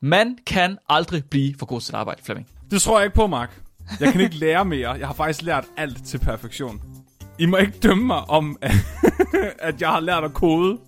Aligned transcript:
Man 0.00 0.38
kan 0.46 0.78
aldrig 0.88 1.24
blive 1.24 1.54
for 1.58 1.66
god 1.66 1.80
til 1.80 1.86
sit 1.86 1.94
arbejde, 1.94 2.22
Flemming. 2.24 2.48
Det 2.70 2.82
tror 2.82 2.98
jeg 2.98 3.04
ikke 3.04 3.16
på, 3.16 3.26
Mark. 3.26 3.60
Jeg 4.00 4.12
kan 4.12 4.20
ikke 4.20 4.36
lære 4.44 4.64
mere. 4.64 4.90
Jeg 4.90 5.06
har 5.06 5.14
faktisk 5.14 5.42
lært 5.42 5.64
alt 5.76 6.04
til 6.04 6.18
perfektion. 6.18 6.80
I 7.38 7.46
må 7.46 7.56
ikke 7.56 7.78
dømme 7.82 8.04
mig 8.04 8.30
om, 8.30 8.56
at 9.58 9.80
jeg 9.80 9.88
har 9.88 10.00
lært 10.00 10.24
at 10.24 10.34
kode 10.34 10.78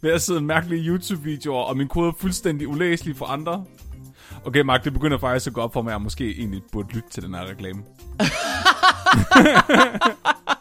ved 0.00 0.12
at 0.12 0.22
sidde 0.22 0.40
mærkelige 0.40 0.88
YouTube-videoer, 0.88 1.62
og 1.62 1.76
min 1.76 1.88
kode 1.88 2.08
er 2.08 2.12
fuldstændig 2.20 2.68
ulæselig 2.68 3.16
for 3.16 3.26
andre. 3.26 3.64
Okay, 4.44 4.60
Mark, 4.60 4.84
det 4.84 4.92
begynder 4.92 5.18
faktisk 5.18 5.46
at 5.46 5.52
gå 5.52 5.60
op 5.60 5.72
for 5.72 5.82
mig, 5.82 5.90
at 5.90 5.94
jeg 5.94 6.02
måske 6.02 6.38
egentlig 6.38 6.62
burde 6.72 6.94
lytte 6.94 7.08
til 7.10 7.22
den 7.22 7.34
her 7.34 7.46
reklame. 7.46 7.82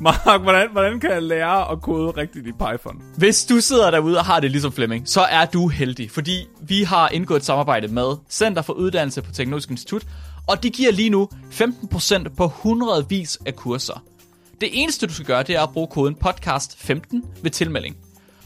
Mark, 0.00 0.42
hvordan, 0.42 0.68
hvordan 0.72 1.00
kan 1.00 1.10
jeg 1.10 1.22
lære 1.22 1.72
at 1.72 1.82
kode 1.82 2.10
rigtigt 2.10 2.46
i 2.46 2.52
Python? 2.52 3.02
Hvis 3.16 3.44
du 3.44 3.60
sidder 3.60 3.90
derude 3.90 4.18
og 4.18 4.24
har 4.24 4.40
det 4.40 4.50
ligesom 4.50 4.72
Flemming, 4.72 5.08
så 5.08 5.20
er 5.20 5.44
du 5.44 5.68
heldig, 5.68 6.10
fordi 6.10 6.48
vi 6.60 6.82
har 6.82 7.08
indgået 7.08 7.38
et 7.38 7.44
samarbejde 7.44 7.88
med 7.88 8.16
Center 8.30 8.62
for 8.62 8.72
Uddannelse 8.72 9.22
på 9.22 9.32
Teknologisk 9.32 9.70
Institut, 9.70 10.06
og 10.46 10.62
de 10.62 10.70
giver 10.70 10.92
lige 10.92 11.10
nu 11.10 11.28
15% 11.50 12.34
på 12.36 12.46
hundredvis 12.46 13.38
af 13.46 13.56
kurser. 13.56 14.04
Det 14.60 14.68
eneste, 14.72 15.06
du 15.06 15.12
skal 15.12 15.26
gøre, 15.26 15.42
det 15.42 15.56
er 15.56 15.62
at 15.62 15.70
bruge 15.72 15.88
koden 15.88 16.16
podcast15 16.24 17.42
ved 17.42 17.50
tilmelding. 17.50 17.96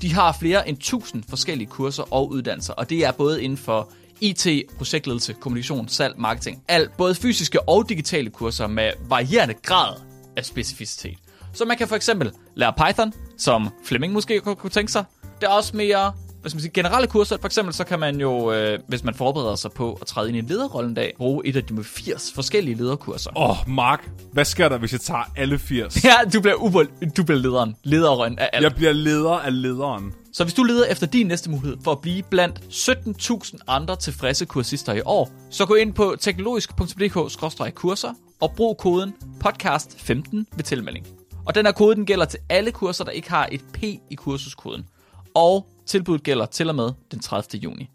De 0.02 0.14
har 0.14 0.36
flere 0.40 0.68
end 0.68 0.76
1000 0.76 1.24
forskellige 1.28 1.68
kurser 1.68 2.14
og 2.14 2.30
uddannelser, 2.30 2.72
og 2.72 2.90
det 2.90 3.04
er 3.04 3.12
både 3.12 3.42
inden 3.42 3.58
for 3.58 3.92
IT, 4.20 4.46
projektledelse, 4.76 5.32
kommunikation, 5.32 5.88
salg, 5.88 6.14
marketing. 6.18 6.62
Alt, 6.68 6.96
både 6.96 7.14
fysiske 7.14 7.68
og 7.68 7.88
digitale 7.88 8.30
kurser 8.30 8.66
med 8.66 8.90
varierende 9.08 9.54
grad 9.62 9.94
af 10.36 10.44
specificitet. 10.44 11.18
Så 11.54 11.64
man 11.64 11.76
kan 11.76 11.88
for 11.88 11.96
eksempel 11.96 12.32
lære 12.54 12.72
Python, 12.72 13.12
som 13.38 13.68
Flemming 13.84 14.12
måske 14.12 14.40
kunne, 14.40 14.70
tænke 14.70 14.92
sig. 14.92 15.04
Det 15.40 15.46
er 15.46 15.50
også 15.50 15.76
mere 15.76 16.12
skal 16.50 16.56
man 16.56 16.60
sige, 16.62 16.72
generelle 16.72 17.06
kurser. 17.08 17.36
For 17.40 17.46
eksempel 17.46 17.74
så 17.74 17.84
kan 17.84 18.00
man 18.00 18.20
jo, 18.20 18.52
øh, 18.52 18.78
hvis 18.88 19.04
man 19.04 19.14
forbereder 19.14 19.54
sig 19.54 19.72
på 19.72 19.98
at 20.00 20.06
træde 20.06 20.28
ind 20.28 20.36
i 20.36 20.38
en 20.38 20.46
lederrolle 20.46 20.88
en 20.88 20.94
dag, 20.94 21.14
bruge 21.16 21.46
et 21.46 21.56
af 21.56 21.64
de 21.64 21.84
80 21.84 22.32
forskellige 22.34 22.76
lederkurser. 22.76 23.30
Åh, 23.36 23.50
oh, 23.50 23.56
Mark, 23.68 24.10
hvad 24.32 24.44
sker 24.44 24.68
der, 24.68 24.78
hvis 24.78 24.92
jeg 24.92 25.00
tager 25.00 25.32
alle 25.36 25.58
80? 25.58 26.04
Ja, 26.04 26.14
du 26.32 26.40
bliver, 26.40 26.54
ubel, 26.54 26.88
du 27.16 27.24
bliver 27.24 27.38
lederen. 27.38 27.76
Lederen 27.84 28.38
af 28.38 28.50
alt. 28.52 28.62
Jeg 28.62 28.74
bliver 28.74 28.92
leder 28.92 29.30
af 29.30 29.62
lederen. 29.62 30.12
Så 30.32 30.44
hvis 30.44 30.54
du 30.54 30.62
leder 30.62 30.86
efter 30.86 31.06
din 31.06 31.26
næste 31.26 31.50
mulighed 31.50 31.76
for 31.84 31.92
at 31.92 32.00
blive 32.00 32.22
blandt 32.22 32.58
17.000 32.58 33.58
andre 33.66 33.96
tilfredse 33.96 34.44
kursister 34.44 34.92
i 34.92 35.00
år, 35.04 35.30
så 35.50 35.66
gå 35.66 35.74
ind 35.74 35.94
på 35.94 36.16
teknologisk.dk-kurser 36.20 38.14
og 38.40 38.52
brug 38.56 38.78
koden 38.78 39.14
podcast15 39.44 40.44
ved 40.56 40.64
tilmelding. 40.64 41.06
Og 41.46 41.54
den 41.54 41.66
her 41.66 41.72
kode 41.72 41.96
den 41.96 42.06
gælder 42.06 42.24
til 42.24 42.38
alle 42.48 42.70
kurser, 42.70 43.04
der 43.04 43.10
ikke 43.10 43.30
har 43.30 43.48
et 43.52 43.60
P 43.72 43.82
i 43.82 44.14
kursuskoden. 44.16 44.86
Og 45.34 45.66
tilbuddet 45.86 46.22
gælder 46.22 46.46
til 46.46 46.68
og 46.68 46.74
med 46.74 46.90
den 47.10 47.20
30. 47.20 47.60
juni. 47.60 47.90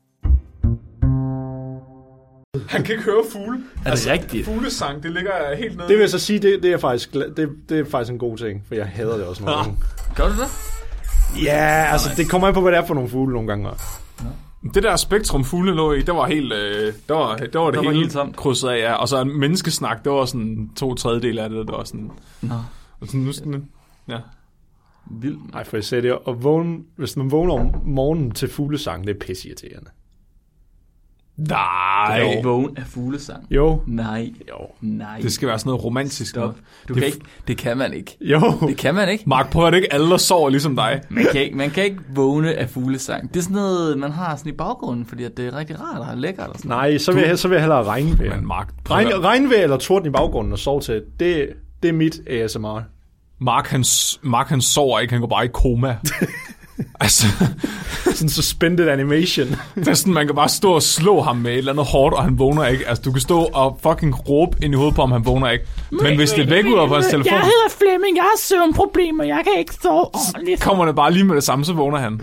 Han 2.68 2.84
kan 2.84 2.96
ikke 2.96 3.04
høre 3.04 3.24
fugle. 3.32 3.60
Er 3.86 3.96
det 3.96 4.08
rigtigt? 4.08 4.46
Fuglesang, 4.46 5.04
det 5.04 5.12
ligger 5.12 5.56
helt 5.56 5.78
nede. 5.78 5.88
Det 5.88 5.96
vil 5.96 6.02
jeg 6.02 6.10
så 6.10 6.20
sige, 6.20 6.40
det, 6.40 6.64
det, 6.64 6.74
er 6.74 6.78
faktisk, 6.78 7.14
det, 7.14 7.50
det 7.70 7.80
er 7.80 7.86
faktisk 7.86 8.12
en 8.12 8.20
god 8.20 8.38
ting, 8.38 8.64
for 8.68 8.76
jeg 8.76 8.86
hader 8.86 9.18
det 9.18 9.26
også 9.26 9.44
nogle 9.44 9.58
gange. 9.58 9.78
Gør 10.16 10.28
du 10.28 10.34
det? 10.34 10.48
Ja, 11.44 11.88
altså 11.92 12.10
det 12.18 12.30
kommer 12.30 12.48
an 12.48 12.54
på, 12.54 12.62
hvad 12.62 12.72
det 12.72 12.78
er 12.78 12.86
for 12.86 12.94
nogle 12.94 13.10
fugle 13.10 13.34
nogle 13.34 13.48
gange. 13.48 13.70
Det 14.74 14.84
der 14.84 14.96
spektrum 14.96 15.44
fugle 15.44 15.76
lå 15.76 15.94
i, 15.94 16.02
det 16.02 16.16
var 16.16 16.28
helt, 16.28 16.54
øh, 16.54 16.86
det 16.86 16.94
var, 17.10 17.36
det 17.36 17.54
var 17.54 17.72
det 17.72 17.86
var 17.86 17.92
hele 17.92 18.14
helt 18.14 18.36
krydset 18.36 18.70
af, 18.70 18.78
ja. 18.78 18.94
Og 18.94 19.08
så 19.08 19.22
en 19.22 19.40
menneskesnak, 19.40 20.04
det 20.04 20.12
var 20.12 20.26
sådan 20.26 20.70
to 20.76 20.96
tredjedel 20.96 21.40
af 21.40 21.50
det, 21.50 21.68
der 21.68 21.76
var 21.76 21.84
sådan... 21.84 22.12
Nå. 22.42 22.56
Og 23.02 23.08
sådan, 23.08 23.22
nu 23.22 23.32
sådan, 23.32 23.70
ja. 24.10 24.18
Vildt. 25.12 25.54
Nej, 25.54 25.64
for 25.64 25.78
jeg 25.78 25.84
sagde 25.84 26.08
det, 26.08 26.18
at 26.28 26.44
vågne, 26.44 26.80
hvis 26.96 27.18
man 27.18 27.32
vågner 27.32 27.54
om 27.54 27.76
morgenen 27.86 28.32
til 28.32 28.50
fuglesang, 28.50 29.08
det 29.08 29.16
er 29.16 29.20
pisseirriterende. 29.20 29.90
Nej, 31.38 32.20
Jo. 32.36 32.42
Vågen 32.50 32.78
af 32.78 32.84
fuglesang. 32.86 33.48
Jo. 33.52 33.82
Nej. 33.88 34.34
Jo. 34.50 34.56
Nej. 34.82 35.20
det 35.22 35.34
skal 35.34 35.48
være 35.48 35.60
sådan 35.60 35.70
noget 35.70 35.84
romantisk. 35.84 36.30
Stop. 36.30 36.56
Du 36.88 36.94
Det 36.94 36.96
kan 36.96 37.04
er 37.04 37.06
ikke, 37.08 37.20
det 37.48 37.58
kan 37.58 37.78
man 37.78 37.94
ikke. 37.94 38.18
Jo. 38.22 38.40
Det 38.68 38.78
kan 38.78 38.96
man 38.96 39.10
ikke. 39.10 39.24
Mark, 39.28 39.52
prøv 39.52 39.68
at 39.68 39.74
det 39.74 39.78
ikke 39.78 39.94
alle, 39.94 40.10
der 40.10 40.18
sover 40.18 40.50
ligesom 40.50 40.76
dig. 40.76 41.02
Man 41.10 41.26
kan, 41.32 41.42
ikke, 41.42 41.58
man 41.58 41.70
kan 41.70 41.84
ikke 41.84 42.00
vågne 42.16 42.54
af 42.54 42.70
fuglesang. 42.70 43.34
Det 43.34 43.40
er 43.40 43.44
sådan 43.44 43.56
noget, 43.56 43.98
man 43.98 44.12
har 44.12 44.36
sådan 44.36 44.54
i 44.54 44.56
baggrunden, 44.56 45.06
fordi 45.06 45.24
at 45.24 45.38
det 45.38 45.48
er 45.48 45.56
rigtig 45.58 45.82
rart 45.82 46.10
og 46.12 46.18
lækkert. 46.18 46.48
Og 46.48 46.56
sådan. 46.58 46.70
Nej, 46.70 46.98
så 46.98 47.12
vil, 47.12 47.24
jeg, 47.24 47.40
så 47.40 47.48
vil 47.48 47.56
jeg 47.56 47.62
hellere 47.64 47.84
regnvejr. 47.84 48.36
Men 48.36 48.48
Mark, 48.48 48.74
Regn, 48.90 49.08
regnvejr 49.24 49.64
eller 49.64 49.78
torden 49.78 50.08
i 50.08 50.12
baggrunden 50.12 50.54
og 50.54 50.60
sove 50.60 50.82
til, 50.82 51.04
det, 51.20 51.50
det 51.84 51.90
er 51.90 51.94
mit 51.94 52.20
ASMR. 52.30 52.80
Mark, 53.42 53.68
han, 53.68 53.84
Mark, 54.24 54.48
han 54.50 54.62
sover 54.62 55.00
ikke, 55.00 55.12
han 55.14 55.22
går 55.22 55.28
bare 55.28 55.46
i 55.46 55.50
koma. 55.54 55.98
altså, 57.00 57.28
Sådan 58.14 58.30
suspended 58.30 58.88
animation. 58.90 59.48
det 59.76 59.88
er 59.88 59.94
sådan, 59.94 60.14
man 60.14 60.26
kan 60.28 60.36
bare 60.36 60.50
stå 60.50 60.72
og 60.74 60.82
slå 60.84 61.22
ham 61.22 61.38
med 61.38 61.52
et 61.52 61.58
eller 61.58 61.72
andet 61.72 61.86
hårdt, 61.86 62.16
og 62.16 62.24
han 62.24 62.40
vågner 62.40 62.66
ikke. 62.66 62.88
Altså, 62.88 63.02
du 63.02 63.12
kan 63.12 63.22
stå 63.22 63.40
og 63.54 63.80
fucking 63.84 64.30
råbe 64.30 64.58
ind 64.64 64.74
i 64.74 64.78
hovedet 64.78 64.96
på 64.96 65.02
ham, 65.02 65.12
han 65.12 65.26
vågner 65.26 65.50
ikke. 65.50 65.66
Men 65.92 66.16
hvis 66.16 66.32
det 66.32 66.50
vækker 66.50 66.82
ud 66.84 66.88
på 66.88 66.94
hans 66.94 67.08
telefon, 67.08 67.32
Jeg 67.34 67.40
hedder 67.42 67.70
Flemming, 67.78 68.16
jeg 68.18 68.24
har 68.24 68.38
søvnproblemer, 68.40 69.24
jeg 69.24 69.42
kan 69.44 69.54
ikke 69.60 69.74
sove 69.82 70.06
ordentligt. 70.06 70.62
kommer 70.62 70.86
det 70.86 70.96
bare 70.96 71.14
lige 71.14 71.24
med 71.24 71.36
det 71.36 71.44
samme, 71.44 71.66
så 71.66 71.74
vågner 71.74 71.98
han. 71.98 72.22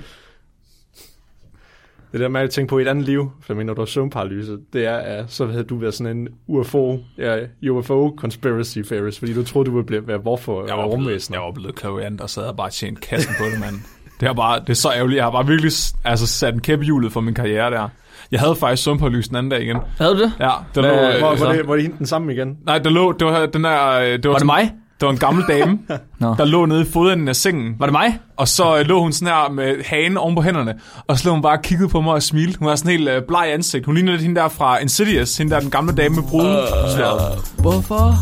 Det 2.12 2.20
der 2.20 2.28
med 2.28 2.40
at 2.40 2.50
tænke 2.50 2.68
på 2.70 2.78
et 2.78 2.88
andet 2.88 3.04
liv, 3.04 3.30
Flemming, 3.42 3.66
når 3.66 3.74
du 3.74 3.80
har 3.80 3.86
søvnparalyse, 3.86 4.56
det 4.72 4.86
er, 4.86 4.96
at 4.96 5.24
så 5.28 5.46
havde 5.46 5.64
du 5.64 5.76
været 5.76 5.94
sådan 5.94 6.16
en 6.16 6.28
UFO, 6.46 6.98
ja, 7.18 7.36
UFO 7.70 8.14
conspiracy 8.18 8.78
theorist, 8.78 9.18
fordi 9.18 9.34
du 9.34 9.44
troede, 9.44 9.66
du 9.66 9.74
ville 9.74 9.86
blive, 9.86 10.08
være 10.08 10.18
hvorfor 10.18 10.66
Jeg 10.66 10.76
var 10.76 10.82
blevet, 10.82 10.92
rumvæsener. 10.92 11.38
jeg 11.38 11.44
var 11.44 11.52
blevet 11.52 11.74
klaviant 11.74 12.20
og 12.20 12.30
sad 12.30 12.42
og 12.42 12.56
bare 12.56 12.70
tjent 12.70 13.00
kassen 13.00 13.34
på 13.38 13.44
det, 13.44 13.60
mand. 13.60 13.74
Det 14.20 14.28
er 14.28 14.32
bare, 14.34 14.60
det 14.60 14.68
er 14.70 14.74
så 14.74 14.88
ærgerligt. 14.96 15.16
Jeg 15.16 15.24
har 15.24 15.30
bare 15.30 15.46
virkelig 15.46 15.72
altså, 16.04 16.26
sat 16.26 16.54
en 16.54 16.60
kæppe 16.60 16.84
i 16.84 16.86
hjulet 16.86 17.12
for 17.12 17.20
min 17.20 17.34
karriere 17.34 17.70
der. 17.70 17.88
Jeg 18.30 18.40
havde 18.40 18.54
faktisk 18.56 18.82
søvnpålys 18.84 19.28
den 19.28 19.36
anden 19.36 19.50
dag 19.50 19.62
igen. 19.62 19.76
Havde 19.98 20.14
du 20.14 20.18
det? 20.22 20.32
Ja, 20.40 20.50
der 20.74 20.80
Hvad- 20.80 20.90
lå, 20.90 21.12
øh, 21.14 21.18
Hvor, 21.18 21.36
så? 21.36 21.44
var, 21.44 21.52
det, 21.52 21.68
var 21.68 21.74
det 21.74 21.82
hende 21.82 21.98
den 21.98 22.06
samme 22.06 22.32
igen? 22.32 22.58
nej, 22.66 22.78
der 22.78 22.90
lå, 22.90 23.12
det 23.12 23.26
var 23.26 23.46
den 23.46 23.64
der, 23.64 23.90
øh, 23.92 24.06
det 24.06 24.24
var, 24.24 24.30
Var 24.30 24.38
det 24.38 24.46
mig? 24.46 24.72
Det 25.00 25.06
var 25.06 25.12
en 25.12 25.18
gammel 25.18 25.44
dame, 25.48 25.78
Nå. 26.20 26.34
der 26.38 26.44
lå 26.44 26.66
nede 26.66 26.82
i 26.82 26.84
fodenden 26.92 27.28
af 27.28 27.36
sengen. 27.36 27.74
Var 27.78 27.86
det 27.86 27.92
mig? 27.92 28.18
Og 28.36 28.48
så 28.48 28.78
øh, 28.78 28.86
lå 28.86 29.00
hun 29.00 29.12
sådan 29.12 29.28
her 29.34 29.50
med 29.50 29.84
hagen 29.84 30.16
oven 30.16 30.34
på 30.34 30.42
hænderne, 30.42 30.74
og 31.06 31.18
så 31.18 31.28
lå 31.28 31.32
hun 31.32 31.42
bare 31.42 31.58
og 31.58 31.62
kiggede 31.62 31.88
på 31.88 32.00
mig 32.00 32.12
og 32.12 32.22
smilte. 32.22 32.58
Hun 32.58 32.68
var 32.68 32.76
sådan 32.76 32.90
helt 32.90 33.08
øh, 33.08 33.22
bleg 33.28 33.50
ansigt. 33.52 33.86
Hun 33.86 33.94
lignede 33.94 34.12
lidt 34.16 34.22
hende 34.26 34.40
der 34.40 34.48
fra 34.48 34.78
Insidious, 34.78 35.36
hende 35.36 35.54
der 35.54 35.60
den 35.60 35.70
gamle 35.70 35.94
dame 35.94 36.14
med 36.14 36.22
bruden. 36.22 36.56
Uh, 36.56 37.62
Hvorfor? 37.62 38.14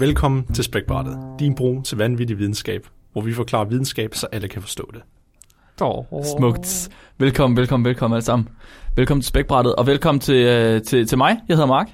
Velkommen 0.00 0.46
til 0.54 0.64
Spækbrættet, 0.64 1.18
din 1.38 1.54
bro 1.54 1.80
til 1.82 1.98
vanvittig 1.98 2.38
videnskab, 2.38 2.86
hvor 3.12 3.22
vi 3.22 3.32
forklarer 3.34 3.64
videnskab, 3.64 4.14
så 4.14 4.26
alle 4.32 4.48
kan 4.48 4.62
forstå 4.62 4.90
det. 4.94 5.02
Smukt. 6.38 6.88
Velkommen, 7.18 7.56
velkommen, 7.56 7.84
velkommen 7.84 8.14
alle 8.16 8.24
sammen. 8.24 8.48
Velkommen 8.96 9.22
til 9.22 9.28
Spækbrættet, 9.28 9.74
og 9.74 9.86
velkommen 9.86 10.20
til, 10.20 10.34
øh, 10.34 10.82
til, 10.82 11.06
til 11.06 11.18
mig. 11.18 11.38
Jeg 11.48 11.56
hedder 11.56 11.66
Mark. 11.66 11.88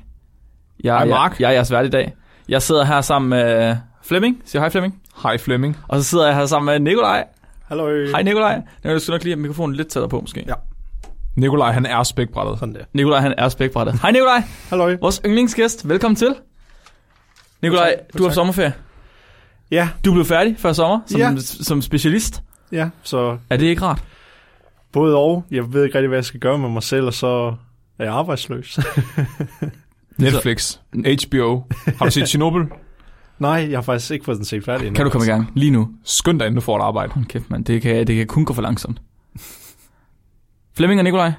Jeg, 0.85 0.97
Hej, 0.97 1.05
Mark. 1.05 1.31
Jeg, 1.33 1.41
jeg 1.41 1.49
er 1.49 1.53
jeres 1.53 1.73
vært 1.73 1.87
i 1.87 1.89
dag. 1.89 2.15
Jeg 2.49 2.63
sidder 2.63 2.85
her 2.85 3.01
sammen 3.01 3.29
med 3.29 3.77
Flemming. 4.03 4.43
Siger 4.45 4.63
hej 4.63 4.71
Flemming. 4.71 5.03
Hej 5.23 5.39
Flemming. 5.39 5.77
Og 5.89 5.99
så 5.99 6.05
sidder 6.05 6.27
jeg 6.27 6.37
her 6.37 6.47
sammen 6.47 6.73
med 6.73 6.91
Nikolaj. 6.91 7.25
Hallo. 7.65 8.07
Hej 8.11 8.23
Nikolaj. 8.23 8.63
Jeg 8.85 9.01
skal 9.01 9.13
nok 9.13 9.23
lige 9.23 9.35
have 9.35 9.43
mikrofonen 9.43 9.77
lidt 9.77 9.89
tættere 9.89 10.09
på 10.09 10.21
måske. 10.21 10.45
Ja. 10.49 10.55
Nikolaj, 11.37 11.73
han 11.73 11.87
er 11.87 12.03
spækbrættet. 12.03 12.59
Sådan 12.59 12.75
der. 12.75 12.85
Nikolaj 12.93 13.21
han 13.21 13.35
er 13.39 13.49
Spækbrættet. 13.49 14.01
Hej 14.01 14.11
Nikolaj. 14.11 14.43
Hallo. 14.69 14.97
Vores 15.01 15.21
yndlingsgæst. 15.27 15.89
Velkommen 15.89 16.17
til. 16.17 16.35
Nikolaj, 17.63 17.95
du 18.19 18.23
har 18.25 18.31
sommerferie. 18.31 18.73
Ja, 19.71 19.89
Du 20.05 20.13
blev 20.13 20.25
færdig 20.25 20.57
før 20.59 20.73
sommer 20.73 21.01
som, 21.07 21.21
Ja. 21.21 21.37
som 21.39 21.83
specialist. 21.83 22.43
ja, 22.73 22.89
så 23.03 23.39
Er 23.51 23.57
det 23.57 23.67
ikke 23.67 23.83
rart? 23.83 24.03
både 24.93 25.17
og. 25.17 25.45
Jeg 25.51 25.73
ved 25.73 25.85
ikke 25.85 25.95
rigtig, 25.95 26.09
hvad 26.09 26.19
jeg 26.19 26.25
skal 26.25 26.41
gøre 26.41 26.59
med 26.59 26.69
mig 26.69 26.83
selv, 26.83 27.05
og 27.07 27.15
så 27.15 27.55
er 27.99 28.05
jeg 28.05 28.13
arbejdsløs. 28.13 28.79
Netflix, 30.19 30.79
HBO. 30.95 31.63
Har 31.99 32.05
du 32.05 32.11
set 32.11 32.29
Chernobyl? 32.29 32.65
Nej, 33.39 33.67
jeg 33.71 33.77
har 33.77 33.83
faktisk 33.83 34.11
ikke 34.11 34.25
fået 34.25 34.37
den 34.37 34.45
set 34.45 34.65
færdig 34.65 34.87
endnu. 34.87 34.97
Kan 34.97 35.05
du 35.05 35.11
komme 35.11 35.27
i 35.27 35.31
gang 35.31 35.51
lige 35.55 35.71
nu? 35.71 35.89
Skynd 36.05 36.39
dig, 36.39 36.47
inden 36.47 36.55
du 36.55 36.61
får 36.61 36.79
et 36.79 36.83
arbejde. 36.83 37.13
Hold 37.13 37.25
kæft, 37.27 37.51
mand. 37.51 37.65
Det 37.65 37.83
kan, 37.83 38.07
det 38.07 38.17
kan 38.17 38.27
kun 38.27 38.45
gå 38.45 38.55
for 38.55 38.63
langsomt. 38.63 39.01
Flemming 40.75 41.01
og 41.01 41.05
Nikolaj, 41.05 41.33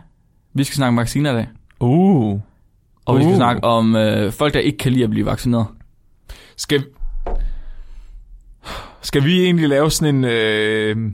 vi 0.53 0.63
skal 0.63 0.75
snakke 0.75 0.89
om 0.89 0.97
vacciner 0.97 1.31
i 1.31 1.35
dag. 1.35 1.47
Uh. 1.79 2.39
Og 3.05 3.17
vi 3.17 3.21
skal 3.23 3.31
Uh. 3.31 3.35
snakke 3.37 3.63
om 3.63 3.95
øh, 3.95 4.31
folk, 4.31 4.53
der 4.53 4.59
ikke 4.59 4.77
kan 4.77 4.91
lide 4.91 5.03
at 5.03 5.09
blive 5.09 5.25
vaccineret. 5.25 5.65
Skal, 6.57 6.85
skal 9.01 9.23
vi 9.23 9.43
egentlig 9.43 9.69
lave 9.69 9.91
sådan 9.91 10.15
en 10.15 10.23
øh, 10.25 11.11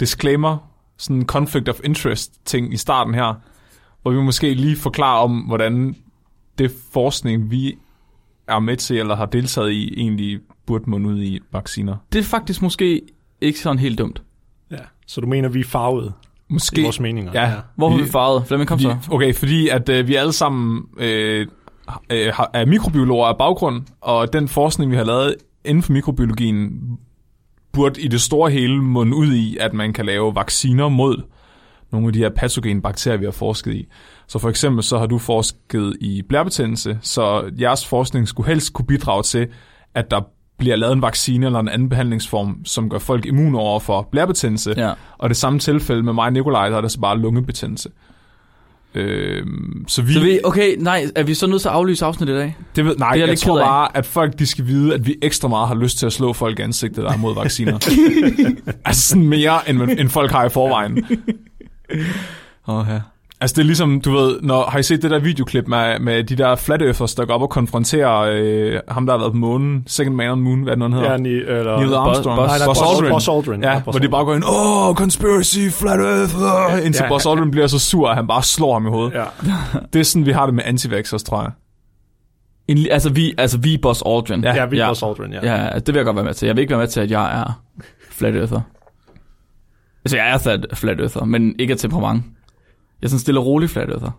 disclaimer, 0.00 0.56
sådan 0.98 1.16
en 1.16 1.26
conflict 1.26 1.68
of 1.68 1.80
interest 1.84 2.32
ting 2.44 2.74
i 2.74 2.76
starten 2.76 3.14
her, 3.14 3.34
hvor 4.02 4.10
vi 4.10 4.16
måske 4.16 4.54
lige 4.54 4.76
forklarer 4.76 5.22
om, 5.22 5.38
hvordan 5.40 5.96
det 6.58 6.72
forskning, 6.92 7.50
vi 7.50 7.74
er 8.48 8.58
med 8.58 8.76
til 8.76 8.96
eller 8.98 9.16
har 9.16 9.26
deltaget 9.26 9.70
i, 9.70 9.94
egentlig 9.96 10.40
burde 10.66 10.90
munde 10.90 11.08
ud 11.10 11.22
i 11.22 11.40
vacciner. 11.52 11.96
Det 12.12 12.18
er 12.18 12.22
faktisk 12.22 12.62
måske 12.62 13.02
ikke 13.40 13.58
sådan 13.60 13.78
helt 13.78 13.98
dumt. 13.98 14.22
Ja. 14.70 14.76
Så 15.06 15.20
du 15.20 15.26
mener, 15.26 15.48
vi 15.48 15.60
er 15.60 15.64
farvet 15.64 16.12
Måske. 16.48 16.80
i 16.80 16.84
vores 16.84 17.00
meninger? 17.00 17.32
Ja. 17.34 17.52
Hvorfor 17.76 17.94
er 17.94 17.98
Vi- 17.98 18.04
vi 18.04 18.10
farvet? 18.10 18.46
Flemming, 18.46 18.68
kom 18.68 18.78
Vi, 18.78 18.82
så. 18.82 18.96
okay, 19.10 19.34
fordi 19.34 19.68
at 19.68 19.88
øh, 19.88 20.08
vi 20.08 20.14
alle 20.14 20.32
sammen 20.32 20.82
øh, 20.98 21.46
øh, 22.10 22.32
er 22.52 22.66
mikrobiologer 22.66 23.26
af 23.26 23.38
baggrund, 23.38 23.82
og 24.00 24.32
den 24.32 24.48
forskning, 24.48 24.90
vi 24.90 24.96
har 24.96 25.04
lavet 25.04 25.34
inden 25.64 25.82
for 25.82 25.92
mikrobiologien, 25.92 26.70
burde 27.72 28.00
i 28.00 28.08
det 28.08 28.20
store 28.20 28.50
hele 28.50 28.82
munde 28.82 29.16
ud 29.16 29.32
i, 29.32 29.56
at 29.56 29.72
man 29.72 29.92
kan 29.92 30.06
lave 30.06 30.34
vacciner 30.34 30.88
mod 30.88 31.22
nogle 31.92 32.06
af 32.06 32.12
de 32.12 32.18
her 32.18 32.28
patogene 32.28 32.82
bakterier, 32.82 33.18
vi 33.18 33.24
har 33.24 33.32
forsket 33.32 33.74
i. 33.74 33.86
Så 34.26 34.38
for 34.38 34.48
eksempel 34.48 34.82
så 34.82 34.98
har 34.98 35.06
du 35.06 35.18
forsket 35.18 35.96
i 36.00 36.22
blærebetændelse, 36.28 36.98
så 37.00 37.50
jeres 37.60 37.86
forskning 37.86 38.28
skulle 38.28 38.48
helst 38.48 38.72
kunne 38.72 38.86
bidrage 38.86 39.22
til, 39.22 39.48
at 39.94 40.10
der 40.10 40.20
bliver 40.58 40.76
lavet 40.76 40.92
en 40.92 41.02
vaccine 41.02 41.46
eller 41.46 41.60
en 41.60 41.68
anden 41.68 41.88
behandlingsform, 41.88 42.64
som 42.64 42.90
gør 42.90 42.98
folk 42.98 43.26
immune 43.26 43.58
over 43.58 43.80
for 43.80 44.08
blærebetændelse. 44.10 44.74
Ja. 44.76 44.92
Og 45.18 45.28
det 45.28 45.36
samme 45.36 45.58
tilfælde 45.58 46.02
med 46.02 46.12
mig 46.12 46.24
og 46.24 46.32
Nikolaj, 46.32 46.68
der 46.68 46.76
er 46.76 46.80
det 46.80 46.92
så 46.92 47.00
bare 47.00 47.18
lungebetændelse. 47.18 47.90
Øhm, 48.94 49.84
så 49.88 50.02
vi, 50.02 50.12
Så 50.12 50.20
vi, 50.20 50.40
okay, 50.44 50.76
nej, 50.78 51.06
er 51.16 51.22
vi 51.22 51.34
så 51.34 51.46
nødt 51.46 51.60
til 51.60 51.68
at 51.68 51.74
aflyse 51.74 52.04
afsnittet 52.04 52.34
i 52.34 52.38
dag? 52.38 52.56
det 52.76 52.84
ved, 52.84 52.96
nej, 52.96 53.12
det 53.12 53.16
er 53.16 53.20
jeg 53.20 53.28
jeg, 53.28 53.38
tror 53.38 53.60
bare, 53.60 53.96
at 53.96 54.06
folk 54.06 54.38
de 54.38 54.46
skal 54.46 54.66
vide, 54.66 54.94
at 54.94 55.06
vi 55.06 55.16
ekstra 55.22 55.48
meget 55.48 55.68
har 55.68 55.74
lyst 55.74 55.98
til 55.98 56.06
at 56.06 56.12
slå 56.12 56.32
folk 56.32 56.58
i 56.58 56.62
ansigtet, 56.62 57.04
der 57.04 57.12
er 57.12 57.16
mod 57.16 57.34
vacciner. 57.34 57.78
altså 58.84 59.08
sådan 59.08 59.26
mere, 59.26 59.70
end, 59.70 59.82
end 59.82 60.08
folk 60.08 60.30
har 60.30 60.44
i 60.44 60.48
forvejen. 60.48 60.98
Åh, 62.68 62.78
oh, 62.78 62.86
ja. 62.88 63.00
Altså 63.42 63.54
det 63.54 63.62
er 63.62 63.66
ligesom, 63.66 64.00
du 64.00 64.12
ved, 64.12 64.40
når, 64.42 64.64
har 64.70 64.78
I 64.78 64.82
set 64.82 65.02
det 65.02 65.10
der 65.10 65.18
videoklip 65.18 65.68
med, 65.68 65.98
med 66.00 66.24
de 66.24 66.36
der 66.36 66.56
flat 66.56 66.82
earthers, 66.82 67.14
der 67.14 67.24
går 67.24 67.34
op 67.34 67.42
og 67.42 67.50
konfronterer 67.50 68.18
øh, 68.32 68.80
ham, 68.88 69.06
der 69.06 69.12
har 69.12 69.18
været 69.18 69.32
på 69.32 69.38
månen, 69.38 69.84
Second 69.86 70.14
Man 70.14 70.30
on 70.30 70.40
Moon, 70.40 70.62
hvad 70.62 70.76
han 70.76 70.92
hedder? 70.92 71.10
Ja, 71.10 71.16
ni, 71.16 71.28
eller... 71.28 71.78
Neil 71.78 71.94
Armstrong. 71.94 72.40
Buzz- 72.40 72.66
Buzz 72.66 72.66
Buzz 72.66 72.80
Aldrin. 72.94 73.12
Buzz 73.12 73.28
Aldrin. 73.28 73.62
Ja, 73.62 73.72
Ja, 73.72 73.80
Buzz 73.84 73.92
hvor 73.92 74.00
de 74.00 74.08
bare 74.08 74.24
går 74.24 74.34
ind, 74.34 74.44
åh, 74.44 74.88
oh, 74.88 74.94
conspiracy, 74.94 75.68
flat 75.70 76.00
earth, 76.00 76.36
uh, 76.36 76.86
indtil 76.86 77.02
Ja, 77.02 77.08
Buzz 77.08 77.26
ja. 77.26 77.30
Aldrin 77.30 77.50
bliver 77.50 77.66
så 77.66 77.78
sur, 77.78 78.08
at 78.08 78.16
han 78.16 78.26
bare 78.26 78.42
slår 78.42 78.72
ham 78.72 78.86
i 78.86 78.90
hovedet. 78.90 79.12
Ja. 79.14 79.24
Det 79.92 80.00
er 80.00 80.04
sådan, 80.04 80.26
vi 80.26 80.32
har 80.32 80.46
det 80.46 80.54
med 80.54 80.62
anti 80.66 80.88
tror 80.88 81.42
jeg. 81.42 81.50
En, 82.68 82.78
altså, 82.90 83.10
vi, 83.10 83.34
altså, 83.38 83.58
vi 83.58 83.78
Boss 83.82 84.02
Aldrin. 84.06 84.44
Ja. 84.44 84.54
Ja, 84.54 84.66
vi 84.66 84.78
er 84.78 84.84
ja. 84.84 84.90
Buzz 84.90 85.02
Aldrin, 85.02 85.32
ja. 85.32 85.56
Ja, 85.56 85.68
det 85.74 85.86
vil 85.88 85.94
jeg 85.96 86.04
godt 86.04 86.16
være 86.16 86.24
med 86.24 86.34
til. 86.34 86.46
Jeg 86.46 86.56
vil 86.56 86.62
ikke 86.62 86.70
være 86.70 86.80
med 86.80 86.88
til, 86.88 87.00
at 87.00 87.10
jeg 87.10 87.40
er 87.40 87.60
flat 88.10 88.36
earther. 88.36 88.60
Altså, 90.04 90.16
jeg 90.16 90.30
er 90.34 90.38
flat, 90.38 90.66
flat 90.74 91.00
earther, 91.00 91.24
men 91.24 91.54
ikke 91.58 91.72
af 91.72 91.78
temperament. 91.78 92.24
Jeg 93.02 93.06
er 93.06 93.10
sådan 93.10 93.18
stille 93.20 93.40
og 93.40 93.46
rolig 93.46 93.70
flat 93.70 93.88
earther. 93.90 94.10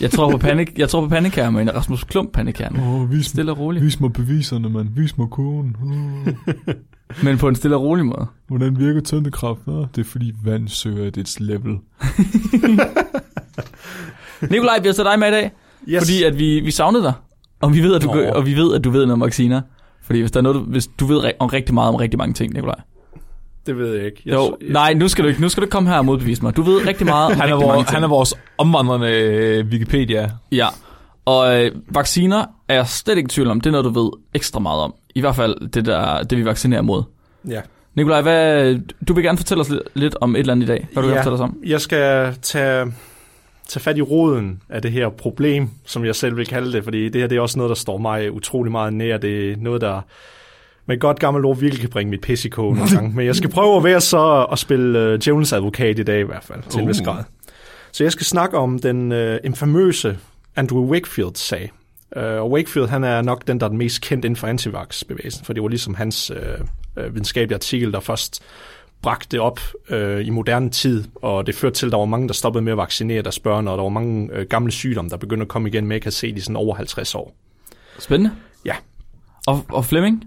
Jeg 0.00 0.10
tror 0.10 0.30
på 0.30 0.38
panik, 0.38 0.78
jeg 0.78 0.88
tror 0.88 1.00
på 1.00 1.08
panikær, 1.08 1.50
men 1.50 1.74
Rasmus 1.74 2.04
Klump 2.04 2.32
panikær. 2.32 2.68
Åh, 2.78 2.94
oh, 2.94 3.10
vis, 3.12 3.26
Stille 3.26 3.52
og 3.52 3.58
rolig. 3.58 3.82
vis 3.82 4.00
mig 4.00 4.12
beviserne, 4.12 4.68
mand. 4.68 4.88
Vis 4.96 5.18
mig 5.18 5.30
koden. 5.30 5.76
Oh. 5.84 6.54
Men 7.24 7.38
på 7.38 7.48
en 7.48 7.54
stille 7.54 7.76
og 7.76 7.82
rolig 7.82 8.06
måde. 8.06 8.26
Hvordan 8.48 8.78
virker 8.78 9.00
tyndekraft? 9.00 9.58
Oh, 9.66 9.86
det 9.94 10.00
er 10.00 10.04
fordi 10.10 10.32
vand 10.44 10.68
søger 10.68 11.10
dets 11.10 11.40
level. 11.40 11.76
Nikolaj, 14.50 14.78
vi 14.80 14.86
har 14.88 14.92
taget 14.94 15.06
dig 15.12 15.18
med 15.18 15.28
i 15.28 15.30
dag, 15.30 15.50
Yes. 15.88 16.02
fordi 16.02 16.22
at 16.22 16.38
vi, 16.38 16.60
vi 16.60 16.70
savnede 16.70 17.02
dig. 17.04 17.12
Og 17.60 17.74
vi 17.74 17.80
ved, 17.82 17.94
at 17.94 18.02
du, 18.02 18.06
Nå. 18.06 18.12
gør, 18.12 18.30
og 18.30 18.46
vi 18.46 18.54
ved, 18.54 18.74
at 18.74 18.84
du 18.84 18.90
ved 18.90 19.00
noget 19.00 19.12
om 19.12 19.20
vacciner. 19.20 19.60
Fordi 20.02 20.20
hvis, 20.20 20.30
der 20.30 20.40
er 20.40 20.42
noget, 20.42 20.54
du, 20.54 20.60
hvis 20.60 20.86
du 20.86 21.06
ved 21.06 21.30
om 21.38 21.46
rigtig 21.48 21.74
meget 21.74 21.88
om 21.88 21.94
rigtig 21.94 22.18
mange 22.18 22.34
ting, 22.34 22.52
Nikolaj. 22.54 22.80
Det 23.66 23.78
ved 23.78 23.94
jeg 23.96 24.04
ikke. 24.06 24.22
Jeg, 24.26 24.34
Jo, 24.34 24.56
nej, 24.70 24.94
nu 24.94 25.08
skal 25.08 25.24
du 25.24 25.28
ikke, 25.28 25.40
nu 25.40 25.48
skal 25.48 25.62
du 25.62 25.68
komme 25.68 25.88
her 25.90 25.96
og 25.98 26.04
modbevise 26.04 26.42
mig. 26.42 26.56
Du 26.56 26.62
ved 26.62 26.86
rigtig 26.86 27.06
meget 27.06 27.26
om 27.26 27.32
Han 27.40 27.48
er, 27.50 27.54
rigtig 27.56 27.68
vores, 27.68 27.88
han 27.90 28.02
er 28.04 28.08
vores 28.08 28.34
omvandrende 28.58 29.08
øh, 29.10 29.66
Wikipedia. 29.66 30.30
Ja, 30.52 30.66
og 31.24 31.64
øh, 31.64 31.72
vacciner 31.88 32.44
er 32.68 32.74
jeg 32.74 32.86
slet 32.86 33.16
ikke 33.16 33.26
i 33.26 33.30
tvivl 33.30 33.50
om. 33.50 33.60
Det 33.60 33.66
er 33.66 33.72
noget, 33.82 33.84
du 33.96 34.02
ved 34.02 34.10
ekstra 34.34 34.60
meget 34.60 34.80
om. 34.80 34.94
I 35.14 35.20
hvert 35.20 35.36
fald 35.36 35.68
det, 35.68 35.86
der, 35.86 36.22
det 36.22 36.38
vi 36.38 36.44
vaccinerer 36.44 36.82
mod. 36.82 37.02
Ja. 37.48 37.60
Nikolaj, 37.94 38.22
hvad, 38.22 38.74
du 39.08 39.14
vil 39.14 39.24
gerne 39.24 39.38
fortælle 39.38 39.60
os 39.60 39.68
lidt, 39.68 39.82
lidt 39.94 40.16
om 40.20 40.36
et 40.36 40.40
eller 40.40 40.52
andet 40.52 40.66
i 40.66 40.68
dag. 40.68 40.88
Hvad 40.92 41.02
du 41.02 41.08
Ja. 41.08 41.14
vil 41.14 41.18
fortælle 41.22 41.34
os 41.34 41.40
om? 41.40 41.56
Jeg 41.66 41.80
skal 41.80 42.34
tage, 42.42 42.92
tage 43.68 43.82
fat 43.82 43.98
i 43.98 44.02
roden 44.02 44.60
af 44.68 44.82
det 44.82 44.92
her 44.92 45.08
problem, 45.08 45.68
som 45.86 46.04
jeg 46.04 46.14
selv 46.14 46.36
vil 46.36 46.46
kalde 46.46 46.72
det, 46.72 46.84
fordi 46.84 47.08
det 47.08 47.20
her 47.20 47.28
det 47.28 47.36
er 47.36 47.40
også 47.40 47.58
noget, 47.58 47.68
der 47.68 47.74
står 47.74 47.98
mig 47.98 48.32
utrolig 48.32 48.72
meget 48.72 48.92
nær. 48.92 49.16
Det 49.18 49.52
er 49.52 49.56
noget, 49.58 49.80
der 49.80 50.00
et 50.94 51.00
godt 51.00 51.18
gammelt 51.18 51.46
ord 51.46 51.58
virkelig 51.58 51.80
kan 51.80 51.90
bringe 51.90 52.10
mit 52.10 52.20
pis 52.20 52.44
i 52.44 52.48
kog 52.48 52.74
nogle 52.74 52.90
gange. 52.90 53.12
Men 53.16 53.26
jeg 53.26 53.36
skal 53.36 53.50
prøve 53.50 53.76
at 53.76 53.84
være 53.84 54.00
så 54.00 54.46
at 54.52 54.58
spille 54.58 55.12
uh, 55.12 55.18
djævelens 55.18 55.52
advokat 55.52 55.98
i 55.98 56.02
dag 56.02 56.20
i 56.20 56.24
hvert 56.24 56.44
fald, 56.44 56.62
til 56.70 56.80
en 56.80 56.88
vis 56.88 57.00
Uh. 57.00 57.04
grad. 57.04 57.24
Så 57.92 58.04
jeg 58.04 58.12
skal 58.12 58.26
snakke 58.26 58.58
om 58.58 58.78
den 58.78 59.12
uh, 59.12 59.36
infamøse 59.44 60.18
Andrew 60.56 60.86
Wakefield-sag. 60.86 61.72
Uh, 62.16 62.22
og 62.22 62.50
Wakefield, 62.50 62.88
han 62.88 63.04
er 63.04 63.22
nok 63.22 63.46
den, 63.46 63.60
der 63.60 63.66
er 63.66 63.68
den 63.68 63.78
mest 63.78 64.00
kendt 64.00 64.24
inden 64.24 64.36
for 64.36 64.46
antivax-bevægelsen, 64.46 65.44
for 65.44 65.52
det 65.52 65.62
var 65.62 65.68
ligesom 65.68 65.94
hans 65.94 66.30
uh, 66.30 66.36
uh, 67.04 67.14
videnskabelige 67.14 67.56
artikel, 67.56 67.92
der 67.92 68.00
først 68.00 68.42
bragte 69.02 69.28
det 69.30 69.40
op 69.40 69.60
øh, 69.90 70.26
i 70.26 70.30
moderne 70.30 70.70
tid, 70.70 71.04
og 71.14 71.46
det 71.46 71.54
førte 71.54 71.74
til, 71.74 71.86
at 71.86 71.92
der 71.92 71.98
var 71.98 72.04
mange, 72.04 72.28
der 72.28 72.34
stoppede 72.34 72.64
med 72.64 72.72
at 72.72 72.78
vaccinere 72.78 73.22
deres 73.22 73.38
børn, 73.38 73.68
og 73.68 73.76
der 73.76 73.82
var 73.82 73.90
mange 73.90 74.28
øh, 74.32 74.46
gamle 74.46 74.72
sygdomme, 74.72 75.10
der 75.10 75.16
begyndte 75.16 75.42
at 75.42 75.48
komme 75.48 75.68
igen 75.68 75.86
med, 75.86 75.96
at 75.96 76.02
kan 76.02 76.12
se 76.12 76.34
de 76.34 76.40
sådan 76.40 76.56
over 76.56 76.74
50 76.74 77.14
år. 77.14 77.34
Spændende. 77.98 78.34
Ja. 78.64 78.74
Og, 79.46 79.64
og 79.68 79.84
Flemming, 79.84 80.24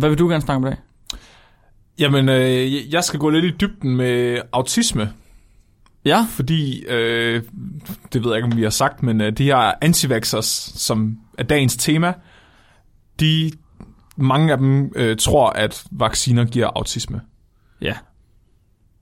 hvad 0.00 0.08
vil 0.08 0.18
du 0.18 0.28
gerne 0.28 0.42
snakke 0.42 0.56
om 0.56 0.66
i 0.66 0.70
dag? 0.70 0.78
Jamen, 1.98 2.28
øh, 2.28 2.92
jeg 2.92 3.04
skal 3.04 3.20
gå 3.20 3.30
lidt 3.30 3.44
i 3.44 3.50
dybden 3.60 3.96
med 3.96 4.40
autisme, 4.52 5.12
Ja, 6.04 6.26
fordi, 6.30 6.84
øh, 6.84 7.42
det 8.12 8.24
ved 8.24 8.30
jeg 8.30 8.36
ikke, 8.36 8.46
om 8.52 8.56
vi 8.56 8.62
har 8.62 8.70
sagt, 8.70 9.02
men 9.02 9.20
øh, 9.20 9.32
de 9.32 9.44
her 9.44 9.72
antivaxers, 9.80 10.46
som 10.76 11.18
er 11.38 11.42
dagens 11.42 11.76
tema, 11.76 12.12
de, 13.20 13.50
mange 14.16 14.52
af 14.52 14.58
dem 14.58 14.92
øh, 14.96 15.16
tror, 15.16 15.50
at 15.50 15.84
vacciner 15.90 16.44
giver 16.44 16.66
autisme. 16.66 17.20
ja. 17.80 17.94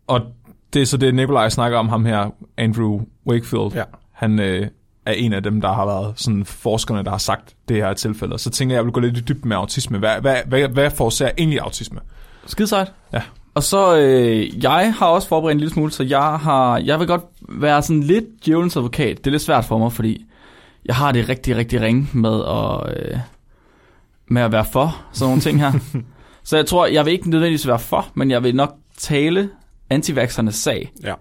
Og 0.06 0.20
det 0.72 0.82
er 0.82 0.86
så 0.86 0.96
det, 0.96 1.14
Nikolaj 1.14 1.48
snakker 1.48 1.78
om 1.78 1.88
ham 1.88 2.04
her, 2.04 2.30
Andrew 2.56 3.00
Wakefield. 3.26 3.72
Ja. 3.74 3.84
Han 4.12 4.38
øh, 4.38 4.66
er 5.06 5.12
en 5.12 5.32
af 5.32 5.42
dem, 5.42 5.60
der 5.60 5.72
har 5.72 5.86
været 5.86 6.12
sådan 6.16 6.44
forskerne, 6.44 7.04
der 7.04 7.10
har 7.10 7.18
sagt 7.18 7.54
det 7.68 7.76
her 7.76 7.92
tilfælde. 7.92 8.38
Så 8.38 8.50
tænker 8.50 8.74
jeg, 8.74 8.78
jeg 8.78 8.84
vil 8.84 8.92
gå 8.92 9.00
lidt 9.00 9.18
i 9.18 9.20
dybden 9.20 9.48
med 9.48 9.56
autisme. 9.56 9.98
Hvad, 9.98 10.20
hvad, 10.20 10.36
hvad, 10.46 10.68
hvad 10.68 10.90
forårsager 10.90 11.32
egentlig 11.38 11.60
autisme? 11.60 12.00
Skide 12.46 12.68
sejt. 12.68 12.92
Ja. 13.12 13.22
Og 13.54 13.62
så, 13.62 13.98
øh, 13.98 14.62
jeg 14.64 14.94
har 14.98 15.06
også 15.06 15.28
forberedt 15.28 15.54
en 15.54 15.58
lille 15.58 15.72
smule, 15.72 15.92
så 15.92 16.02
jeg 16.02 16.38
har, 16.38 16.78
jeg 16.78 16.98
vil 16.98 17.06
godt 17.06 17.22
være 17.48 17.82
sådan 17.82 18.02
lidt 18.02 18.24
djævelens 18.46 18.76
advokat. 18.76 19.18
Det 19.18 19.26
er 19.26 19.30
lidt 19.30 19.42
svært 19.42 19.64
for 19.64 19.78
mig, 19.78 19.92
fordi 19.92 20.26
jeg 20.84 20.96
har 20.96 21.12
det 21.12 21.28
rigtig, 21.28 21.56
rigtig 21.56 21.80
ringe 21.80 22.08
med 22.12 22.44
at, 22.44 22.96
øh, 22.96 23.18
med 24.28 24.42
at 24.42 24.52
være 24.52 24.64
for 24.72 25.02
sådan 25.12 25.28
nogle 25.28 25.40
ting 25.40 25.60
her. 25.60 25.72
så 26.44 26.56
jeg 26.56 26.66
tror, 26.66 26.86
jeg 26.86 27.04
vil 27.04 27.12
ikke 27.12 27.30
nødvendigvis 27.30 27.66
være 27.66 27.78
for, 27.78 28.06
men 28.14 28.30
jeg 28.30 28.42
vil 28.42 28.54
nok 28.56 28.74
tale 28.96 29.50
antivaxernes 29.90 30.54
sag. 30.54 30.92
Ja. 31.02 31.14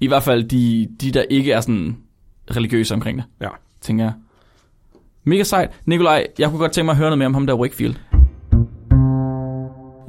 I 0.00 0.06
hvert 0.06 0.22
fald 0.22 0.44
de, 0.44 0.88
de 1.00 1.10
der 1.10 1.22
ikke 1.22 1.52
er 1.52 1.60
sådan 1.60 1.96
religiøse 2.50 2.94
omkring 2.94 3.18
det, 3.18 3.24
Ja. 3.40 3.48
tænker 3.80 4.04
jeg. 4.04 4.12
Mega 5.24 5.42
sejt. 5.42 5.70
Nikolaj, 5.86 6.26
jeg 6.38 6.48
kunne 6.50 6.58
godt 6.58 6.72
tænke 6.72 6.84
mig 6.84 6.92
at 6.92 6.96
høre 6.96 7.06
noget 7.08 7.18
mere 7.18 7.26
om 7.26 7.34
ham 7.34 7.46
der 7.46 7.54
Wakefield. 7.54 7.94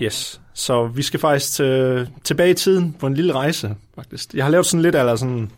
Yes. 0.02 0.42
Så 0.54 0.88
vi 0.88 1.02
skal 1.02 1.20
faktisk 1.20 1.54
til, 1.54 2.10
tilbage 2.24 2.50
i 2.50 2.54
tiden 2.54 2.96
på 3.00 3.08
en 3.08 3.14
lille 3.14 3.34
rejse, 3.34 3.76
faktisk. 3.96 4.34
Jeg 4.34 4.44
har 4.46 4.52
lavet 4.52 4.66
sådan 4.66 4.82
lidt 4.82 4.96
af 4.96 5.18
sådan 5.20 5.52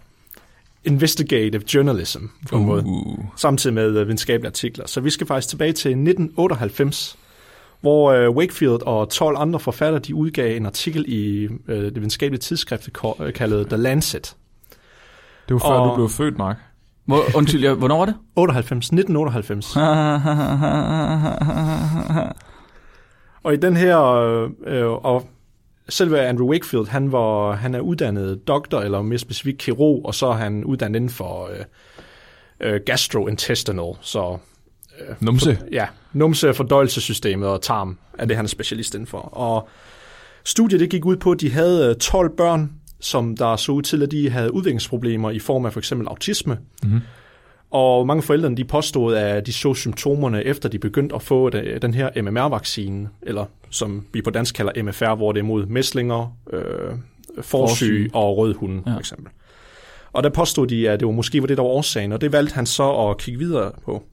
investigative 0.84 1.62
journalism 1.74 2.26
på 2.50 2.56
en 2.58 2.66
måde. 2.66 2.84
Uh. 2.86 3.26
samtidig 3.36 3.74
med 3.74 3.88
øh, 3.98 4.08
videnskabelige 4.08 4.48
artikler. 4.50 4.88
Så 4.88 5.02
vi 5.02 5.10
skal 5.10 5.28
faktisk 5.28 5.50
tilbage 5.50 5.74
til 5.74 5.90
1998, 5.92 7.18
hvor 7.82 8.12
øh, 8.12 8.30
Wakefield 8.30 8.82
og 8.86 9.10
12 9.10 9.38
andre 9.40 9.60
forfattere 9.60 10.00
de 10.00 10.16
udgav 10.16 10.56
en 10.58 10.66
artikel 10.66 11.06
i 11.08 11.48
øh, 11.68 11.84
det 11.86 11.96
videnskabelige 11.96 12.40
tidsskrift 12.40 12.90
øh, 13.20 13.34
kaldet 13.34 13.68
The 13.68 13.78
Lancet. 13.78 14.36
Det 15.48 15.54
var 15.54 15.60
før, 15.60 15.68
Og- 15.68 15.90
du 15.90 15.96
blev 15.96 16.10
født, 16.10 16.38
Mark. 16.38 16.58
Hvor, 17.08 17.22
undskyld, 17.36 17.64
jeg, 17.64 17.74
hvornår 17.74 17.98
var 17.98 18.06
det? 18.06 18.16
98, 18.36 18.86
1998. 18.86 19.76
Og 23.44 23.54
i 23.54 23.58
den 23.58 23.78
her, 23.78 24.02
øh, 24.02 24.50
øh, 24.66 24.86
og 24.86 25.28
selve 25.90 26.22
Andrew 26.22 26.50
Wakefield, 26.50 26.88
han, 26.88 27.12
var, 27.12 27.52
han 27.52 27.76
er 27.76 27.80
uddannet 27.80 28.48
doktor, 28.48 28.80
eller 28.80 29.02
mere 29.02 29.20
specifikt 29.20 29.58
kirurg, 29.58 30.06
og 30.06 30.16
så 30.16 30.28
er 30.28 30.34
han 30.34 30.64
uddannet 30.64 30.96
inden 30.96 31.10
for 31.10 31.50
øh, 31.50 32.74
øh, 32.74 32.82
gastrointestinal, 32.86 33.94
så 34.02 34.38
Numse. 35.20 35.60
ja, 35.72 35.88
numse, 36.14 36.54
fordøjelsessystemet 36.54 37.50
og 37.50 37.62
tarm 37.62 37.98
er 38.20 38.26
det, 38.26 38.36
han 38.36 38.46
er 38.46 38.50
specialist 38.50 38.96
inden 38.96 39.08
for. 39.08 39.18
Og 39.18 39.70
studiet 40.44 40.80
det 40.80 40.90
gik 40.90 41.06
ud 41.06 41.18
på, 41.18 41.32
at 41.32 41.42
de 41.42 41.52
havde 41.52 41.90
øh, 41.90 41.96
12 41.96 42.30
børn, 42.38 42.72
som 43.00 43.38
der 43.38 43.56
så 43.56 43.72
ud 43.72 43.82
til, 43.82 44.04
at 44.04 44.12
de 44.12 44.30
havde 44.30 44.54
udviklingsproblemer 44.54 45.32
i 45.32 45.40
form 45.40 45.66
af 45.66 45.74
for 45.74 45.80
eksempel 45.80 46.08
autisme. 46.08 46.58
Mhm. 46.84 47.02
Og 47.72 48.08
mange 48.08 48.24
forældre 48.24 48.56
de 48.56 48.64
påstod, 48.66 49.16
at 49.16 49.46
de 49.46 49.54
så 49.54 49.74
symptomerne, 49.74 50.44
efter 50.44 50.70
de 50.70 50.80
begyndte 50.80 51.16
at 51.16 51.22
få 51.22 51.50
den 51.82 51.94
her 51.94 52.10
MMR-vaccine, 52.22 53.10
eller 53.22 53.46
som 53.70 54.06
vi 54.14 54.22
på 54.22 54.30
dansk 54.30 54.56
kalder 54.56 54.84
MFR, 54.84 55.16
hvor 55.16 55.32
det 55.32 55.40
er 55.40 55.44
mod 55.44 55.66
mæslinger, 55.66 56.38
øh, 56.54 56.62
forsyge 56.62 57.42
Forsyge. 57.42 58.10
og 58.14 58.38
rødhunde 58.38 58.84
ja. 58.86 58.90
Ja. 58.90 58.96
for 58.96 59.00
eksempel. 59.00 59.28
Og 60.14 60.24
der 60.24 60.30
påstod 60.30 60.68
de, 60.68 60.90
at 60.90 61.00
det 61.00 61.06
var 61.06 61.12
måske 61.14 61.42
var 61.42 61.48
det, 61.48 61.58
der 61.58 61.64
var 61.64 61.70
årsagen, 61.70 62.12
og 62.12 62.22
det 62.22 62.32
valgte 62.32 62.56
han 62.56 62.66
så 62.66 62.92
at 62.92 63.18
kigge 63.18 63.40
videre 63.40 63.72
på. 63.86 64.04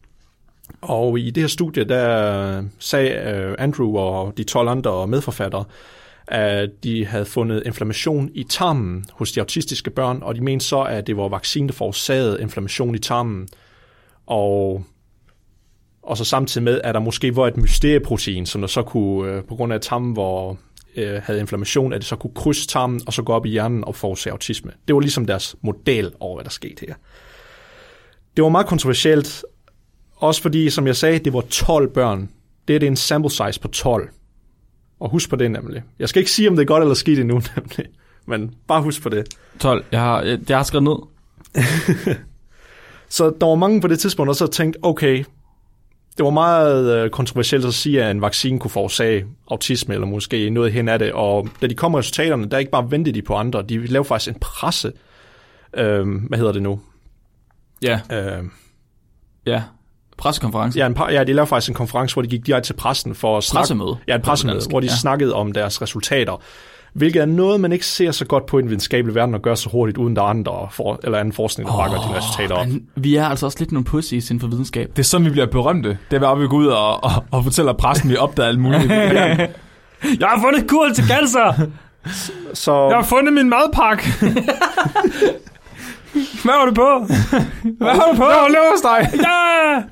Og 0.81 1.19
i 1.19 1.31
det 1.31 1.43
her 1.43 1.49
studie, 1.49 1.85
der 1.85 2.65
sagde 2.79 3.11
øh, 3.11 3.55
Andrew 3.59 3.97
og 3.97 4.33
de 4.37 4.45
12 4.45 4.69
andre 4.69 5.07
medforfattere, 5.07 5.65
at 6.29 6.71
de 6.85 7.07
havde 7.07 7.25
fundet 7.25 7.63
inflammation 7.67 8.31
i 8.35 8.45
tarmen 8.45 9.05
hos 9.13 9.33
de 9.33 9.41
autistiske 9.41 9.91
børn, 9.91 10.19
og 10.23 10.35
de 10.35 10.41
mente 10.41 10.65
så, 10.65 10.83
at 10.83 11.07
det 11.07 11.17
var 11.17 11.29
vaccinen, 11.29 11.69
der 11.69 11.75
forårsagede 11.75 12.41
inflammation 12.41 12.95
i 12.95 12.99
tarmen. 12.99 13.49
Og, 14.27 14.85
og 16.03 16.17
så 16.17 16.25
samtidig 16.25 16.65
med, 16.65 16.81
at 16.85 16.95
der 16.95 17.01
måske 17.01 17.37
var 17.37 17.47
et 17.47 17.57
mysterieprotein, 17.57 18.47
som 18.47 18.61
der 18.61 18.69
så 18.69 18.83
kunne, 18.83 19.33
øh, 19.33 19.45
på 19.45 19.57
grund 19.57 19.73
af 19.73 19.81
tarmen 19.81 20.13
hvor 20.13 20.59
øh, 20.97 21.23
havde 21.23 21.41
inflammation, 21.41 21.93
at 21.93 22.01
det 22.01 22.07
så 22.07 22.17
kunne 22.17 22.35
krydse 22.35 22.67
tarmen 22.67 23.01
og 23.07 23.13
så 23.13 23.23
gå 23.23 23.33
op 23.33 23.47
i 23.47 23.49
hjernen 23.49 23.85
og 23.85 23.95
forårsage 23.95 24.33
autisme. 24.33 24.71
Det 24.89 24.95
var 24.95 25.01
ligesom 25.01 25.27
deres 25.27 25.57
model 25.63 26.13
over, 26.21 26.37
hvad 26.37 26.45
der 26.45 26.51
skete 26.51 26.87
her. 26.87 26.95
Det 28.37 28.45
var 28.45 28.51
meget 28.51 28.67
kontroversielt, 28.67 29.45
også 30.17 30.43
fordi, 30.43 30.71
som 30.71 30.87
jeg 30.87 30.97
sagde, 30.97 31.19
det 31.19 31.33
var 31.33 31.41
12 31.41 31.89
børn. 31.89 32.31
Det 32.69 32.77
er 32.77 32.81
det 32.81 32.87
en 32.87 32.97
sample 32.97 33.31
size 33.31 33.61
på 33.61 33.69
12. 33.69 34.09
Og 35.05 35.11
husk 35.11 35.31
på 35.31 35.37
det 35.37 35.51
nemlig. 35.51 35.83
Jeg 35.99 36.09
skal 36.09 36.21
ikke 36.21 36.31
sige, 36.31 36.49
om 36.49 36.57
det 36.57 36.63
er 36.63 36.67
godt 36.67 36.83
eller 36.83 36.95
skidt 36.95 37.19
endnu, 37.19 37.35
nemlig. 37.57 37.87
Men 38.27 38.55
bare 38.69 38.83
husk 38.83 39.03
på 39.03 39.09
det. 39.09 39.29
12. 39.61 39.85
Jeg 39.93 40.01
har, 40.01 40.23
jeg, 40.23 40.39
jeg 40.49 40.57
har 40.57 40.65
skrevet 40.65 40.83
ned. 40.85 40.97
Så 43.09 43.35
der 43.41 43.47
var 43.47 43.55
mange 43.55 43.81
på 43.81 43.89
det 43.89 43.99
tidspunkt, 43.99 44.29
der 44.29 44.33
så 44.33 44.47
tænkte, 44.47 44.79
okay, 44.83 45.25
det 46.17 46.25
var 46.25 46.31
meget 46.31 46.97
øh, 46.97 47.11
kontroversielt 47.11 47.65
at 47.65 47.75
sige, 47.75 48.05
at 48.05 48.11
en 48.11 48.21
vaccine 48.21 48.59
kunne 48.59 48.71
forårsage 48.71 49.27
autisme, 49.51 49.95
eller 49.95 50.07
måske 50.07 50.51
noget 50.51 50.73
hen 50.73 50.89
af 50.89 50.99
det. 50.99 51.13
Og 51.13 51.49
da 51.63 51.67
de 51.67 51.75
kom 51.75 51.95
resultaterne, 51.95 52.51
der 52.51 52.59
ikke 52.59 52.71
bare 52.71 52.91
ventede 52.91 53.15
de 53.15 53.23
på 53.23 53.35
andre. 53.35 53.63
De 53.63 53.87
lavede 53.87 54.09
faktisk 54.09 54.35
en 54.35 54.41
presse. 54.41 54.93
Øh, 55.75 56.07
hvad 56.29 56.39
hedder 56.39 56.53
det 56.53 56.63
nu? 56.63 56.81
Ja, 57.83 58.01
Øh, 58.13 58.45
ja. 59.47 59.63
Pressekonference. 60.17 60.79
ja, 60.79 60.87
en 60.87 60.95
par, 60.95 61.11
ja, 61.11 61.25
de 61.25 61.33
lavede 61.33 61.49
faktisk 61.49 61.69
en 61.69 61.75
konference, 61.75 62.15
hvor 62.15 62.23
de 62.23 62.29
gik 62.29 62.47
direkte 62.47 62.69
til 62.69 62.75
pressen 62.75 63.15
for 63.15 63.37
at 63.39 63.45
snakke. 63.45 63.63
Pressemøde. 63.63 63.97
Ja, 64.09 64.15
et 64.15 64.23
pressemøde, 64.23 64.61
hvor 64.71 64.81
de 64.81 64.87
Ja. 64.87 64.93
snakkede 64.97 65.35
om 65.35 65.53
deres 65.53 65.83
resultater. 65.83 66.41
Hvilket 66.93 67.23
er 67.23 67.27
noget, 67.27 67.61
man 67.61 67.73
ikke 67.73 67.87
ser 67.87 68.11
så 68.11 68.25
godt 68.25 68.47
på 68.47 68.59
i 68.59 68.63
den 68.63 68.69
videnskabelige 68.71 69.15
verden, 69.15 69.35
at 69.35 69.43
gøre 69.43 69.57
så 69.57 69.69
hurtigt, 69.71 69.99
uden 69.99 70.17
der 70.17 70.23
er 70.23 70.27
andre 70.27 70.69
for, 70.71 71.01
eller 71.05 71.19
anden 71.19 71.33
forskning, 71.33 71.69
der 71.71 71.77
bakker 71.77 71.97
de 71.99 72.17
resultater 72.19 72.55
op. 72.55 72.67
Vi 72.97 73.17
er 73.17 73.27
altså 73.27 73.47
også 73.47 73.59
lidt 73.61 73.73
nogle 73.73 73.85
pussies 73.85 74.31
inden 74.31 74.41
for 74.41 74.49
videnskab. 74.49 74.91
Det 74.91 74.99
er 74.99 75.03
sådan, 75.05 75.25
vi 75.25 75.31
bliver 75.31 75.47
berømte. 75.47 75.99
Det 76.11 76.17
er, 76.17 76.19
hvor 76.19 76.35
vi 76.35 76.47
går 76.49 76.57
ud 76.57 76.67
og, 76.67 77.05
og, 77.05 77.11
og 77.31 77.45
fortæller 77.45 77.73
pressen, 77.73 78.11
vi 78.11 78.17
opdager 78.17 78.49
alt 78.49 78.61
muligt. 78.61 78.83
Jeg 80.21 80.29
har 80.29 80.41
fundet 80.43 80.71
kur 80.71 80.89
til 80.95 81.05
cancer! 81.05 81.67
Så 82.55 82.89
Jeg 82.89 82.97
har 82.97 83.03
fundet 83.05 83.33
min 83.35 83.49
madpakke. 83.49 84.05
Hvad 86.45 86.53
har 86.53 86.67
du 86.67 86.75
på? 86.75 87.07
Hvad 87.79 87.91
har 87.91 88.13
du 88.13 88.17
på? 88.17 88.25
Jeg 88.25 88.35
har 88.35 88.49
leversteg. 88.49 89.11
ja! 89.27 89.83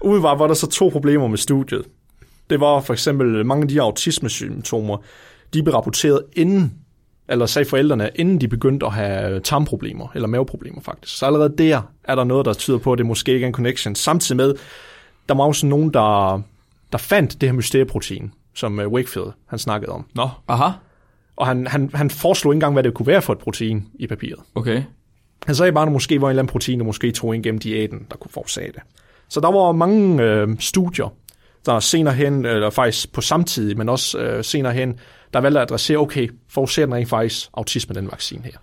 Udvar 0.00 0.34
var 0.34 0.46
der 0.46 0.54
så 0.54 0.66
to 0.66 0.88
problemer 0.88 1.28
med 1.28 1.38
studiet. 1.38 1.82
Det 2.50 2.60
var 2.60 2.80
for 2.80 2.92
eksempel 2.92 3.46
mange 3.46 3.62
af 3.62 3.68
de 3.68 3.82
autismesymptomer, 3.82 4.96
de 5.54 5.62
blev 5.62 5.74
rapporteret 5.74 6.22
inden, 6.36 6.74
eller 7.28 7.46
sagde 7.46 7.68
forældrene, 7.68 8.10
inden 8.14 8.40
de 8.40 8.48
begyndte 8.48 8.86
at 8.86 8.92
have 8.92 9.40
tarmproblemer, 9.40 10.06
eller 10.14 10.28
maveproblemer 10.28 10.80
faktisk. 10.80 11.18
Så 11.18 11.26
allerede 11.26 11.54
der 11.58 11.82
er 12.04 12.14
der 12.14 12.24
noget, 12.24 12.46
der 12.46 12.52
tyder 12.52 12.78
på, 12.78 12.92
at 12.92 12.98
det 12.98 13.06
måske 13.06 13.32
ikke 13.32 13.44
er 13.44 13.48
en 13.48 13.54
connection. 13.54 13.94
Samtidig 13.94 14.36
med, 14.36 14.54
der 15.28 15.34
var 15.34 15.44
også 15.44 15.66
nogen, 15.66 15.94
der, 15.94 16.40
der 16.92 16.98
fandt 16.98 17.40
det 17.40 17.48
her 17.48 17.54
mysterieprotein, 17.54 18.32
som 18.54 18.80
øh, 18.80 18.88
Wakefield 18.88 19.28
han 19.46 19.58
snakkede 19.58 19.92
om. 19.92 20.04
Nå, 20.14 20.28
Aha, 20.48 20.68
Og 21.42 21.48
han, 21.48 21.66
han, 21.66 21.90
han 21.94 22.10
foreslog 22.10 22.52
ikke 22.52 22.56
engang, 22.56 22.72
hvad 22.72 22.82
det 22.82 22.94
kunne 22.94 23.06
være 23.06 23.22
for 23.22 23.32
et 23.32 23.38
protein 23.38 23.88
i 23.94 24.06
papiret. 24.06 24.40
okay. 24.54 24.82
Han 25.46 25.54
sagde 25.54 25.72
bare, 25.72 25.82
at 25.82 25.86
der 25.86 25.92
måske 25.92 26.20
var 26.20 26.26
en 26.26 26.30
eller 26.30 26.42
anden 26.42 26.52
protein, 26.52 26.78
der 26.78 26.84
måske 26.84 27.12
tog 27.12 27.34
ind 27.34 27.42
gennem 27.42 27.58
diæten, 27.58 28.06
der 28.10 28.16
kunne 28.16 28.30
forårsage 28.30 28.72
det. 28.72 28.82
Så 29.28 29.40
der 29.40 29.50
var 29.50 29.72
mange 29.72 30.22
øh, 30.22 30.48
studier, 30.58 31.14
der 31.66 31.80
senere 31.80 32.14
hen, 32.14 32.44
eller 32.44 32.70
faktisk 32.70 33.12
på 33.12 33.20
samtidig, 33.20 33.78
men 33.78 33.88
også 33.88 34.18
øh, 34.18 34.44
senere 34.44 34.72
hen, 34.72 34.98
der 35.32 35.40
valgte 35.40 35.60
at 35.60 35.62
adressere, 35.62 35.98
okay, 35.98 36.28
forårsager 36.48 36.86
den 36.86 36.94
rent 36.94 37.08
faktisk 37.08 37.48
autisme, 37.54 37.94
den 37.94 38.10
vaccine 38.10 38.42
her. 38.44 38.58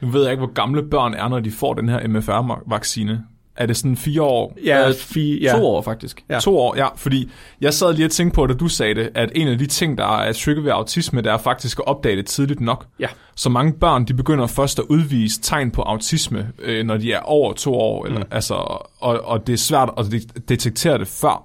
nu 0.00 0.08
ved 0.08 0.22
jeg 0.22 0.30
ikke, 0.30 0.44
hvor 0.44 0.52
gamle 0.52 0.82
børn 0.82 1.14
er, 1.14 1.28
når 1.28 1.40
de 1.40 1.50
får 1.50 1.74
den 1.74 1.88
her 1.88 2.08
MFR-vaccine. 2.08 3.24
Er 3.60 3.66
det 3.66 3.76
sådan 3.76 3.96
fire 3.96 4.22
år? 4.22 4.56
Ja, 4.64 4.88
Øh, 4.88 4.94
fi, 4.94 5.40
ja. 5.42 5.52
To 5.52 5.66
år 5.66 5.82
faktisk. 5.82 6.24
Ja. 6.30 6.38
To 6.40 6.58
år, 6.58 6.76
ja. 6.76 6.86
Fordi 6.96 7.30
jeg 7.60 7.74
sad 7.74 7.94
lige 7.94 8.04
og 8.06 8.10
tænkte 8.10 8.34
på, 8.34 8.46
da 8.46 8.54
du 8.54 8.68
sagde 8.68 8.94
det, 8.94 9.10
at 9.14 9.30
en 9.34 9.48
af 9.48 9.58
de 9.58 9.66
ting, 9.66 9.98
der 9.98 10.18
er 10.18 10.32
trigger 10.32 10.62
ved 10.62 10.70
autisme, 10.72 11.20
det 11.22 11.32
er 11.32 11.38
faktisk 11.38 11.78
at 11.78 11.86
opdage 11.86 12.16
det 12.16 12.26
tidligt 12.26 12.60
nok. 12.60 12.86
Ja. 13.00 13.06
Så 13.36 13.48
mange 13.48 13.72
børn, 13.72 14.04
de 14.04 14.14
begynder 14.14 14.46
først 14.46 14.78
at 14.78 14.84
udvise 14.88 15.40
tegn 15.40 15.70
på 15.70 15.82
autisme, 15.82 16.48
øh, 16.62 16.86
når 16.86 16.96
de 16.96 17.12
er 17.12 17.20
over 17.20 17.52
to 17.52 17.74
år. 17.74 18.06
Eller, 18.06 18.18
mm. 18.20 18.26
altså, 18.30 18.54
og, 19.00 19.20
og 19.24 19.46
det 19.46 19.52
er 19.52 19.56
svært 19.56 19.90
at 19.98 20.06
de- 20.12 20.40
detektere 20.48 20.98
det 20.98 21.08
før. 21.08 21.44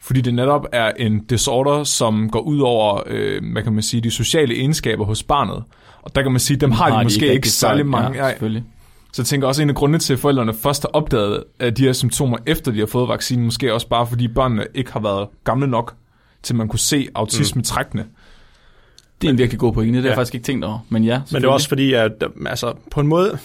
Fordi 0.00 0.20
det 0.20 0.34
netop 0.34 0.66
er 0.72 0.92
en 0.98 1.24
disorder, 1.24 1.84
som 1.84 2.30
går 2.30 2.40
ud 2.40 2.60
over, 2.60 3.00
øh, 3.06 3.42
hvad 3.52 3.62
kan 3.62 3.72
man 3.72 3.82
sige, 3.82 4.00
de 4.00 4.10
sociale 4.10 4.54
egenskaber 4.54 5.04
hos 5.04 5.22
barnet. 5.22 5.64
Og 6.02 6.14
der 6.14 6.22
kan 6.22 6.30
man 6.32 6.40
sige, 6.40 6.56
dem 6.56 6.70
har, 6.70 6.98
de 6.98 7.02
måske 7.04 7.24
ikke, 7.24 7.34
ikke 7.34 7.48
særlig 7.48 7.86
mange. 7.86 8.24
Ja, 8.24 8.30
selvfølgelig. 8.30 8.64
Så 9.12 9.22
jeg 9.22 9.26
tænker 9.26 9.48
også, 9.48 9.62
at 9.62 9.64
en 9.64 9.68
af 9.70 9.76
grundene 9.76 9.98
til, 9.98 10.12
at 10.12 10.18
forældrene 10.18 10.54
først 10.54 10.82
har 10.82 10.88
opdaget 10.88 11.44
at 11.58 11.76
de 11.76 11.82
her 11.82 11.92
symptomer, 11.92 12.36
efter 12.46 12.72
de 12.72 12.78
har 12.78 12.86
fået 12.86 13.08
vaccinen, 13.08 13.44
måske 13.44 13.74
også 13.74 13.88
bare 13.88 14.06
fordi 14.06 14.28
børnene 14.28 14.66
ikke 14.74 14.92
har 14.92 15.00
været 15.00 15.28
gamle 15.44 15.66
nok, 15.66 15.94
til 16.42 16.56
man 16.56 16.68
kunne 16.68 16.78
se 16.78 17.08
autisme-trækkene. 17.14 18.06
Det 19.22 19.28
er 19.28 19.32
en 19.32 19.38
virkelig 19.38 19.60
god 19.60 19.72
pointe, 19.72 19.92
det 19.96 20.02
har 20.02 20.06
Ja. 20.08 20.10
jeg 20.10 20.16
faktisk 20.16 20.34
ikke 20.34 20.44
tænkt 20.44 20.64
over. 20.64 20.78
Men 20.88 21.04
ja, 21.04 21.20
Men 21.32 21.42
det 21.42 21.48
er 21.48 21.52
også 21.52 21.68
fordi, 21.68 21.92
at 21.92 22.24
altså, 22.46 22.74
på 22.90 23.00
en 23.00 23.06
måde, 23.06 23.38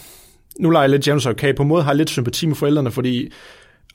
nu 0.60 0.70
leger 0.70 0.84
jeg 0.84 0.90
lidt 0.90 1.08
James 1.08 1.26
okay, 1.26 1.56
på 1.56 1.62
en 1.64 1.68
måde 1.70 1.84
har 1.84 1.92
jeg 1.92 1.98
lidt 1.98 2.10
sympati 2.10 2.46
med 2.46 2.56
forældrene, 2.56 2.92
fordi 2.92 3.32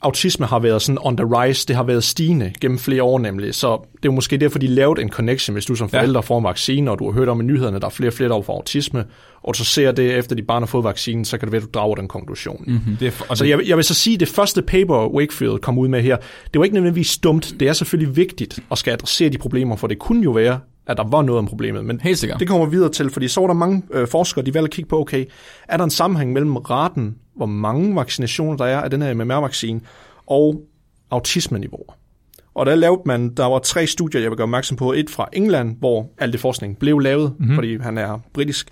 autisme 0.01 0.45
har 0.45 0.59
været 0.59 0.81
sådan 0.81 0.97
on 1.01 1.17
the 1.17 1.25
rise, 1.25 1.67
det 1.67 1.75
har 1.75 1.83
været 1.83 2.03
stigende 2.03 2.53
gennem 2.61 2.77
flere 2.79 3.03
år 3.03 3.19
nemlig, 3.19 3.55
så 3.55 3.87
det 4.03 4.09
er 4.09 4.13
måske 4.13 4.37
derfor, 4.37 4.59
de 4.59 4.67
lavede 4.67 5.01
en 5.01 5.09
connection, 5.09 5.53
hvis 5.53 5.65
du 5.65 5.75
som 5.75 5.89
Ja. 5.93 5.99
forælder 5.99 6.21
får 6.21 6.37
en 6.37 6.43
vaccine, 6.43 6.91
og 6.91 6.99
du 6.99 7.05
har 7.05 7.11
hørt 7.11 7.29
om 7.29 7.41
i 7.41 7.43
nyhederne, 7.43 7.79
der 7.79 7.85
er 7.85 7.89
flere 7.89 8.09
og 8.09 8.13
flere, 8.13 8.29
der 8.29 8.41
får 8.41 8.53
autisme, 8.53 9.05
og 9.43 9.55
så 9.55 9.63
ser 9.65 9.91
det, 9.91 10.17
efter 10.17 10.35
dit 10.35 10.47
barn 10.47 10.61
har 10.61 10.67
fået 10.67 10.83
vaccinen, 10.83 11.25
så 11.25 11.37
kan 11.37 11.45
det 11.47 11.51
være, 11.51 11.61
at 11.61 11.65
du 11.73 11.79
drager 11.79 11.95
den 11.95 12.07
konklusion. 12.07 12.63
Mm. 12.67 12.97
Det 12.99 13.07
er, 13.07 13.11
for- 13.11 13.25
og 13.29 13.37
Så 13.37 13.45
jeg, 13.45 13.67
jeg 13.67 13.77
vil 13.77 13.83
så 13.85 13.93
sige, 13.93 14.13
at 14.13 14.19
det 14.19 14.27
første 14.27 14.61
paper, 14.61 15.07
Wakefield 15.07 15.59
kom 15.59 15.77
ud 15.77 15.87
med 15.87 16.01
her, 16.01 16.17
det 16.53 16.59
var 16.59 16.63
ikke 16.65 16.73
nødvendigvis 16.73 17.17
dumt. 17.17 17.53
Det 17.59 17.67
er 17.67 17.73
selvfølgelig 17.73 18.15
vigtigt 18.15 18.59
at 18.71 18.77
skal 18.77 18.91
adressere 18.91 19.29
de 19.29 19.37
problemer, 19.37 19.75
for 19.75 19.87
det 19.87 19.99
kunne 19.99 20.23
jo 20.23 20.31
være, 20.31 20.59
at 20.87 20.97
der 20.97 21.03
var 21.11 21.21
noget 21.21 21.39
om 21.39 21.47
problemet. 21.47 21.85
Men 21.85 21.99
Helt 22.03 22.17
sikkert. 22.17 22.39
det 22.39 22.47
kommer 22.47 22.65
vi 22.65 22.71
videre 22.75 22.91
til, 22.91 23.09
fordi 23.09 23.27
så 23.27 23.39
var 23.39 23.47
der 23.47 23.53
mange 23.53 23.83
øh, 23.93 24.07
forskere, 24.07 24.45
de 24.45 24.53
valgte 24.53 24.65
at 24.67 24.71
kigge 24.71 24.89
på, 24.89 24.99
okay, 24.99 25.25
er 25.67 25.77
der 25.77 25.83
en 25.83 25.89
sammenhæng 25.89 26.33
mellem 26.33 26.55
raten, 26.55 27.15
hvor 27.37 27.45
mange 27.45 27.95
vaccinationer 27.95 28.57
der 28.57 28.65
er 28.65 28.81
af 28.81 28.89
den 28.89 29.01
her 29.01 29.13
MMR-vaccine, 29.13 29.81
og 30.27 30.61
autismeniveauer. 31.11 31.97
Og 32.53 32.65
der 32.65 32.75
lavede 32.75 33.01
man, 33.05 33.29
der 33.35 33.45
var 33.45 33.59
tre 33.59 33.87
studier, 33.87 34.21
jeg 34.21 34.29
vil 34.29 34.37
gøre 34.37 34.45
opmærksom 34.45 34.77
på. 34.77 34.93
Et 34.93 35.09
fra 35.09 35.29
England, 35.33 35.77
hvor 35.79 36.09
al 36.17 36.31
det 36.31 36.39
forskning 36.39 36.79
blev 36.79 36.99
lavet, 36.99 37.33
mm-hmm. 37.39 37.55
fordi 37.55 37.77
han 37.77 37.97
er 37.97 38.19
britisk. 38.33 38.69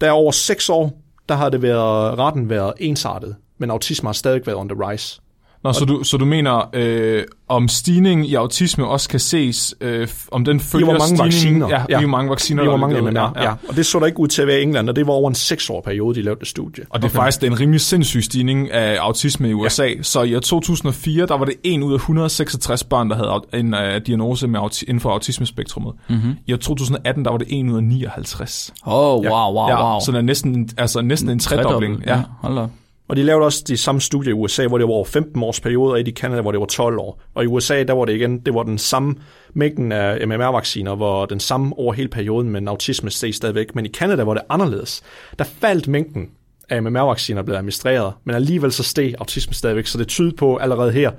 Der 0.00 0.06
er 0.06 0.10
over 0.10 0.30
seks 0.30 0.68
år, 0.68 1.02
der 1.28 1.34
har 1.34 1.48
det 1.48 1.62
været, 1.62 2.18
raten 2.18 2.50
været 2.50 2.72
ensartet, 2.78 3.36
men 3.58 3.70
autisme 3.70 4.08
har 4.08 4.12
stadig 4.12 4.46
været 4.46 4.58
on 4.58 4.68
the 4.68 4.90
rise. 4.90 5.20
Nå, 5.64 5.72
så, 5.72 5.84
du, 5.84 6.02
så 6.04 6.16
du 6.16 6.24
mener, 6.24 6.70
øh, 6.72 7.24
om 7.48 7.68
stigningen 7.68 8.26
i 8.26 8.34
autisme 8.34 8.86
også 8.86 9.08
kan 9.08 9.20
ses, 9.20 9.74
øh, 9.80 10.08
om 10.30 10.44
den 10.44 10.60
følger 10.60 10.84
hvor 10.86 10.92
mange 10.92 11.04
stigningen, 11.30 11.60
vacciner. 11.62 11.68
Ja, 11.68 11.74
Ja. 11.78 11.84
ja. 11.88 11.98
hvor 11.98 12.08
mange 12.08 12.30
vacciner, 12.30 12.62
Det 12.62 12.66
der 12.72 12.78
var 12.78 12.86
er 12.86 12.92
mange. 12.94 13.10
MMR, 13.10 13.32
ja, 13.36 13.42
ja. 13.44 13.52
Og 13.68 13.76
det 13.76 13.86
så 13.86 13.98
der 13.98 14.06
ikke 14.06 14.20
ud 14.20 14.28
til 14.28 14.42
at 14.42 14.48
være 14.48 14.58
i 14.60 14.62
England, 14.62 14.88
og 14.88 14.96
det 14.96 15.06
var 15.06 15.12
over 15.12 15.28
en 15.28 15.34
seks 15.34 15.70
år 15.70 15.80
periode, 15.80 16.14
de 16.14 16.22
lavede 16.22 16.40
det 16.40 16.48
studie. 16.48 16.84
Og 16.90 17.02
det 17.02 17.06
er 17.08 17.10
okay. 17.10 17.16
faktisk 17.18 17.40
det 17.40 17.46
er 17.46 17.50
en 17.50 17.60
rimelig 17.60 17.80
sindssyg 17.80 18.22
stigning 18.24 18.70
af 18.70 18.96
autisme 19.00 19.50
i 19.50 19.52
USA. 19.54 19.84
Ja. 19.86 20.02
Så 20.02 20.22
i 20.22 20.36
år 20.36 20.40
2004, 20.40 21.26
der 21.26 21.38
var 21.38 21.44
det 21.44 21.54
1 21.64 21.82
ud 21.82 21.92
af 21.92 21.96
166 21.98 22.84
børn, 22.84 23.10
der 23.10 23.16
havde 23.16 23.60
en 23.62 23.74
uh, 23.74 23.80
diagnose 24.06 24.48
med 24.48 24.60
auti- 24.60 24.84
inden 24.88 25.00
for 25.00 25.10
autismespektrummet. 25.10 25.92
Mm-hmm. 26.08 26.36
I 26.46 26.52
år 26.52 26.56
2018, 26.56 27.24
der 27.24 27.30
var 27.30 27.38
det 27.38 27.46
1 27.50 27.68
ud 27.70 27.76
af 27.76 27.82
59. 27.84 28.72
Åh, 28.86 28.92
oh, 28.94 29.24
wow, 29.26 29.54
wow, 29.54 29.68
ja, 29.68 29.90
wow. 29.90 30.00
Så 30.04 30.12
det 30.12 30.18
er 30.18 30.22
næsten, 30.22 30.68
altså 30.76 31.00
næsten 31.02 31.30
en 31.30 31.38
tredobling. 31.38 32.02
Ja. 32.06 32.16
ja. 32.16 32.22
Hold 32.40 32.56
da. 32.56 32.66
Og 33.10 33.16
de 33.16 33.22
lavede 33.22 33.44
også 33.44 33.64
de 33.68 33.76
samme 33.76 34.00
studier 34.00 34.30
i 34.30 34.34
USA, 34.34 34.66
hvor 34.66 34.78
det 34.78 34.86
var 34.86 34.92
over 34.92 35.04
15 35.04 35.42
års 35.42 35.60
periode, 35.60 35.92
og 35.92 36.00
i 36.00 36.10
Canada, 36.10 36.40
hvor 36.40 36.52
det 36.52 36.60
var 36.60 36.66
12 36.66 36.98
år. 36.98 37.20
Og 37.34 37.44
i 37.44 37.46
USA, 37.46 37.82
der 37.82 37.92
var 37.92 38.04
det 38.04 38.14
igen, 38.14 38.38
det 38.38 38.54
var 38.54 38.62
den 38.62 38.78
samme 38.78 39.14
mængden 39.54 39.92
af 39.92 40.26
MMR-vacciner, 40.26 40.94
hvor 40.94 41.26
den 41.26 41.40
samme 41.40 41.78
over 41.78 41.92
hele 41.92 42.08
perioden, 42.08 42.50
men 42.50 42.68
autisme 42.68 43.10
ses 43.10 43.36
stadigvæk. 43.36 43.74
Men 43.74 43.86
i 43.86 43.88
Canada 43.88 44.22
var 44.22 44.34
det 44.34 44.42
anderledes. 44.48 45.02
Der 45.38 45.44
faldt 45.44 45.88
mængden 45.88 46.30
af 46.68 46.82
MMR-vacciner 46.82 47.42
blev 47.42 47.56
administreret, 47.56 48.12
men 48.24 48.34
alligevel 48.34 48.72
så 48.72 48.82
steg 48.82 49.14
autisme 49.18 49.54
stadigvæk, 49.54 49.86
så 49.86 49.98
det 49.98 50.08
tyder 50.08 50.36
på 50.36 50.56
allerede 50.56 50.92
her, 50.92 51.10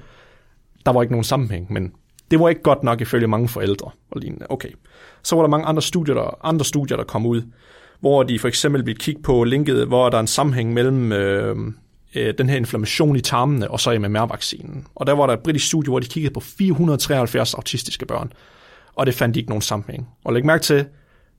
der 0.86 0.92
var 0.92 1.02
ikke 1.02 1.14
nogen 1.14 1.24
sammenhæng, 1.24 1.74
men 1.74 1.92
det 2.32 2.40
var 2.40 2.50
ikke 2.50 2.62
godt 2.62 2.84
nok 2.84 3.02
ifølge 3.02 3.28
mange 3.28 3.48
forældre 3.48 3.92
og 4.12 4.22
lignende. 4.22 4.46
Okay. 4.50 4.70
Så 5.24 5.36
var 5.36 5.44
der 5.44 5.50
mange 5.50 5.66
andre 5.66 5.82
studier, 5.82 6.16
der, 6.16 6.38
andre 6.44 6.66
studier, 6.66 6.98
der 6.98 7.04
kom 7.04 7.26
ud, 7.26 7.42
hvor 8.02 8.24
de 8.24 8.40
for 8.40 8.48
eksempel 8.48 8.86
vil 8.86 8.98
kigge 8.98 9.22
på 9.22 9.44
linket, 9.44 9.88
hvor 9.88 10.10
der 10.10 10.18
er 10.18 10.22
en 10.22 10.28
sammenhæng 10.28 10.74
mellem 10.74 11.12
øh, 11.12 11.56
øh, 12.16 12.34
den 12.38 12.50
her 12.50 12.58
inflammation 12.58 13.16
i 13.16 13.22
tarmene 13.22 13.72
og 13.72 13.80
så 13.80 14.00
MMR-vaccinen. 14.00 14.88
Og 14.96 15.08
der 15.08 15.14
var 15.14 15.26
der 15.28 15.34
et 15.34 15.40
britisk 15.40 15.68
studie, 15.68 15.90
hvor 15.90 16.00
de 16.00 16.08
kiggede 16.08 16.34
på 16.34 16.40
473 16.40 17.54
autistiske 17.54 18.06
børn, 18.06 18.32
og 18.96 19.06
det 19.06 19.14
fandt 19.16 19.36
de 19.36 19.40
ikke 19.40 19.50
nogen 19.50 19.62
sammenhæng. 19.62 20.08
Og 20.26 20.34
læg 20.34 20.46
mærke 20.46 20.64
til, 20.64 20.86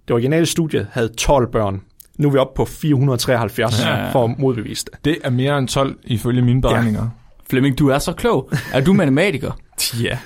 det 0.08 0.10
originale 0.14 0.46
studie 0.46 0.86
havde 0.92 1.08
12 1.08 1.52
børn. 1.52 1.80
Nu 2.18 2.28
er 2.28 2.32
vi 2.32 2.38
oppe 2.38 2.56
på 2.56 2.64
473 2.64 3.80
Ja, 3.80 3.88
ja, 3.88 3.94
ja. 3.96 4.04
ja. 4.04 4.12
for 4.12 4.24
at 4.24 4.38
modbevise 4.38 4.84
det. 4.84 5.04
Det 5.04 5.18
er 5.24 5.30
mere 5.30 5.58
end 5.58 5.68
12 5.68 5.98
ifølge 6.04 6.42
mine 6.42 6.60
beregninger. 6.62 7.08
Flemming, 7.50 7.78
du 7.78 7.88
er 7.88 7.98
så 7.98 8.12
klog. 8.12 8.50
Er 8.72 8.80
du 8.80 8.92
matematiker? 8.92 9.52
Ja. 10.02 10.18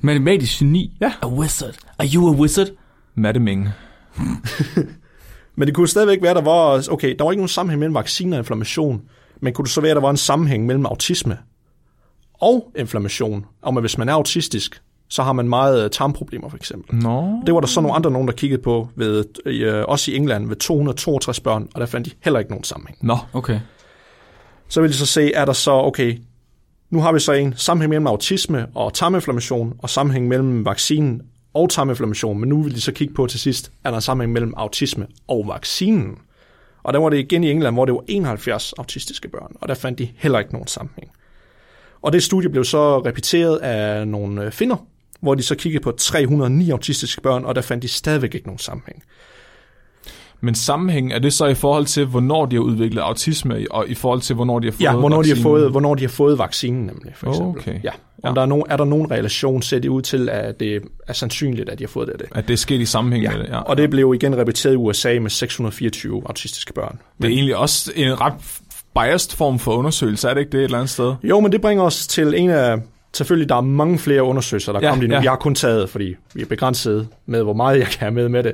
Matematisk 0.00 0.58
geni? 0.58 0.96
Ja. 1.00 1.12
A 1.22 1.28
wizard. 1.28 1.74
Are 1.98 2.08
you 2.14 2.34
a 2.34 2.36
wizard? 2.36 2.66
Maddeming. 3.14 3.68
Men 5.58 5.66
det 5.66 5.74
kunne 5.74 5.88
stadigvæk 5.88 6.22
være, 6.22 6.34
der 6.34 6.40
var, 6.40 6.88
okay, 6.90 7.14
der 7.18 7.24
var 7.24 7.32
ikke 7.32 7.40
nogen 7.40 7.48
sammenhæng 7.48 7.78
mellem 7.78 7.94
vaccine 7.94 8.36
og 8.36 8.38
inflammation, 8.38 9.02
men 9.40 9.52
kunne 9.52 9.64
det 9.64 9.72
så 9.72 9.80
være, 9.80 9.94
der 9.94 10.00
var 10.00 10.10
en 10.10 10.16
sammenhæng 10.16 10.66
mellem 10.66 10.86
autisme 10.86 11.38
og 12.40 12.72
inflammation, 12.76 13.46
om 13.62 13.76
at 13.76 13.82
hvis 13.82 13.98
man 13.98 14.08
er 14.08 14.12
autistisk, 14.12 14.82
så 15.08 15.22
har 15.22 15.32
man 15.32 15.48
meget 15.48 15.84
øh, 15.84 15.90
tarmproblemer 15.90 16.48
for 16.48 16.56
eksempel. 16.56 16.96
Nå. 16.96 17.42
Det 17.46 17.54
var 17.54 17.60
der 17.60 17.66
så 17.66 17.80
nogle 17.80 17.96
andre 17.96 18.10
nogen, 18.10 18.28
der 18.28 18.34
kiggede 18.34 18.62
på, 18.62 18.88
ved, 18.96 19.24
øh, 19.46 19.84
også 19.88 20.10
i 20.10 20.16
England, 20.16 20.48
ved 20.48 20.56
262 20.56 21.40
børn, 21.40 21.68
og 21.74 21.80
der 21.80 21.86
fandt 21.86 22.06
de 22.06 22.10
heller 22.20 22.38
ikke 22.38 22.50
nogen 22.50 22.64
sammenhæng. 22.64 22.98
Nå. 23.02 23.18
Okay. 23.32 23.60
Så 24.68 24.80
vil 24.80 24.90
de 24.90 24.96
så 24.96 25.06
se, 25.06 25.32
er 25.32 25.44
der 25.44 25.52
så, 25.52 25.72
okay, 25.72 26.18
nu 26.90 27.00
har 27.00 27.12
vi 27.12 27.20
så 27.20 27.32
en 27.32 27.54
sammenhæng 27.56 27.88
mellem 27.88 28.06
autisme 28.06 28.66
og 28.74 28.94
tarminflammation, 28.94 29.74
og 29.78 29.90
sammenhæng 29.90 30.28
mellem 30.28 30.64
vaccinen 30.64 31.22
og 31.58 31.70
tarminflammation, 31.70 32.40
men 32.40 32.48
nu 32.48 32.62
vil 32.62 32.74
de 32.74 32.80
så 32.80 32.92
kigge 32.92 33.14
på 33.14 33.26
til 33.26 33.40
sidst, 33.40 33.72
er 33.84 33.90
der 33.90 34.00
sammenhæng 34.00 34.32
mellem 34.32 34.54
autisme 34.56 35.06
og 35.28 35.44
vaccinen. 35.48 36.18
Og 36.82 36.92
der 36.92 36.98
var 36.98 37.08
det 37.08 37.18
igen 37.18 37.44
i 37.44 37.50
England, 37.50 37.76
hvor 37.76 37.84
det 37.84 37.94
var 37.94 38.04
71 38.08 38.72
autistiske 38.78 39.28
børn, 39.28 39.56
og 39.60 39.68
der 39.68 39.74
fandt 39.74 39.98
de 39.98 40.08
heller 40.16 40.38
ikke 40.38 40.52
nogen 40.52 40.68
sammenhæng. 40.68 41.10
Og 42.02 42.12
det 42.12 42.22
studie 42.22 42.50
blev 42.50 42.64
så 42.64 42.98
repeteret 42.98 43.56
af 43.56 44.08
nogle 44.08 44.44
øh, 44.44 44.52
finder, 44.52 44.76
hvor 45.20 45.34
de 45.34 45.42
så 45.42 45.54
kiggede 45.54 45.82
på 45.82 45.90
309 45.92 46.70
autistiske 46.70 47.20
børn, 47.20 47.44
og 47.44 47.54
der 47.54 47.60
fandt 47.60 47.82
de 47.82 47.88
stadigvæk 47.88 48.34
ikke 48.34 48.46
nogen 48.46 48.58
sammenhæng. 48.58 49.02
Men 50.40 50.54
sammenhæng, 50.54 51.12
er 51.12 51.18
det 51.18 51.32
så 51.32 51.46
i 51.46 51.54
forhold 51.54 51.86
til, 51.86 52.04
hvornår 52.06 52.46
de 52.46 52.56
har 52.56 52.60
udviklet 52.62 53.02
autisme, 53.02 53.66
og 53.70 53.88
i 53.88 53.94
forhold 53.94 54.20
til, 54.20 54.34
hvornår 54.36 54.58
de 54.58 54.66
har 54.66 54.72
fået 54.72 54.80
Ja, 54.80 54.92
hvornår 54.96 55.22
de, 55.22 55.28
har 55.28 55.34
vaccinen? 55.34 55.42
fået, 55.42 55.70
hvornår 55.70 55.94
de 55.94 56.02
har 56.04 56.08
fået 56.08 56.38
vaccinen 56.38 56.80
nemlig, 56.86 57.12
for 57.14 57.28
eksempel. 57.28 57.60
Okay. 57.60 57.80
Ja. 57.84 57.90
Om 58.22 58.34
Der 58.34 58.42
er, 58.42 58.46
nogen, 58.46 58.64
er 58.70 58.76
der 58.76 58.84
nogen 58.84 59.10
relation, 59.10 59.62
ser 59.62 59.78
det 59.78 59.88
ud 59.88 60.02
til, 60.02 60.28
at 60.28 60.60
det 60.60 60.82
er 61.08 61.12
sandsynligt, 61.12 61.68
at 61.68 61.78
de 61.78 61.84
har 61.84 61.88
fået 61.88 62.06
det 62.06 62.12
af 62.12 62.18
det. 62.18 62.28
At 62.34 62.48
det 62.48 62.52
er 62.52 62.58
sket 62.58 62.80
i 62.80 62.84
sammenhæng 62.86 63.24
Ja. 63.24 63.30
med 63.36 63.38
det, 63.38 63.48
ja. 63.48 63.58
Og 63.58 63.76
det 63.76 63.90
blev 63.90 64.14
igen 64.14 64.36
repeteret 64.36 64.72
i 64.72 64.76
USA 64.76 65.18
med 65.20 65.30
624 65.30 66.22
autistiske 66.26 66.72
børn. 66.72 66.98
det 67.22 67.24
er 67.24 67.32
egentlig 67.32 67.56
også 67.56 67.92
en 67.96 68.20
ret 68.20 68.34
biased 68.94 69.36
form 69.36 69.58
for 69.58 69.76
undersøgelse, 69.76 70.28
er 70.28 70.34
det 70.34 70.40
ikke 70.40 70.52
det 70.52 70.58
et 70.58 70.64
eller 70.64 70.78
andet 70.78 70.90
sted? 70.90 71.14
Jo, 71.22 71.40
men 71.40 71.52
det 71.52 71.60
bringer 71.60 71.84
os 71.84 72.06
til 72.06 72.34
en 72.36 72.50
af... 72.50 72.78
Selvfølgelig, 73.14 73.48
der 73.48 73.56
er 73.56 73.60
mange 73.60 73.98
flere 73.98 74.22
undersøgelser, 74.22 74.72
der 74.72 74.80
Ja, 74.82 74.88
kommer 74.88 75.00
lige 75.02 75.08
nu. 75.08 75.14
Ja. 75.14 75.22
Jeg 75.22 75.30
har 75.30 75.36
kun 75.36 75.54
taget, 75.54 75.90
fordi 75.90 76.14
vi 76.34 76.42
er 76.42 76.46
begrænset 76.46 77.08
med, 77.26 77.42
hvor 77.42 77.52
meget 77.52 77.78
jeg 77.78 77.86
kan 77.86 78.00
have 78.00 78.10
med 78.10 78.28
med 78.28 78.42
det. 78.42 78.52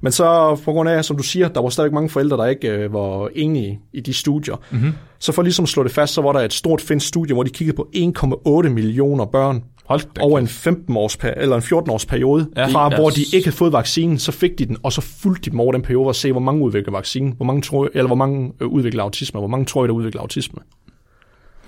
Men 0.00 0.12
så 0.12 0.56
på 0.64 0.72
grund 0.72 0.88
af, 0.88 1.04
som 1.04 1.16
du 1.16 1.22
siger, 1.22 1.48
der 1.48 1.62
var 1.62 1.68
stadig 1.68 1.94
mange 1.94 2.08
forældre, 2.08 2.36
der 2.36 2.46
ikke 2.46 2.68
øh, 2.68 2.92
var 2.92 3.28
enige 3.34 3.80
i 3.92 4.00
de 4.00 4.12
studier. 4.14 4.56
Mhm. 4.70 4.80
Mm-hmm. 4.80 4.92
Så 5.18 5.32
for 5.32 5.42
ligesom 5.42 5.62
at 5.62 5.68
slå 5.68 5.82
det 5.82 5.92
fast, 5.92 6.14
så 6.14 6.22
var 6.22 6.32
der 6.32 6.40
et 6.40 6.52
stort 6.52 6.80
finsk 6.80 7.06
studie, 7.08 7.34
hvor 7.34 7.42
de 7.42 7.50
kiggede 7.50 7.76
på 7.76 7.88
1,8 7.96 8.68
millioner 8.68 9.24
børn 9.24 9.64
Hold 9.84 10.00
over 10.20 10.38
en 10.38 10.48
15 10.48 10.96
års 10.96 11.18
eller 11.36 11.56
en 11.56 11.62
14 11.62 11.90
års 11.90 12.06
periode, 12.06 12.48
Ja. 12.56 12.66
fra 12.66 12.88
hvor 12.88 13.10
de 13.10 13.20
ikke 13.34 13.46
havde 13.46 13.56
fået 13.56 13.72
vaccinen, 13.72 14.18
så 14.18 14.32
fik 14.32 14.58
de 14.58 14.66
den, 14.66 14.76
og 14.82 14.92
så 14.92 15.00
fulgte 15.00 15.44
de 15.44 15.50
dem 15.50 15.60
over 15.60 15.72
den 15.72 15.82
periode, 15.82 16.06
og 16.06 16.14
se, 16.14 16.32
hvor 16.32 16.40
mange 16.40 16.62
udvikler 16.62 16.92
vaccinen, 16.92 17.32
hvor 17.36 17.46
mange, 17.46 17.62
tror, 17.62 17.88
eller 17.94 18.06
hvor 18.06 18.16
mange 18.16 18.52
øh, 18.60 18.68
udvikler 18.68 19.02
autisme, 19.02 19.38
og 19.38 19.40
hvor 19.40 19.48
mange 19.48 19.66
tror 19.66 19.84
I, 19.84 19.86
der 19.88 19.94
udvikler 19.94 20.20
autisme. 20.20 20.58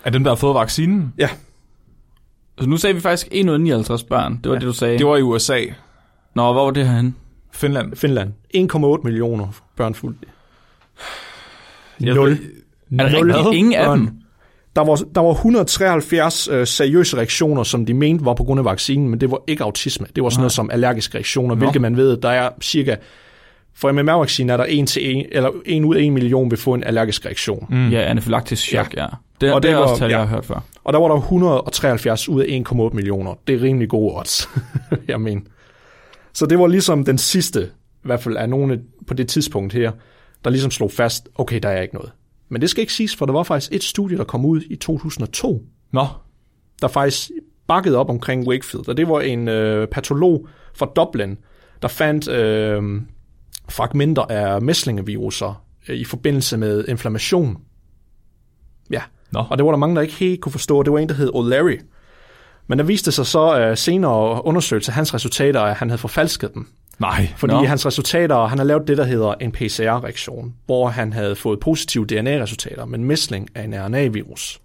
Er 0.04 0.10
dem, 0.10 0.24
der 0.24 0.30
har 0.30 0.36
fået 0.36 0.54
vaccinen? 0.54 1.12
Ja, 1.18 1.28
Så 2.60 2.68
nu 2.68 2.76
sagde 2.76 2.94
vi 2.94 3.00
faktisk 3.00 3.28
1 3.30 3.48
ud 3.48 3.54
af 3.54 3.60
59 3.60 4.02
børn. 4.04 4.32
Det 4.44 4.48
var 4.50 4.54
ja. 4.54 4.58
det, 4.60 4.66
du 4.66 4.72
sagde. 4.72 4.98
Det 4.98 5.06
var 5.06 5.16
i 5.16 5.22
USA. 5.22 5.60
Nå, 6.34 6.52
hvor 6.52 6.64
var 6.64 6.70
det 6.70 6.86
herhenne? 6.86 7.14
Finland. 7.56 7.96
Finland. 7.96 8.32
1,8 8.56 9.04
millioner 9.04 9.46
børn 9.76 9.94
fulgte. 9.94 10.26
Jeg 12.00 12.14
Nul. 12.14 12.30
Er 12.98 13.04
det 13.08 13.12
Nul 13.12 13.32
rigtigt? 13.32 13.54
Ingen 13.54 13.74
af 13.74 13.84
børn. 13.86 13.98
dem? 13.98 14.10
Der 14.76 14.84
var, 14.84 14.94
der 15.14 15.20
var 15.20 15.30
173 15.30 16.48
øh, 16.52 16.66
seriøse 16.66 17.16
reaktioner, 17.16 17.62
som 17.62 17.86
de 17.86 17.94
mente 17.94 18.24
var 18.24 18.34
på 18.34 18.44
grund 18.44 18.60
af 18.60 18.64
vaccinen, 18.64 19.08
men 19.08 19.20
det 19.20 19.30
var 19.30 19.38
ikke 19.46 19.64
autisme. 19.64 20.06
Det 20.16 20.24
var 20.24 20.30
sådan 20.30 20.40
noget 20.40 20.52
som 20.52 20.70
allergiske 20.70 21.14
reaktioner, 21.14 21.54
Nå. 21.54 21.58
hvilket 21.58 21.82
man 21.82 21.96
ved, 21.96 22.16
der 22.16 22.28
er 22.28 22.50
cirka... 22.62 22.96
For 23.78 23.92
MMR-vaccinen 23.92 24.50
er 24.50 24.56
der 24.56 24.64
en, 24.64 24.86
til 24.86 25.16
en, 25.16 25.26
eller 25.32 25.50
en 25.66 25.84
ud 25.84 25.96
af 25.96 26.00
en 26.02 26.14
million 26.14 26.50
vil 26.50 26.58
få 26.58 26.74
en 26.74 26.84
allergisk 26.84 27.24
reaktion. 27.26 27.66
Mm. 27.70 27.88
Ja, 27.90 28.00
anafylaktisk 28.10 28.62
chok, 28.68 28.94
ja. 28.94 29.06
Det, 29.40 29.52
Og 29.52 29.62
det, 29.62 29.68
det 29.68 29.74
er 29.74 29.78
var- 29.80 29.84
også 29.86 29.98
tal, 29.98 30.10
jeg 30.10 30.18
ja. 30.18 30.24
har 30.24 30.34
hørt 30.34 30.44
før. 30.44 30.60
Og 30.84 30.92
der 30.92 30.98
var 30.98 31.08
der 31.08 31.14
173 31.16 32.28
ud 32.28 32.40
af 32.42 32.62
1,8 32.90 32.94
millioner. 32.94 33.34
Det 33.46 33.54
er 33.54 33.62
rimelig 33.62 33.88
gode 33.88 34.14
odds, 34.18 34.48
jeg 35.08 35.20
mener. 35.20 35.40
Så 36.36 36.46
det 36.46 36.58
var 36.58 36.66
ligesom 36.66 37.04
den 37.04 37.18
sidste, 37.18 37.62
i 37.64 38.06
hvert 38.06 38.20
fald 38.20 38.36
af 38.36 38.48
nogle 38.48 38.82
på 39.06 39.14
det 39.14 39.28
tidspunkt 39.28 39.72
her, 39.72 39.92
der 40.44 40.50
ligesom 40.50 40.70
slog 40.70 40.92
fast, 40.92 41.28
okay, 41.34 41.58
der 41.62 41.68
er 41.68 41.82
ikke 41.82 41.94
noget. 41.94 42.12
Men 42.48 42.60
det 42.60 42.70
skal 42.70 42.80
ikke 42.80 42.92
siges, 42.92 43.16
for 43.16 43.26
der 43.26 43.32
var 43.32 43.42
faktisk 43.42 43.72
et 43.72 43.84
studie, 43.84 44.18
der 44.18 44.24
kom 44.24 44.44
ud 44.44 44.60
i 44.70 44.76
2002, 44.76 45.62
Nå, 45.92 46.06
der 46.82 46.88
faktisk 46.88 47.30
bakkede 47.66 47.96
op 47.96 48.10
omkring 48.10 48.48
Wakefield. 48.48 48.88
Og 48.88 48.96
det 48.96 49.08
var 49.08 49.20
en 49.20 49.48
øh, 49.48 49.88
patolog 49.88 50.48
fra 50.74 50.86
Dublin, 50.96 51.38
der 51.82 51.88
fandt 51.88 52.28
øh, 52.28 52.82
fragmenter 53.68 54.22
af 54.22 54.62
mæslingeviruser 54.62 55.64
øh, 55.88 55.96
i 55.96 56.04
forbindelse 56.04 56.56
med 56.56 56.84
inflammation. 56.88 57.56
Ja, 58.90 59.02
Nå. 59.32 59.44
og 59.50 59.58
det 59.58 59.66
var 59.66 59.72
der 59.72 59.78
mange, 59.78 59.96
der 59.96 60.02
ikke 60.02 60.14
helt 60.14 60.40
kunne 60.40 60.52
forstå. 60.52 60.82
Det 60.82 60.92
var 60.92 60.98
en, 60.98 61.08
der 61.08 61.14
hed 61.14 61.30
O'Leary. 61.34 61.95
Men 62.66 62.78
der 62.78 62.84
viste 62.84 63.12
sig 63.12 63.26
så 63.26 63.70
uh, 63.70 63.76
senere 63.76 64.44
undersøgelser 64.46 64.92
af 64.92 64.94
hans 64.94 65.14
resultater, 65.14 65.60
at 65.60 65.74
han 65.76 65.90
havde 65.90 65.98
forfalsket 65.98 66.54
dem. 66.54 66.68
nej. 66.98 67.28
Fordi. 67.36 67.52
Nå. 67.54 67.64
hans 67.64 67.86
resultater, 67.86 68.46
han 68.46 68.58
har 68.58 68.64
lavet 68.64 68.88
det, 68.88 68.96
der 68.96 69.04
hedder 69.04 69.34
en 69.40 69.52
PCR-reaktion, 69.52 70.54
hvor 70.66 70.88
han 70.88 71.12
havde 71.12 71.36
fået 71.36 71.60
positive 71.60 72.04
DNA-resultater, 72.06 72.84
men 72.84 73.04
mæsling 73.04 73.48
af 73.54 73.64
en 73.64 73.74
RNA-virus. 73.74 74.60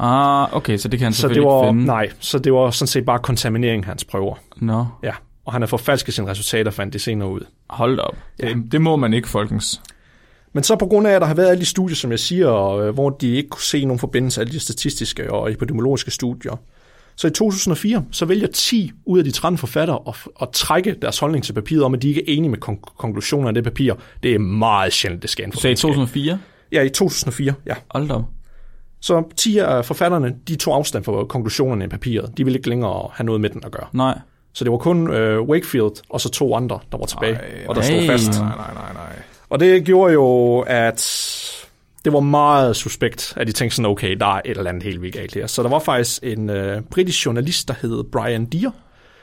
Ah, 0.00 0.56
okay, 0.56 0.76
så 0.76 0.88
det 0.88 0.98
kan 0.98 1.04
han 1.04 1.12
Så 1.12 1.28
det 1.28 1.34
selvfølgelig 1.34 1.46
var, 1.52 1.62
ikke 1.64 1.68
finde. 1.70 1.86
nej, 1.86 2.08
så 2.20 2.38
det 2.38 2.52
var 2.52 2.70
sådan 2.70 2.86
set 2.88 3.04
bare 3.04 3.18
kontaminering 3.18 3.82
af 3.82 3.86
hans 3.86 4.04
prøver. 4.04 4.34
Nå, 4.56 4.86
Ja, 5.02 5.12
og 5.44 5.52
han 5.52 5.62
har 5.62 5.66
forfalsket 5.66 6.14
sine 6.14 6.30
resultater, 6.30 6.70
fandt 6.70 6.92
det 6.92 7.00
senere 7.00 7.28
ud. 7.28 7.40
hold 7.70 7.98
op. 7.98 8.16
Det, 8.40 8.62
det 8.72 8.80
må 8.80 8.96
man 8.96 9.14
ikke, 9.14 9.28
folkens. 9.28 9.80
Men 10.52 10.64
så 10.64 10.76
på 10.76 10.86
grund 10.86 11.06
af, 11.06 11.12
at 11.12 11.20
der 11.20 11.26
har 11.26 11.34
været 11.34 11.48
alle 11.48 11.60
de 11.60 11.66
studier, 11.66 11.96
som 11.96 12.10
jeg 12.10 12.18
siger, 12.18 12.46
og, 12.48 12.86
øh, 12.86 12.94
hvor 12.94 13.10
de 13.10 13.34
ikke 13.34 13.48
kunne 13.48 13.62
se 13.62 13.84
nogen 13.84 13.98
forbindelse, 13.98 14.40
alle 14.40 14.52
de 14.52 14.60
statistiske 14.60 15.32
og 15.32 15.52
epidemiologiske 15.52 16.10
studier. 16.10 16.56
Så 17.18 17.26
i 17.26 17.30
2004, 17.30 18.04
så 18.12 18.24
vælger 18.24 18.46
10 18.46 18.90
ud 19.06 19.18
af 19.18 19.24
de 19.24 19.30
13 19.30 19.58
forfattere 19.58 19.98
at, 20.08 20.14
at 20.42 20.48
trække 20.52 20.96
deres 21.02 21.18
holdning 21.18 21.44
til 21.44 21.52
papiret 21.52 21.82
om, 21.84 21.94
at 21.94 22.02
de 22.02 22.08
ikke 22.08 22.20
er 22.20 22.24
enige 22.36 22.50
med 22.50 22.58
kon- 22.68 22.94
konklusionerne 22.98 23.48
af 23.48 23.54
det 23.54 23.64
papir. 23.64 23.94
Det 24.22 24.34
er 24.34 24.38
meget 24.38 24.92
sjældent, 24.92 25.22
det 25.22 25.30
sker 25.30 25.42
inden 25.44 25.52
for 25.52 25.60
sagde 25.60 25.70
videnskab. 25.70 25.88
2004? 25.88 26.38
Ja, 26.72 26.82
i 26.82 26.88
2004, 26.88 27.54
ja. 27.66 27.74
Hold 27.90 28.08
da. 28.08 28.14
Så 29.00 29.22
10 29.36 29.58
af 29.58 29.84
forfatterne, 29.84 30.34
de 30.48 30.56
tog 30.56 30.74
afstand 30.74 31.04
fra 31.04 31.24
konklusionerne 31.24 31.84
i 31.84 31.88
papiret. 31.88 32.38
De 32.38 32.44
ville 32.44 32.58
ikke 32.58 32.68
længere 32.68 33.08
have 33.12 33.24
noget 33.26 33.40
med 33.40 33.50
den 33.50 33.60
at 33.64 33.72
gøre. 33.72 33.86
Nej. 33.92 34.18
Så 34.52 34.64
det 34.64 34.70
var 34.72 34.78
kun 34.78 35.10
øh, 35.10 35.40
Wakefield 35.42 36.02
og 36.10 36.20
så 36.20 36.28
to 36.28 36.54
andre, 36.54 36.78
der 36.92 36.98
var 36.98 37.06
tilbage, 37.06 37.34
Ej, 37.34 37.66
og 37.68 37.74
der 37.74 37.82
stod 37.82 38.06
fast. 38.06 38.40
Nej, 38.40 38.48
nej, 38.56 38.74
nej, 38.74 38.92
nej. 38.94 39.22
Og 39.50 39.60
det 39.60 39.84
gjorde 39.84 40.12
jo, 40.12 40.58
at 40.66 41.00
det 42.08 42.14
var 42.14 42.20
meget 42.20 42.76
suspekt, 42.76 43.32
at 43.36 43.46
de 43.46 43.52
tænkte 43.52 43.76
sådan, 43.76 43.90
okay, 43.90 44.16
der 44.16 44.26
er 44.26 44.40
et 44.44 44.56
eller 44.56 44.70
andet 44.70 44.82
helt 44.82 45.02
vildt 45.02 45.14
galt 45.14 45.34
her. 45.34 45.46
Så 45.46 45.62
der 45.62 45.68
var 45.68 45.78
faktisk 45.78 46.20
en 46.22 46.50
øh, 46.50 46.82
britisk 46.90 47.26
journalist, 47.26 47.68
der 47.68 47.74
hed 47.82 48.04
Brian 48.12 48.44
Deere. 48.44 48.72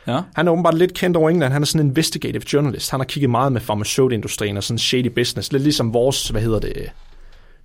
Ja. 0.07 0.21
Han 0.35 0.47
er 0.47 0.51
åbenbart 0.51 0.77
lidt 0.77 0.93
kendt 0.93 1.17
over 1.17 1.29
England. 1.29 1.53
Han 1.53 1.61
er 1.61 1.65
sådan 1.65 1.85
en 1.85 1.89
investigative 1.89 2.43
journalist. 2.53 2.91
Han 2.91 2.99
har 2.99 3.05
kigget 3.05 3.29
meget 3.29 3.51
med 3.51 3.61
farmaceutindustrien 3.61 4.57
og 4.57 4.63
sådan 4.63 4.77
shady 4.77 5.07
business. 5.07 5.51
Lidt 5.51 5.63
ligesom 5.63 5.93
vores, 5.93 6.29
hvad 6.29 6.41
hedder 6.41 6.59
det, 6.59 6.73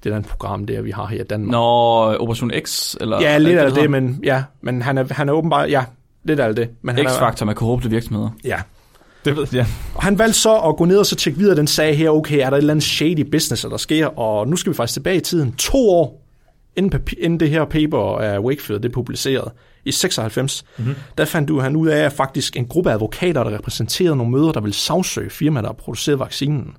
det 0.04 0.12
der 0.12 0.20
program 0.20 0.66
der, 0.66 0.80
vi 0.80 0.90
har 0.90 1.06
her 1.06 1.20
i 1.20 1.26
Danmark. 1.26 1.50
Nå, 1.50 2.16
Operation 2.20 2.50
X? 2.64 2.96
Eller, 3.00 3.20
ja, 3.20 3.38
lidt 3.38 3.58
af 3.58 3.64
hedder? 3.64 3.80
det, 3.80 3.90
men 3.90 4.20
ja, 4.24 4.44
men 4.60 4.82
han 4.82 4.98
er, 4.98 5.04
han 5.10 5.28
er 5.28 5.32
åbenbart, 5.32 5.70
ja, 5.70 5.84
lidt 6.24 6.40
af 6.40 6.56
det. 6.56 6.68
Men 6.82 6.96
X-faktor 6.96 7.46
med 7.46 7.54
korrupte 7.54 7.90
virksomheder. 7.90 8.30
ja, 8.44 8.60
Det 9.24 9.36
ved 9.36 9.46
jeg. 9.52 9.66
Og 9.94 10.02
han 10.02 10.18
valgte 10.18 10.38
så 10.38 10.56
at 10.56 10.76
gå 10.76 10.84
ned 10.84 10.98
og 10.98 11.06
så 11.06 11.16
tjekke 11.16 11.38
videre 11.38 11.56
den 11.56 11.66
sag 11.66 11.98
her, 11.98 12.10
okay, 12.10 12.38
er 12.38 12.50
der 12.50 12.56
et 12.56 12.58
eller 12.58 12.72
andet 12.72 12.84
shady 12.84 13.30
business, 13.30 13.62
der 13.70 13.76
sker, 13.76 14.06
og 14.06 14.48
nu 14.48 14.56
skal 14.56 14.72
vi 14.72 14.76
faktisk 14.76 14.94
tilbage 14.94 15.16
i 15.16 15.20
tiden. 15.20 15.52
To 15.52 15.90
år 15.90 16.26
inden, 16.76 16.94
papi- 16.94 17.20
inden 17.20 17.40
det 17.40 17.50
her 17.50 17.64
paper 17.64 18.18
af 18.18 18.38
Wakefield 18.38 18.80
det 18.80 18.88
er 18.88 18.92
publiceret, 18.92 19.52
i 19.84 19.92
96, 19.92 20.64
mm-hmm. 20.78 20.94
der 21.18 21.24
fandt 21.24 21.48
du 21.48 21.60
han 21.60 21.76
ud 21.76 21.88
af, 21.88 22.04
at 22.04 22.12
faktisk 22.12 22.56
en 22.56 22.66
gruppe 22.66 22.90
af 22.90 22.94
advokater, 22.94 23.44
der 23.44 23.54
repræsenterede 23.54 24.16
nogle 24.16 24.32
møder, 24.32 24.52
der 24.52 24.60
ville 24.60 24.74
sagsøge 24.74 25.30
firmaer, 25.30 25.62
der 25.62 25.68
har 25.68 25.74
produceret 25.74 26.18
vaccinen, 26.18 26.76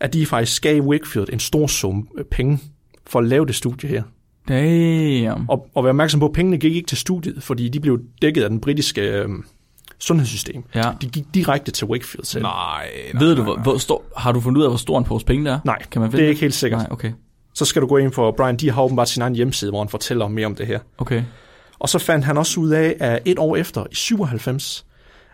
at 0.00 0.12
de 0.12 0.26
faktisk 0.26 0.62
gav 0.62 0.80
Wakefield 0.80 1.28
en 1.32 1.38
stor 1.38 1.66
sum 1.66 2.08
øh, 2.18 2.24
penge 2.24 2.58
for 3.06 3.18
at 3.18 3.24
lave 3.24 3.46
det 3.46 3.54
studie 3.54 3.88
her. 3.88 4.02
Damn. 4.48 5.48
Og, 5.48 5.66
og 5.74 5.84
være 5.84 5.90
opmærksom 5.90 6.20
på, 6.20 6.26
at 6.26 6.32
pengene 6.32 6.58
gik 6.58 6.76
ikke 6.76 6.86
til 6.86 6.98
studiet, 6.98 7.42
fordi 7.42 7.68
de 7.68 7.80
blev 7.80 8.00
dækket 8.22 8.42
af 8.42 8.50
den 8.50 8.60
britiske 8.60 9.00
øh, 9.00 9.28
sundhedssystem. 10.00 10.64
Ja. 10.74 10.92
De 11.02 11.08
gik 11.08 11.24
direkte 11.34 11.70
til 11.70 11.86
Wakefield 11.86 12.24
selv. 12.24 12.42
Nej, 12.42 12.90
nej. 13.14 13.20
Ved 13.22 13.36
du, 13.36 13.42
hvor, 13.42 13.56
hvor 13.56 13.78
stor, 13.78 14.02
har 14.16 14.32
du 14.32 14.40
fundet 14.40 14.58
ud 14.58 14.64
af, 14.64 14.70
hvor 14.70 14.78
stor 14.78 14.98
en 14.98 15.04
pose 15.04 15.26
penge 15.26 15.44
der 15.44 15.52
er? 15.52 15.58
Nej, 15.64 15.82
kan 15.90 16.00
man 16.00 16.12
det 16.12 16.24
er 16.24 16.28
ikke 16.28 16.40
helt 16.40 16.54
sikkert. 16.54 16.80
Nej, 16.80 16.88
okay. 16.90 17.12
så 17.54 17.64
skal 17.64 17.82
du 17.82 17.86
gå 17.86 17.96
ind 17.96 18.12
på 18.12 18.34
Brian 18.36 18.56
D. 18.56 18.70
har 18.70 18.82
åbenbart 18.82 19.08
sin 19.08 19.22
egen 19.22 19.34
hjemmeside, 19.34 19.70
hvor 19.70 19.80
han 19.80 19.88
fortæller 19.88 20.28
mere 20.28 20.46
om 20.46 20.54
det 20.54 20.66
her. 20.66 20.78
Okay. 20.98 21.22
Og 21.78 21.88
så 21.88 21.98
fandt 21.98 22.24
han 22.24 22.38
også 22.38 22.60
ud 22.60 22.70
af, 22.70 22.96
at 23.00 23.22
et 23.24 23.38
år 23.38 23.56
efter, 23.56 23.84
i 23.90 23.94
97, 23.94 24.86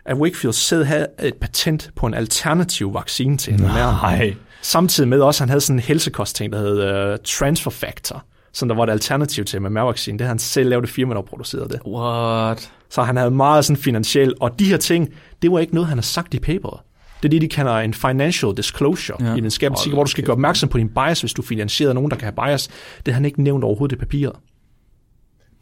at 0.05 0.17
Wakefield 0.17 0.53
selv 0.53 0.85
havde 0.85 1.07
et 1.23 1.35
patent 1.35 1.89
på 1.95 2.05
en 2.05 2.13
alternativ 2.13 2.93
vaccine 2.93 3.37
til 3.37 3.53
NMR. 3.53 3.67
Nej. 3.67 4.35
Samtidig 4.61 5.09
med 5.09 5.19
også, 5.19 5.37
at 5.37 5.41
han 5.41 5.49
havde 5.49 5.61
sådan 5.61 5.75
en 5.75 5.83
helsekostting, 5.83 6.53
der 6.53 6.59
hed 6.59 7.11
uh, 7.13 7.17
Transfer 7.25 7.71
Factor, 7.71 8.23
som 8.53 8.67
der 8.67 8.75
var 8.75 8.83
et 8.83 8.89
alternativ 8.89 9.45
til 9.45 9.61
MMR-vaccine. 9.61 10.17
Det 10.17 10.21
havde 10.21 10.29
han 10.29 10.39
selv 10.39 10.69
lavet 10.69 10.83
det 10.83 10.91
firma, 10.91 11.13
der 11.15 11.21
producerede 11.21 11.69
det. 11.69 11.79
What? 11.87 12.71
Så 12.95 13.03
han 13.03 13.17
havde 13.17 13.31
meget 13.31 13.65
sådan 13.65 13.81
finansielt, 13.81 14.33
og 14.39 14.59
de 14.59 14.65
her 14.65 14.77
ting, 14.77 15.09
det 15.41 15.51
var 15.51 15.59
ikke 15.59 15.73
noget, 15.73 15.87
han 15.87 15.97
har 15.97 16.03
sagt 16.03 16.33
i 16.33 16.39
paperet. 16.39 16.79
Det 17.23 17.25
er 17.25 17.29
det, 17.29 17.41
de 17.41 17.47
kalder 17.47 17.71
en 17.77 17.93
financial 17.93 18.57
disclosure 18.57 19.17
Ja. 19.23 19.31
i 19.31 19.35
videnskabelig 19.35 19.79
Hold 19.79 19.93
hvor 19.93 20.03
du 20.03 20.09
skal 20.09 20.23
gøre 20.23 20.33
opmærksom 20.33 20.69
på 20.69 20.77
din 20.77 20.89
bias, 20.89 21.19
hvis 21.21 21.33
du 21.33 21.41
finansierer 21.41 21.93
nogen, 21.93 22.11
der 22.11 22.17
kan 22.17 22.33
have 22.33 22.49
bias. 22.49 22.67
Det 23.05 23.07
har 23.07 23.13
han 23.13 23.25
ikke 23.25 23.43
nævnt 23.43 23.63
overhovedet 23.63 23.95
i 23.95 23.99
papiret. 23.99 24.33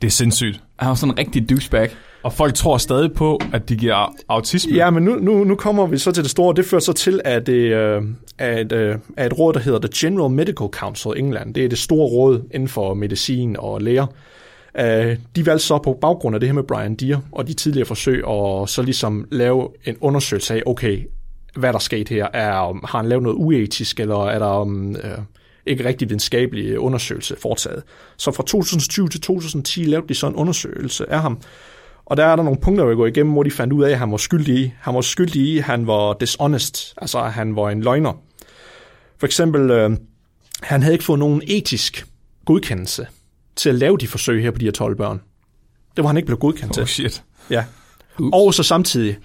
Det 0.02 0.08
er 0.08 0.12
sindssygt. 0.12 0.62
Han 0.80 0.90
var 0.90 0.96
sådan 0.96 1.14
en 1.14 1.18
rigtig 1.20 1.50
douchebag. 1.50 1.90
Og 2.24 2.34
folk 2.34 2.54
tror 2.54 2.78
stadig 2.78 3.14
på, 3.14 3.40
at 3.54 3.70
de 3.70 3.76
giver 3.76 4.16
autisme. 4.30 4.76
Ja, 4.76 4.90
men 4.90 5.04
nu, 5.04 5.16
nu, 5.16 5.44
nu 5.44 5.56
kommer 5.56 5.86
vi 5.86 5.98
så 5.98 6.12
til 6.12 6.24
det 6.24 6.32
store. 6.32 6.56
Det 6.56 6.66
fører 6.66 6.82
så 6.82 6.94
til, 6.94 7.22
at 7.26 7.48
det 7.48 7.54
øh, 7.54 8.02
et, 8.42 8.72
øh, 8.72 8.96
er 9.18 9.26
et 9.26 9.40
råd, 9.40 9.54
der 9.54 9.60
hedder 9.60 9.80
The 9.80 9.90
General 9.96 10.32
Medical 10.32 10.68
Council 10.72 11.12
i 11.16 11.20
England. 11.20 11.54
Det 11.54 11.66
er 11.66 11.70
det 11.70 11.78
store 11.78 12.08
råd 12.08 12.42
inden 12.54 12.70
for 12.70 12.94
medicin 12.94 13.56
og 13.60 13.82
læger. 13.82 14.06
Øh, 14.80 15.18
de 15.36 15.46
valgte 15.46 15.66
så 15.66 15.78
på 15.78 15.98
baggrund 16.02 16.36
af 16.36 16.40
det 16.40 16.50
her 16.50 16.54
med 16.54 16.64
Brian 16.64 16.96
Deere 16.96 17.22
og 17.32 17.48
de 17.48 17.54
tidligere 17.54 17.86
forsøg 17.86 18.18
at 18.28 18.70
så 18.70 18.82
ligesom 18.82 19.28
lave 19.32 19.70
en 19.86 19.98
undersøgelse 20.02 20.54
af, 20.54 20.64
okay, 20.66 21.08
hvad 21.56 21.74
der 21.74 21.80
skete 21.80 22.14
her. 22.14 22.28
Er, 22.34 22.70
um, 22.70 22.84
har 22.88 23.00
han 23.00 23.10
lavet 23.10 23.24
noget 23.24 23.36
uetisk, 23.36 24.00
eller 24.00 24.26
er 24.26 24.40
der 24.40 24.62
um, 24.62 24.96
øh, 24.96 25.18
ikke 25.66 25.86
rigtig 25.86 26.10
videnskabelig 26.10 26.80
undersøgelse 26.80 27.36
foretaget? 27.42 27.84
Så 28.18 28.32
fra 28.32 28.44
2020 28.44 29.10
til 29.10 29.22
2010 29.22 29.84
lavede 29.84 30.08
de 30.08 30.14
så 30.14 30.28
en 30.28 30.36
undersøgelse 30.36 31.12
af 31.12 31.22
ham, 31.22 31.42
og 32.06 32.18
der 32.18 32.26
er 32.26 32.36
der 32.36 32.44
nogle 32.44 32.60
punkter, 32.60 32.86
vi 32.86 32.96
går 32.96 33.06
igennem, 33.06 33.34
hvor 33.34 33.44
de 33.44 33.52
fandt 33.52 33.74
ud 33.74 33.84
af, 33.84 33.92
at 33.92 34.00
han 34.00 34.12
var 34.12 34.18
skyldig 34.18 34.56
i. 34.56 34.74
Han 34.80 34.96
var 34.96 35.02
skyldig 35.02 35.42
i, 35.42 35.58
at 35.58 35.64
han 35.64 35.88
var 35.88 36.14
dishonest, 36.14 36.94
altså 36.98 37.20
at 37.20 37.34
han 37.34 37.56
var 37.56 37.70
en 37.70 37.82
løgner. 37.82 38.14
For 39.18 39.26
eksempel, 39.26 39.72
øh, 39.72 39.92
han 40.62 40.82
havde 40.82 40.94
ikke 40.94 41.06
fået 41.06 41.20
nogen 41.20 41.42
etisk 41.48 42.06
godkendelse 42.46 43.08
til 43.56 43.70
at 43.70 43.76
lave 43.76 43.98
de 43.98 44.08
forsøg 44.08 44.42
her 44.44 44.52
på 44.52 44.58
de 44.58 44.66
her 44.66 44.72
12 44.72 44.96
børn. 44.96 45.22
Det 45.96 46.04
var 46.04 46.08
han 46.10 46.18
ikke 46.18 46.26
blevet 46.26 46.40
godkendt 46.40 46.78
Oh 46.78 46.86
til. 46.86 46.88
shit. 46.88 47.24
Ja. 47.50 47.66
Og 48.34 48.54
så 48.54 48.64
samtidig, 48.64 49.18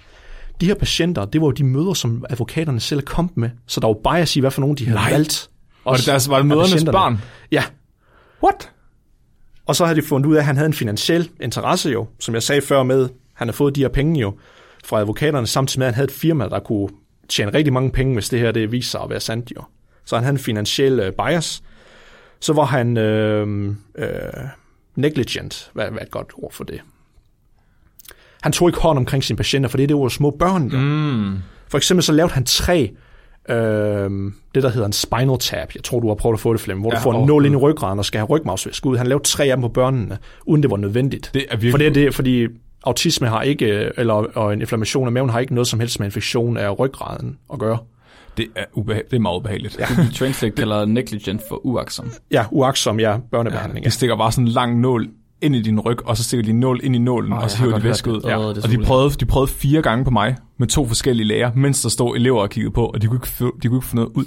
de 0.61 0.65
her 0.65 0.75
patienter, 0.75 1.25
det 1.25 1.41
var 1.41 1.47
jo 1.47 1.51
de 1.51 1.63
møder, 1.63 1.93
som 1.93 2.25
advokaterne 2.29 2.79
selv 2.79 3.01
kom 3.01 3.31
med, 3.35 3.49
så 3.67 3.79
der 3.79 3.87
var 3.87 4.13
bias 4.15 4.35
i, 4.35 4.39
hvad 4.39 4.51
for 4.51 4.61
nogen 4.61 4.77
de 4.77 4.85
havde 4.85 4.95
Nej. 4.99 5.11
valgt. 5.11 5.49
Var 5.85 5.93
det, 5.93 6.05
deres, 6.05 6.29
var 6.29 6.37
det 6.37 6.45
mødernes 6.45 6.83
barn? 6.83 7.21
Ja, 7.51 7.63
What? 8.43 8.71
Og 9.65 9.75
så 9.75 9.85
har 9.85 9.93
de 9.93 10.01
fundet 10.01 10.29
ud 10.29 10.35
af, 10.35 10.39
at 10.39 10.45
han 10.45 10.55
havde 10.55 10.65
en 10.67 10.73
finansiel 10.73 11.29
interesse 11.41 11.89
jo, 11.89 12.07
som 12.19 12.33
jeg 12.33 12.43
sagde 12.43 12.61
før 12.61 12.83
med, 12.83 13.09
han 13.33 13.47
har 13.47 13.53
fået 13.53 13.75
de 13.75 13.81
her 13.81 13.87
penge 13.89 14.19
jo 14.21 14.33
fra 14.85 14.99
advokaterne, 14.99 15.47
samtidig 15.47 15.79
med, 15.79 15.87
at 15.87 15.93
han 15.93 15.95
havde 15.95 16.05
et 16.05 16.11
firma, 16.11 16.47
der 16.49 16.59
kunne 16.59 16.89
tjene 17.29 17.53
rigtig 17.53 17.73
mange 17.73 17.91
penge, 17.91 18.13
hvis 18.13 18.29
det 18.29 18.39
her 18.39 18.51
det 18.51 18.71
viser 18.71 18.89
sig 18.91 19.01
at 19.01 19.09
være 19.09 19.19
sandt 19.19 19.51
jo. 19.55 19.63
Så 20.05 20.15
han 20.15 20.23
havde 20.23 20.33
en 20.33 20.39
finansiel 20.39 20.99
øh, 20.99 21.13
bias. 21.13 21.61
Så 22.41 22.53
var 22.53 22.65
han 22.65 22.97
øh, 22.97 23.67
øh, 23.95 24.07
negligent, 24.95 25.71
hvad, 25.73 25.85
hvad 25.89 25.99
er 25.99 26.05
et 26.05 26.11
godt 26.11 26.31
ord 26.37 26.53
for 26.53 26.63
det? 26.63 26.81
Han 28.41 28.51
tog 28.51 28.69
ikke 28.69 28.79
hånd 28.79 28.97
omkring 28.97 29.23
sine 29.23 29.37
patienter, 29.37 29.69
for 29.69 29.77
det, 29.77 29.91
jo 29.91 30.09
små 30.09 30.31
børn 30.31 30.67
jo. 30.67 30.77
Mm. 30.77 31.37
For 31.67 31.77
eksempel 31.77 32.03
så 32.03 32.11
lavede 32.11 32.33
han 32.33 32.45
tre, 32.45 32.91
øh, 33.49 33.55
det 34.55 34.63
der 34.63 34.69
hedder 34.69 34.85
en 34.85 34.93
spinal 34.93 35.37
tap. 35.39 35.75
Jeg 35.75 35.83
tror, 35.83 35.99
du 35.99 36.07
har 36.07 36.15
prøvet 36.15 36.33
at 36.33 36.39
få 36.39 36.53
det, 36.53 36.61
Flemming, 36.61 36.83
hvor 36.83 36.91
ja, 36.91 36.97
du 36.97 37.01
får 37.01 37.19
en 37.19 37.27
nål 37.27 37.45
ind 37.45 37.55
i 37.55 37.55
Gud. 37.55 37.63
ryggraden 37.63 37.99
og 37.99 38.05
skal 38.05 38.19
have 38.19 38.27
rygmavsvæsk 38.27 38.85
ud. 38.85 38.97
Han 38.97 39.07
lavede 39.07 39.23
tre 39.23 39.45
af 39.45 39.57
dem 39.57 39.61
på 39.61 39.67
børnene, 39.67 40.17
uden 40.45 40.63
det 40.63 40.71
var 40.71 40.77
nødvendigt. 40.77 41.31
Det 41.33 41.45
er 41.49 41.57
virkelig... 41.57 41.71
For 41.71 41.77
det 41.77 41.87
er 41.87 41.91
det, 41.91 42.15
fordi 42.15 42.47
autisme 42.83 43.27
har 43.27 43.41
ikke, 43.41 43.91
eller 43.97 44.13
og 44.13 44.53
en 44.53 44.61
inflammation 44.61 45.07
af 45.07 45.11
maven 45.11 45.29
har 45.29 45.39
ikke 45.39 45.53
noget 45.53 45.67
som 45.67 45.79
helst 45.79 45.99
med 45.99 46.07
infektion 46.07 46.57
af 46.57 46.79
ryggraden 46.79 47.37
at 47.53 47.59
gøre. 47.59 47.77
Det 48.39 48.47
er, 48.55 48.63
ubehag... 48.73 49.03
det 49.11 49.15
er 49.15 49.19
meget 49.21 49.37
ubehageligt. 49.37 49.79
Ja. 49.79 49.85
Google 49.95 50.11
Translate 50.11 50.55
kalder 50.55 50.85
negligent 50.85 51.41
for 51.49 51.65
uaksom. 51.65 52.11
Ja, 52.31 52.45
uaksom, 52.51 52.99
ja, 52.99 53.17
børnebehandling. 53.31 53.83
De 53.83 53.87
Ja. 53.87 53.89
stikker 53.89 54.15
bare 54.17 54.31
sådan 54.31 54.45
en 54.47 54.51
lang 54.51 54.79
nål 54.79 55.07
ind 55.41 55.55
i 55.55 55.61
din 55.61 55.79
ryg, 55.79 56.05
og 56.07 56.17
så 56.17 56.23
stikker 56.23 56.43
de 56.43 56.49
en 56.51 56.59
nål 56.59 56.79
ind 56.83 56.95
i 56.95 56.99
nålen, 56.99 57.33
oh, 57.33 57.43
og 57.43 57.51
så 57.51 57.57
hiver 57.57 57.77
de 57.77 57.83
væske 57.83 58.09
ud. 58.11 58.15
det. 58.15 58.23
Det 58.55 58.63
så 58.63 58.69
og 58.69 58.71
de 58.79 58.83
prøvede, 58.85 59.09
de 59.19 59.25
prøvede 59.25 59.51
fire 59.51 59.81
gange 59.81 60.05
på 60.05 60.11
mig, 60.11 60.35
med 60.57 60.67
to 60.67 60.87
forskellige 60.87 61.27
læger, 61.27 61.51
mens 61.55 61.81
der 61.81 61.89
stod 61.89 62.15
elever 62.15 62.41
og 62.41 62.49
kiggede 62.49 62.73
på, 62.73 62.85
og 62.85 63.01
de 63.01 63.07
kunne 63.07 63.17
ikke 63.17 63.27
få, 63.27 63.57
de 63.63 63.67
kunne 63.67 63.77
ikke 63.77 63.87
få 63.87 63.95
noget 63.95 64.09
ud. 64.15 64.25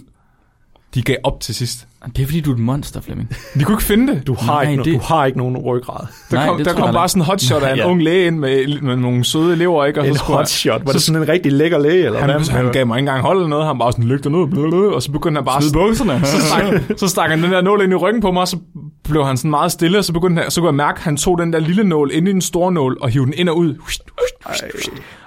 De 0.94 1.02
gav 1.02 1.16
op 1.24 1.40
til 1.40 1.54
sidst. 1.54 1.86
Det 2.16 2.22
er 2.22 2.26
fordi, 2.26 2.40
du 2.40 2.50
er 2.50 2.54
et 2.54 2.60
monster, 2.60 3.00
Flemming. 3.00 3.28
De 3.58 3.64
kunne 3.64 3.74
ikke 3.74 3.82
finde 3.84 4.12
det. 4.14 4.26
Du, 4.26 4.34
har 4.34 4.52
Nej, 4.62 4.70
ikke, 4.70 4.80
no- 4.80 4.84
det- 4.84 4.94
du 4.94 5.00
har 5.04 5.24
ikke 5.24 5.38
nogen 5.38 5.56
ryggrad. 5.56 6.06
Der 6.30 6.36
Nej, 6.36 6.46
kom, 6.46 6.64
der 6.64 6.72
kom 6.72 6.94
bare 6.94 7.08
sådan 7.08 7.22
en 7.22 7.26
hotshot 7.26 7.62
af 7.62 7.72
en 7.72 7.78
Ja. 7.78 7.88
ung 7.90 8.02
læge 8.02 8.26
ind 8.26 8.38
med, 8.38 8.80
med 8.80 8.96
nogle 8.96 9.24
søde 9.24 9.52
elever, 9.52 9.84
ikke? 9.84 10.00
Og 10.00 10.08
En 10.08 10.14
så 10.14 10.22
hotshot. 10.24 10.86
Var 10.86 10.92
det 10.92 11.02
sådan 11.02 11.22
en 11.22 11.28
rigtig 11.28 11.52
lækker 11.52 11.78
læge? 11.78 12.04
Eller 12.04 12.20
han, 12.20 12.30
hvad? 12.30 12.50
han 12.50 12.72
gav 12.72 12.86
mig 12.86 12.96
ikke 12.98 13.08
engang 13.08 13.22
hold 13.22 13.36
eller 13.38 13.48
noget. 13.48 13.66
Han 13.66 13.78
bare 13.78 13.92
sådan, 13.92 14.04
lyg 14.04 14.24
dig 14.24 14.32
ned, 14.32 14.92
og 14.94 15.02
så 15.02 15.12
begyndte 15.12 15.38
han 15.38 15.44
bare... 15.44 15.62
Smid 15.62 15.72
bukserne. 15.72 16.20
så, 16.26 16.40
stak, 16.46 16.98
så 16.98 17.08
stak 17.08 17.30
han 17.30 17.42
den 17.42 17.52
der 17.52 17.60
nål 17.60 17.82
ind 17.82 17.92
i 17.92 17.96
ryggen 17.96 18.22
på 18.22 18.30
mig, 18.32 18.40
og 18.40 18.48
så 18.48 18.56
blev 19.04 19.24
han 19.26 19.36
sådan 19.36 19.50
meget 19.50 19.72
stille, 19.72 19.98
og 19.98 20.04
så 20.04 20.12
begyndte 20.12 20.42
han, 20.42 20.50
så 20.50 20.60
kunne 20.60 20.68
jeg 20.68 20.74
mærke, 20.74 20.96
at 20.96 21.02
han 21.02 21.16
tog 21.16 21.38
den 21.38 21.52
der 21.52 21.58
lille 21.58 21.84
nål 21.84 22.10
ind 22.12 22.28
i 22.28 22.32
den 22.32 22.40
store 22.40 22.72
nål, 22.72 22.98
og 23.00 23.08
hiv 23.08 23.24
den 23.24 23.34
ind 23.36 23.48
og 23.48 23.56
ud. 23.58 23.74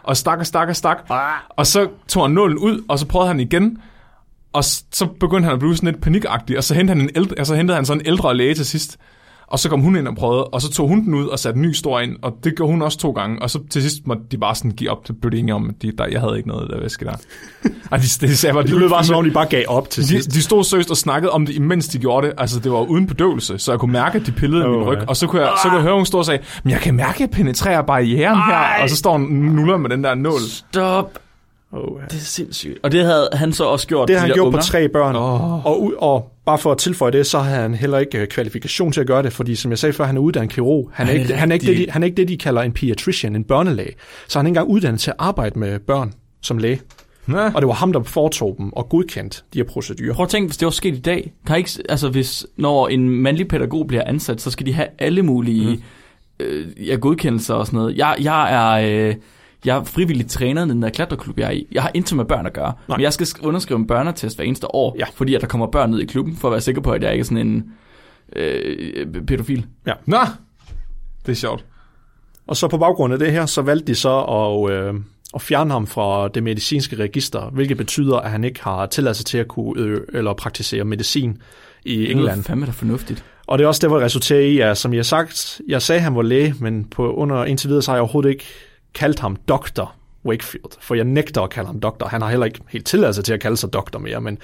Og 0.04 0.18
stak 0.18 0.40
og 0.40 0.46
stak 0.46 0.68
og 0.70 0.76
stak. 0.76 0.98
Og 1.50 1.68
så 1.68 1.88
tog 2.08 2.24
han 2.24 2.32
nålen 2.32 2.58
ud, 2.58 2.84
og 2.88 3.00
så 3.00 3.06
prøvede 3.06 3.28
han 3.28 3.40
igen, 3.40 3.78
og 4.56 4.64
så 4.64 5.08
begyndte 5.20 5.46
han 5.46 5.54
at 5.54 5.60
blive 5.60 5.76
sådan 5.76 5.92
lidt 5.92 6.02
panikagtig, 6.02 6.58
og 6.58 6.64
så 6.64 6.74
hentede 6.74 6.98
han, 6.98 7.06
en 7.06 7.16
ældre, 7.16 7.36
altså 7.38 7.56
hentede 7.56 7.76
han 7.76 7.86
sådan 7.86 8.02
en 8.02 8.08
ældre 8.08 8.38
læge 8.38 8.54
til 8.54 8.66
sidst. 8.66 8.98
Og 9.48 9.60
så 9.60 9.70
kom 9.70 9.82
hun 9.82 9.96
ind 9.96 10.08
og 10.08 10.16
prøvede, 10.16 10.44
og 10.44 10.62
så 10.62 10.72
tog 10.72 10.88
hun 10.88 11.06
den 11.06 11.14
ud 11.14 11.28
og 11.28 11.40
satte 11.40 11.58
en 11.58 11.62
ny 11.62 11.72
stor 11.72 12.00
ind, 12.00 12.16
og 12.22 12.34
det 12.44 12.56
gjorde 12.56 12.72
hun 12.72 12.82
også 12.82 12.98
to 12.98 13.12
gange. 13.12 13.42
Og 13.42 13.50
så 13.50 13.60
til 13.70 13.82
sidst 13.82 14.08
måtte 14.08 14.24
de 14.32 14.38
bare 14.38 14.56
sådan 14.56 14.72
give 14.72 14.92
op, 14.92 14.98
så 15.06 15.14
blev 15.14 15.32
de 15.32 15.38
enige 15.40 15.56
om, 15.56 15.70
at 15.70 15.82
de, 15.82 15.92
der, 15.98 16.06
jeg 16.06 16.22
havde 16.22 16.38
ikke 16.38 16.50
noget 16.50 16.70
der 16.70 16.80
væske 16.80 17.06
der. 17.06 17.12
og 17.92 18.00
de, 18.00 18.04
de 18.04 18.38
sagde 18.38 18.54
bare, 18.54 18.64
de, 18.64 18.68
Det 18.68 18.80
lød 18.80 18.90
bare 18.90 19.04
som 19.04 19.16
om, 19.16 19.24
de 19.26 19.32
bare 19.32 19.46
gav 19.46 19.64
op 19.68 19.90
til 19.90 20.04
de, 20.04 20.08
sidst. 20.08 20.34
de 20.34 20.42
stod 20.42 20.64
seriøst 20.64 20.92
og 20.92 20.98
snakkede 20.98 21.32
om 21.32 21.46
det, 21.46 21.56
imens 21.56 21.88
de 21.88 22.00
gjorde 22.00 22.28
det. 22.28 22.34
Altså, 22.38 22.60
det 22.60 22.72
var 22.72 22.80
uden 22.82 23.08
bedøvelse, 23.08 23.58
så 23.58 23.72
jeg 23.72 23.80
kunne 23.80 23.94
mærke, 23.94 24.20
at 24.20 24.26
de 24.26 24.32
pillede 24.32 24.66
oh, 24.66 24.72
min 24.72 24.84
ryg. 24.84 25.00
Og 25.08 25.18
så 25.18 25.28
kunne, 25.28 25.42
jeg, 25.42 25.54
så 25.64 25.70
kunne 25.70 25.76
jeg 25.76 25.84
høre, 25.84 25.96
hun 25.96 26.06
stod 26.06 26.20
og 26.20 26.26
sagde, 26.26 26.44
men 26.64 26.72
jeg 26.72 26.80
kan 26.80 26.96
mærke, 26.96 27.14
at 27.14 27.20
jeg 27.20 27.30
penetrerer 27.30 27.82
barrieren 27.82 28.38
her. 28.38 28.84
Og 28.84 28.90
så 28.90 28.96
står 28.96 29.18
hun 29.18 29.22
nuller 29.22 29.78
med 29.78 29.90
den 29.90 30.04
der 30.04 30.16
nål. 30.16 30.40
Stop. 30.42 31.20
Oh, 31.76 32.00
ja. 32.02 32.06
Det 32.06 32.16
er 32.16 32.26
sindssygt. 32.26 32.80
Og 32.84 32.92
det 32.92 33.06
havde 33.06 33.30
han 33.34 33.54
så 33.54 33.64
også 33.64 33.88
gjort, 33.88 34.08
Det 34.08 34.16
har 34.16 34.26
han 34.26 34.34
gjort 34.34 34.48
unger. 34.48 34.60
på 34.60 34.66
tre 34.66 34.90
børn. 34.90 35.16
Åh. 35.16 35.66
Og, 35.66 35.94
og 35.98 36.32
bare 36.46 36.58
for 36.58 36.72
at 36.72 36.78
tilføje 36.78 37.12
det, 37.12 37.26
så 37.28 37.40
har 37.40 37.62
han 37.62 37.74
heller 37.74 37.98
ikke 37.98 38.18
øh, 38.18 38.28
kvalifikation 38.28 38.92
til 38.92 39.02
at 39.02 39.08
gøre 39.08 39.24
det, 39.24 39.34
fordi 39.34 39.56
som 39.56 39.72
jeg 39.72 39.78
sagde 39.80 39.94
før, 39.94 40.06
han 40.06 40.18
er 40.18 40.22
uddannet 40.22 40.52
kirurg. 40.52 40.90
Han 40.94 41.08
er, 41.08 41.12
ikke, 41.12 41.36
han, 41.36 41.52
er 41.52 41.54
ikke 41.54 41.66
det, 41.66 41.78
de, 41.78 41.86
han 41.90 42.04
er 42.04 42.06
ikke 42.06 42.18
det, 42.18 42.28
de 42.28 42.38
kalder 42.38 42.62
en 42.62 42.72
pediatrician, 42.72 43.36
en 43.36 43.44
børnelæge. 43.44 43.94
Så 44.28 44.40
han 44.40 44.46
er 44.46 44.48
ikke 44.48 44.60
engang 44.60 44.68
uddannet 44.68 45.02
til 45.02 45.10
at 45.12 45.16
arbejde 45.20 45.60
med 45.60 45.80
børn 45.80 46.14
som 46.42 46.58
læge. 46.58 46.82
Ja. 47.30 47.52
Og 47.54 47.62
det 47.62 47.68
var 47.68 47.74
ham, 47.74 47.94
der 47.94 48.04
foretog 48.04 48.56
dem 48.58 48.74
og 48.74 48.90
godkendt 48.90 49.44
de 49.54 49.60
her 49.60 49.66
procedurer. 49.66 50.14
Prøv 50.14 50.24
at 50.24 50.30
tænke, 50.30 50.48
hvis 50.48 50.58
det 50.58 50.66
var 50.66 50.72
sket 50.72 50.96
i 50.96 51.02
dag. 51.02 51.34
Kan 51.48 51.58
ikke, 51.58 51.70
altså 51.90 52.10
hvis, 52.10 52.46
når 52.58 52.88
en 52.88 53.10
mandlig 53.10 53.48
pædagog 53.48 53.88
bliver 53.88 54.04
ansat, 54.06 54.42
så 54.42 54.52
skal 54.52 54.66
de 54.66 54.74
have 54.74 54.88
alle 55.00 55.22
mulige 55.22 55.76
mm. 56.40 56.46
øh, 56.46 56.88
ja, 56.88 56.96
godkendelser 56.96 57.54
og 57.54 57.66
sådan 57.66 57.78
noget. 57.78 57.98
Jeg, 57.98 58.16
jeg 58.20 58.54
er... 58.54 59.08
Øh, 59.08 59.16
jeg 59.66 59.88
frivilligt 59.88 60.30
træner 60.30 60.66
i 60.66 60.70
den 60.70 60.82
der 60.82 60.90
klatreklub, 60.90 61.40
jeg 61.40 61.48
er 61.48 61.52
i. 61.52 61.68
Jeg 61.72 61.82
har 61.82 61.92
intet 61.94 62.18
med 62.18 62.26
børn 62.26 62.46
at 62.46 62.54
gøre. 62.54 62.74
Nej. 62.88 62.98
Men 62.98 63.04
jeg 63.04 63.14
skal 63.14 63.26
sk- 63.28 63.46
underskrive 63.48 63.80
en 63.80 63.88
børnetest 63.88 64.38
hver 64.38 64.46
eneste 64.46 64.76
år, 64.76 64.96
Ja. 65.00 65.06
fordi 65.16 65.36
at 65.36 65.42
der 65.42 65.48
kommer 65.48 65.68
børn 65.68 65.92
ned 65.92 66.00
i 66.00 66.06
klubben, 66.06 66.36
for 66.38 66.48
at 66.48 66.52
være 66.52 66.62
sikker 66.62 66.82
på, 66.82 66.92
at 66.92 67.04
jeg 67.04 67.12
ikke 67.12 67.22
er 67.22 67.26
sådan 67.26 67.48
en 67.48 67.64
øh, 68.36 69.06
pædofil. 69.28 69.66
Nå, 70.06 70.18
det 71.26 71.32
er 71.32 71.36
sjovt. 71.36 71.66
Og 72.48 72.58
så 72.58 72.68
på 72.68 72.78
baggrund 72.78 73.14
af 73.14 73.20
det 73.20 73.32
her, 73.32 73.46
så 73.46 73.62
valgte 73.62 73.88
de 73.88 73.96
så 73.96 74.20
at, 74.20 74.72
øh, 74.72 74.94
at 75.36 75.42
fjerne 75.42 75.72
ham 75.72 75.88
fra 75.88 76.28
det 76.28 76.44
medicinske 76.44 76.96
register, 76.96 77.50
hvilket 77.50 77.78
betyder, 77.78 78.18
at 78.18 78.32
han 78.32 78.44
ikke 78.44 78.64
har 78.64 78.86
tilladelse 78.86 79.24
til 79.24 79.38
at 79.38 79.48
kunne 79.48 79.82
øh, 79.82 80.02
eller 80.14 80.34
praktisere 80.34 80.84
medicin 80.84 81.38
i 81.86 81.98
Det 81.98 82.12
England. 82.12 82.40
er 82.40 82.44
fandme 82.44 82.66
da 82.66 82.72
fornuftigt. 82.72 83.24
Og 83.48 83.58
det 83.58 83.64
er 83.64 83.68
også 83.68 83.80
det, 83.82 83.90
hvor 83.90 83.98
det 83.98 84.06
resulterer 84.06 84.40
i, 84.42 84.60
at 84.60 84.78
som 84.78 84.94
jeg 84.94 84.98
har 85.00 85.04
sagt, 85.04 85.62
jeg 85.68 85.82
sagde, 85.82 85.98
at 85.98 86.04
han 86.04 86.16
var 86.16 86.22
læge, 86.22 86.56
men 86.60 86.86
på 86.86 87.14
under 87.14 87.46
indtil 87.46 87.68
videre, 87.70 87.82
så 87.82 87.92
har 87.92 87.96
jeg 87.96 88.02
overhovedet 88.02 88.30
ikke 88.30 88.46
kaldt 88.96 89.20
ham 89.20 89.36
Dr. 89.36 89.96
Wakefield, 90.26 90.72
for 90.82 90.96
jeg 90.96 91.06
nægter 91.06 91.42
at 91.42 91.50
kalde 91.50 91.68
ham 91.68 91.80
doktor. 91.80 92.08
Han 92.08 92.22
har 92.22 92.30
heller 92.30 92.46
ikke 92.46 92.60
helt 92.70 92.86
tilladelse 92.86 93.22
til 93.22 93.34
at 93.34 93.40
kalde 93.42 93.58
sig 93.58 93.74
doktor 93.74 94.00
mere, 94.00 94.22
men, 94.22 94.38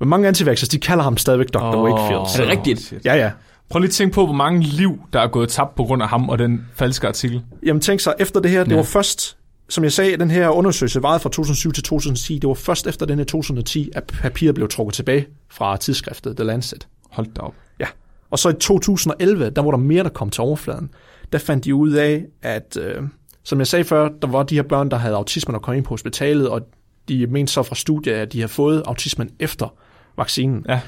men 0.00 0.08
mange 0.08 0.28
antivaxxers, 0.28 0.68
de 0.68 0.78
kalder 0.78 1.04
ham 1.04 1.16
stadigvæk 1.16 1.48
Dr. 1.54 1.58
Åh. 1.76 1.82
Wakefield. 1.84 2.20
Er 2.20 2.26
Så, 2.26 2.42
det 2.42 2.50
rigtigt? 2.50 2.94
Ja, 3.04 3.14
ja. 3.14 3.30
Prøv 3.70 3.80
lige 3.80 3.88
at 3.88 3.92
tænke 3.94 4.14
på, 4.14 4.24
hvor 4.24 4.34
mange 4.34 4.60
liv, 4.62 5.00
der 5.12 5.20
er 5.20 5.26
gået 5.26 5.48
tabt 5.48 5.74
på 5.74 5.84
grund 5.84 6.02
af 6.02 6.08
ham 6.08 6.28
og 6.28 6.38
den 6.38 6.66
falske 6.74 7.08
artikel. 7.08 7.42
Jamen 7.66 7.80
tænk 7.80 8.00
så, 8.00 8.14
efter 8.18 8.40
det 8.40 8.50
her, 8.50 8.64
det 8.64 8.70
Ja. 8.70 8.76
var 8.76 8.82
først, 8.82 9.36
som 9.68 9.84
jeg 9.84 9.92
sagde, 9.92 10.16
den 10.16 10.30
her 10.30 10.48
undersøgelse 10.48 11.02
varede 11.02 11.20
fra 11.20 11.28
2007 11.30 11.72
til 11.72 11.82
2010, 11.82 12.38
det 12.38 12.48
var 12.48 12.54
først 12.54 12.86
efter 12.86 13.06
den 13.06 13.18
her 13.18 13.24
2010, 13.24 13.90
at 13.94 14.04
papiret 14.06 14.54
blev 14.54 14.68
trukket 14.68 14.94
tilbage 14.94 15.26
fra 15.50 15.76
tidsskriftet 15.76 16.36
The 16.36 16.44
Lancet. 16.44 16.86
Hold 17.10 17.26
da 17.36 17.40
op. 17.40 17.54
Ja. 17.80 17.86
Og 18.30 18.38
så 18.38 18.48
i 18.48 18.52
2011, 18.54 19.50
der 19.50 19.62
var 19.62 19.70
der 19.70 19.78
mere, 19.78 20.02
der 20.04 20.10
kom 20.10 20.30
til 20.30 20.40
overfladen. 20.40 20.90
Der 21.32 21.38
fandt 21.38 21.64
de 21.64 21.74
ud 21.74 21.92
af, 21.92 22.24
at, 22.42 22.76
øh, 22.80 23.02
som 23.44 23.58
jeg 23.58 23.66
sagde 23.66 23.84
før, 23.84 24.08
der 24.22 24.28
var 24.28 24.42
de 24.42 24.54
her 24.54 24.62
børn, 24.62 24.90
der 24.90 24.96
havde 24.96 25.14
autisme, 25.14 25.52
der 25.52 25.58
kom 25.58 25.74
ind 25.74 25.84
på 25.84 25.90
hospitalet, 25.90 26.48
og 26.48 26.60
de 27.08 27.26
mente 27.26 27.52
så 27.52 27.62
fra 27.62 27.74
studiet, 27.74 28.14
at 28.14 28.32
de 28.32 28.38
havde 28.38 28.52
fået 28.52 28.82
autismen 28.86 29.30
efter 29.40 29.74
vaccinen. 30.16 30.64
Ja. 30.68 30.80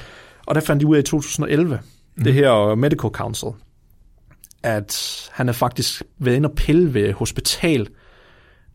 Og 0.47 0.55
der 0.55 0.61
fandt 0.61 0.81
de 0.81 0.87
ud 0.87 0.97
af 0.97 1.01
i 1.01 1.03
2011, 1.03 1.81
mm. 2.17 2.25
det 2.25 2.35
her 2.35 2.75
Medical 2.75 3.11
Council, 3.11 3.49
at 4.63 5.29
han 5.33 5.49
er 5.49 5.53
faktisk 5.53 6.03
været 6.19 6.37
inde 6.37 6.49
og 6.49 6.55
pille 6.57 6.95
ved 6.95 7.13
hospital 7.13 7.89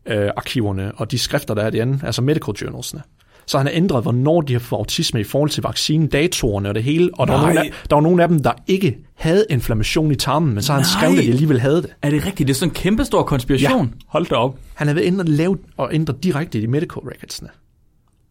øh, 0.06 0.30
arkiverne 0.36 0.92
og 0.94 1.10
de 1.10 1.18
skrifter, 1.18 1.54
der 1.54 1.62
er 1.62 1.70
derinde, 1.70 2.00
altså 2.02 2.22
medical 2.22 2.54
journalsene. 2.54 3.02
Så 3.46 3.58
han 3.58 3.66
har 3.66 3.74
ændret, 3.74 4.02
hvornår 4.02 4.40
de 4.40 4.52
har 4.52 4.60
fået 4.60 4.78
autisme 4.78 5.20
i 5.20 5.24
forhold 5.24 5.50
til 5.50 5.62
vaccinen, 5.62 6.06
datorerne 6.06 6.68
og 6.68 6.74
det 6.74 6.82
hele. 6.82 7.10
Og 7.12 7.26
der 7.26 7.32
var, 7.32 7.40
nogle 7.40 7.60
af, 7.60 7.70
der 7.90 7.96
var 7.96 8.02
nogle 8.02 8.22
af 8.22 8.28
dem, 8.28 8.42
der 8.42 8.52
ikke 8.66 8.98
havde 9.14 9.46
inflammation 9.50 10.12
i 10.12 10.14
tarmen, 10.14 10.54
men 10.54 10.62
så 10.62 10.72
har 10.72 10.80
han 10.80 10.88
skrevet, 10.88 11.18
at 11.18 11.24
de 11.24 11.30
alligevel 11.30 11.60
havde 11.60 11.82
det. 11.82 11.90
Er 12.02 12.10
det 12.10 12.26
rigtigt? 12.26 12.46
Det 12.46 12.54
er 12.54 12.58
sådan 12.58 12.70
en 12.70 12.74
kæmpe 12.74 13.04
stor 13.04 13.22
konspiration. 13.22 13.94
Hold 14.06 14.26
da 14.26 14.34
op. 14.34 14.58
Han 14.74 14.86
har 14.86 14.94
været 14.94 15.06
inde 15.06 15.20
og 15.20 15.26
lavet 15.28 15.58
og 15.76 15.94
ændret 15.94 16.24
direkte 16.24 16.58
i 16.58 16.60
de 16.60 16.66
medical 16.66 17.02
recordsene. 17.02 17.48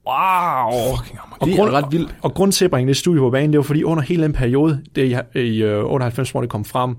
Wow. 0.07 0.95
Fucking 0.97 1.19
amerikansk. 1.19 1.41
Og 1.41 1.47
Det 1.47 1.53
er 1.53 1.57
grund, 1.57 1.71
ret 1.71 1.91
vildt. 1.91 2.15
Og 2.21 2.33
grund 2.33 2.51
til 2.51 2.65
at 2.65 2.71
bringe 2.71 2.87
det 2.87 2.97
studie 2.97 3.19
på 3.19 3.29
banen, 3.29 3.53
det 3.53 3.57
var 3.57 3.63
fordi 3.63 3.83
under 3.83 4.03
hele 4.03 4.23
den 4.23 4.33
periode, 4.33 4.81
det 4.95 5.25
i, 5.35 5.39
i 5.39 5.63
øh, 5.63 5.85
98, 5.85 6.31
hvor 6.31 6.41
det 6.41 6.49
kom 6.49 6.65
frem, 6.65 6.95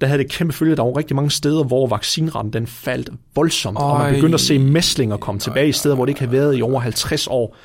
der 0.00 0.06
havde 0.06 0.22
det 0.22 0.30
kæmpe 0.30 0.52
følge, 0.54 0.76
der 0.76 0.82
var 0.82 0.96
rigtig 0.96 1.16
mange 1.16 1.30
steder, 1.30 1.64
hvor 1.64 1.86
vaccinretten 1.86 2.52
den 2.52 2.66
faldt 2.66 3.10
voldsomt, 3.34 3.78
og 3.78 3.98
man 3.98 4.06
Øj. 4.06 4.14
begyndte 4.14 4.34
at 4.34 4.40
se 4.40 4.58
mæslinger 4.58 5.16
komme 5.16 5.38
tilbage 5.38 5.68
i 5.68 5.72
steder, 5.72 5.94
hvor 5.94 6.04
det 6.04 6.10
ikke 6.10 6.20
havde 6.20 6.32
været 6.32 6.58
i 6.58 6.62
over 6.62 6.80
50 6.80 7.26
år. 7.26 7.56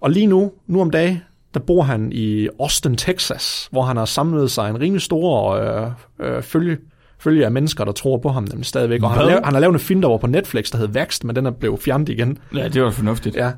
Og 0.00 0.10
lige 0.10 0.26
nu, 0.26 0.52
nu 0.66 0.80
om 0.80 0.90
dagen, 0.90 1.22
der 1.54 1.60
bor 1.60 1.82
han 1.82 2.12
i 2.12 2.48
Austin, 2.60 2.96
Texas, 2.96 3.68
hvor 3.70 3.82
han 3.82 3.96
har 3.96 4.04
samlet 4.04 4.50
sig 4.50 4.70
en 4.70 4.80
rimelig 4.80 5.02
stor 5.02 5.54
øh, 5.54 5.90
øh, 6.20 6.42
følge, 6.42 6.78
følge 7.18 7.44
af 7.44 7.50
mennesker, 7.52 7.84
der 7.84 7.92
tror 7.92 8.18
på 8.18 8.28
ham 8.28 8.42
nemlig 8.42 8.66
stadigvæk. 8.66 9.02
Og 9.02 9.10
han 9.10 9.18
har, 9.18 9.26
lavet, 9.26 9.44
han 9.44 9.54
har 9.54 9.60
lavet 9.60 9.72
en 9.74 9.80
film, 9.80 10.00
der 10.00 10.08
var 10.08 10.16
på 10.16 10.26
Netflix, 10.26 10.70
der 10.70 10.78
hed 10.78 10.88
Vækst, 10.88 11.24
men 11.24 11.36
den 11.36 11.46
er 11.46 11.50
blevet 11.50 11.80
fjernet 11.80 12.08
igen. 12.08 12.38
Ja, 12.54 12.68
det 12.68 12.82
var 12.82 12.90
fornuftigt. 12.90 13.36
Ja, 13.36 13.50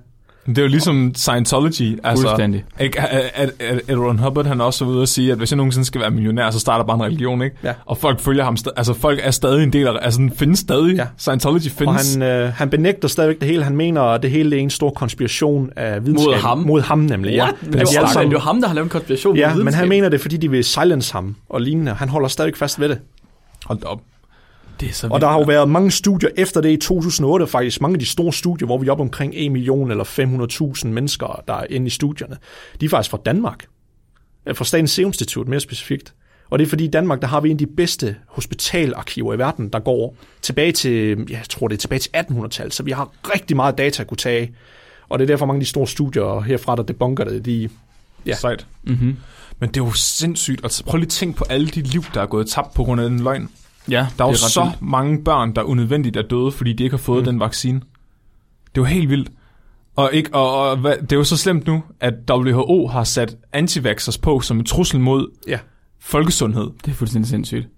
Det 0.47 0.59
er 0.59 0.63
jo 0.63 0.69
ligesom 0.69 1.13
Scientology. 1.15 1.99
Altså, 2.05 2.27
Fuldstændig. 2.27 2.65
ikke, 2.81 3.01
at, 3.01 3.31
at, 3.35 3.51
at, 3.61 3.81
at 3.89 3.99
Ron 3.99 4.19
Hubbard 4.19 4.47
han 4.47 4.61
er 4.61 4.65
også 4.65 4.85
ude 4.85 5.03
og 5.03 5.09
sige, 5.09 5.33
at 5.33 5.39
hvis 5.39 5.51
jeg 5.51 5.57
nogensinde 5.57 5.85
skal 5.87 6.01
være 6.01 6.11
millionær, 6.11 6.51
så 6.51 6.59
starter 6.59 6.85
bare 6.85 6.97
en 6.97 7.03
religion, 7.03 7.43
ikke? 7.43 7.57
Ja. 7.65 7.73
Og 7.87 7.99
folk 7.99 8.21
følger 8.21 8.45
ham, 8.45 8.57
altså 8.77 8.95
folk 8.95 9.21
er 9.23 9.31
stadig 9.31 9.63
en 9.63 9.73
del 9.73 9.87
af, 9.87 9.93
altså 10.03 10.19
den 10.21 10.33
findes 10.37 10.59
stadig. 10.59 10.97
Ja. 10.97 11.07
Scientology 11.17 11.67
og 11.67 11.73
findes. 11.73 12.15
han, 12.15 12.23
øh, 12.23 12.53
han 12.53 12.71
benægter 12.71 13.09
stadigvæk 13.09 13.41
det 13.41 13.49
hele. 13.49 13.65
Han 13.65 13.77
mener, 13.77 14.03
at 14.03 14.23
det 14.23 14.31
hele 14.31 14.57
er 14.57 14.61
en 14.61 14.71
stor 14.71 14.91
konspiration 14.91 15.71
af 15.77 16.07
videnskab. 16.07 16.27
Mod 16.27 16.35
ham? 16.35 16.59
Mod 16.59 16.81
ham 16.81 16.99
nemlig, 16.99 17.33
ja. 17.35 17.49
Men 17.63 17.73
Det 17.73 17.83
er 17.97 18.19
alle 18.19 18.31
det 18.31 18.41
ham, 18.43 18.61
der 18.61 18.69
har 18.69 18.75
lavet 18.75 18.87
en 18.87 18.91
konspiration. 18.91 19.37
Ja, 19.37 19.49
mod 19.49 19.57
men 19.57 19.59
han 19.59 19.67
videnskab. 19.67 19.89
mener 19.89 20.09
det, 20.09 20.21
fordi 20.21 20.37
de 20.37 20.51
vil 20.51 20.65
silence 20.65 21.13
ham 21.13 21.37
og 21.49 21.61
lignende. 21.61 21.93
Han 21.95 22.09
holder 22.09 22.29
stadig 22.29 22.57
fast 22.57 22.81
ved 22.81 22.89
det. 22.89 22.99
Hold 23.67 23.85
op. 23.85 24.01
det 24.83 24.91
er 24.91 24.95
så 24.95 25.09
Og 25.09 25.21
der 25.21 25.29
har 25.29 25.39
jo 25.39 25.45
været 25.45 25.69
mange 25.69 25.91
studier 25.91 26.31
efter 26.37 26.61
det 26.61 26.71
i 26.71 26.77
2008, 26.77 27.47
faktisk 27.47 27.81
mange 27.81 27.95
af 27.95 27.99
de 27.99 28.07
store 28.07 28.33
studier, 28.33 28.67
hvor 28.67 28.79
vi 28.79 28.87
er 28.87 28.93
oppe 28.93 29.03
omkring 29.03 29.33
1 29.37 29.53
million 29.53 29.91
eller 29.91 30.05
500.000 30.85 30.89
mennesker, 30.89 31.43
der 31.49 31.55
er 31.55 31.67
inde 31.71 31.87
i 31.87 31.91
studierne. 31.91 32.37
De 32.81 32.85
er 32.85 32.89
faktisk 32.89 33.11
fra 33.11 33.19
Danmark. 33.27 33.65
Øh, 34.47 34.57
Fra 34.57 34.65
Statens 34.65 34.91
Serum 34.91 35.09
Institut 35.09 35.49
mere 35.49 35.61
specifikt. 35.61 36.15
Og 36.51 36.59
det 36.59 36.65
er 36.65 36.69
fordi 36.69 36.85
i 36.85 36.91
Danmark, 36.91 37.21
der 37.21 37.27
har 37.27 37.41
vi 37.41 37.51
en 37.51 37.55
af 37.55 37.59
de 37.59 37.67
bedste 37.67 38.17
hospitalarkiver 38.27 39.35
i 39.35 39.39
verden, 39.39 39.69
der 39.69 39.79
går 39.79 40.17
tilbage 40.43 40.73
til, 40.73 41.27
ja, 41.31 41.37
jeg 41.37 41.49
tror 41.49 41.69
det 41.69 41.75
er 41.77 41.79
tilbage 41.79 41.99
til 41.99 42.11
1800-tallet, 42.17 42.75
så 42.75 42.83
vi 42.83 42.91
har 42.91 43.11
rigtig 43.25 43.57
meget 43.57 43.79
data 43.79 44.03
at 44.03 44.09
kunne 44.09 44.17
tage. 44.17 44.55
Og 45.09 45.19
det 45.19 45.25
er 45.25 45.27
derfor 45.27 45.47
mange 45.47 45.59
af 45.59 45.65
de 45.65 45.69
store 45.69 45.87
studier 45.87 46.41
herfra, 46.41 46.77
der 46.77 46.83
debunker 46.83 47.25
det, 47.25 47.45
de, 47.45 47.69
Ja. 48.27 48.31
Ja. 48.31 48.37
Sejt. 48.37 48.67
Mm-hmm. 48.83 49.17
Men 49.59 49.69
det 49.69 49.81
er 49.81 49.85
jo 49.85 49.93
sindssygt. 49.93 50.61
Altså, 50.65 50.85
prøv 50.85 50.97
lige 50.97 51.07
at 51.07 51.11
tænke 51.11 51.37
på 51.39 51.45
alle 51.51 51.67
de 51.69 51.83
liv, 51.83 52.05
der 52.15 52.23
er 52.23 52.27
gået 52.27 52.49
tabt 52.49 52.75
på 52.75 52.85
grund 52.85 53.01
af 53.01 53.11
den 53.11 53.21
løgn. 53.21 53.49
Ja, 53.91 54.07
Der 54.19 54.25
er 54.25 54.29
jo 54.29 54.35
så 54.35 54.63
vildt. 54.65 54.83
mange 54.83 55.25
børn, 55.25 55.55
der 55.55 55.63
unødvendigt 55.63 56.17
er 56.17 56.23
døde, 56.23 56.53
fordi 56.53 56.73
de 56.73 56.85
ikke 56.85 56.97
har 56.97 57.03
fået 57.03 57.19
mm. 57.23 57.25
den 57.25 57.41
vaccine. 57.41 57.81
Det 57.81 58.77
er 58.77 58.81
jo 58.81 58.85
helt 58.85 59.09
vildt. 59.11 59.31
Og, 59.97 60.11
ikke, 60.13 60.35
og, 60.35 60.71
og 60.71 60.77
hvad, 60.77 60.97
det 60.97 61.13
er 61.13 61.17
jo 61.17 61.25
så 61.25 61.37
slemt 61.37 61.67
nu, 61.67 61.83
at 62.01 62.15
WHO 62.31 62.87
har 62.87 63.05
sat 63.05 63.37
antivaxxers 63.53 64.19
på 64.19 64.41
som 64.41 64.59
en 64.59 64.65
trussel 64.65 65.01
mod 65.01 65.27
ja, 65.49 65.59
folkesundhed. 66.01 66.71
Det 66.85 66.91
er 66.91 66.95
fuldstændig 66.95 67.29
sindssygt. 67.29 67.69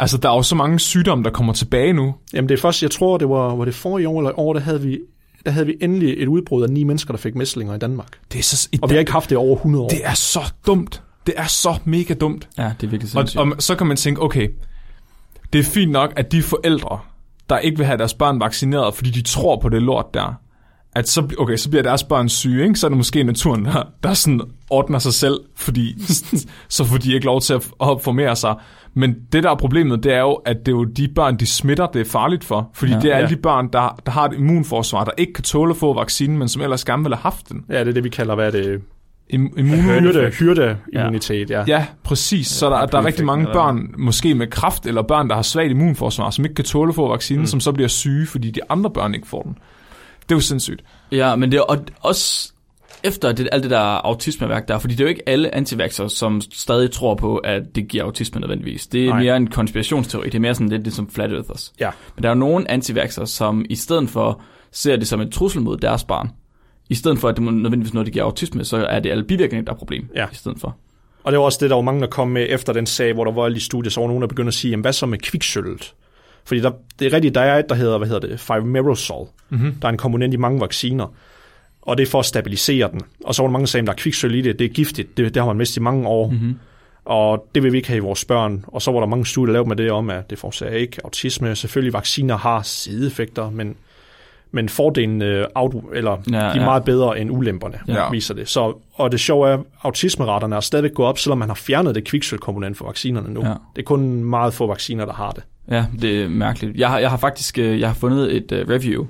Altså, 0.00 0.18
der 0.18 0.30
er 0.30 0.34
jo 0.34 0.42
så 0.42 0.54
mange 0.54 0.78
sygdomme, 0.78 1.24
der 1.24 1.30
kommer 1.30 1.52
tilbage 1.52 1.92
nu. 1.92 2.14
Jamen 2.34 2.48
det 2.48 2.54
er 2.54 2.60
først, 2.60 2.82
jeg 2.82 2.90
tror, 2.90 3.18
det 3.18 3.28
var, 3.28 3.54
var 3.54 3.64
det 3.64 3.74
forrige 3.74 4.08
år 4.08 4.18
eller 4.20 4.38
år, 4.38 4.52
der 4.52 4.60
havde 4.60 4.80
vi 4.82 4.98
der 5.44 5.50
havde 5.50 5.66
vi 5.66 5.74
endelig 5.80 6.14
et 6.22 6.28
udbrud 6.28 6.62
af 6.62 6.70
ni 6.70 6.84
mennesker, 6.84 7.12
der 7.12 7.18
fik 7.18 7.34
mæslinger 7.34 7.74
i 7.74 7.78
Danmark. 7.78 8.08
Det 8.32 8.38
er, 8.38 8.42
så, 8.42 8.68
i 8.72 8.78
Og 8.82 8.90
vi 8.90 8.94
har 8.94 9.00
ikke 9.00 9.12
haft 9.12 9.30
det 9.30 9.38
over 9.38 9.56
100 9.56 9.84
år. 9.84 9.88
det 9.88 10.00
er 10.04 10.14
så 10.14 10.40
dumt. 10.66 11.02
Det 11.26 11.34
er 11.36 11.46
så 11.46 11.78
mega 11.84 12.14
dumt. 12.14 12.48
Ja, 12.58 12.62
det 12.80 12.86
er 12.86 12.90
virkelig 12.90 13.02
Og, 13.02 13.28
sindssygt. 13.28 13.40
og 13.40 13.62
så 13.62 13.74
kan 13.74 13.86
man 13.86 13.96
tænke, 13.96 14.22
okay, 14.22 14.48
det 15.52 15.58
er 15.58 15.64
fint 15.64 15.92
nok, 15.92 16.12
at 16.16 16.32
de 16.32 16.42
forældre, 16.42 16.98
der 17.50 17.58
ikke 17.58 17.76
vil 17.78 17.86
have 17.86 17.98
deres 17.98 18.14
børn 18.14 18.40
vaccineret, 18.40 18.94
fordi 18.94 19.10
de 19.10 19.22
tror 19.22 19.56
på 19.60 19.68
det 19.68 19.82
lort 19.82 20.06
der, 20.14 20.34
at 20.94 21.08
så, 21.08 21.34
okay, 21.38 21.56
så 21.56 21.70
bliver 21.70 21.82
deres 21.82 22.04
børn 22.04 22.28
syge, 22.28 22.62
ikke? 22.64 22.74
så 22.78 22.86
er 22.86 22.88
det 22.88 22.96
måske 22.96 23.24
naturen, 23.24 23.64
der, 23.64 23.82
der 24.02 24.14
sådan 24.14 24.40
ordner 24.70 24.98
sig 24.98 25.14
selv, 25.14 25.40
fordi 25.56 25.94
så 26.68 26.84
får 26.84 26.96
de 26.96 27.12
ikke 27.14 27.26
lov 27.26 27.40
til 27.40 27.54
at 27.54 27.62
formere 27.80 28.36
sig. 28.36 28.54
Men 28.94 29.14
det 29.32 29.42
der 29.42 29.50
er 29.50 29.54
problemet, 29.54 30.02
det 30.04 30.12
er 30.12 30.20
jo, 30.20 30.32
at 30.32 30.56
det 30.66 30.68
er 30.68 30.76
jo 30.76 30.84
de 30.84 31.08
børn, 31.14 31.36
de 31.36 31.46
smitter, 31.46 31.86
det 31.86 32.00
er 32.00 32.04
farligt 32.10 32.44
for. 32.44 32.70
Fordi 32.74 32.92
Ja. 32.92 32.98
det 32.98 33.12
er 33.12 33.16
alle 33.16 33.28
Ja. 33.28 33.34
de 33.34 33.40
børn, 33.40 33.68
der, 33.72 34.00
der 34.06 34.12
har 34.12 34.24
et 34.28 34.34
immunforsvar, 34.36 35.04
der 35.04 35.12
ikke 35.18 35.32
kan 35.32 35.44
tåle 35.44 35.70
at 35.70 35.76
få 35.76 35.94
vaccinen, 35.94 36.38
men 36.38 36.48
som 36.48 36.62
ellers 36.62 36.84
gerne 36.84 37.02
ville 37.02 37.16
have 37.16 37.22
haft 37.22 37.48
den. 37.48 37.64
Ja, 37.68 37.80
det 37.80 37.88
er 37.88 37.92
det, 37.92 38.04
vi 38.04 38.08
kalder, 38.08 38.34
hvad 38.34 38.46
er 38.46 38.50
det? 38.50 38.80
Im- 39.34 39.58
immun- 39.58 40.00
Hyrde, 40.00 40.30
hyrdeimmunitet, 40.30 41.50
ja. 41.50 41.64
Ja, 41.66 41.86
præcis. 42.04 42.46
Så 42.46 42.70
der, 42.70 42.86
der 42.86 42.98
er 42.98 43.04
rigtig 43.04 43.24
mange 43.24 43.46
børn, 43.46 43.94
måske 43.98 44.34
med 44.34 44.46
kræft, 44.46 44.86
eller 44.86 45.02
børn, 45.02 45.28
der 45.28 45.34
har 45.34 45.42
svagt 45.42 45.70
immunforsvar, 45.70 46.30
som 46.30 46.44
ikke 46.44 46.54
kan 46.54 46.64
tåle 46.64 46.88
at 46.88 46.94
få 46.94 47.08
vaccinen, 47.08 47.40
mm. 47.40 47.46
som 47.46 47.60
så 47.60 47.72
bliver 47.72 47.88
syge, 47.88 48.26
fordi 48.26 48.50
de 48.50 48.60
andre 48.68 48.90
børn 48.90 49.14
ikke 49.14 49.26
får 49.28 49.42
den. 49.42 49.52
Det 50.22 50.30
er 50.30 50.36
jo 50.36 50.40
sindssygt. 50.40 50.82
Ja, 51.12 51.36
men 51.36 51.52
det 51.52 51.58
er 51.58 51.62
og 51.62 51.78
også 52.00 52.52
efter 53.02 53.32
det, 53.32 53.48
alt 53.52 53.62
det 53.62 53.70
der 53.70 53.78
autismeværk 53.80 54.68
der, 54.68 54.78
fordi 54.78 54.94
det 54.94 55.00
er 55.00 55.04
jo 55.04 55.08
ikke 55.08 55.28
alle 55.28 55.54
antivaxxer, 55.54 56.08
som 56.08 56.40
stadig 56.52 56.90
tror 56.90 57.14
på, 57.14 57.36
at 57.36 57.62
det 57.74 57.88
giver 57.88 58.04
autisme 58.04 58.40
nødvendigvis. 58.40 58.86
Det 58.86 59.04
er 59.04 59.08
Nej. 59.08 59.22
Mere 59.22 59.36
en 59.36 59.46
konspirationsteori. 59.46 60.26
Det 60.26 60.34
er 60.34 60.40
mere 60.40 60.54
sådan 60.54 60.68
lidt 60.68 60.84
det 60.84 60.92
som 60.92 61.10
Flat 61.10 61.32
Earthers. 61.32 61.72
Ja. 61.80 61.90
Men 62.16 62.22
der 62.22 62.28
er 62.28 62.34
jo 62.34 62.38
nogle 62.38 62.70
antivaxxer, 62.70 63.24
som 63.24 63.64
i 63.70 63.74
stedet 63.74 64.10
for 64.10 64.42
ser 64.72 64.96
det 64.96 65.08
som 65.08 65.20
en 65.20 65.30
trussel 65.30 65.62
mod 65.62 65.76
deres 65.76 66.04
barn, 66.04 66.30
i 66.90 66.94
stedet 66.94 67.18
for, 67.18 67.28
at 67.28 67.36
det 67.36 67.42
må 67.42 67.50
nødvendigvis 67.50 67.94
noget, 67.94 68.06
det 68.06 68.12
giver 68.12 68.24
autisme, 68.24 68.64
så 68.64 68.76
er 68.76 69.00
det 69.00 69.10
alle 69.10 69.24
bivirkninger, 69.24 69.64
der 69.64 69.72
er 69.72 69.76
problem 69.76 70.08
Ja. 70.16 70.26
i 70.32 70.34
stedet 70.34 70.60
for. 70.60 70.76
Og 71.24 71.32
det 71.32 71.38
var 71.38 71.44
også 71.44 71.58
det, 71.60 71.70
der 71.70 71.76
var 71.76 71.82
mange, 71.82 72.00
der 72.00 72.06
kom 72.06 72.28
med 72.28 72.46
efter 72.48 72.72
den 72.72 72.86
sag, 72.86 73.12
hvor 73.12 73.24
der 73.24 73.32
var 73.32 73.44
alle 73.44 73.54
de 73.54 73.60
studier, 73.60 73.90
så 73.90 74.00
var 74.00 74.06
nogen, 74.06 74.22
der 74.22 74.28
begyndte 74.28 74.48
at 74.48 74.54
sige, 74.54 74.70
jamen, 74.70 74.82
hvad 74.82 74.92
så 74.92 75.06
med 75.06 75.18
kviksølvet? 75.18 75.94
Fordi 76.44 76.60
der, 76.60 76.70
det 76.98 77.06
er 77.06 77.12
rigtigt, 77.12 77.34
der 77.34 77.40
er 77.40 77.58
et, 77.58 77.68
der 77.68 77.74
hedder, 77.74 77.98
hvad 77.98 78.08
hedder 78.08 78.28
det, 78.28 78.50
5-merosol. 78.50 79.28
Mm-hmm. 79.50 79.74
Der 79.74 79.88
er 79.88 79.92
en 79.92 79.98
komponent 79.98 80.34
i 80.34 80.36
mange 80.36 80.60
vacciner. 80.60 81.06
Og 81.82 81.96
det 81.98 82.06
er 82.06 82.10
for 82.10 82.18
at 82.18 82.24
stabilisere 82.24 82.90
den. 82.92 83.00
Og 83.24 83.34
så 83.34 83.42
var 83.42 83.46
der 83.48 83.52
mange, 83.52 83.64
der 83.64 83.68
sagde, 83.68 83.82
at 83.82 83.86
der 83.86 83.92
er 83.92 83.96
kviksøl 83.96 84.34
i 84.34 84.40
det, 84.42 84.58
det 84.58 84.64
er 84.64 84.68
giftigt, 84.68 85.16
det, 85.16 85.34
det 85.34 85.42
har 85.42 85.46
man 85.46 85.56
mistet 85.56 85.76
i 85.76 85.80
mange 85.80 86.08
år. 86.08 86.30
Mm-hmm. 86.30 86.58
Og 87.04 87.46
det 87.54 87.62
vil 87.62 87.72
vi 87.72 87.76
ikke 87.76 87.88
have 87.88 87.96
i 87.96 88.00
vores 88.00 88.24
børn. 88.24 88.64
Og 88.66 88.82
så 88.82 88.92
var 88.92 89.00
der 89.00 89.06
mange 89.06 89.26
studier 89.26 89.52
lavet 89.52 89.68
med 89.68 89.76
det 89.76 89.90
om, 89.90 90.10
at 90.10 90.30
det 90.30 90.38
forårsager 90.38 90.72
ikke 90.72 90.98
autisme. 91.04 91.56
Selvfølgelig, 91.56 91.92
vacciner 91.92 92.36
har 92.36 92.62
sideeffekter, 92.62 93.50
men, 93.50 93.76
men 94.52 94.68
fordelen 94.68 95.22
øh, 95.22 95.46
auto, 95.54 95.90
eller 95.94 96.10
ja, 96.10 96.36
de 96.36 96.36
er 96.36 96.54
ja. 96.54 96.64
meget 96.64 96.84
bedre 96.84 97.20
end 97.20 97.30
ulemperne, 97.30 97.78
ja. 97.88 98.10
Viser 98.10 98.34
det. 98.34 98.48
Så, 98.48 98.74
og 98.94 99.12
det 99.12 99.20
sjove 99.20 99.48
er, 99.48 99.54
at 99.54 99.60
autismeraterne 99.82 100.56
er 100.56 100.60
stadigvæk 100.60 100.94
gået 100.94 101.08
op, 101.08 101.18
selvom 101.18 101.38
man 101.38 101.48
har 101.48 101.54
fjernet 101.54 101.94
det 101.94 102.04
kviksølkomponent 102.04 102.76
for 102.76 102.86
vaccinerne 102.86 103.34
nu. 103.34 103.40
Ja. 103.40 103.48
Det 103.48 103.82
er 103.82 103.82
kun 103.82 104.24
meget 104.24 104.54
få 104.54 104.66
vacciner, 104.66 105.04
der 105.04 105.12
har 105.12 105.30
det. 105.30 105.42
Ja, 105.70 105.86
det 106.00 106.22
er 106.22 106.28
mærkeligt. 106.28 106.76
Jeg 106.76 106.88
har, 106.88 106.98
jeg 106.98 107.10
har 107.10 107.16
faktisk 107.16 107.58
øh, 107.58 107.80
jeg 107.80 107.88
har 107.88 107.94
fundet 107.94 108.36
et 108.36 108.52
uh, 108.52 108.70
review 108.70 109.06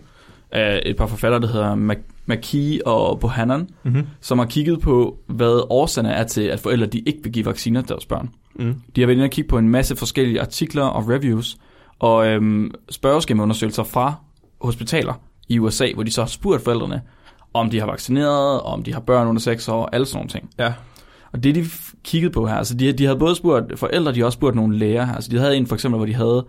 af 0.53 0.83
et 0.87 0.96
par 0.96 1.07
forfattere, 1.07 1.40
der 1.40 1.48
hedder 1.48 1.76
Mac- 1.76 2.26
McKee 2.26 2.87
og 2.87 3.20
Bohannon, 3.20 3.68
mm-hmm. 3.83 4.07
som 4.20 4.38
har 4.38 4.46
kigget 4.46 4.81
på, 4.81 5.18
hvad 5.26 5.66
årsagerne 5.70 6.12
er 6.12 6.24
til, 6.24 6.42
at 6.42 6.61
forældre 6.61 6.87
de 6.87 6.98
ikke 6.98 7.18
vil 7.22 7.33
give 7.33 7.46
vacciner 7.46 7.81
til 7.81 7.88
deres 7.88 8.07
børn. 8.07 8.31
Mm. 8.55 8.74
De 8.96 9.00
har 9.00 9.07
været 9.07 9.16
inde 9.16 9.24
og 9.24 9.31
kigge 9.31 9.48
på 9.48 9.59
en 9.59 9.68
masse 9.68 9.96
forskellige 9.96 10.40
artikler 10.40 10.85
og 10.85 11.09
reviews, 11.09 11.57
og 11.98 12.26
øhm, 12.26 12.70
spørgeskemaundersøgelser 12.90 13.83
fra 13.83 14.14
hospitaler 14.61 15.14
i 15.50 15.58
USA, 15.58 15.92
hvor 15.94 16.02
de 16.02 16.10
så 16.10 16.22
har 16.22 16.28
spurgt 16.28 16.64
forældrene, 16.64 17.02
om 17.54 17.70
de 17.70 17.80
har 17.80 17.86
vaccineret, 17.86 18.60
om 18.60 18.82
de 18.82 18.92
har 18.92 19.00
børn 19.00 19.26
under 19.26 19.40
6 19.40 19.68
år, 19.68 19.88
alle 19.92 20.06
sådan 20.06 20.16
nogle 20.16 20.28
ting. 20.28 20.50
Ja. 20.58 20.72
Og 21.32 21.44
det 21.44 21.54
de 21.54 21.64
kiggede 22.04 22.32
på 22.32 22.46
her, 22.46 22.54
altså 22.54 22.74
de, 22.74 22.92
de 22.92 23.04
havde 23.04 23.18
både 23.18 23.34
spurgt 23.34 23.78
forældre, 23.78 24.12
de 24.12 24.18
har 24.18 24.26
også 24.26 24.36
spurgt 24.36 24.56
nogle 24.56 24.78
læger. 24.78 25.14
Altså 25.14 25.30
de 25.30 25.38
havde 25.38 25.56
en 25.56 25.66
for 25.66 25.74
eksempel, 25.74 25.96
hvor 25.96 26.06
de 26.06 26.14
havde 26.14 26.46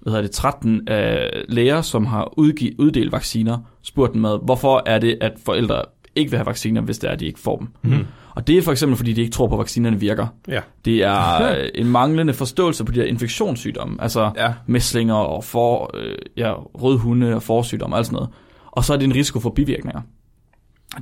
hvad 0.00 0.12
hedder 0.12 0.22
det, 0.22 0.30
13 0.30 0.88
øh, 0.90 1.18
læger, 1.48 1.82
som 1.82 2.06
har 2.06 2.38
udgivet, 2.38 2.74
uddelt 2.78 3.12
vacciner, 3.12 3.58
spurgt 3.82 4.12
dem 4.12 4.22
med, 4.22 4.38
hvorfor 4.42 4.82
er 4.86 4.98
det, 4.98 5.18
at 5.20 5.32
forældre 5.44 5.82
ikke 6.16 6.30
vil 6.30 6.38
have 6.38 6.46
vacciner, 6.46 6.80
hvis 6.80 6.98
det 6.98 7.08
er, 7.08 7.12
at 7.12 7.20
de 7.20 7.26
ikke 7.26 7.40
får 7.40 7.56
dem. 7.58 7.68
Mm. 7.82 8.06
Og 8.34 8.46
det 8.46 8.58
er 8.58 8.62
for 8.62 8.72
eksempel, 8.72 8.96
fordi 8.96 9.12
de 9.12 9.20
ikke 9.20 9.32
tror 9.32 9.46
på, 9.46 9.54
at 9.54 9.58
vaccinerne 9.58 10.00
virker. 10.00 10.26
Ja. 10.48 10.60
Det 10.84 11.02
er 11.04 11.42
øh, 11.58 11.68
en 11.74 11.86
manglende 11.86 12.32
forståelse 12.34 12.84
på 12.84 12.92
de 12.92 13.00
her 13.00 13.06
infektionssygdomme, 13.06 14.02
altså 14.02 14.30
Ja. 14.36 14.52
mæslinger 14.66 15.14
og 15.14 15.44
for, 15.44 15.90
øh, 15.94 16.14
ja, 16.36 16.52
rødhunde 16.54 17.34
og 17.34 17.42
forsygdomme 17.42 17.94
og 17.94 17.98
alt 17.98 18.06
sådan 18.06 18.14
noget. 18.16 18.28
Og 18.66 18.84
så 18.84 18.92
er 18.92 18.96
det 18.96 19.04
en 19.04 19.14
risiko 19.14 19.40
for 19.40 19.50
bivirkninger. 19.50 20.00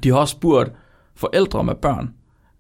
De 0.03 0.09
har 0.09 0.17
også 0.17 0.33
spurgt 0.33 0.71
forældre 1.17 1.65
med 1.65 1.75
børn, 1.75 2.11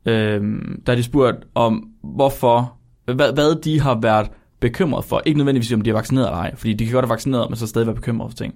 øh, 0.06 0.42
der 0.86 0.94
de 0.94 1.02
spurgt 1.02 1.36
om, 1.54 1.88
hvorfor, 2.02 2.72
hvad, 3.04 3.32
hvad 3.32 3.62
de 3.62 3.80
har 3.80 3.98
været 4.02 4.30
bekymret 4.60 5.04
for. 5.04 5.22
Ikke 5.26 5.38
nødvendigvis 5.38 5.72
om 5.72 5.80
de 5.82 5.90
er 5.90 5.94
vaccineret 5.94 6.26
eller 6.26 6.38
ej, 6.38 6.56
fordi 6.56 6.72
de 6.72 6.84
kan 6.84 6.92
godt 6.94 7.02
være 7.02 7.10
vaccineret, 7.10 7.50
men 7.50 7.56
så 7.56 7.66
stadig 7.66 7.86
være 7.86 7.96
bekymret 7.96 8.30
for 8.30 8.36
ting. 8.36 8.54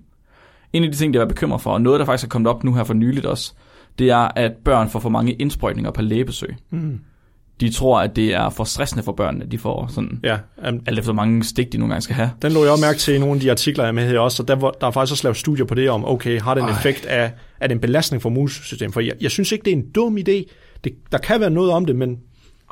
En 0.72 0.84
af 0.84 0.90
de 0.90 0.96
ting, 0.96 1.14
de 1.14 1.18
har 1.18 1.24
været 1.24 1.34
bekymret 1.34 1.60
for, 1.60 1.70
og 1.72 1.80
noget, 1.80 2.00
der 2.00 2.06
faktisk 2.06 2.26
er 2.26 2.28
kommet 2.28 2.50
op 2.50 2.64
nu 2.64 2.74
her 2.74 2.84
for 2.84 2.94
nyligt 2.94 3.26
også, 3.26 3.54
det 3.98 4.10
er, 4.10 4.28
at 4.36 4.52
børn 4.64 4.90
får 4.90 5.00
for 5.00 5.08
mange 5.08 5.32
indsprøjtninger 5.32 5.90
per 5.90 6.02
lægebesøg. 6.02 6.54
Mm. 6.70 7.00
De 7.60 7.70
tror, 7.70 8.00
at 8.00 8.16
det 8.16 8.34
er 8.34 8.50
for 8.50 8.64
stressende 8.64 9.02
for 9.02 9.12
børnene, 9.12 9.44
at 9.44 9.52
de 9.52 9.58
får 9.58 9.86
sådan, 9.94 10.20
Ja, 10.24 10.38
um, 10.68 10.80
alt 10.86 10.98
efter 10.98 11.12
mange 11.12 11.44
stik, 11.44 11.72
de 11.72 11.78
nogle 11.78 11.92
gange 11.94 12.02
skal 12.02 12.16
have. 12.16 12.30
den 12.42 12.52
lå 12.52 12.62
jeg 12.62 12.72
også 12.72 12.84
mærke 12.84 12.98
til 12.98 13.14
i 13.14 13.18
nogle 13.18 13.34
af 13.34 13.40
de 13.40 13.50
artikler, 13.50 13.84
jeg 13.84 13.94
med 13.94 14.08
her 14.08 14.18
også, 14.18 14.42
og 14.42 14.48
der, 14.48 14.54
der 14.80 14.86
er 14.86 14.90
faktisk 14.90 15.12
også 15.12 15.24
lavet 15.24 15.36
studier 15.36 15.64
på 15.64 15.74
det 15.74 15.90
om, 15.90 16.04
okay, 16.04 16.40
har 16.40 16.54
det 16.54 16.62
en 16.62 16.68
Ej. 16.68 16.76
effekt 16.76 17.06
af, 17.06 17.32
er 17.60 17.66
det 17.66 17.74
en 17.74 17.80
belastning 17.80 18.22
for 18.22 18.30
immunsystemet? 18.30 18.94
For 18.94 19.00
jeg, 19.00 19.14
jeg 19.20 19.30
synes 19.30 19.52
ikke, 19.52 19.64
det 19.64 19.72
er 19.72 19.76
en 19.76 19.90
dum 19.94 20.16
idé. 20.16 20.54
Det, 20.84 20.92
der 21.12 21.18
kan 21.18 21.40
være 21.40 21.50
noget 21.50 21.70
om 21.70 21.86
det, 21.86 21.96
men 21.96 22.18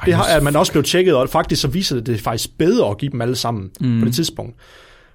det 0.04 0.14
har, 0.14 0.24
at 0.24 0.42
man 0.42 0.56
også 0.56 0.72
blevet 0.72 0.86
tjekket, 0.86 1.14
og 1.16 1.28
faktisk 1.28 1.62
så 1.62 1.68
viser 1.68 1.94
det, 1.96 2.00
at 2.00 2.06
det 2.06 2.14
er 2.14 2.18
faktisk 2.18 2.58
bedre 2.58 2.90
at 2.90 2.98
give 2.98 3.12
dem 3.12 3.20
alle 3.20 3.36
sammen 3.36 3.70
mm. 3.80 3.98
på 3.98 4.04
det 4.04 4.14
tidspunkt. 4.14 4.56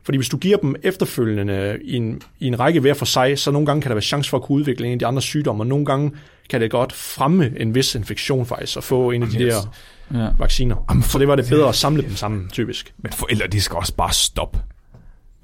Fordi 0.06 0.18
hvis 0.18 0.30
du 0.30 0.38
giver 0.38 0.58
dem 0.58 0.76
efterfølgende 0.84 1.78
i 1.84 1.96
en, 1.96 2.22
i 2.40 2.48
en 2.48 2.60
række 2.60 2.80
hver 2.80 2.94
for 2.94 3.06
sig, 3.06 3.40
så 3.40 3.52
nogle 3.52 3.66
gange 3.66 3.82
kan 3.82 3.90
der 3.90 3.96
være 3.96 4.02
chance 4.02 4.30
for 4.30 4.38
at 4.38 4.44
kunne 4.44 4.56
udvikle 4.56 4.88
en 4.88 4.94
af 4.94 5.00
de 5.00 5.06
andre 5.06 5.22
sygdomme, 5.22 5.64
og 5.64 5.68
nogle 5.68 5.86
gange 5.86 6.12
kan 6.50 6.62
det 6.62 6.72
godt 6.72 6.94
fremme 6.94 7.52
en 7.60 7.76
vis 7.76 7.96
infektion 7.96 8.46
faktisk, 8.46 8.78
at 8.78 8.84
få 8.84 9.12
en 9.12 9.24
af 9.24 9.30
de 9.30 9.40
Yes. 9.44 9.54
der 9.54 10.20
Ja. 10.24 10.28
vacciner. 10.40 10.76
Jamen, 10.90 11.04
Så 11.04 11.20
det 11.20 11.28
var 11.28 11.36
det 11.36 11.46
bedre 11.50 11.70
at 11.70 11.76
samle 11.76 12.02
dem 12.04 12.16
sammen, 12.16 12.50
typisk. 12.50 12.94
Men 12.98 13.12
forældre, 13.12 13.48
de 13.48 13.62
skal 13.62 13.78
også 13.78 13.96
bare 13.96 14.14
stoppe. 14.14 14.60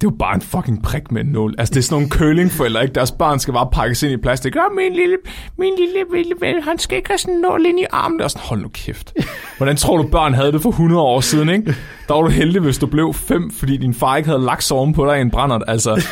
Det 0.01 0.07
er 0.07 0.11
jo 0.11 0.15
bare 0.19 0.35
en 0.35 0.41
fucking 0.41 0.83
prik 0.83 1.11
med 1.11 1.21
en 1.21 1.27
nål. 1.27 1.55
Altså, 1.57 1.73
det 1.73 1.79
er 1.79 1.83
sådan 1.83 1.95
nogle 1.95 2.09
curlingforældre, 2.09 2.81
ikke? 2.83 2.93
Deres 2.95 3.11
børn 3.11 3.39
skal 3.39 3.53
bare 3.53 3.67
pakkes 3.73 4.03
ind 4.03 4.11
i 4.13 4.17
plastik. 4.17 4.55
Ja, 4.55 4.61
min 4.75 4.93
lille, 4.93 5.17
min 5.57 5.73
lille, 5.79 6.17
lille 6.17 6.33
ven, 6.39 6.63
han 6.63 6.79
skal 6.79 6.97
ikke 6.97 7.09
have 7.09 7.17
sådan 7.17 7.33
en 7.35 7.41
nål 7.41 7.65
ind 7.65 7.79
i 7.79 7.85
armen. 7.91 8.21
Er 8.21 8.27
sådan, 8.27 8.41
hold 8.45 8.61
nu 8.61 8.67
kæft. 8.73 9.13
Hvordan 9.57 9.75
tror 9.75 9.97
du, 9.97 10.03
børn 10.03 10.33
havde 10.33 10.51
det 10.51 10.61
for 10.61 10.69
100 10.69 11.01
år 11.01 11.21
siden, 11.21 11.49
ikke? 11.49 11.75
Der 12.07 12.13
var 12.13 12.21
du 12.21 12.27
heldig, 12.29 12.61
hvis 12.61 12.77
du 12.77 12.85
blev 12.87 13.13
fem, 13.13 13.51
fordi 13.51 13.77
din 13.77 13.93
far 13.93 14.15
ikke 14.17 14.29
havde 14.29 14.41
lagt 14.45 14.71
oven 14.71 14.93
på 14.93 15.05
dig 15.05 15.17
i 15.17 15.21
en 15.21 15.31
brændert. 15.31 15.63
Altså, 15.67 16.03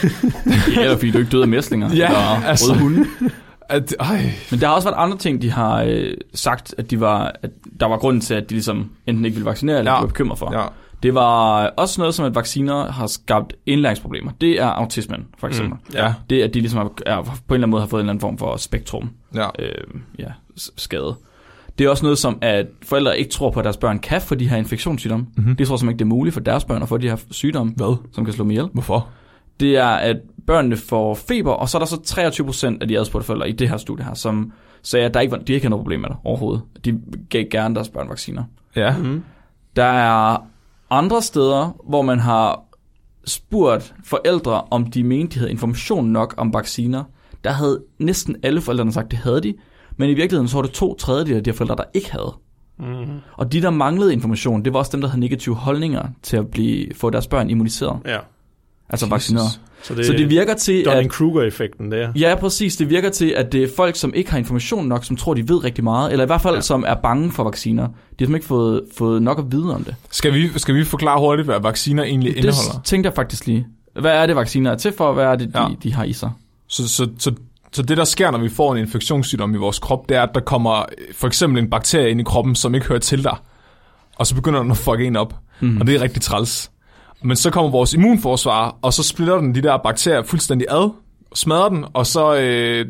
Eller 0.77 0.95
fordi 0.95 1.11
du 1.11 1.17
ikke 1.17 1.31
døde 1.31 1.41
af 1.41 1.47
mæslinger. 1.47 1.89
Ja, 1.95 2.05
eller 2.07 2.47
altså. 2.47 2.71
røde 2.71 2.79
hunde. 2.81 3.05
at, 3.69 3.95
ej, 3.99 4.31
Men 4.51 4.59
der 4.59 4.67
har 4.67 4.73
også 4.75 4.87
været 4.89 5.03
andre 5.03 5.17
ting, 5.17 5.41
de 5.41 5.51
har 5.51 5.83
øh, 5.83 6.13
sagt, 6.33 6.75
at, 6.77 6.91
de 6.91 6.99
var, 6.99 7.31
at 7.43 7.49
der 7.79 7.85
var 7.85 7.97
grunden 7.97 8.21
til, 8.21 8.33
at 8.33 8.49
de 8.49 8.53
ligesom 8.53 8.89
enten 9.07 9.25
ikke 9.25 9.35
ville 9.35 9.49
vaccinere, 9.49 9.77
eller 9.79 9.91
Ja. 9.91 9.95
ja. 9.95 9.99
de 10.01 10.03
var 10.03 10.07
bekymret 10.07 10.39
for. 10.39 10.53
ja. 10.53 10.65
Det 11.03 11.15
var 11.15 11.65
også 11.67 12.01
noget 12.01 12.15
som, 12.15 12.25
at 12.25 12.35
vacciner 12.35 12.91
har 12.91 13.07
skabt 13.07 13.53
indlæringsproblemer. 13.65 14.31
Det 14.41 14.61
er 14.61 14.65
autismen, 14.65 15.27
for 15.37 15.47
eksempel. 15.47 15.73
Mm. 15.73 15.95
Ja, 15.95 16.13
Det, 16.29 16.41
at 16.41 16.53
de 16.53 16.59
ligesom 16.59 16.79
er, 16.79 16.89
er, 17.05 17.21
på 17.21 17.29
en 17.29 17.33
eller 17.33 17.55
anden 17.55 17.69
måde 17.69 17.81
har 17.81 17.87
fået 17.87 17.99
en 17.99 18.03
eller 18.03 18.11
anden 18.11 18.21
form 18.21 18.37
for 18.37 18.57
spektrum 18.57 19.09
ja. 19.35 19.47
øh, 19.59 19.71
ja, 20.19 20.27
skade. 20.55 21.15
Det 21.77 21.85
er 21.85 21.89
også 21.89 22.05
noget 22.05 22.17
som, 22.17 22.37
at 22.41 22.67
forældre 22.83 23.19
ikke 23.19 23.31
tror 23.31 23.51
på, 23.51 23.59
at 23.59 23.63
deres 23.63 23.77
børn 23.77 23.99
kan 23.99 24.21
få 24.21 24.35
de 24.35 24.49
her 24.49 24.57
infektionssygdomme. 24.57 25.25
Mhm. 25.25 25.33
Mm-hmm. 25.43 25.55
De 25.55 25.65
tror 25.65 25.75
simpelthen 25.77 25.89
ikke, 25.95 25.99
det 25.99 26.05
er 26.05 26.15
muligt 26.17 26.33
for 26.33 26.39
deres 26.41 26.65
børn 26.65 26.81
at 26.81 26.89
få 26.89 26.97
de 26.97 27.09
her 27.09 27.17
sygdomme, 27.31 27.73
Hvad? 27.75 27.97
som 28.11 28.25
kan 28.25 28.33
slå 28.33 28.43
dem 28.43 28.51
ihjel. 28.51 28.65
Hvorfor? 28.73 29.07
Det 29.59 29.77
er, 29.77 29.87
at 29.87 30.17
børnene 30.47 30.77
får 30.77 31.13
feber, 31.15 31.51
og 31.51 31.69
så 31.69 31.77
er 31.77 31.79
der 31.79 31.85
så 31.87 32.01
23 32.03 32.45
procent 32.45 32.81
af 32.81 32.87
de 32.87 32.99
adspurgte 32.99 33.25
forældre 33.25 33.49
i 33.49 33.51
det 33.51 33.69
her 33.69 33.77
studie 33.77 34.05
her, 34.05 34.13
som 34.13 34.51
sagde, 34.81 35.05
at 35.05 35.13
der 35.13 35.19
ikke 35.19 35.31
var, 35.31 35.37
de 35.37 35.53
ikke 35.53 35.63
havde 35.63 35.69
noget 35.69 35.83
problem 35.83 35.99
med 35.99 36.09
det 36.09 36.17
overhovedet. 36.23 36.61
De 36.85 37.01
gav 37.29 37.45
gerne 37.51 37.75
deres 37.75 37.89
børn 37.89 38.09
vacciner. 38.09 38.43
Ja. 38.75 38.97
Mm. 38.97 39.23
Der 39.75 39.83
er 39.83 40.37
andre 40.89 41.21
steder, 41.21 41.75
hvor 41.89 42.01
man 42.01 42.19
har 42.19 42.61
spurgt 43.25 43.93
forældre, 44.03 44.61
om 44.61 44.85
de 44.85 45.03
mente, 45.03 45.33
de 45.33 45.39
havde 45.39 45.51
information 45.51 46.05
nok 46.05 46.33
om 46.37 46.53
vacciner. 46.53 47.03
Der 47.43 47.51
havde 47.51 47.83
næsten 47.99 48.35
alle 48.43 48.61
forældrene 48.61 48.91
sagt, 48.91 49.11
det 49.11 49.19
havde 49.19 49.41
de. 49.41 49.53
Men 49.97 50.09
i 50.09 50.13
virkeligheden 50.13 50.47
så 50.47 50.57
var 50.57 50.61
det 50.61 50.71
to 50.71 50.95
tredjedel 50.95 51.35
af 51.35 51.43
de 51.43 51.49
her 51.49 51.57
forældre, 51.57 51.75
der 51.75 51.83
ikke 51.93 52.11
havde. 52.11 52.35
Mm. 52.79 53.19
Og 53.33 53.51
de, 53.51 53.61
der 53.61 53.69
manglede 53.69 54.13
information, 54.13 54.65
det 54.65 54.73
var 54.73 54.79
også 54.79 54.91
dem, 54.91 55.01
der 55.01 55.07
havde 55.07 55.19
negative 55.19 55.55
holdninger 55.55 56.07
til 56.21 56.37
at 56.37 56.47
blive, 56.47 56.87
få 56.95 57.09
deres 57.09 57.27
børn 57.27 57.49
immuniseret. 57.49 57.99
Ja. 58.05 58.17
Altså 58.89 59.05
Jesus. 59.05 59.11
vaccineret. 59.11 59.61
Så 59.83 59.95
det, 59.95 60.05
Så 60.05 60.13
det 60.13 60.29
virker 60.29 60.53
til, 60.53 60.83
at... 60.87 60.97
Dunning-Kruger-effekten 60.97 61.91
der. 61.91 62.11
Ja, 62.15 62.35
præcis. 62.39 62.75
Det 62.75 62.89
virker 62.89 63.09
til, 63.09 63.33
at 63.37 63.51
det 63.51 63.63
er 63.63 63.67
folk, 63.75 63.95
som 63.95 64.13
ikke 64.13 64.31
har 64.31 64.37
information 64.37 64.87
nok, 64.87 65.05
som 65.05 65.15
tror, 65.15 65.33
de 65.33 65.49
ved 65.49 65.63
rigtig 65.63 65.83
meget, 65.83 66.11
eller 66.11 66.23
i 66.23 66.25
hvert 66.25 66.41
fald, 66.41 66.55
Ja. 66.55 66.61
som 66.61 66.83
er 66.87 66.95
bange 66.95 67.31
for 67.31 67.43
vacciner. 67.43 67.87
De 68.19 68.25
har 68.27 68.35
ikke 68.35 68.47
fået, 68.47 68.81
fået 68.97 69.21
nok 69.21 69.39
at 69.39 69.45
vide 69.51 69.75
om 69.75 69.83
det. 69.83 69.95
Skal 70.11 70.33
vi, 70.33 70.49
skal 70.59 70.75
vi 70.75 70.83
forklare 70.83 71.19
hurtigt, 71.19 71.45
hvad 71.45 71.59
vacciner 71.63 72.03
egentlig 72.03 72.37
indeholder? 72.37 72.71
Det 72.73 72.83
tænkte 72.83 73.07
jeg 73.07 73.15
faktisk 73.15 73.47
lige. 73.47 73.67
Hvad 73.99 74.11
er 74.11 74.25
det, 74.25 74.35
vacciner 74.35 74.71
er 74.71 74.75
til 74.75 74.91
for? 74.97 75.13
Hvad 75.13 75.25
er 75.25 75.35
det, 75.35 75.53
de, 75.53 75.61
Ja. 75.61 75.67
de 75.83 75.93
har 75.93 76.03
i 76.03 76.13
sig? 76.13 76.31
Så, 76.67 76.87
så, 76.87 77.07
så, 77.19 77.31
så 77.71 77.81
det, 77.81 77.97
der 77.97 78.03
sker, 78.03 78.31
når 78.31 78.39
vi 78.39 78.49
får 78.49 78.71
en 78.73 78.77
infektionssygdom 78.79 79.53
i 79.55 79.57
vores 79.57 79.79
krop, 79.79 80.09
det 80.09 80.17
er, 80.17 80.23
at 80.23 80.29
der 80.35 80.41
kommer 80.41 80.77
øh, 80.79 80.85
for 81.17 81.27
eksempel 81.27 81.63
en 81.63 81.69
bakterie 81.69 82.09
ind 82.09 82.21
i 82.21 82.23
kroppen, 82.23 82.55
som 82.55 82.75
ikke 82.75 82.87
hører 82.87 82.99
til 82.99 83.23
dig. 83.23 83.37
Og 84.15 84.27
så 84.27 84.35
begynder 84.35 84.61
den 84.61 84.71
at 84.71 84.77
fuck 84.77 84.99
en 84.99 85.15
op. 85.15 85.33
Mm. 85.59 85.77
Og 85.81 85.87
det 85.87 85.95
er 85.95 86.01
rigtig 86.01 86.21
træls. 86.21 86.71
Men 87.21 87.37
så 87.37 87.49
kommer 87.49 87.71
vores 87.71 87.93
immunforsvar, 87.93 88.77
og 88.81 88.93
så 88.93 89.03
splitter 89.03 89.37
den 89.37 89.55
de 89.55 89.61
der 89.61 89.77
bakterier 89.77 90.23
fuldstændig 90.23 90.67
ad, 90.69 90.89
smadrer 91.35 91.69
den, 91.69 91.85
og 91.93 92.05
så 92.05 92.35
øh, 92.35 92.85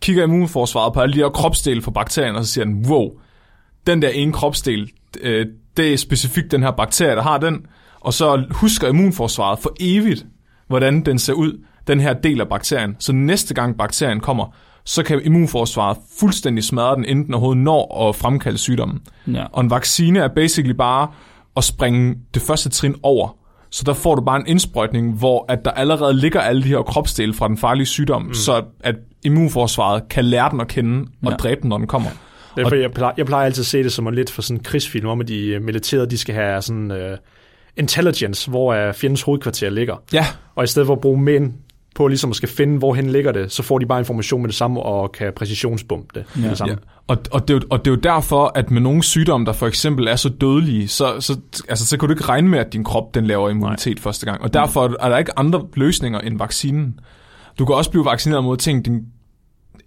kigger 0.00 0.24
immunforsvaret 0.24 0.92
på 0.92 1.00
alle 1.00 1.12
de 1.14 1.18
her 1.18 1.28
kropsdele 1.28 1.82
fra 1.82 1.90
bakterien, 1.90 2.36
og 2.36 2.44
så 2.44 2.52
siger 2.52 2.64
den, 2.64 2.86
wow, 2.88 3.10
den 3.86 4.02
der 4.02 4.08
ene 4.08 4.32
kropsdel, 4.32 4.90
øh, 5.20 5.46
det 5.76 5.92
er 5.92 5.96
specifikt 5.96 6.50
den 6.50 6.62
her 6.62 6.70
bakterie, 6.70 7.16
der 7.16 7.22
har 7.22 7.38
den, 7.38 7.66
og 8.00 8.14
så 8.14 8.44
husker 8.50 8.88
immunforsvaret 8.88 9.58
for 9.58 9.72
evigt, 9.80 10.26
hvordan 10.66 11.00
den 11.00 11.18
ser 11.18 11.32
ud, 11.32 11.64
den 11.86 12.00
her 12.00 12.12
del 12.12 12.40
af 12.40 12.48
bakterien. 12.48 12.96
Så 12.98 13.12
næste 13.12 13.54
gang 13.54 13.78
bakterien 13.78 14.20
kommer, 14.20 14.54
så 14.84 15.02
kan 15.02 15.20
immunforsvaret 15.24 15.98
fuldstændig 16.20 16.64
smadre 16.64 16.96
den, 16.96 17.04
inden 17.04 17.26
den 17.26 17.34
overhovedet 17.34 17.62
når 17.62 18.08
at 18.08 18.16
fremkalde 18.16 18.58
sygdommen. 18.58 19.00
Ja. 19.26 19.44
Og 19.52 19.60
en 19.60 19.70
vaccine 19.70 20.18
er 20.18 20.28
basically 20.28 20.74
bare 20.74 21.08
at 21.56 21.64
springe 21.64 22.16
det 22.34 22.42
første 22.42 22.68
trin 22.68 22.94
over. 23.02 23.37
Så 23.70 23.82
der 23.86 23.92
får 23.94 24.14
du 24.14 24.22
bare 24.22 24.36
en 24.40 24.46
indsprøjtning, 24.46 25.12
hvor 25.18 25.44
at 25.48 25.64
der 25.64 25.70
allerede 25.70 26.14
ligger 26.14 26.40
alle 26.40 26.62
de 26.62 26.68
her 26.68 26.82
kropsdele 26.82 27.34
fra 27.34 27.48
den 27.48 27.58
farlige 27.58 27.86
sygdom, 27.86 28.22
mm. 28.22 28.34
så 28.34 28.62
at 28.80 28.94
immunforsvaret 29.24 30.08
kan 30.10 30.24
lære 30.24 30.50
den 30.50 30.60
at 30.60 30.68
kende 30.68 31.06
og 31.24 31.30
Ja. 31.30 31.36
dræbe 31.36 31.60
den, 31.60 31.68
når 31.68 31.78
den 31.78 31.86
kommer. 31.86 32.10
Det 32.56 32.64
er, 32.64 32.68
fordi 32.68 32.80
jeg, 32.82 32.90
plejer, 32.92 33.12
jeg 33.16 33.26
plejer 33.26 33.44
altid 33.44 33.62
at 33.62 33.66
se 33.66 33.82
det 33.82 33.92
som 33.92 34.06
en 34.06 34.14
lidt 34.14 34.30
for 34.30 34.42
sådan 34.42 34.56
en 34.56 34.62
krigsfilm, 34.62 35.06
om 35.08 35.20
at 35.20 35.28
de 35.28 35.46
øh, 35.46 35.62
militære, 35.62 36.06
de 36.06 36.18
skal 36.18 36.34
have 36.34 36.62
sådan 36.62 36.90
uh, 36.90 37.18
intelligence, 37.76 38.50
hvor 38.50 38.74
er 38.74 38.92
fjendens 38.92 39.22
hovedkvarter 39.22 39.70
ligger. 39.70 40.02
Ja, 40.12 40.26
Og 40.56 40.64
i 40.64 40.66
stedet 40.66 40.86
for 40.86 40.94
at 40.94 41.00
bruge 41.00 41.20
mænd 41.20 41.52
på 41.98 42.08
ligesom 42.08 42.30
at 42.30 42.36
skal 42.36 42.48
finde, 42.48 42.78
hvorhen 42.78 43.10
ligger 43.10 43.32
det, 43.32 43.52
så 43.52 43.62
får 43.62 43.78
de 43.78 43.86
bare 43.86 43.98
information 43.98 44.42
med 44.42 44.48
det 44.48 44.56
samme 44.56 44.82
og 44.82 45.12
kan 45.12 45.32
præcisionsbombe 45.36 46.06
det 46.14 46.24
Ja. 46.42 46.48
det 46.48 46.58
samme. 46.58 46.72
Ja, 46.72 46.78
og, 47.06 47.16
og, 47.30 47.48
det 47.48 47.54
er 47.54 47.58
jo, 47.58 47.66
og 47.70 47.84
det 47.84 47.90
er 47.90 47.94
jo 47.94 48.00
derfor, 48.00 48.52
at 48.54 48.70
med 48.70 48.80
nogle 48.80 49.02
sygdomme, 49.02 49.46
der 49.46 49.52
for 49.52 49.66
eksempel 49.66 50.06
er 50.08 50.16
så 50.16 50.28
dødelige, 50.28 50.88
så, 50.88 51.20
så, 51.20 51.40
altså, 51.68 51.86
så 51.86 51.96
kan 51.98 52.08
du 52.08 52.12
ikke 52.14 52.24
regne 52.24 52.48
med, 52.48 52.58
at 52.58 52.72
din 52.72 52.84
krop 52.84 53.14
den 53.14 53.26
laver 53.26 53.50
immunitet 53.50 53.96
Nej. 53.96 54.02
første 54.02 54.26
gang. 54.26 54.42
Og 54.42 54.54
derfor 54.54 54.96
er 55.00 55.08
der 55.08 55.18
ikke 55.18 55.38
andre 55.38 55.66
løsninger 55.74 56.20
end 56.20 56.38
vaccinen. 56.38 57.00
Du 57.58 57.64
kan 57.64 57.74
også 57.74 57.90
blive 57.90 58.04
vaccineret 58.04 58.44
mod 58.44 58.56
ting, 58.56 58.84
din, 58.84 59.04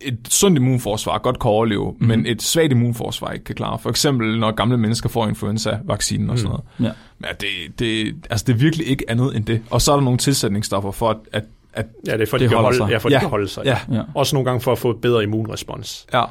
et 0.01 0.17
sundt 0.29 0.57
immunforsvar 0.57 1.17
godt 1.17 1.39
kan 1.39 1.49
overleve, 1.51 1.95
mm. 1.99 2.07
men 2.07 2.25
et 2.25 2.41
svagt 2.41 2.71
immunforsvar 2.71 3.31
ikke 3.31 3.45
kan 3.45 3.55
klare. 3.55 3.79
For 3.79 3.89
eksempel, 3.89 4.39
når 4.39 4.51
gamle 4.51 4.77
mennesker 4.77 5.09
får 5.09 5.27
influenza-vaccinen 5.27 6.29
og 6.29 6.37
sådan 6.37 6.49
noget. 6.49 6.63
Ja. 6.79 6.91
Men 7.19 7.29
det, 7.39 7.79
det, 7.79 8.15
altså, 8.29 8.45
det 8.47 8.53
er 8.53 8.57
virkelig 8.57 8.87
ikke 8.87 9.05
andet 9.09 9.35
end 9.35 9.45
det. 9.45 9.61
Og 9.69 9.81
så 9.81 9.91
er 9.91 9.95
der 9.95 10.03
nogle 10.03 10.17
tilsætningsstoffer 10.17 10.91
for, 10.91 11.09
at, 11.09 11.17
at, 11.31 11.43
at 11.73 11.85
Ja, 12.07 12.13
det 12.13 12.21
er 12.21 12.25
for, 12.25 12.37
Det 12.37 12.49
de 12.49 12.55
holder 12.55 12.63
holde, 12.63 12.77
sig. 12.77 12.89
ja, 12.89 12.97
for 12.97 13.09
Ja. 13.09 13.15
de 13.15 13.19
kan 13.19 13.29
holde 13.29 13.47
sig. 13.47 13.65
ja, 13.65 13.77
Ja. 13.91 14.01
Også 14.15 14.35
nogle 14.35 14.45
gange 14.45 14.61
for 14.61 14.71
at 14.71 14.77
få 14.77 14.89
et 14.89 15.01
bedre 15.01 15.23
immunrespons. 15.23 16.07
ja. 16.13 16.19
Ja. 16.19 16.25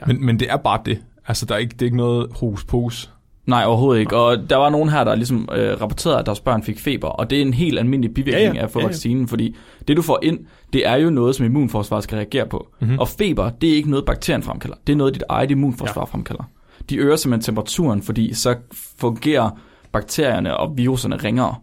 ja. 0.00 0.06
Men, 0.06 0.24
men 0.26 0.40
det 0.40 0.50
er 0.50 0.56
bare 0.56 0.80
det. 0.84 0.98
Altså, 1.28 1.46
der 1.46 1.54
er 1.54 1.58
ikke, 1.58 1.72
det 1.72 1.82
er 1.82 1.86
ikke 1.86 1.96
noget 1.96 2.26
hos 2.40 2.64
pos. 2.64 3.10
Nej, 3.46 3.64
overhovedet 3.66 4.00
ikke. 4.00 4.16
Og 4.16 4.50
der 4.50 4.56
var 4.56 4.70
nogen 4.70 4.88
her, 4.88 5.04
der 5.04 5.14
ligesom 5.14 5.48
øh, 5.56 5.80
rapporterede, 5.80 6.18
at 6.18 6.26
deres 6.26 6.40
børn 6.40 6.62
fik 6.62 6.78
feber, 6.80 7.08
og 7.08 7.30
det 7.30 7.38
er 7.38 7.42
en 7.42 7.54
helt 7.54 7.78
almindelig 7.78 8.14
bivirkning 8.14 8.46
Ja, 8.46 8.52
ja. 8.54 8.60
af 8.60 8.64
at 8.64 8.70
få 8.70 8.78
Ja, 8.78 8.82
ja. 8.84 8.88
vaccinen, 8.88 9.28
fordi 9.28 9.56
det 9.88 9.96
du 9.96 10.02
får 10.02 10.18
ind, 10.22 10.38
det 10.72 10.86
er 10.86 10.94
jo 10.94 11.10
noget, 11.10 11.36
som 11.36 11.46
immunforsvaret 11.46 12.04
skal 12.04 12.16
reagere 12.16 12.46
på. 12.46 12.68
Mhm. 12.80 12.86
Mm-hmm. 12.86 12.98
Og 12.98 13.08
feber, 13.08 13.50
det 13.50 13.70
er 13.70 13.74
ikke 13.74 13.90
noget, 13.90 14.04
bakterien 14.04 14.42
fremkalder. 14.42 14.76
Det 14.86 14.92
er 14.92 14.96
noget, 14.96 15.14
dit 15.14 15.22
eget 15.28 15.50
immunforsvar 15.50 16.02
ja. 16.02 16.04
fremkalder. 16.04 16.44
De 16.90 16.96
øger 16.96 17.16
simpelthen 17.16 17.44
temperaturen, 17.44 18.02
fordi 18.02 18.34
så 18.34 18.54
fungerer 18.98 19.50
bakterierne 19.92 20.56
og 20.56 20.76
viruserne 20.78 21.16
ringere. 21.16 21.54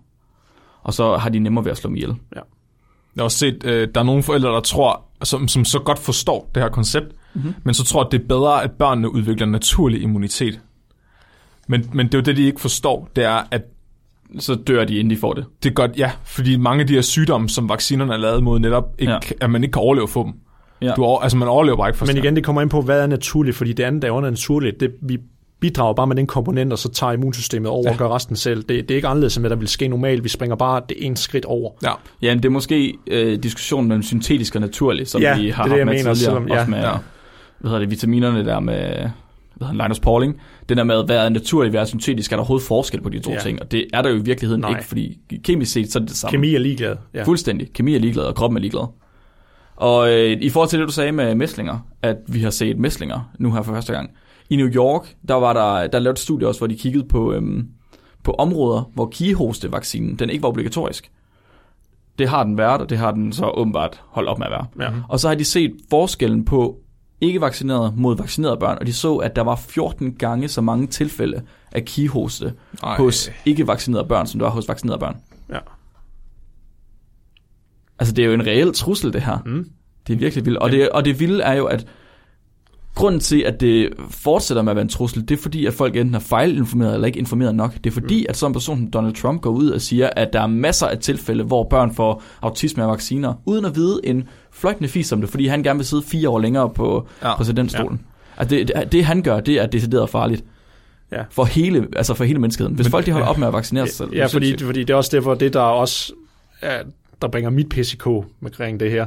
Og 0.84 0.94
så 0.94 1.18
har 1.18 1.30
de 1.30 1.40
nemmere 1.40 1.66
ved 1.66 1.72
at 1.72 1.78
slå 1.78 1.88
dem 1.88 1.96
ihjel. 1.96 2.16
Jeg 3.18 3.22
har 3.22 3.26
også 3.26 3.38
set, 3.38 3.62
øh, 3.66 3.88
der 3.96 4.02
er 4.02 4.06
nogle 4.06 4.24
forældre, 4.24 4.50
der 4.50 4.60
tror, 4.60 5.04
som, 5.24 5.48
som 5.48 5.66
så 5.66 5.80
godt 5.80 6.00
forstår 6.00 6.52
det 6.56 6.64
her 6.64 6.70
koncept, 6.70 7.06
mm-hmm. 7.34 7.54
men 7.64 7.74
så 7.74 7.84
tror, 7.84 8.04
at 8.04 8.12
det 8.12 8.22
er 8.22 8.28
bedre, 8.28 8.64
at 8.64 8.72
børnene 8.72 9.14
udvikler 9.14 9.48
naturlig 9.48 10.02
immunitet. 10.02 10.60
Men, 11.68 11.90
men 11.94 12.06
det 12.06 12.14
er 12.14 12.18
jo 12.18 12.24
det, 12.24 12.38
de 12.38 12.44
ikke 12.44 12.62
forstår, 12.62 13.10
det 13.16 13.24
er, 13.24 13.42
at 13.52 13.62
Så 14.40 14.56
dør 14.56 14.86
de, 14.86 14.98
inden 14.98 15.12
de 15.12 15.18
får 15.18 15.34
det. 15.34 15.46
det 15.64 15.70
er 15.70 15.74
godt, 15.74 15.98
ja, 15.98 16.12
fordi 16.24 16.58
mange 16.58 16.82
af 16.82 16.88
de 16.88 16.94
her 16.94 17.02
sygdomme, 17.02 17.50
som 17.50 17.70
vaccinerne 17.70 18.14
er 18.14 18.18
lavet 18.18 18.44
mod, 18.44 18.60
netop 18.60 18.96
ikke, 19.00 19.14
ja. 19.14 19.20
At 19.42 19.50
man 19.50 19.64
ikke 19.64 19.74
kan 19.74 19.82
overleve 19.82 20.08
for 20.08 20.24
dem. 20.24 20.34
Ja. 20.82 20.94
Du 20.96 21.04
over, 21.04 21.22
altså, 21.22 21.38
man 21.38 21.48
overlever 21.48 21.78
bare 21.78 21.90
ikke 21.90 21.98
første 21.98 22.16
Men 22.16 22.24
igen, 22.24 22.36
det 22.36 22.44
kommer 22.44 22.62
ind 22.62 22.70
på, 22.70 22.82
hvad 22.82 23.02
er 23.02 23.08
naturligt, 23.08 23.58
fordi 23.58 23.74
det 23.74 23.84
andet, 23.84 24.02
der 24.02 24.08
er 24.08 24.12
under 24.12 24.30
naturligt, 24.30 24.80
det, 24.80 24.92
vi 25.02 25.18
bidrager 25.60 25.94
bare 25.94 26.08
med 26.08 26.16
den 26.16 26.28
komponent, 26.28 26.72
og 26.74 26.80
så 26.80 26.90
tager 26.90 27.14
immunsystemet 27.14 27.70
over 27.72 27.84
ja. 27.86 27.92
og 27.92 27.98
gør 27.98 28.08
resten 28.16 28.36
selv. 28.36 28.58
Det, 28.64 28.70
det 28.70 28.92
er 28.92 28.96
ikke 28.96 29.08
anderledes, 29.08 29.38
end 29.38 29.42
hvad 29.42 29.50
der 29.50 29.56
vil 29.56 29.68
ske 29.68 29.88
normalt. 29.88 30.24
Vi 30.24 30.30
springer 30.30 30.56
bare 30.56 30.82
det 30.90 31.06
ene 31.06 31.18
skridt 31.18 31.46
over. 31.46 31.72
Ja, 31.84 31.92
Ja, 32.22 32.34
men 32.34 32.44
det 32.44 32.46
er 32.46 32.54
måske 32.54 32.94
øh, 33.08 33.44
diskussionen 33.44 33.88
mellem 33.88 34.04
syntetisk 34.04 34.56
og 34.56 34.62
naturlig, 34.62 35.08
som 35.08 35.22
Ja, 35.22 35.38
vi 35.38 35.46
det 35.46 35.54
har 35.54 35.64
det, 35.64 35.70
haft 35.72 35.78
jeg 35.78 35.86
med 35.86 35.94
mener, 35.94 36.14
tidligere. 36.14 36.34
selvom- 36.36 36.48
ja. 36.48 36.60
også 36.60 36.70
med, 36.72 36.80
Ja. 36.80 36.92
hvad 37.60 37.70
hedder 37.72 37.80
det, 37.80 37.90
vitaminerne 37.92 38.46
der 38.46 38.60
med 38.60 39.10
hvad 39.56 39.68
hedder 39.68 39.82
han, 39.82 39.88
Linus 39.90 40.00
Pauling. 40.00 40.42
Det 40.70 40.78
der 40.78 40.84
med, 40.84 41.06
hvad 41.06 41.18
er 41.18 41.30
naturligt, 41.30 41.72
hvad 41.74 41.82
er 41.82 41.86
syntetisk, 41.86 42.32
er 42.32 42.36
der 42.36 42.42
overhovedet 42.42 42.68
forskel 42.68 43.02
på 43.02 43.10
de 43.10 43.20
to 43.20 43.32
ja. 43.32 43.40
ting? 43.40 43.62
Og 43.62 43.72
det 43.72 43.86
er 43.94 44.02
der 44.02 44.10
jo 44.10 44.16
i 44.16 44.22
virkeligheden 44.22 44.62
Nej. 44.62 44.70
ikke, 44.70 44.84
fordi 44.86 45.18
kemisk 45.44 45.72
set, 45.72 45.92
så 45.92 46.00
er 46.00 46.02
det 46.02 46.10
det 46.10 46.18
samme. 46.18 46.32
Kemi 46.38 46.56
er 46.56 46.60
ligeglad. 46.60 46.96
Ja. 47.14 47.24
Fuldstændig. 47.24 47.74
Kemi 47.74 47.96
er 47.96 48.00
ligeglad, 48.00 48.24
og 48.24 48.36
kroppen 48.36 48.58
er 48.58 48.62
ligeglad. 48.62 48.88
Og 49.76 50.14
øh, 50.14 50.38
i 50.42 50.50
forhold 50.50 50.70
til 50.70 50.80
det, 50.80 50.88
du 50.88 50.94
sagde 50.94 51.12
med 51.12 51.36
mæslinger, 51.36 51.88
at 52.02 52.16
vi 52.28 52.40
har 52.40 52.50
set 52.50 52.78
mæslinger 52.80 53.32
nu 53.40 53.52
her 53.54 53.62
for 53.62 53.74
første 53.74 53.94
gang. 53.94 54.10
I 54.50 54.56
New 54.56 54.68
York, 54.68 55.16
der 55.28 55.34
var 55.34 55.54
der, 55.54 55.88
der 55.88 56.00
lavede 56.00 56.16
et 56.16 56.20
studie 56.20 56.48
også, 56.48 56.60
hvor 56.60 56.68
de 56.68 56.78
kiggede 56.78 57.08
på, 57.08 57.34
øhm, 57.34 57.68
på 58.24 58.32
områder, 58.32 58.92
hvor 58.94 59.10
kigehostevaccinen, 59.10 60.16
den 60.16 60.30
ikke 60.30 60.44
var 60.44 60.50
obligatorisk. 60.50 61.12
Det 62.20 62.30
har 62.30 62.44
den 62.44 62.58
været, 62.58 62.82
og 62.82 62.90
det 62.90 62.98
har 62.98 63.12
den 63.12 63.34
så 63.34 63.50
åbenbart 63.50 64.02
holdt 64.08 64.30
op 64.30 64.40
med 64.40 64.46
at 64.46 64.52
være. 64.52 64.66
Ja. 64.80 64.94
Og 65.10 65.20
så 65.20 65.28
har 65.28 65.36
de 65.36 65.46
set 65.46 65.76
forskellen 65.90 66.46
på 66.46 66.78
ikke 67.22 67.42
vaccinerede 67.42 67.94
mod 67.96 68.18
vaccinerede 68.18 68.58
børn, 68.58 68.78
og 68.80 68.88
de 68.88 68.94
så, 68.94 69.16
at 69.16 69.36
der 69.36 69.42
var 69.42 69.56
14 69.56 70.14
gange 70.14 70.48
så 70.48 70.62
mange 70.62 70.88
tilfælde 70.88 71.42
af 71.72 71.86
kigehoste 71.86 72.54
Ej. 72.84 72.98
hos 72.98 73.32
ikke 73.46 73.68
vaccinerede 73.68 74.08
børn, 74.08 74.28
som 74.28 74.40
der 74.40 74.46
var 74.46 74.54
hos 74.54 74.68
vaccinerede 74.68 75.00
børn. 75.00 75.18
Ja. 75.50 75.60
Altså, 78.00 78.14
det 78.14 78.24
er 78.24 78.28
jo 78.28 78.34
en 78.34 78.46
reel 78.46 78.74
trussel, 78.74 79.14
det 79.14 79.22
her. 79.22 79.38
Mm. 79.46 79.70
Det 80.08 80.14
er 80.14 80.18
virkelig 80.18 80.46
vildt. 80.46 80.58
Og 80.58 80.72
det, 80.72 80.90
og 80.90 81.06
det 81.06 81.20
vilde 81.20 81.44
er 81.44 81.54
jo, 81.54 81.66
at 81.66 81.88
grunden 82.98 83.22
til, 83.22 83.42
at 83.42 83.62
det 83.62 83.90
fortsætter 84.10 84.62
med 84.62 84.72
at 84.72 84.76
være 84.76 84.84
en 84.84 84.90
trussel, 84.90 85.22
det 85.30 85.38
er 85.38 85.42
fordi, 85.42 85.66
at 85.66 85.74
folk 85.74 85.96
enten 85.96 86.16
er 86.16 86.20
fejlinformeret 86.20 86.94
eller 86.94 87.08
ikke 87.08 87.20
informeret 87.20 87.56
nok. 87.56 87.74
Det 87.74 87.86
er 87.86 87.92
fordi, 87.92 88.20
mm. 88.20 88.26
at 88.30 88.38
sådan 88.38 88.50
en 88.50 88.54
person 88.54 88.78
som 88.78 88.92
Donald 88.92 89.14
Trump 89.14 89.42
går 89.42 89.50
ud 89.50 89.70
og 89.70 89.82
siger, 89.82 90.10
at 90.16 90.34
der 90.34 90.42
er 90.42 90.48
masser 90.48 90.88
af 90.88 90.98
tilfælde, 90.98 91.44
hvor 91.44 91.64
børn 91.64 91.96
får 91.96 92.24
autisme 92.42 92.84
af 92.84 92.90
vacciner, 92.90 93.34
uden 93.46 93.66
at 93.66 93.76
vide 93.76 94.00
en 94.04 94.24
fløjtende 94.52 94.90
fis 94.90 95.12
om 95.12 95.22
det, 95.22 95.30
fordi 95.30 95.48
han 95.48 95.64
gerne 95.64 95.80
vil 95.80 95.86
sidde 95.86 96.04
fire 96.04 96.30
år 96.30 96.40
længere 96.40 96.70
på 96.70 97.08
Ja. 97.22 97.28
ja. 97.30 97.36
præsidentstolen. 97.36 98.02
Ja. 98.38 98.42
Altså 98.42 98.56
det, 98.56 98.68
det, 98.68 98.92
det, 98.92 99.06
han 99.06 99.22
gør, 99.22 99.40
det 99.40 99.56
er 99.56 99.66
decideret 99.66 100.10
farligt. 100.10 100.44
Ja. 101.12 101.24
For 101.32 101.44
hele, 101.44 101.88
altså 101.96 102.14
for 102.14 102.24
hele 102.24 102.40
menneskeheden. 102.40 102.76
Hvis 102.76 102.90
folk 102.90 103.06
de 103.06 103.12
holder 103.12 103.28
op 103.28 103.38
med 103.38 103.48
at 103.48 103.54
vaccinere 103.54 103.88
sig 103.88 103.96
selv. 103.96 104.10
Ja, 104.14 104.26
fordi, 104.26 104.58
fordi 104.64 104.80
det 104.80 104.90
er 104.90 104.96
også 104.96 105.10
derfor, 105.14 105.34
det 105.34 105.54
der 105.54 105.60
også, 105.60 106.14
er, 106.62 106.84
der 107.22 107.28
bringer 107.28 107.50
mit 107.50 107.70
PCK 107.70 108.08
omkring 108.08 108.80
det 108.80 108.92
her, 108.92 109.06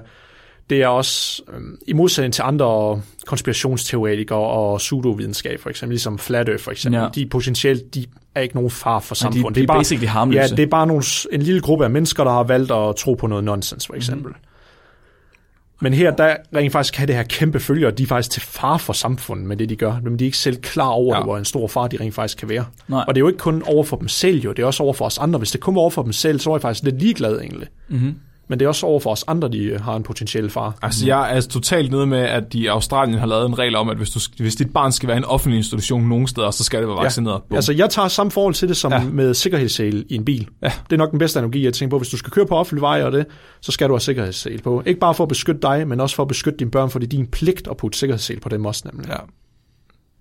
det 0.71 0.83
er 0.83 0.87
også, 0.89 1.43
øhm, 1.55 1.79
i 1.87 1.93
modsætning 1.93 2.35
til 2.35 2.43
andre 2.43 3.01
konspirationsteoretikere 3.27 4.39
og 4.39 4.79
pseudovidenskab, 4.79 5.61
for 5.61 5.71
eksempel, 5.71 5.93
ligesom 5.93 6.19
Flat 6.19 6.49
Earth 6.49 6.65
for 6.65 6.71
eksempel, 6.71 6.99
Ja. 6.99 7.05
ja. 7.05 7.11
de 7.15 7.23
er 7.23 7.27
potentielt, 7.31 7.95
de 7.95 8.07
er 8.35 8.41
ikke 8.41 8.55
nogen 8.55 8.71
far 8.71 9.01
for 9.01 9.15
Nej, 9.25 9.31
de- 9.31 9.35
samfundet. 9.37 9.57
de 9.57 9.63
er 9.63 9.67
bare, 9.67 9.79
basically 9.79 10.09
harmløse. 10.09 10.41
Ja, 10.41 10.47
det 10.57 10.63
er 10.63 10.67
bare 10.67 10.87
nogle, 10.87 11.03
en 11.33 11.43
lille 11.43 11.61
gruppe 11.61 11.85
af 11.85 11.91
mennesker, 11.91 12.25
der 12.25 12.31
har 12.31 12.43
valgt 12.43 12.71
at 12.73 12.97
tro 12.97 13.15
på 13.15 13.27
noget 13.27 13.45
nonsens, 13.45 13.87
for 13.87 13.95
eksempel. 13.95 14.29
Mhm. 14.29 14.37
Mm. 14.41 14.47
Men 15.83 15.95
her, 15.95 16.11
der 16.17 16.37
rent 16.57 16.73
faktisk 16.73 16.95
kan 16.95 17.09
det 17.09 17.17
her 17.17 17.23
kæmpe 17.23 17.61
følger, 17.61 17.91
de 17.91 18.03
er 18.03 18.07
faktisk 18.07 18.31
til 18.31 18.43
far 18.43 18.77
for 18.77 18.93
samfundet 18.93 19.47
med 19.47 19.57
det, 19.57 19.69
de 19.69 19.77
gør. 19.77 19.95
Men 20.03 20.19
de 20.19 20.25
er 20.25 20.27
ikke 20.27 20.39
selv 20.39 20.57
klar 20.57 20.89
over, 20.89 21.15
Ja. 21.15 21.19
ja. 21.21 21.25
hvor 21.25 21.39
en 21.39 21.45
stor 21.45 21.69
far 21.69 21.87
de 21.89 21.97
rent 22.01 22.15
faktisk 22.15 22.39
kan 22.39 22.49
være. 22.49 22.65
Nej. 22.89 23.05
Og 23.09 23.15
det 23.15 23.19
er 23.19 23.23
jo 23.23 23.29
ikke 23.29 23.39
kun 23.39 23.63
over 23.67 23.85
for 23.85 23.97
dem 23.97 24.09
selv, 24.09 24.41
jo. 24.41 24.53
Det 24.53 24.63
er 24.63 24.67
også 24.67 24.83
over 24.83 24.93
for 24.93 25.05
os 25.05 25.19
andre. 25.19 25.39
Hvis 25.39 25.51
det 25.51 25.61
kun 25.61 25.75
var 25.75 25.81
over 25.81 25.91
for 25.91 26.03
dem 26.03 26.13
selv, 26.13 26.39
så 26.41 26.51
var 26.51 26.57
jeg 26.57 26.63
faktisk 26.63 26.85
lidt 26.85 26.99
ligeglad 26.99 27.41
egentlig. 27.41 27.69
Mhm. 27.89 28.15
Men 28.51 28.59
det 28.59 28.65
er 28.65 28.69
også 28.69 28.87
over 28.87 29.01
for 29.01 29.11
os 29.11 29.25
andre, 29.27 29.49
de 29.49 29.59
øh, 29.65 29.81
har 29.81 29.97
en 29.97 30.03
potentiel 30.03 30.51
far. 30.51 30.79
Altså, 30.83 31.07
jeg 31.07 31.21
er 31.21 31.25
altså 31.25 31.51
totalt 31.51 31.91
nede 31.91 32.07
med, 32.07 32.19
at 32.19 32.53
de 32.53 32.59
i 32.59 32.67
Australien 32.67 33.19
har 33.19 33.27
lavet 33.27 33.47
en 33.47 33.59
regel 33.59 33.77
om, 33.77 33.89
at 33.89 33.97
hvis, 33.97 34.11
du, 34.11 34.21
hvis 34.39 34.55
dit 34.55 34.73
barn 34.73 34.93
skal 34.93 35.07
være 35.07 35.17
i 35.17 35.19
en 35.19 35.25
offentlig 35.25 35.57
institution 35.57 36.03
nogen 36.09 36.27
steder, 36.27 36.51
så 36.51 36.65
skal 36.65 36.81
det 36.81 36.89
være 36.89 36.97
vaccineret. 36.97 37.41
Ja. 37.51 37.55
Altså, 37.57 37.73
jeg 37.73 37.91
tager 37.91 38.09
samme 38.09 38.31
forhold 38.31 38.55
til 38.55 38.69
det 38.69 38.77
som 38.77 38.93
Ja. 38.93 39.03
med 39.13 39.35
sikkerhedssele 39.35 40.05
i 40.09 40.15
en 40.15 40.25
bil. 40.25 40.49
Ja. 40.63 40.73
Det 40.85 40.93
er 40.93 40.97
nok 40.97 41.11
den 41.11 41.19
bedste 41.19 41.39
analogi, 41.39 41.65
jeg 41.65 41.75
tænker 41.75 41.91
på. 41.91 41.99
Hvis 41.99 42.09
du 42.09 42.17
skal 42.17 42.31
køre 42.33 42.47
på 42.47 42.57
offentlig 42.57 42.83
vej 42.83 43.03
og 43.03 43.13
det, 43.13 43.27
så 43.61 43.73
skal 43.73 43.89
du 43.89 43.93
have 43.95 44.01
sikkerhedssele 44.01 44.59
på. 44.59 44.83
Ikke 44.87 45.01
bare 45.01 45.15
for 45.15 45.25
at 45.25 45.29
beskytte 45.29 45.61
dig, 45.63 45.89
men 45.89 46.01
også 46.01 46.17
for 46.17 46.23
at 46.23 46.29
beskytte 46.29 46.59
dine 46.59 46.71
børn, 46.71 46.91
for 46.91 46.99
det 46.99 47.07
er 47.07 47.11
din 47.11 47.27
pligt 47.27 47.69
at 47.71 47.77
putte 47.77 47.99
sikkerhedssele 47.99 48.41
på 48.41 48.49
dem 48.49 48.67
også 48.67 48.83
nemlig. 48.93 49.09
Ja. 49.09 49.17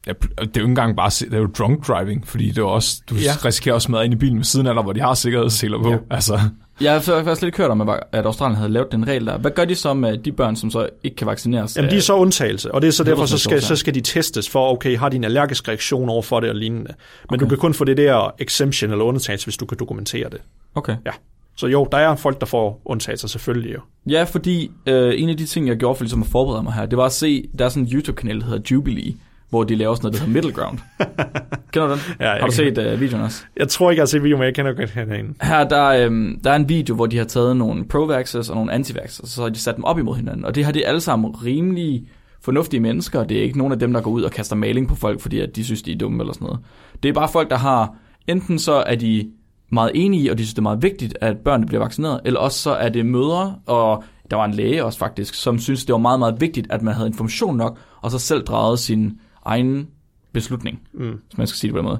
Ja, 0.08 0.12
det 0.22 0.30
er 0.38 0.45
jo 0.45 0.45
ikke 0.47 0.64
engang 0.66 0.95
bare, 0.97 1.10
det 1.10 1.34
er 1.34 1.38
jo 1.38 1.45
drunk 1.47 1.88
driving, 1.88 2.28
fordi 2.28 2.47
det 2.50 2.58
er 2.58 2.64
også, 2.64 3.02
du 3.10 3.16
ja. 3.16 3.22
Ja. 3.22 3.32
risikerer 3.45 3.76
også 3.76 3.91
med 3.91 4.04
ind 4.04 4.14
i 4.14 4.18
bilen 4.18 4.38
ved 4.38 4.43
siden 4.43 4.68
af 4.68 4.74
dig, 4.74 4.84
hvor 4.84 4.93
de 4.93 5.02
har 5.02 5.14
sikkerhedsseler 5.14 5.78
på. 5.78 5.89
Ja. 5.89 5.93
Ja. 5.95 6.00
Altså, 6.10 6.39
Jeg 6.82 6.93
har 6.93 7.00
faktisk 7.00 7.41
lidt 7.41 7.58
hørt 7.58 7.72
om, 7.72 7.82
at 7.89 8.00
at 8.12 8.26
Australien 8.26 8.56
havde 8.58 8.70
lavet 8.70 8.91
den 8.91 9.08
regel 9.08 9.26
der. 9.26 9.38
Hvad 9.38 9.52
gør 9.52 9.66
de 9.66 9.76
så 9.76 9.93
med 9.93 10.18
de 10.18 10.32
børn, 10.32 10.56
som 10.56 10.72
så 10.72 10.89
ikke 11.04 11.16
kan 11.16 11.28
vaccineres? 11.28 11.78
Jamen, 11.78 11.91
de 11.91 11.95
er 11.97 12.02
så 12.02 12.14
undtagelse, 12.16 12.72
og 12.76 12.82
det 12.82 12.88
er 12.88 12.91
så 12.91 13.04
derfor, 13.04 13.26
så 13.26 13.38
skal, 13.38 13.62
så 13.62 13.76
skal 13.76 13.95
de 13.95 14.02
testes 14.02 14.50
for, 14.50 14.72
okay, 14.74 14.97
har 14.97 15.10
de 15.10 15.16
en 15.16 15.24
allergisk 15.24 15.68
reaktion 15.68 16.10
over 16.10 16.22
for 16.22 16.39
det 16.39 16.50
og 16.50 16.56
lignende. 16.56 16.93
Men 17.30 17.36
Okay. 17.36 17.43
du 17.43 17.50
kan 17.50 17.58
kun 17.58 17.74
få 17.74 17.84
det 17.86 17.97
der 17.97 18.34
exemption 18.39 18.91
eller 18.91 19.06
undtagelse, 19.06 19.45
hvis 19.45 19.58
du 19.58 19.66
kan 19.66 19.78
dokumentere 19.80 20.30
det. 20.30 20.41
Okay. 20.76 20.95
Så 21.56 21.68
jo, 21.68 21.88
der 21.91 21.97
er 21.97 22.16
folk, 22.16 22.39
der 22.39 22.45
får 22.45 22.82
undtagelser 22.86 23.28
selvfølgelig 23.28 23.74
jo. 23.74 23.80
Ja, 24.10 24.24
fordi 24.24 24.72
øh, 24.86 25.14
en 25.22 25.30
af 25.30 25.38
de 25.38 25.45
ting, 25.45 25.68
jeg 25.68 25.78
gjorde 25.78 25.95
for 25.97 26.04
ligesom 26.04 26.22
at 26.22 26.28
forberede 26.28 26.64
mig 26.64 26.74
her, 26.74 26.86
det 26.86 26.97
var 26.97 27.06
at 27.06 27.12
se, 27.12 27.47
der 27.60 27.66
er 27.66 27.70
sådan 27.70 27.84
en 27.84 27.89
YouTube-kanal, 27.93 28.39
der 28.39 28.45
hedder 28.45 28.62
Jubilee, 28.72 29.14
hvor 29.50 29.64
de 29.64 29.76
laver 29.76 29.95
sådan 29.95 30.06
noget, 30.06 30.14
der 30.14 30.26
hedder 30.26 30.34
Middle 30.34 30.52
Ground. 30.52 30.80
Kender 31.72 31.88
du 31.88 31.93
den? 31.93 32.02
Ja, 32.20 32.39
Har 32.39 32.45
du 32.45 32.52
set 32.52 32.78
øh, 32.78 33.02
videoen 33.02 33.24
også? 33.24 33.43
Jeg 33.58 33.68
tror 33.68 33.91
ikke, 33.91 34.00
jeg 34.00 34.02
har 34.02 34.08
set 34.08 34.24
video, 34.24 34.38
men 34.38 34.45
jeg 34.45 34.56
kender 34.56 34.74
godt 34.74 34.89
herinde. 34.89 35.34
Her 35.41 35.64
der, 35.64 35.86
øhm, 35.86 36.39
der 36.43 36.52
er 36.52 36.56
en 36.56 36.70
video, 36.70 36.95
hvor 36.95 37.06
de 37.06 37.18
har 37.18 37.26
taget 37.26 37.58
nogle 37.58 37.86
pro-vaxxers 37.86 38.50
og 38.50 38.56
nogle 38.56 38.74
anti-vaxxers, 38.74 39.20
og 39.24 39.28
så 39.28 39.41
har 39.41 39.50
de 39.50 39.60
sat 39.60 39.76
dem 39.76 39.84
op 39.84 40.00
imod 40.00 40.16
hinanden. 40.16 40.45
Og 40.45 40.56
det 40.56 40.66
har 40.66 40.72
de 40.72 40.88
alle 40.88 41.02
sammen 41.02 41.32
rimelig 41.45 42.08
fornuftige 42.41 42.80
mennesker. 42.80 43.24
Det 43.24 43.38
er 43.38 43.43
ikke 43.43 43.58
nogen 43.58 43.74
af 43.74 43.80
dem, 43.80 43.93
der 43.93 44.02
går 44.02 44.12
ud 44.12 44.22
og 44.22 44.32
kaster 44.32 44.56
maling 44.56 44.88
på 44.88 44.95
folk, 44.95 45.22
fordi 45.22 45.39
at 45.39 45.56
de 45.56 45.64
synes, 45.64 45.82
de 45.82 45.91
er 45.91 45.97
dumme 45.97 46.24
eller 46.24 46.34
sådan 46.34 46.45
noget. 46.45 46.60
Det 47.04 47.10
er 47.10 47.14
bare 47.14 47.30
folk, 47.30 47.50
der 47.50 47.58
har, 47.58 47.95
enten 48.28 48.60
så 48.60 48.74
er 48.74 48.95
de 48.95 49.32
meget 49.72 49.91
enige 49.95 50.24
i, 50.24 50.28
og 50.28 50.38
de 50.38 50.43
synes, 50.43 50.54
det 50.54 50.60
er 50.60 50.64
meget 50.64 50.84
vigtigt, 50.84 51.18
at 51.22 51.38
børnene 51.38 51.68
bliver 51.68 51.84
vaccineret, 51.84 52.22
eller 52.26 52.39
også 52.39 52.60
så 52.60 52.72
er 52.72 52.89
det 52.89 53.06
mødre, 53.06 53.56
og 53.66 54.04
der 54.32 54.38
var 54.38 54.45
en 54.45 54.54
læge 54.54 54.86
også 54.86 55.00
faktisk, 55.00 55.34
som 55.34 55.60
synes, 55.60 55.86
det 55.86 55.93
var 55.93 56.00
meget, 56.00 56.20
meget 56.20 56.41
vigtigt, 56.41 56.68
at 56.72 56.82
man 56.82 56.93
havde 56.93 57.08
information 57.08 57.58
nok, 57.58 57.78
og 58.02 58.12
så 58.12 58.20
selv 58.20 58.43
drejede 58.43 58.78
sin 58.78 59.20
egen 59.46 59.88
beslutning, 60.34 60.82
mm. 60.94 61.22
hvis 61.28 61.38
man 61.38 61.48
skal 61.48 61.58
sige 61.58 61.68
det 61.68 61.74
på 61.74 61.78
den 61.78 61.86
måde. 61.86 62.00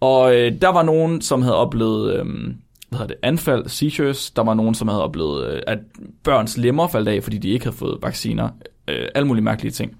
Og 0.00 0.34
øh, 0.34 0.52
der 0.60 0.68
var 0.68 0.82
nogen, 0.82 1.20
som 1.20 1.42
havde 1.42 1.56
oplevet 1.56 2.14
øh, 2.14 2.26
hvad 2.88 2.98
hedder 2.98 3.14
det, 3.14 3.16
anfald, 3.22 3.68
seizures. 3.68 4.30
Der 4.30 4.42
var 4.42 4.54
nogen, 4.54 4.74
som 4.74 4.88
havde 4.88 5.02
oplevet, 5.02 5.46
øh, 5.46 5.62
at 5.66 5.78
børns 6.22 6.56
lemmer 6.56 6.88
faldt 6.88 7.08
af, 7.08 7.22
fordi 7.22 7.38
de 7.38 7.48
ikke 7.48 7.64
havde 7.64 7.76
fået 7.76 7.98
vacciner. 8.02 8.48
Øh, 8.88 9.08
alle 9.14 9.28
mulige 9.28 9.44
mærkelige 9.44 9.72
ting. 9.72 9.96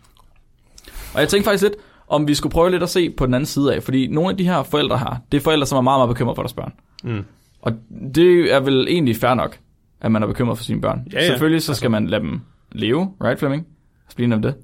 Og 1.14 1.20
jeg 1.20 1.28
tænkte 1.28 1.48
faktisk 1.48 1.62
lidt, 1.62 1.74
om 2.08 2.28
vi 2.28 2.34
skulle 2.34 2.52
prøve 2.52 2.70
lidt 2.70 2.82
at 2.82 2.90
se 2.90 3.10
på 3.10 3.26
den 3.26 3.34
anden 3.34 3.46
side 3.46 3.74
af, 3.74 3.82
fordi 3.82 4.06
nogle 4.06 4.30
af 4.30 4.36
de 4.36 4.44
her 4.44 4.62
forældre 4.62 4.98
her, 4.98 5.16
det 5.32 5.38
er 5.38 5.42
forældre, 5.42 5.66
som 5.66 5.78
er 5.78 5.82
meget, 5.82 5.98
meget 5.98 6.08
bekymrede 6.08 6.34
for 6.34 6.42
deres 6.42 6.52
børn. 6.52 6.72
Mm. 7.04 7.24
Og 7.62 7.72
det 8.14 8.52
er 8.54 8.60
vel 8.60 8.86
egentlig 8.88 9.16
fair 9.16 9.34
nok, 9.34 9.58
at 10.00 10.12
man 10.12 10.22
er 10.22 10.26
bekymret 10.26 10.58
for 10.58 10.64
sine 10.64 10.80
børn. 10.80 11.06
Ja, 11.12 11.20
ja. 11.20 11.26
Selvfølgelig 11.26 11.62
så 11.62 11.74
skal 11.74 11.90
man 11.90 12.06
lade 12.06 12.22
dem 12.22 12.40
leve, 12.72 13.12
right 13.24 13.38
Flemming? 13.38 13.66
Så 14.08 14.16
bliver 14.16 14.36
det. 14.36 14.54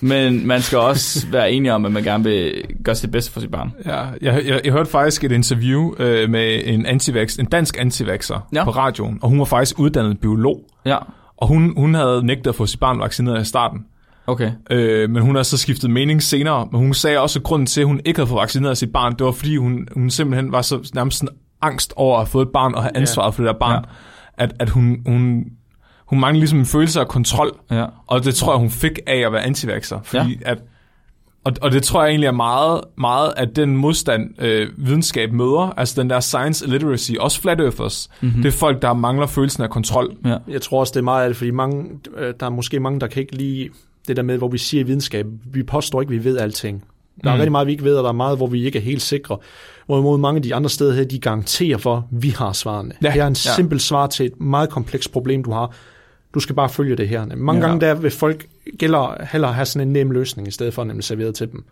Men 0.00 0.46
man 0.46 0.60
skal 0.60 0.78
også 0.78 1.26
være 1.32 1.52
enig 1.52 1.72
om, 1.72 1.84
at 1.86 1.92
man 1.92 2.02
gerne 2.02 2.24
vil 2.24 2.62
gøre 2.84 2.94
sit 2.94 3.10
bedste 3.10 3.32
for 3.32 3.40
sit 3.40 3.50
barn. 3.50 3.72
ja, 3.86 3.96
jeg, 4.22 4.42
jeg, 4.46 4.60
jeg 4.64 4.72
hørte 4.72 4.90
faktisk 4.90 5.24
et 5.24 5.32
interview 5.32 5.94
øh, 5.98 6.30
med 6.30 6.60
en, 6.64 6.86
antivax, 6.86 7.36
en 7.36 7.46
dansk 7.46 7.76
antivaxer 7.80 8.46
Ja. 8.54 8.64
på 8.64 8.70
radioen, 8.70 9.18
og 9.22 9.28
hun 9.28 9.38
var 9.38 9.44
faktisk 9.44 9.78
uddannet 9.78 10.20
biolog. 10.20 10.60
Ja, 10.86 10.96
Og 11.36 11.48
hun, 11.48 11.72
hun 11.76 11.94
havde 11.94 12.26
nægtet 12.26 12.48
at 12.50 12.54
få 12.54 12.66
sit 12.66 12.80
barn 12.80 12.98
vaccineret 13.00 13.42
i 13.42 13.44
starten. 13.44 13.80
okay. 14.26 14.50
Øh, 14.70 15.10
men 15.10 15.22
hun 15.22 15.34
har 15.36 15.42
så 15.42 15.56
skiftet 15.56 15.90
mening 15.90 16.22
senere. 16.22 16.68
Men 16.72 16.80
hun 16.80 16.94
sagde 16.94 17.18
også, 17.20 17.38
at 17.38 17.42
grunden 17.42 17.66
til, 17.66 17.80
at 17.80 17.86
hun 17.86 18.00
ikke 18.04 18.18
havde 18.20 18.28
fået 18.28 18.40
vaccineret 18.40 18.78
sit 18.78 18.92
barn, 18.92 19.12
det 19.12 19.26
var 19.26 19.32
fordi, 19.32 19.56
hun, 19.56 19.88
hun 19.94 20.10
simpelthen 20.10 20.52
var 20.52 20.62
så 20.62 20.90
nærmest 20.94 21.18
sådan 21.18 21.34
angst 21.62 21.92
over 21.96 22.14
at 22.16 22.20
have 22.20 22.30
fået 22.30 22.46
et 22.46 22.52
barn 22.52 22.74
og 22.74 22.82
have 22.82 22.96
ansvaret 22.96 23.34
for 23.34 23.42
det 23.42 23.48
der 23.52 23.58
barn, 23.58 23.84
Ja. 24.38 24.44
at, 24.44 24.52
at 24.60 24.68
hun, 24.70 24.96
hun, 25.06 25.44
hun 26.08 26.20
manglede 26.20 26.40
ligesom 26.40 26.58
en 26.58 26.66
følelse 26.66 27.00
af 27.00 27.08
kontrol. 27.08 27.58
Ja. 27.70 27.86
Og 28.06 28.24
det 28.24 28.34
tror 28.34 28.52
jeg, 28.52 28.58
hun 28.58 28.70
fik 28.70 28.98
af 29.06 29.16
at 29.16 29.32
være 29.32 29.42
antivaxer. 29.42 30.00
Fordi 30.02 30.38
ja. 30.40 30.50
at, 30.50 30.58
og, 31.44 31.52
og 31.62 31.72
det 31.72 31.82
tror 31.82 32.02
jeg 32.02 32.10
egentlig 32.10 32.26
er 32.26 32.32
meget, 32.32 32.80
meget 32.98 33.32
af 33.36 33.48
den 33.48 33.76
modstand, 33.76 34.42
øh, 34.42 34.68
videnskab 34.76 35.32
møder. 35.32 35.74
Altså 35.76 36.02
den 36.02 36.10
der 36.10 36.20
science 36.20 36.66
illiteracy, 36.66 37.12
også 37.20 37.40
flat 37.40 37.60
earthers. 37.60 38.10
Mm-hmm. 38.20 38.42
Det 38.42 38.48
er 38.48 38.52
folk, 38.52 38.82
der 38.82 38.92
mangler 38.92 39.26
følelsen 39.26 39.62
af 39.62 39.70
kontrol. 39.70 40.16
Ja. 40.24 40.36
Jeg 40.48 40.62
tror 40.62 40.80
også, 40.80 40.90
det 40.90 40.98
er 41.00 41.04
meget 41.04 41.22
af 41.22 41.28
det, 41.28 41.36
fordi 41.36 41.50
mange, 41.50 41.84
øh, 42.16 42.34
der 42.40 42.46
er 42.46 42.50
måske 42.50 42.80
mange, 42.80 43.00
der 43.00 43.06
kan 43.06 43.22
ikke 43.22 43.36
lide 43.36 43.68
det 44.08 44.16
der 44.16 44.22
med, 44.22 44.38
hvor 44.38 44.48
vi 44.48 44.58
siger 44.58 44.80
i 44.80 44.86
videnskab, 44.86 45.26
vi 45.52 45.62
påstår 45.62 46.00
ikke, 46.00 46.14
at 46.14 46.18
vi 46.18 46.24
ved 46.24 46.38
alting. 46.38 46.84
Der 47.24 47.30
er 47.30 47.34
Mm. 47.34 47.38
rigtig 47.38 47.52
meget, 47.52 47.66
vi 47.66 47.72
ikke 47.72 47.84
ved, 47.84 47.96
og 47.96 48.02
der 48.02 48.08
er 48.08 48.12
meget, 48.12 48.36
hvor 48.36 48.46
vi 48.46 48.64
ikke 48.64 48.78
er 48.78 48.82
helt 48.82 49.02
sikre. 49.02 49.38
Hvorimod 49.86 50.18
mange 50.18 50.36
af 50.36 50.42
de 50.42 50.54
andre 50.54 50.70
steder 50.70 50.94
her, 50.94 51.04
de 51.04 51.18
garanterer 51.18 51.78
for, 51.78 51.96
at 51.96 52.02
vi 52.10 52.28
har 52.28 52.52
svarene. 52.52 52.92
Ja, 53.02 53.10
det 53.10 53.20
er 53.20 53.26
en 53.26 53.32
ja. 53.46 53.54
simpel 53.56 53.80
svar 53.80 54.06
til 54.06 54.26
et 54.26 54.40
meget 54.40 54.70
komplekst 54.70 55.12
problem, 55.12 55.44
du 55.44 55.52
har. 55.52 55.74
Du 56.34 56.40
skal 56.40 56.54
bare 56.54 56.68
følge 56.68 56.96
det 56.96 57.08
her. 57.08 57.26
Mange 57.36 57.60
Ja. 57.60 57.66
gange 57.66 57.80
der 57.86 57.94
vil 57.94 58.10
folk 58.10 58.46
gælder 58.78 59.24
heller 59.32 59.48
have 59.48 59.66
sådan 59.66 59.88
en 59.88 59.92
nem 59.92 60.10
løsning, 60.10 60.48
i 60.48 60.50
stedet 60.50 60.74
for 60.74 60.82
at 60.82 60.88
nemlig 60.88 61.04
serveret 61.04 61.34
til 61.34 61.52
dem. 61.52 61.64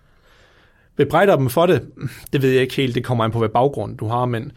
Bebrejder 0.96 1.36
dem 1.36 1.48
for 1.48 1.66
det, 1.66 1.82
det 2.32 2.42
ved 2.42 2.50
jeg 2.50 2.62
ikke 2.62 2.74
helt, 2.74 2.94
det 2.94 3.04
kommer 3.04 3.24
an 3.24 3.30
på, 3.30 3.38
hvad 3.38 3.48
baggrund 3.48 3.98
du 3.98 4.06
har, 4.08 4.26
men 4.26 4.52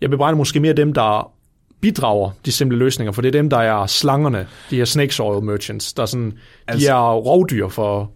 jeg 0.00 0.10
bebrejder 0.10 0.36
måske 0.36 0.60
mere 0.60 0.72
dem, 0.72 0.92
der 0.92 1.32
bidrager 1.80 2.30
de 2.44 2.52
simple 2.52 2.78
løsninger, 2.78 3.12
for 3.12 3.22
det 3.22 3.28
er 3.28 3.32
dem, 3.32 3.50
der 3.50 3.58
er 3.58 3.86
slangerne, 3.86 4.46
de 4.70 4.76
her 4.76 4.84
snakes 4.84 5.20
oil 5.20 5.44
merchants, 5.44 5.92
der 5.92 6.02
er 6.02 6.06
sådan, 6.06 6.32
altså, 6.66 6.86
de 6.86 6.90
er 6.92 7.12
rovdyr 7.14 7.68
for, 7.68 8.10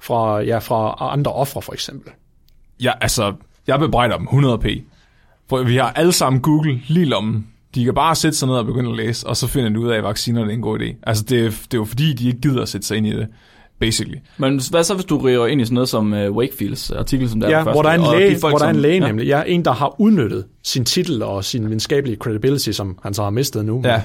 fra, 0.00 0.40
ja, 0.40 0.58
fra 0.58 0.96
andre 1.12 1.32
ofre 1.32 1.62
for 1.62 1.72
eksempel. 1.72 2.12
Ja, 2.82 2.92
altså, 3.00 3.34
jeg 3.66 3.78
bebrejder 3.78 4.16
dem 4.18 4.26
100p. 4.28 4.82
For 5.48 5.62
vi 5.62 5.76
har 5.76 5.90
alle 5.92 6.12
sammen 6.12 6.42
Google 6.42 6.80
lige 6.88 7.06
lommen. 7.06 7.46
De 7.74 7.84
kan 7.84 7.94
bare 7.94 8.14
sætte 8.14 8.38
sig 8.38 8.48
ned 8.48 8.56
og 8.56 8.66
begynde 8.66 8.90
at 8.90 8.96
læse, 8.96 9.26
og 9.26 9.36
så 9.36 9.46
finder 9.46 9.70
de 9.70 9.78
ud 9.80 9.88
af, 9.88 9.96
at 9.98 10.04
vaccinerne 10.04 10.50
er 10.50 10.54
en 10.54 10.62
god 10.62 10.78
idé. 10.80 10.94
Altså, 11.02 11.24
det, 11.24 11.38
er- 11.38 11.50
det 11.50 11.74
er 11.74 11.78
jo 11.78 11.84
fordi, 11.84 12.12
de 12.12 12.26
ikke 12.28 12.40
gider 12.40 12.62
at 12.62 12.68
sætte 12.68 12.86
sig 12.86 12.96
ind 12.96 13.06
i 13.06 13.10
det, 13.10 13.26
basically. 13.80 14.16
Men 14.38 14.60
hvad 14.70 14.84
så, 14.84 14.94
hvis 14.94 15.04
du 15.04 15.18
ryger 15.18 15.46
ind 15.46 15.60
i 15.60 15.64
sådan 15.64 15.74
noget 15.74 15.88
som 15.88 16.12
uh, 16.12 16.18
Wakefields 16.18 16.90
artikel, 16.90 17.30
som 17.30 17.40
der 17.40 17.48
Ja, 17.50 17.58
er 17.58 17.62
hvor 17.72 17.82
der 17.82 17.90
er 17.90 17.94
en 17.94 18.18
læge, 18.20 18.34
de 18.34 18.40
folk, 18.40 18.52
hvor 18.52 18.58
der 18.58 18.66
er 18.66 18.70
en 18.70 18.76
læge 18.76 19.00
ja. 19.00 19.06
nemlig. 19.06 19.26
Ja, 19.26 19.42
en, 19.46 19.64
der 19.64 19.72
har 19.72 20.00
udnyttet 20.00 20.44
sin 20.62 20.84
titel 20.84 21.22
og 21.22 21.44
sin 21.44 21.66
videnskabelige 21.66 22.16
credibility, 22.16 22.70
som 22.70 22.98
han 23.02 23.14
så 23.14 23.22
har 23.22 23.30
mistet 23.30 23.64
nu. 23.64 23.80
Ja. 23.84 24.02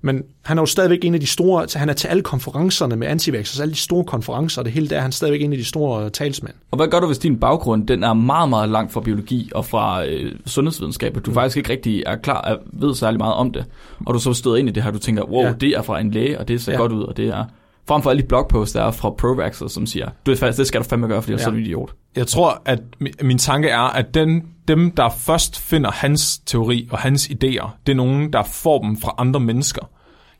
Men 0.00 0.22
han 0.42 0.58
er 0.58 0.62
jo 0.62 0.66
stadigvæk 0.66 1.04
en 1.04 1.14
af 1.14 1.20
de 1.20 1.26
store, 1.26 1.62
altså 1.62 1.78
han 1.78 1.88
er 1.88 1.92
til 1.92 2.08
alle 2.08 2.22
konferencerne 2.22 2.96
med 2.96 3.06
antivaxxers, 3.06 3.60
alle 3.60 3.72
de 3.72 3.78
store 3.78 4.04
konferencer, 4.04 4.60
og 4.60 4.64
det 4.64 4.72
hele 4.72 4.88
der 4.88 4.96
er 4.96 5.00
han 5.00 5.12
stadigvæk 5.12 5.42
en 5.42 5.52
af 5.52 5.58
de 5.58 5.64
store 5.64 6.04
øh, 6.04 6.10
talsmænd. 6.10 6.54
Og 6.70 6.76
hvad 6.76 6.88
gør 6.88 7.00
du, 7.00 7.06
hvis 7.06 7.18
din 7.18 7.36
baggrund 7.36 7.86
den 7.86 8.02
er 8.02 8.12
meget, 8.12 8.48
meget 8.48 8.68
langt 8.68 8.92
fra 8.92 9.00
biologi 9.00 9.50
og 9.54 9.64
fra 9.64 10.06
øh, 10.06 10.32
sundhedsvidenskab, 10.46 11.16
og 11.16 11.26
du 11.26 11.30
mm. 11.30 11.34
faktisk 11.34 11.56
ikke 11.56 11.70
rigtig 11.70 12.02
er 12.06 12.16
klar, 12.16 12.40
at 12.40 12.58
ved 12.72 12.94
særlig 12.94 13.18
meget 13.18 13.34
om 13.34 13.52
det, 13.52 13.64
og 14.06 14.14
du 14.14 14.18
så 14.18 14.32
støder 14.32 14.56
ind 14.56 14.68
i 14.68 14.72
det 14.72 14.82
her, 14.82 14.90
du 14.90 14.98
tænker, 14.98 15.24
wow, 15.24 15.44
ja. 15.44 15.52
Det 15.52 15.68
er 15.68 15.82
fra 15.82 16.00
en 16.00 16.10
læge, 16.10 16.38
og 16.38 16.48
det 16.48 16.60
ser 16.60 16.72
ja. 16.72 16.78
Godt 16.78 16.92
ud, 16.92 17.02
og 17.02 17.16
det 17.16 17.28
er 17.28 17.44
frem 17.88 18.02
for 18.02 18.10
alle 18.10 18.22
de 18.22 18.26
blogposts, 18.26 18.72
der 18.72 18.82
er 18.82 18.90
fra 18.90 19.10
pro 19.10 19.68
som 19.68 19.86
siger, 19.86 20.08
du 20.26 20.30
er 20.30 20.36
faktisk, 20.36 20.58
det 20.58 20.66
skal 20.66 20.80
du 20.80 20.84
fandme 20.88 21.06
gøre, 21.06 21.22
fordi 21.22 21.32
ja. 21.32 21.38
Ja. 21.38 21.42
så 21.42 21.48
er 21.48 21.52
du 21.52 21.56
en 21.56 21.64
idiot. 21.64 21.92
Jeg 22.16 22.26
tror, 22.26 22.62
at 22.64 22.80
mi- 23.02 23.24
min 23.24 23.38
tanke 23.38 23.68
er, 23.68 23.78
at 23.80 24.14
den, 24.14 24.42
dem, 24.68 24.90
der 24.90 25.08
først 25.18 25.58
finder 25.60 25.90
hans 25.90 26.38
teori 26.38 26.88
og 26.92 26.98
hans 26.98 27.26
idéer, 27.26 27.68
det 27.86 27.92
er 27.92 27.94
nogen, 27.94 28.32
der 28.32 28.42
får 28.42 28.82
dem 28.82 28.96
fra 29.00 29.14
andre 29.18 29.40
mennesker. 29.40 29.90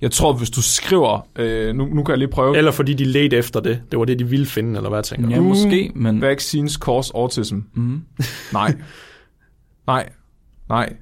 Jeg 0.01 0.11
tror, 0.11 0.33
hvis 0.33 0.51
du 0.51 0.63
skriver... 0.63 1.27
Øh, 1.37 1.75
nu, 1.75 1.85
nu 1.87 2.03
kan 2.03 2.11
jeg 2.13 2.19
lige 2.19 2.29
prøve. 2.29 2.57
Eller 2.57 2.71
fordi 2.71 2.95
de 2.95 3.05
ledte 3.05 3.37
efter 3.37 3.61
det. 3.61 3.83
Det 3.91 3.99
var 3.99 4.05
det, 4.05 4.19
de 4.19 4.29
ville 4.29 4.47
finde, 4.47 4.77
eller 4.77 4.91
hvad 4.91 5.03
tænker 5.03 5.31
Ja, 5.31 5.37
du? 5.37 5.43
måske, 5.43 5.93
men... 5.95 6.21
Vaccines 6.21 6.73
cause 6.73 7.13
autism. 7.15 7.59
Mm. 7.75 8.03
Nej. 8.53 8.75
Nej. 9.87 10.09
Nej. 10.69 10.93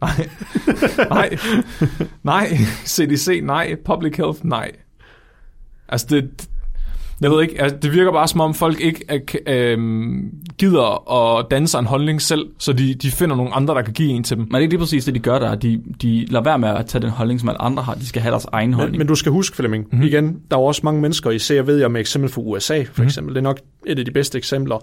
Nej. 0.00 0.28
nej. 1.10 1.36
Nej. 2.22 2.56
CDC, 2.86 3.40
nej. 3.42 3.76
Public 3.84 4.16
health, 4.16 4.38
nej. 4.46 4.70
Altså, 5.88 6.06
det... 6.10 6.48
Jeg 7.20 7.30
ved 7.30 7.42
ikke, 7.42 7.62
altså, 7.62 7.76
det 7.82 7.92
virker 7.92 8.12
bare 8.12 8.28
som 8.28 8.40
om 8.40 8.54
folk 8.54 8.80
ikke 8.80 9.04
er, 9.08 9.18
øh, 9.46 9.78
gider 10.58 11.12
at 11.38 11.46
danne 11.50 11.68
sig 11.68 11.78
en 11.78 11.86
holdning 11.86 12.22
selv, 12.22 12.46
så 12.58 12.72
de, 12.72 12.94
de 12.94 13.10
finder 13.10 13.36
nogle 13.36 13.54
andre, 13.54 13.74
der 13.74 13.82
kan 13.82 13.92
give 13.94 14.10
en 14.10 14.24
til 14.24 14.36
dem. 14.36 14.44
Men 14.44 14.54
er 14.54 14.58
det 14.58 14.62
ikke 14.62 14.72
lige 14.72 14.80
præcis 14.80 15.04
det, 15.04 15.14
de 15.14 15.18
gør 15.20 15.38
der? 15.38 15.54
De, 15.54 15.82
de 16.02 16.26
lader 16.30 16.44
være 16.44 16.58
med 16.58 16.68
at 16.68 16.86
tage 16.86 17.02
den 17.02 17.10
holdning, 17.10 17.40
som 17.40 17.48
alle 17.48 17.62
andre 17.62 17.82
har. 17.82 17.94
De 17.94 18.06
skal 18.06 18.22
have 18.22 18.30
deres 18.32 18.46
egen 18.52 18.72
holdning. 18.72 18.92
Men, 18.92 18.98
men 18.98 19.06
du 19.06 19.14
skal 19.14 19.32
huske, 19.32 19.56
Flemming, 19.56 19.84
Mhm. 19.84 19.94
mm-hmm. 19.94 20.08
igen, 20.08 20.24
der 20.50 20.56
er 20.56 20.60
jo 20.60 20.64
også 20.66 20.80
mange 20.84 21.00
mennesker, 21.00 21.30
især 21.30 21.62
ved 21.62 21.76
jeg 21.78 21.90
med 21.90 22.00
eksempel 22.00 22.30
fra 22.30 22.40
USA, 22.40 22.82
for 22.82 22.92
Mhm. 23.02 23.06
eksempel. 23.06 23.34
Det 23.34 23.40
er 23.40 23.42
nok 23.44 23.58
et 23.86 23.98
af 23.98 24.04
de 24.04 24.10
bedste 24.10 24.38
eksempler. 24.38 24.78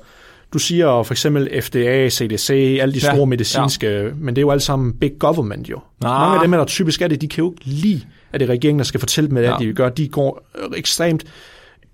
Du 0.53 0.59
siger 0.59 1.03
for 1.03 1.13
eksempel 1.13 1.49
FDA, 1.61 2.09
CDC, 2.09 2.49
alle 2.81 2.93
de 2.93 2.99
Ja, 3.03 3.13
store 3.13 3.25
medicinske, 3.27 3.87
ja. 3.87 4.09
men 4.15 4.35
det 4.35 4.37
er 4.37 4.41
jo 4.41 4.51
alt 4.51 4.61
sammen 4.63 4.93
big 4.93 5.11
government 5.19 5.69
jo. 5.69 5.77
Ah. 6.05 6.09
Mange 6.21 6.35
af 6.35 6.41
dem, 6.41 6.51
der 6.51 6.65
typisk 6.65 7.01
er 7.01 7.07
det, 7.07 7.21
de 7.21 7.27
kan 7.27 7.43
jo 7.43 7.51
ikke 7.51 7.65
lide, 7.65 8.01
at 8.33 8.39
det 8.39 8.49
er 8.49 8.53
regeringen, 8.53 8.79
der 8.79 8.85
skal 8.85 8.99
fortælle 8.99 9.27
dem, 9.27 9.33
hvad 9.33 9.43
Ja. 9.43 9.51
ja. 9.51 9.57
de 9.59 9.65
vil 9.65 9.75
gøre. 9.75 9.89
De 9.97 10.07
går 10.07 10.47
ekstremt, 10.75 11.23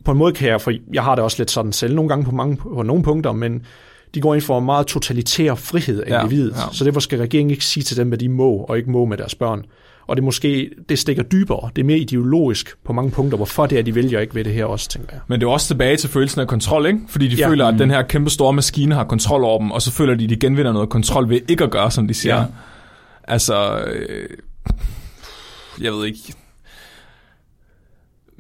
på 0.06 0.12
en 0.12 0.18
måde 0.18 0.34
kan 0.34 0.48
jeg, 0.50 0.62
for 0.62 0.72
jeg 0.94 1.04
har 1.04 1.16
det 1.16 1.24
også 1.24 1.38
lidt 1.40 1.52
sådan 1.52 1.74
selv 1.74 1.96
nogle 1.96 2.10
gange 2.10 2.26
på, 2.26 2.32
mange, 2.32 2.58
på 2.58 2.84
nogle 2.86 3.04
punkter, 3.04 3.32
men 3.32 3.62
de 4.16 4.22
går 4.22 4.34
ind 4.34 4.42
for 4.44 4.60
en 4.60 4.66
meget 4.66 4.88
totalitær 4.88 5.56
frihed 5.56 6.02
af 6.04 6.10
Ja, 6.10 6.22
individet. 6.24 6.52
ja. 6.56 6.62
Så 6.72 6.84
derfor 6.86 7.00
skal 7.00 7.20
regeringen 7.20 7.52
ikke 7.52 7.66
sige 7.66 7.84
til 7.84 7.98
dem, 7.98 8.08
hvad 8.08 8.18
de 8.18 8.30
må 8.30 8.52
og 8.52 8.78
ikke 8.78 8.92
må 8.92 9.06
med 9.06 9.18
deres 9.18 9.36
børn. 9.36 9.64
Og 10.08 10.16
det 10.18 10.24
måske, 10.24 10.70
det 10.90 11.00
stikker 11.00 11.24
dybere. 11.24 11.70
Det 11.76 11.82
er 11.82 11.86
mere 11.86 11.98
ideologisk 11.98 12.76
på 12.86 12.94
mange 12.94 13.12
punkter, 13.12 13.38
hvorfor 13.38 13.66
det 13.66 13.80
er, 13.80 13.84
de 13.84 13.96
vælger 13.96 14.20
ikke 14.20 14.36
ved 14.36 14.44
det 14.44 14.54
her 14.54 14.66
også, 14.66 14.90
tænker 14.90 15.10
jeg. 15.12 15.22
Men 15.28 15.40
det 15.40 15.46
er 15.48 15.52
også 15.52 15.68
tilbage 15.68 15.98
til 15.98 16.10
følelsen 16.10 16.42
af 16.42 16.48
kontrol, 16.48 16.86
ikke? 16.86 17.00
Fordi 17.10 17.28
de 17.28 17.36
ja. 17.36 17.48
Føler, 17.50 17.68
at 17.68 17.80
den 17.80 17.90
her 17.92 18.02
kæmpe 18.02 18.30
store 18.30 18.54
maskine 18.54 18.96
har 18.96 19.04
kontrol 19.04 19.44
over 19.44 19.60
dem, 19.60 19.72
og 19.72 19.82
så 19.82 19.92
føler 19.92 20.16
de, 20.16 20.24
at 20.24 20.30
de 20.30 20.36
genvinder 20.36 20.74
noget 20.74 20.90
kontrol 20.90 21.30
ved 21.30 21.40
ikke 21.50 21.64
at 21.64 21.72
gøre, 21.72 21.92
som 21.92 22.08
de 22.08 22.14
siger. 22.14 22.38
Ja. 22.38 22.44
Altså, 23.24 23.80
øh, 23.80 24.30
jeg 25.82 25.92
ved 25.92 26.06
ikke. 26.06 26.20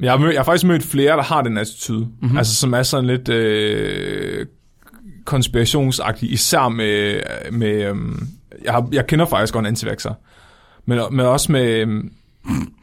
Jeg 0.02 0.12
har, 0.12 0.18
mød, 0.18 0.30
jeg 0.30 0.40
har 0.40 0.44
faktisk 0.44 0.66
mødt 0.66 0.84
flere, 0.84 1.18
der 1.18 1.24
har 1.24 1.42
den 1.42 1.58
attitude. 1.58 2.08
Mm-hmm. 2.22 2.38
Altså, 2.38 2.56
som 2.56 2.74
er 2.74 2.84
sådan 2.84 3.06
lidt 3.08 3.30
øh, 3.30 4.46
konspirationsagtig, 5.26 6.32
især 6.34 6.70
med... 6.70 7.20
med 7.52 7.84
øhm, 7.90 8.28
jeg, 8.66 8.74
har, 8.74 8.88
jeg 8.92 9.08
kender 9.08 9.26
faktisk 9.26 9.54
godt 9.54 9.64
en 9.64 9.68
antivaxer. 9.68 10.14
Men, 10.86 11.00
men 11.12 11.26
også 11.26 11.52
med... 11.52 11.64
øhm, 11.68 12.12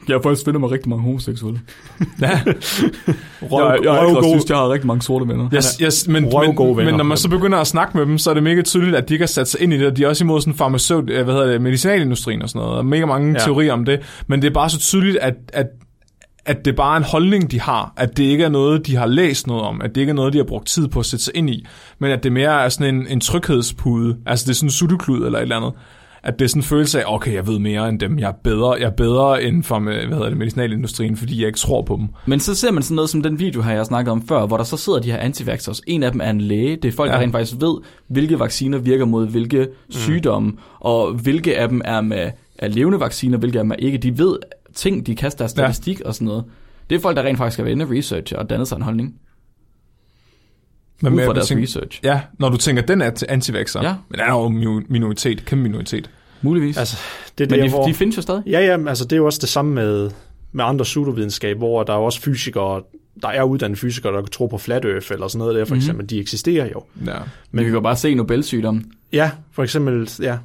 Jeg 0.08 0.14
har 0.14 0.22
faktisk 0.22 0.44
fundet 0.44 0.60
mig 0.60 0.70
rigtig 0.70 0.88
mange 0.88 1.02
homoseksuelle. 1.04 1.60
Ja, 2.20 2.40
Røv, 3.42 3.64
jeg, 3.66 3.78
jeg, 3.84 3.84
jeg, 3.84 4.02
røvgod- 4.02 4.30
synes, 4.30 4.44
jeg 4.50 4.56
har 4.56 4.72
rigtig 4.72 4.86
mange 4.86 5.02
sorte 5.02 5.28
venner. 5.28 5.48
Yes, 5.54 5.76
yes, 5.82 6.08
men, 6.08 6.22
men, 6.22 6.32
røvgode 6.32 6.74
men 6.76 6.86
venner. 6.86 6.96
når 6.98 7.04
man 7.04 7.18
så 7.18 7.28
begynder 7.28 7.58
at 7.58 7.66
snakke 7.66 7.96
med 7.98 8.06
dem, 8.06 8.18
så 8.18 8.30
er 8.30 8.34
det 8.34 8.42
mega 8.42 8.62
tydeligt, 8.62 8.96
at 8.96 9.08
de 9.08 9.14
ikke 9.14 9.22
har 9.22 9.26
sat 9.28 9.48
sig 9.48 9.60
ind 9.60 9.72
i 9.72 9.78
det, 9.78 9.96
de 9.96 10.04
er 10.04 10.08
også 10.08 10.24
imod 10.24 10.40
sådan 10.40 10.54
farmaceut, 10.54 11.10
øh, 11.10 11.24
hvad 11.24 11.34
hedder 11.34 11.46
det, 11.52 11.60
medicinalindustrien 11.62 12.42
og 12.42 12.48
sådan 12.48 12.62
noget, 12.62 12.78
og 12.78 12.86
mega 12.86 13.06
mange. 13.06 13.32
Ja. 13.32 13.38
teorier 13.44 13.72
om 13.72 13.84
det, 13.84 14.00
men 14.26 14.42
det 14.42 14.48
er 14.48 14.54
bare 14.54 14.70
så 14.70 14.78
tydeligt, 14.78 15.16
at, 15.16 15.34
at 15.52 15.66
at 16.48 16.64
det 16.64 16.76
bare 16.76 16.92
er 16.92 16.96
en 16.96 17.04
holdning, 17.04 17.50
de 17.50 17.60
har, 17.60 17.92
at 17.96 18.16
det 18.16 18.24
ikke 18.24 18.44
er 18.44 18.48
noget, 18.48 18.86
de 18.86 18.96
har 18.96 19.06
læst 19.06 19.46
noget 19.46 19.62
om, 19.62 19.82
at 19.82 19.94
det 19.94 20.00
ikke 20.00 20.10
er 20.10 20.14
noget, 20.14 20.32
de 20.32 20.38
har 20.38 20.44
brugt 20.44 20.66
tid 20.66 20.88
på 20.88 20.98
at 21.00 21.06
sætte 21.06 21.24
sig 21.24 21.36
ind 21.36 21.50
i, 21.50 21.66
men 21.98 22.10
at 22.10 22.22
det 22.22 22.32
mere 22.32 22.64
er 22.64 22.68
sådan 22.68 22.94
en, 22.94 23.06
en 23.06 23.20
tryghedspude, 23.20 24.16
altså 24.26 24.44
det 24.44 24.50
er 24.50 24.54
sådan 24.54 24.66
en 24.66 24.70
sutteklud 24.70 25.26
eller 25.26 25.38
et 25.38 25.42
eller 25.42 25.56
andet, 25.56 25.72
at 26.22 26.38
det 26.38 26.44
er 26.44 26.48
sådan 26.48 26.60
en 26.60 26.64
følelse 26.64 27.00
af, 27.00 27.14
okay, 27.14 27.34
jeg 27.34 27.46
ved 27.46 27.58
mere 27.58 27.88
end 27.88 28.00
dem, 28.00 28.18
jeg 28.18 28.28
er 28.28 28.32
bedre, 28.44 28.72
jeg 28.72 28.86
er 28.86 28.90
bedre 28.96 29.42
end 29.42 29.64
for 29.64 29.78
hvad 29.78 29.94
hedder 29.94 30.28
det, 30.28 30.38
medicinalindustrien, 30.38 31.16
fordi 31.16 31.40
jeg 31.40 31.46
ikke 31.46 31.58
tror 31.58 31.82
på 31.82 31.96
dem. 31.96 32.08
Men 32.26 32.40
så 32.40 32.54
ser 32.54 32.72
man 32.72 32.82
sådan 32.82 32.94
noget 32.94 33.10
som 33.10 33.22
den 33.22 33.38
video 33.38 33.62
her, 33.62 33.72
jeg 33.72 33.86
snakkede 33.86 34.12
om 34.12 34.26
før, 34.28 34.46
hvor 34.46 34.56
der 34.56 34.64
så 34.64 34.76
sidder 34.76 34.98
de 34.98 35.10
her 35.10 35.18
antivaxxers. 35.18 35.82
En 35.86 36.02
af 36.02 36.12
dem 36.12 36.20
er 36.20 36.30
en 36.30 36.40
læge. 36.40 36.76
Det 36.76 36.88
er 36.88 36.92
folk. 36.92 37.10
Ja. 37.10 37.14
der 37.16 37.20
rent 37.20 37.32
faktisk 37.32 37.60
ved, 37.60 37.74
hvilke 38.08 38.38
vacciner 38.38 38.78
virker 38.78 39.04
mod 39.04 39.28
hvilke 39.28 39.58
mm. 39.58 39.92
sygdomme, 39.92 40.52
og 40.80 41.12
hvilke 41.12 41.58
af 41.58 41.68
dem 41.68 41.80
er 41.84 42.00
med 42.00 42.30
er 42.58 42.68
levende 42.68 43.00
vacciner, 43.00 43.38
hvilke 43.38 43.58
af 43.58 43.64
dem 43.64 43.70
er 43.70 43.76
ikke. 43.76 43.98
De 43.98 44.18
ved 44.18 44.36
ting, 44.78 45.06
de 45.06 45.16
kaster 45.16 45.44
af 45.44 45.50
statistik 45.50 46.00
ja. 46.00 46.06
og 46.06 46.14
sådan 46.14 46.26
noget. 46.26 46.44
Det 46.90 46.96
er 46.96 47.00
folk, 47.00 47.16
der 47.16 47.22
rent 47.22 47.38
faktisk 47.38 47.52
skal 47.54 47.64
være 47.64 47.72
inde 47.72 47.84
og 47.84 47.90
researche 47.90 48.38
og 48.38 48.50
danne 48.50 48.66
sig 48.66 48.76
en 48.76 48.82
holdning. 48.82 49.14
Men 51.02 51.12
Ud 51.14 51.20
fra 51.26 51.32
deres 51.34 51.48
tænker- 51.48 51.62
research. 51.64 52.00
Ja, 52.04 52.20
når 52.38 52.48
du 52.48 52.56
tænker, 52.56 52.82
den 52.82 53.02
er 53.02 53.22
antivaxer. 53.28 53.82
Ja. 53.82 53.94
Men 54.08 54.18
den 54.20 54.28
er 54.28 54.32
jo 54.32 54.48
minoritet, 54.88 55.44
kæmpe 55.44 55.62
minoritet. 55.62 56.10
Muligvis. 56.42 56.78
Altså, 56.78 56.96
det 57.38 57.44
er 57.44 57.50
Men 57.50 57.58
der, 57.58 57.64
de, 57.66 57.70
hvor... 57.70 57.86
de 57.86 57.94
findes 57.94 58.16
jo 58.16 58.22
stadig. 58.22 58.42
Ja, 58.46 58.60
ja, 58.60 58.88
altså 58.88 59.04
det 59.04 59.12
er 59.12 59.16
jo 59.16 59.26
også 59.26 59.38
det 59.42 59.48
samme 59.48 59.74
med, 59.74 60.10
med 60.52 60.64
andre 60.64 60.82
pseudovidenskab, 60.84 61.56
hvor 61.56 61.82
der 61.82 61.92
er 61.92 61.96
også 61.96 62.20
fysikere, 62.20 62.82
der 63.22 63.28
er 63.28 63.42
uddannede 63.42 63.80
fysikere, 63.80 64.12
der 64.12 64.20
kan 64.20 64.30
tro 64.30 64.46
på 64.46 64.58
flat 64.58 64.84
earth 64.84 65.12
eller 65.12 65.28
sådan 65.28 65.38
noget 65.38 65.54
der, 65.54 65.64
for 65.64 65.74
Mhm. 65.74 65.78
eksempel. 65.80 66.10
De 66.10 66.18
eksisterer 66.20 66.66
jo. 66.74 66.82
Ja. 67.06 67.16
Men 67.50 67.64
vi 67.64 67.64
kan 67.64 67.74
jo 67.74 67.80
bare 67.80 67.96
se 67.96 68.14
Nobelsygdommen. 68.14 68.92
Ja, 69.12 69.30
for 69.52 69.62
eksempel, 69.62 70.10
ja. 70.22 70.38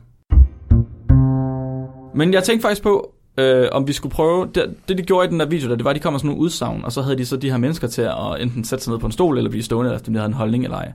Men 2.15 2.33
jeg 2.33 2.43
tænkte 2.43 2.61
faktisk 2.61 2.83
på, 2.83 3.13
øh, 3.37 3.67
om 3.71 3.87
vi 3.87 3.93
skulle 3.93 4.13
prøve... 4.13 4.47
Det, 4.55 4.75
det, 4.89 4.97
de 4.97 5.03
gjorde 5.03 5.27
i 5.27 5.29
den 5.29 5.39
der 5.39 5.45
video, 5.45 5.69
der, 5.69 5.75
det 5.75 5.83
var, 5.83 5.89
at 5.89 5.95
de 5.95 5.99
kom 5.99 6.13
med 6.13 6.19
sådan 6.19 6.27
nogle 6.27 6.41
udsagn, 6.41 6.85
og 6.85 6.91
så 6.91 7.01
havde 7.01 7.17
de 7.17 7.25
så 7.25 7.37
de 7.37 7.49
her 7.51 7.57
mennesker 7.57 7.87
til 7.87 8.01
at 8.01 8.41
enten 8.41 8.63
sætte 8.63 8.83
sig 8.83 8.91
ned 8.91 8.99
på 8.99 9.05
en 9.05 9.11
stol, 9.11 9.37
eller 9.37 9.49
blive 9.49 9.63
stående, 9.63 9.95
efter 9.95 10.11
de 10.11 10.17
havde 10.17 10.27
en 10.27 10.33
holdning 10.33 10.63
eller 10.63 10.77
ej. 10.77 10.91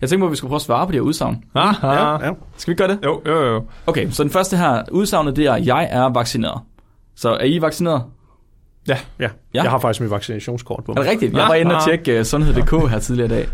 Jeg 0.00 0.08
tænkte 0.08 0.22
på, 0.22 0.26
at 0.26 0.30
vi 0.30 0.36
skulle 0.36 0.48
prøve 0.48 0.56
at 0.56 0.62
svare 0.62 0.86
på 0.86 0.92
de 0.92 0.96
her 0.96 1.02
udsagn. 1.02 1.44
Aha. 1.54 1.86
ja, 1.92 2.26
ja. 2.26 2.32
Skal 2.56 2.72
vi 2.72 2.76
gøre 2.76 2.88
det? 2.88 2.98
Jo, 3.04 3.22
jo, 3.26 3.44
jo. 3.46 3.64
Okay, 3.86 4.10
så 4.10 4.22
den 4.22 4.30
første 4.30 4.56
her, 4.56 4.82
udsagnet, 4.90 5.36
det 5.36 5.46
er, 5.46 5.56
jeg 5.56 5.88
er 5.90 6.08
vaccineret. 6.08 6.60
Så 7.16 7.30
er 7.30 7.44
I 7.44 7.60
vaccineret? 7.62 8.02
ja. 8.88 8.98
Ja. 9.18 9.28
Jeg 9.54 9.62
har 9.70 9.78
faktisk 9.78 10.00
mit 10.00 10.10
vaccinationskort 10.10 10.84
på 10.84 10.92
Er 10.92 10.96
mig. 10.96 11.04
det 11.04 11.10
rigtigt? 11.12 11.32
Jeg 11.36 11.48
var 11.48 11.54
inde 11.54 11.76
og 11.76 11.84
tjekke 11.84 12.18
uh, 12.20 12.24
sundhed.dk 12.24 12.90
her 12.90 12.98
tidligere 12.98 13.26
i 13.26 13.30
dag. 13.30 13.48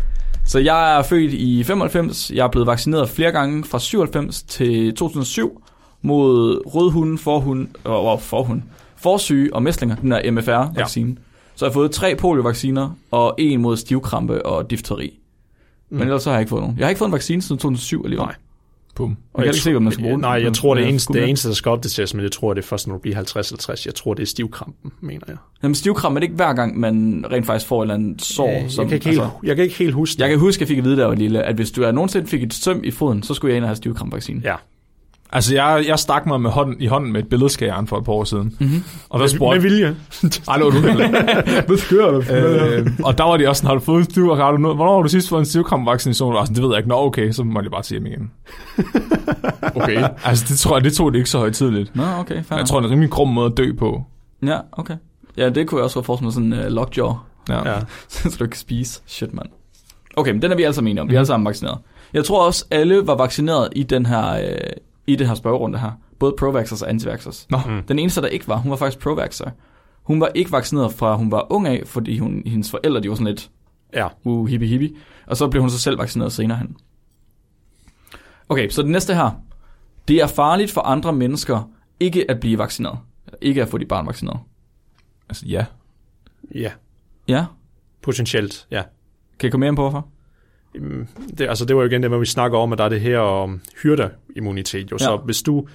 Så 0.45 0.59
jeg 0.59 0.97
er 0.99 1.03
født 1.03 1.33
i 1.33 1.63
95. 1.63 2.31
Jeg 2.31 2.43
er 2.43 2.47
blevet 2.47 2.67
vaccineret 2.67 3.09
flere 3.09 3.31
gange 3.31 3.63
fra 3.63 3.79
97 3.79 4.43
til 4.43 4.95
2007 4.95 5.63
mod 6.01 6.61
rødhund, 6.65 7.17
forhund, 7.17 7.67
og 7.83 8.13
oh, 8.13 8.19
forhund, 8.19 8.61
forsyge 8.95 9.53
og 9.53 9.63
mæslinger, 9.63 9.95
den 9.95 10.11
der 10.11 10.31
MFR-vaccine. 10.31 11.09
Ja. 11.09 11.15
Så 11.55 11.65
jeg 11.65 11.69
har 11.69 11.73
fået 11.73 11.91
tre 11.91 12.15
poliovacciner 12.15 12.89
og 13.11 13.35
en 13.37 13.61
mod 13.61 13.77
stivkrampe 13.77 14.45
og 14.45 14.69
difteri. 14.69 15.19
Men 15.89 16.01
ellers 16.01 16.23
så 16.23 16.29
har 16.29 16.37
jeg 16.37 16.41
ikke 16.41 16.49
fået 16.49 16.61
nogen. 16.61 16.77
Jeg 16.77 16.85
har 16.85 16.89
ikke 16.89 16.99
fået 16.99 17.09
en 17.09 17.13
vaccine 17.13 17.41
siden 17.41 17.59
2007 17.59 18.01
alligevel. 18.05 18.25
Nej. 18.25 18.35
Bum. 18.95 19.09
Jeg 19.09 19.43
kan 19.43 19.53
ikke 19.53 19.59
se, 19.59 19.71
hvad 19.71 19.79
man 19.79 19.91
skal 19.91 20.03
bruge. 20.03 20.17
Nej, 20.17 20.31
jeg 20.31 20.53
tror, 20.53 20.73
det 20.73 20.81
jeg 20.81 20.89
eneste, 20.89 21.13
det 21.13 21.29
eneste, 21.29 21.47
der 21.47 21.53
skal 21.53 21.69
opdateres, 21.69 22.13
men 22.13 22.23
jeg 22.23 22.31
tror, 22.31 22.53
det 22.53 22.61
er 22.61 22.67
først, 22.67 22.87
når 22.87 22.95
du 22.95 23.01
bliver 23.01 23.17
50-50. 23.17 23.83
Jeg 23.85 23.95
tror, 23.95 24.13
det 24.13 24.23
er 24.23 24.27
stivkrampen, 24.27 24.91
mener 25.01 25.23
jeg. 25.27 25.37
Jamen 25.63 25.75
stivkrampe 25.75 26.17
er 26.17 26.19
det 26.19 26.25
ikke 26.25 26.35
hver 26.35 26.53
gang, 26.53 26.79
man 26.79 27.25
rent 27.31 27.45
faktisk 27.45 27.67
får 27.67 27.81
et 27.81 27.85
eller 27.85 27.93
andet 27.93 28.21
sår. 28.21 28.49
jeg, 28.49 28.71
som, 28.71 28.87
kan 28.87 28.95
ikke 28.95 29.09
helt, 29.09 29.21
altså, 29.21 29.37
jeg 29.43 29.55
kan 29.55 29.63
ikke 29.63 29.77
helt 29.77 29.93
huske 29.93 30.13
det. 30.13 30.19
jeg 30.19 30.29
kan 30.29 30.39
huske, 30.39 30.57
at 30.57 30.61
jeg 30.61 30.67
fik 30.67 30.77
at 30.77 30.83
vide, 30.83 30.99
jeg 30.99 31.09
var 31.09 31.15
lille, 31.15 31.43
at 31.43 31.55
hvis 31.55 31.71
du 31.71 31.83
er 31.83 31.91
nogensinde 31.91 32.27
fik 32.27 32.43
et 32.43 32.53
søm 32.53 32.83
i 32.83 32.91
foden, 32.91 33.23
så 33.23 33.33
skulle 33.33 33.51
jeg 33.51 33.57
ind 33.57 33.63
og 33.63 33.69
have 33.69 33.75
stivkrampvaccine. 33.75 34.41
Ja. 34.43 34.55
Altså, 35.31 35.55
jeg, 35.55 35.83
jeg 35.87 35.99
stak 35.99 36.25
mig 36.25 36.41
med 36.41 36.49
hånden, 36.51 36.81
i 36.81 36.85
hånden 36.87 37.11
med 37.11 37.23
et 37.23 37.29
billedskæreren 37.29 37.87
for 37.87 37.97
et 37.97 38.05
par 38.05 38.11
år 38.13 38.23
siden. 38.23 38.55
Mm-hmm. 38.59 38.83
Og 39.09 39.19
der 39.19 39.23
Med 39.23 39.29
spurgte... 39.29 39.61
vilje. 39.61 39.85
Ej, 40.47 40.57
det 40.57 40.65
var 40.65 40.69
du 40.69 40.81
Hvad 41.67 41.77
sker 41.77 42.11
der? 42.11 42.79
øh, 42.79 42.87
og 43.03 43.17
der 43.17 43.23
var 43.23 43.37
de 43.37 43.47
også 43.49 43.59
sådan, 43.59 43.67
har 43.67 43.73
du 43.75 43.79
fået 43.85 43.97
en 43.99 44.03
stiv, 44.11 44.35
har 44.35 44.51
du, 44.51 44.57
hvornår 44.73 44.95
har 44.95 45.01
du 45.03 45.09
sidst 45.09 45.29
fået 45.29 45.39
en 45.39 45.45
stivkrampvaccination? 45.45 46.35
Og 46.35 46.47
sådan, 46.47 46.55
det 46.55 46.63
ved 46.63 46.69
jeg 46.69 46.77
ikke. 46.77 46.89
Nå, 46.89 46.95
okay, 47.05 47.31
så 47.31 47.43
må 47.43 47.61
jeg 47.61 47.71
bare 47.71 47.81
til 47.83 47.93
hjem 47.93 48.05
igen. 48.05 48.31
Okay. 49.75 50.09
Altså, 50.25 50.45
det 50.49 50.59
tror 50.59 50.75
jeg, 50.77 50.83
det 50.83 50.93
tog 50.93 51.13
det 51.13 51.17
ikke 51.19 51.29
så 51.29 51.37
højtidligt. 51.37 51.95
Nå, 51.95 52.03
okay, 52.19 52.43
fair. 52.43 52.57
Jeg 52.57 52.65
tror, 52.67 52.79
det 52.79 52.85
er 52.85 52.87
en 52.87 52.91
rimelig 52.91 53.09
grum 53.11 53.29
måde 53.29 53.45
at 53.51 53.57
dø 53.57 53.73
på. 53.79 54.03
Ja, 54.45 54.57
okay. 54.71 54.95
Ja, 55.37 55.49
det 55.49 55.67
kunne 55.67 55.77
jeg 55.79 55.83
også 55.83 55.93
godt 55.95 56.05
forestille 56.05 56.25
mig 56.25 56.33
sådan 56.33 56.53
en 56.53 56.59
uh, 56.59 56.65
lockjaw, 56.65 57.13
Ja. 57.49 57.69
Ja. 57.73 57.79
så 58.07 58.35
du 58.39 58.43
ikke 58.43 58.51
kan 58.53 58.59
spise. 58.59 59.01
Shit, 59.05 59.33
mand. 59.33 59.47
Okay, 60.17 60.31
men 60.31 60.41
den 60.41 60.51
er 60.51 60.55
vi 60.55 60.63
alle 60.63 60.73
sammen 60.73 60.91
enige 60.91 61.01
om. 61.01 61.09
Vi 61.09 61.13
er 61.15 61.19
alle 61.19 61.27
sammen 61.27 61.45
vaccineret. 61.45 61.77
Jeg 62.13 62.25
tror 62.25 62.45
også, 62.45 62.65
alle 62.71 63.07
var 63.07 63.15
vaccineret 63.15 63.69
i 63.75 63.83
den 63.83 64.05
her, 64.05 64.33
øh, 64.33 64.41
i 65.07 65.15
det 65.15 65.27
her 65.27 65.35
spørgerunde 65.35 65.79
her. 65.79 65.91
Både 66.19 66.35
pro-vaxxers 66.39 66.81
og 66.81 66.89
anti-vaxxers. 66.89 67.47
Nå. 67.49 67.57
Mm. 67.65 67.83
Den 67.83 67.99
eneste, 67.99 68.21
der 68.21 68.27
ikke 68.27 68.47
var, 68.47 68.57
hun 68.57 68.69
var 68.71 68.77
faktisk 68.77 68.99
pro-vaxxer. 69.03 69.49
Hun 70.03 70.21
var 70.21 70.27
ikke 70.35 70.51
vaccineret 70.51 70.93
fra 70.93 71.15
hun 71.15 71.31
var 71.31 71.51
ung 71.51 71.67
af, 71.67 71.81
fordi 71.85 72.17
hun, 72.19 72.43
hendes 72.45 72.71
forældre, 72.71 72.99
de 73.01 73.09
var 73.09 73.15
sådan 73.15 73.27
lidt, 73.27 73.49
Ja. 73.93 74.07
uh, 74.23 74.47
hippie 74.47 74.69
hippie. 74.69 74.95
Og 75.27 75.37
så 75.37 75.47
blev 75.47 75.61
hun 75.61 75.69
så 75.69 75.79
selv 75.79 75.99
vaccineret 75.99 76.31
senere 76.31 76.57
hen. 76.57 76.77
Okay, 78.49 78.69
så 78.69 78.81
det 78.81 78.91
næste 78.91 79.15
her. 79.15 79.31
Det 80.07 80.15
er 80.21 80.27
farligt 80.27 80.71
for 80.71 80.81
andre 80.81 81.13
mennesker 81.13 81.69
ikke 81.99 82.31
at 82.31 82.39
blive 82.39 82.57
vaccineret. 82.57 82.97
Ikke 83.41 83.61
at 83.61 83.67
få 83.69 83.77
dit 83.77 83.87
barn 83.87 84.07
vaccineret. 84.07 84.39
Altså, 85.29 85.45
ja. 85.45 85.65
Ja. 86.55 86.71
Ja, 87.27 87.45
Potentielt, 88.01 88.67
ja. 88.71 88.83
kan 89.39 89.47
I 89.47 89.51
komme 89.51 89.61
mere 89.61 89.67
ind 89.69 89.75
på, 89.75 89.81
hvorfor? 89.81 90.07
Øhm, 90.81 91.07
Det, 91.37 91.49
altså 91.49 91.65
det 91.65 91.75
var 91.75 91.81
jo 91.81 91.87
igen 91.89 92.01
det, 92.01 92.09
hvor 92.09 92.17
vi 92.19 92.25
snakker 92.25 92.57
om, 92.57 92.71
at 92.73 92.77
der 92.77 92.85
er 92.85 92.89
det 92.89 93.01
her 93.01 93.19
om 93.19 93.61
hyrdeimmunitet. 93.83 94.91
Jo. 94.91 94.97
Så 94.97 95.11
Ja. 95.11 95.17
hvis 95.25 95.41
du 95.41 95.67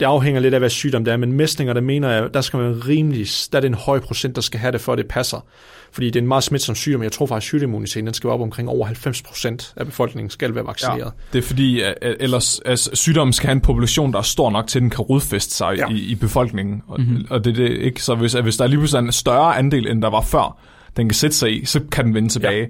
det 0.00 0.06
afhænger 0.06 0.40
lidt 0.40 0.54
af, 0.54 0.60
hvad 0.60 0.70
sygdom 0.70 1.04
det 1.04 1.12
er, 1.12 1.16
men 1.16 1.32
mæslinger, 1.32 1.74
der 1.74 1.80
mener 1.80 2.10
jeg, 2.10 2.34
der 2.34 2.40
skal 2.40 2.58
man 2.58 2.88
rimelig, 2.88 3.26
der 3.52 3.58
er 3.58 3.60
det 3.60 3.68
en 3.68 3.74
høj 3.74 4.00
procent, 4.00 4.34
der 4.36 4.42
skal 4.42 4.60
have 4.60 4.72
det, 4.72 4.80
for 4.80 4.94
det 4.96 5.08
passer. 5.08 5.46
Fordi 5.92 6.06
det 6.06 6.16
er 6.16 6.20
en 6.20 6.28
meget 6.28 6.44
smitsom 6.44 6.74
sygdom. 6.74 7.02
Jeg 7.02 7.12
tror 7.12 7.26
faktisk, 7.26 7.54
at 7.54 7.58
sygdommuniteten 7.58 8.06
den 8.06 8.14
skal 8.14 8.28
være 8.28 8.34
op 8.34 8.40
omkring 8.40 8.68
over 8.68 8.86
90 8.86 9.22
procent 9.22 9.72
af 9.76 9.86
befolkningen 9.86 10.30
skal 10.30 10.54
være 10.54 10.66
vaccineret. 10.66 10.98
Ja. 10.98 11.10
Det 11.32 11.38
er 11.38 11.42
fordi, 11.42 11.80
at, 11.80 11.94
ellers 12.20 12.60
altså, 12.64 12.90
sygdommen 12.94 13.32
skal 13.32 13.46
have 13.46 13.52
en 13.54 13.60
population, 13.60 14.12
der 14.12 14.18
er 14.18 14.22
stor 14.22 14.50
nok 14.50 14.66
til, 14.66 14.78
at 14.78 14.82
den 14.82 14.90
kan 14.90 15.00
rodfæste 15.00 15.54
sig 15.54 15.74
Ja. 15.76 15.88
i, 15.90 15.94
i 15.98 16.14
befolkningen. 16.14 16.82
Og, 16.88 17.00
mm-hmm. 17.00 17.26
og 17.30 17.44
det 17.44 17.50
er 17.50 17.54
det 17.54 17.70
ikke. 17.78 18.02
Så 18.02 18.14
hvis, 18.14 18.32
hvis 18.32 18.56
der 18.56 18.64
er 18.64 18.68
lige 18.68 18.78
pludselig 18.78 19.04
en 19.06 19.12
større 19.12 19.56
andel, 19.58 19.86
end 19.88 20.02
der 20.02 20.10
var 20.10 20.20
før, 20.22 20.58
den 20.96 21.08
kan 21.08 21.14
sætte 21.14 21.36
sig 21.36 21.62
i, 21.62 21.64
så 21.64 21.80
kan 21.92 22.04
den 22.04 22.14
vende 22.14 22.28
tilbage. 22.28 22.60
Ja. 22.60 22.66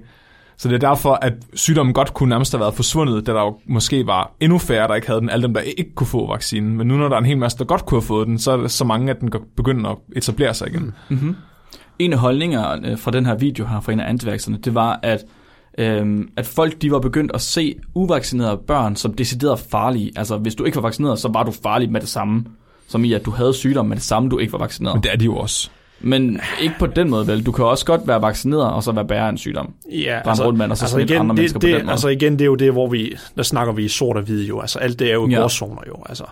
Så 0.61 0.67
det 0.67 0.75
er 0.75 0.89
derfor, 0.89 1.13
at 1.21 1.33
sygdommen 1.53 1.93
godt 1.93 2.13
kunne 2.13 2.29
nærmest 2.29 2.51
have 2.51 2.59
været 2.59 2.73
forsvundet, 2.73 3.27
da 3.27 3.33
der 3.33 3.41
jo 3.41 3.59
måske 3.65 4.07
var 4.07 4.31
endnu 4.39 4.57
færre, 4.57 4.87
der 4.87 4.95
ikke 4.95 5.07
havde 5.07 5.21
den, 5.21 5.29
alle 5.29 5.43
dem, 5.43 5.53
der 5.53 5.61
ikke 5.61 5.95
kunne 5.95 6.07
få 6.07 6.31
vaccinen. 6.31 6.77
Men 6.77 6.87
nu 6.87 6.97
når 6.97 7.07
der 7.07 7.15
er 7.15 7.19
en 7.19 7.25
hel 7.25 7.37
masse, 7.37 7.57
der 7.57 7.65
godt 7.65 7.85
kunne 7.85 8.01
have 8.01 8.07
fået 8.07 8.27
den, 8.27 8.39
så 8.39 8.51
er 8.51 8.57
der 8.57 8.67
så 8.67 8.85
mange, 8.85 9.11
at 9.11 9.21
den 9.21 9.31
begynder 9.57 9.89
at 9.89 9.97
etablere 10.15 10.53
sig 10.53 10.67
igen. 10.67 10.93
Mm. 11.09 11.35
En 11.99 12.13
af 12.13 12.19
holdningerne 12.19 12.97
fra 12.97 13.11
den 13.11 13.25
her 13.25 13.35
video 13.35 13.65
her, 13.65 13.79
fra 13.79 13.91
en 13.91 13.99
af 13.99 14.09
antivaxerne, 14.09 14.57
det 14.57 14.75
var, 14.75 14.99
at, 15.03 15.25
øhm, 15.77 16.29
at 16.37 16.45
folk 16.45 16.81
de 16.81 16.91
var 16.91 16.99
begyndt 16.99 17.31
at 17.33 17.41
se 17.41 17.75
uvaccinerede 17.95 18.59
børn 18.67 18.95
som 18.95 19.13
decideret 19.13 19.59
farlige. 19.59 20.11
Altså, 20.15 20.37
hvis 20.37 20.55
du 20.55 20.63
ikke 20.63 20.75
var 20.75 20.81
vaccineret, 20.81 21.19
så 21.19 21.27
var 21.27 21.43
du 21.43 21.51
farlig 21.51 21.91
med 21.91 22.01
det 22.01 22.09
samme. 22.09 22.45
Som 22.87 23.03
i, 23.03 23.13
at 23.13 23.25
du 23.25 23.31
havde 23.31 23.53
sygdom 23.53 23.85
med 23.85 23.95
det 23.95 24.03
samme, 24.03 24.29
du 24.29 24.37
ikke 24.37 24.53
var 24.53 24.59
vaccineret. 24.59 24.95
Men 24.95 25.03
det 25.03 25.11
er 25.11 25.17
de 25.17 25.25
jo 25.25 25.35
også. 25.35 25.69
Men 26.03 26.39
ikke 26.61 26.75
på 26.79 26.85
den 26.87 27.09
måde, 27.09 27.27
vel? 27.27 27.45
Du 27.45 27.51
kan 27.51 27.65
også 27.65 27.85
godt 27.85 28.01
være 28.07 28.21
vaccineret, 28.21 28.63
og 28.73 28.83
så 28.83 28.91
være 28.91 29.05
bærer 29.07 29.25
af 29.25 29.29
en 29.29 29.37
sygdom. 29.37 29.73
Ja, 29.91 30.21
Rende 30.27 30.45
rundt 30.45 30.57
med 30.57 30.69
og 30.69 30.77
så 30.77 30.87
smitte 30.87 31.19
andre 31.19 31.35
mennesker 31.35 31.59
det, 31.59 31.67
på 31.67 31.71
det, 31.71 31.75
den 31.75 31.85
måde. 31.85 31.91
Altså 31.91 32.07
igen, 32.07 32.33
det 32.33 32.41
er 32.41 32.45
jo 32.45 32.55
det, 32.55 32.71
hvor 32.71 32.87
vi, 32.89 33.13
der 33.37 33.43
snakker 33.43 33.73
vi 33.73 33.85
i 33.85 33.87
sort 33.87 34.17
og 34.17 34.23
hvid 34.23 34.45
jo. 34.47 34.59
Altså 34.59 34.79
alt 34.79 34.99
det 34.99 35.09
er 35.09 35.13
jo 35.13 35.27
Ja. 35.27 35.35
ja. 35.35 35.41
gråzoner 35.41 35.81
jo. 35.87 35.95
Altså. 36.09 36.23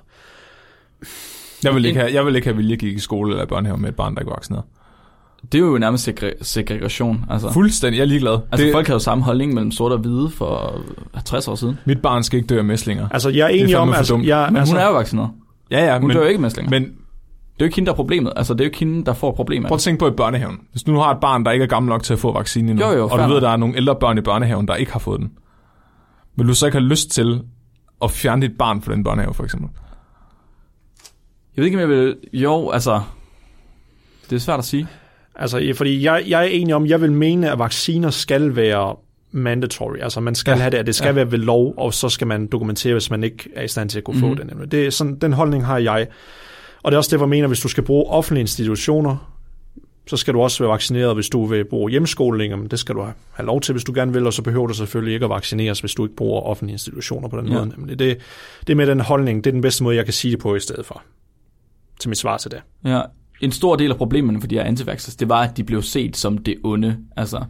Jeg 1.63 1.75
vil 1.75 1.85
ikke 1.85 1.99
have, 1.99 2.13
jeg 2.13 2.25
vil 2.25 2.35
ikke 2.35 2.47
have 2.47 2.57
vilje 2.57 2.73
at 2.73 2.79
gik 2.79 2.95
i 2.95 2.99
skole 2.99 3.31
eller 3.31 3.45
børnehave 3.45 3.77
med 3.77 3.89
et 3.89 3.95
barn, 3.95 4.13
der 4.15 4.21
ikke 4.21 4.29
var 4.29 4.35
vaccineret. 4.35 4.65
Det 5.51 5.57
er 5.57 5.59
jo 5.65 5.77
nærmest 5.77 6.03
segre- 6.09 6.33
segregation. 6.41 7.25
Altså, 7.29 7.51
Fuldstændig, 7.53 7.97
jeg 7.97 8.03
er 8.03 8.07
ligeglad. 8.07 8.37
altså 8.51 8.65
det, 8.65 8.73
folk 8.73 8.87
havde 8.87 8.95
jo 8.95 8.99
samme 8.99 9.23
holdning 9.23 9.53
mellem 9.53 9.71
sort 9.71 9.91
og 9.91 9.97
hvide 9.97 10.29
for 10.29 10.81
50 11.13 11.47
år 11.47 11.55
siden. 11.55 11.79
Mit 11.85 12.01
barn 12.01 12.23
skal 12.23 12.37
ikke 12.37 12.47
dø 12.47 12.57
af 12.57 12.63
mæslinger. 12.63 13.07
altså 13.11 13.29
jeg 13.29 13.43
er 13.43 13.47
Det 13.47 13.59
er 13.59 13.63
enig 13.63 13.77
om, 13.77 13.93
altså, 13.93 14.19
jeg, 14.25 14.47
Men 14.51 14.57
altså, 14.57 14.73
hun 14.75 14.81
er 14.83 14.87
jo 14.87 14.93
vaccineret. 14.93 15.29
Ja, 15.71 15.85
ja, 15.85 15.99
Hun 15.99 16.07
men, 16.07 16.15
dør 16.15 16.23
jo 16.23 16.27
ikke 16.29 16.41
med 16.41 16.49
slinger. 16.49 16.69
men 16.79 16.91
Det 17.59 17.65
er 17.65 17.65
jo 17.65 17.67
ikke 17.67 17.75
hende, 17.75 17.85
der 17.85 17.91
er 17.91 17.95
problemet. 17.95 18.33
Altså, 18.35 18.53
det 18.53 18.61
er 18.61 18.65
jo 18.65 18.67
ikke 18.67 18.79
hende, 18.79 19.05
der 19.05 19.13
får 19.13 19.31
problemet. 19.31 19.67
prøv 19.67 19.75
at 19.75 19.79
tænke 19.81 19.99
på 19.99 20.07
i 20.07 20.11
børnehaven. 20.11 20.59
Hvis 20.71 20.83
du 20.83 20.91
nu 20.91 20.99
har 20.99 21.11
et 21.13 21.19
barn, 21.21 21.45
der 21.45 21.51
ikke 21.51 21.63
er 21.63 21.67
gammel 21.67 21.89
nok 21.89 22.03
til 22.03 22.13
at 22.13 22.19
få 22.19 22.33
vaccinen 22.33 22.69
endnu, 22.69 22.85
Jo, 22.85 22.91
jo, 22.97 23.07
og 23.09 23.19
du 23.19 23.23
ved, 23.27 23.35
at 23.35 23.41
der 23.41 23.49
er 23.49 23.57
nogle 23.57 23.77
ældre 23.77 23.95
børn 23.95 24.17
i 24.17 24.21
børnehaven, 24.21 24.67
der 24.67 24.75
ikke 24.75 24.91
har 24.91 24.99
fået 24.99 25.19
den, 25.19 25.31
vil 26.35 26.47
du 26.47 26.53
så 26.53 26.65
ikke 26.65 26.77
have 26.77 26.87
lyst 26.87 27.11
til 27.11 27.41
at 28.03 28.11
fjerne 28.11 28.41
dit 28.41 28.57
barn 28.57 28.81
fra 28.81 28.91
den 28.93 29.03
børnehave, 29.03 29.33
for 29.33 29.43
eksempel? 29.43 29.69
Jeg 31.57 31.61
ved 31.61 31.65
ikke, 31.65 31.77
om 31.77 31.81
jeg 31.81 31.89
vil... 31.89 32.15
Jo, 32.33 32.69
altså... 32.69 33.01
Det 34.29 34.35
er 34.35 34.39
svært 34.39 34.59
at 34.59 34.65
sige. 34.65 34.87
Altså, 35.35 35.73
fordi 35.75 36.03
jeg, 36.05 36.23
jeg 36.27 36.39
er 36.41 36.47
enig 36.47 36.75
om, 36.75 36.85
jeg 36.85 37.01
vil 37.01 37.11
mene, 37.11 37.51
at 37.51 37.59
vacciner 37.59 38.09
skal 38.09 38.55
være 38.55 38.95
mandatory. 39.31 39.97
Altså, 40.01 40.19
man 40.19 40.35
skal 40.35 40.51
Ja. 40.51 40.57
have 40.57 40.69
det, 40.71 40.77
at 40.77 40.85
det 40.85 40.95
skal 40.95 41.07
Ja. 41.07 41.11
være 41.13 41.31
ved 41.31 41.39
lov, 41.39 41.73
og 41.77 41.93
så 41.93 42.09
skal 42.09 42.27
man 42.27 42.47
dokumentere, 42.47 42.93
hvis 42.93 43.11
man 43.11 43.23
ikke 43.23 43.49
er 43.55 43.63
i 43.63 43.67
stand 43.67 43.89
til 43.89 43.97
at 43.97 44.03
kunne 44.03 44.19
Mhm. 44.19 44.29
mm. 44.29 44.37
få 44.37 44.43
den. 44.43 44.71
Det 44.71 44.85
er 44.85 44.89
sådan, 44.91 45.15
den 45.15 45.33
holdning 45.33 45.65
har 45.65 45.77
jeg. 45.77 46.07
Og 46.83 46.91
det 46.91 46.95
er 46.95 46.97
også 46.97 47.15
det, 47.15 47.21
jeg 47.21 47.29
mener, 47.29 47.47
hvis 47.47 47.59
du 47.59 47.67
skal 47.67 47.83
bruge 47.83 48.05
offentlige 48.05 48.41
institutioner, 48.41 49.35
så 50.07 50.17
skal 50.17 50.33
du 50.33 50.41
også 50.41 50.63
være 50.63 50.71
vaccineret, 50.71 51.15
hvis 51.15 51.29
du 51.29 51.45
vil 51.45 51.65
bruge 51.65 51.91
hjemmeskoling. 51.91 52.51
Jamen, 52.51 52.67
det 52.67 52.79
skal 52.79 52.95
du 52.95 53.01
have- 53.31 53.45
lov 53.45 53.61
til, 53.61 53.73
hvis 53.73 53.83
du 53.83 53.91
gerne 53.95 54.13
vil, 54.13 54.25
og 54.27 54.33
så 54.33 54.41
behøver 54.41 54.67
du 54.67 54.73
selvfølgelig 54.73 55.13
ikke 55.13 55.23
at 55.23 55.29
vaccineres, 55.29 55.79
hvis 55.79 55.93
du 55.93 56.05
ikke 56.05 56.15
bruger 56.15 56.41
offentlige 56.41 56.73
institutioner 56.73 57.27
på 57.27 57.37
den 57.37 57.47
ja. 57.47 57.53
måde. 57.53 57.69
Nemlig 57.77 57.99
det, 57.99 58.17
det 58.67 58.77
med 58.77 58.87
den 58.87 58.99
holdning, 58.99 59.43
det 59.43 59.49
er 59.49 59.51
den 59.51 59.61
bedste 59.61 59.83
måde, 59.83 59.95
jeg 59.95 60.05
kan 60.05 60.13
sige 60.13 60.31
det 60.31 60.39
på 60.39 60.55
i 60.55 60.59
stedet 60.59 60.85
for. 60.85 61.01
Til 61.99 62.09
mit 62.09 62.17
svar 62.17 62.37
til 62.37 62.51
det. 62.51 62.61
Ja, 62.85 63.01
en 63.41 63.51
stor 63.51 63.75
del 63.75 63.91
af 63.91 63.97
problemerne 63.97 64.41
for 64.41 64.47
de 64.47 64.55
her 64.55 64.63
antivaxxers, 64.63 65.15
det 65.15 65.29
var, 65.29 65.41
at 65.41 65.57
de 65.57 65.63
blev 65.63 65.81
set 65.81 66.17
som 66.17 66.37
det 66.37 66.55
onde. 66.63 66.97
Altså, 67.17 67.43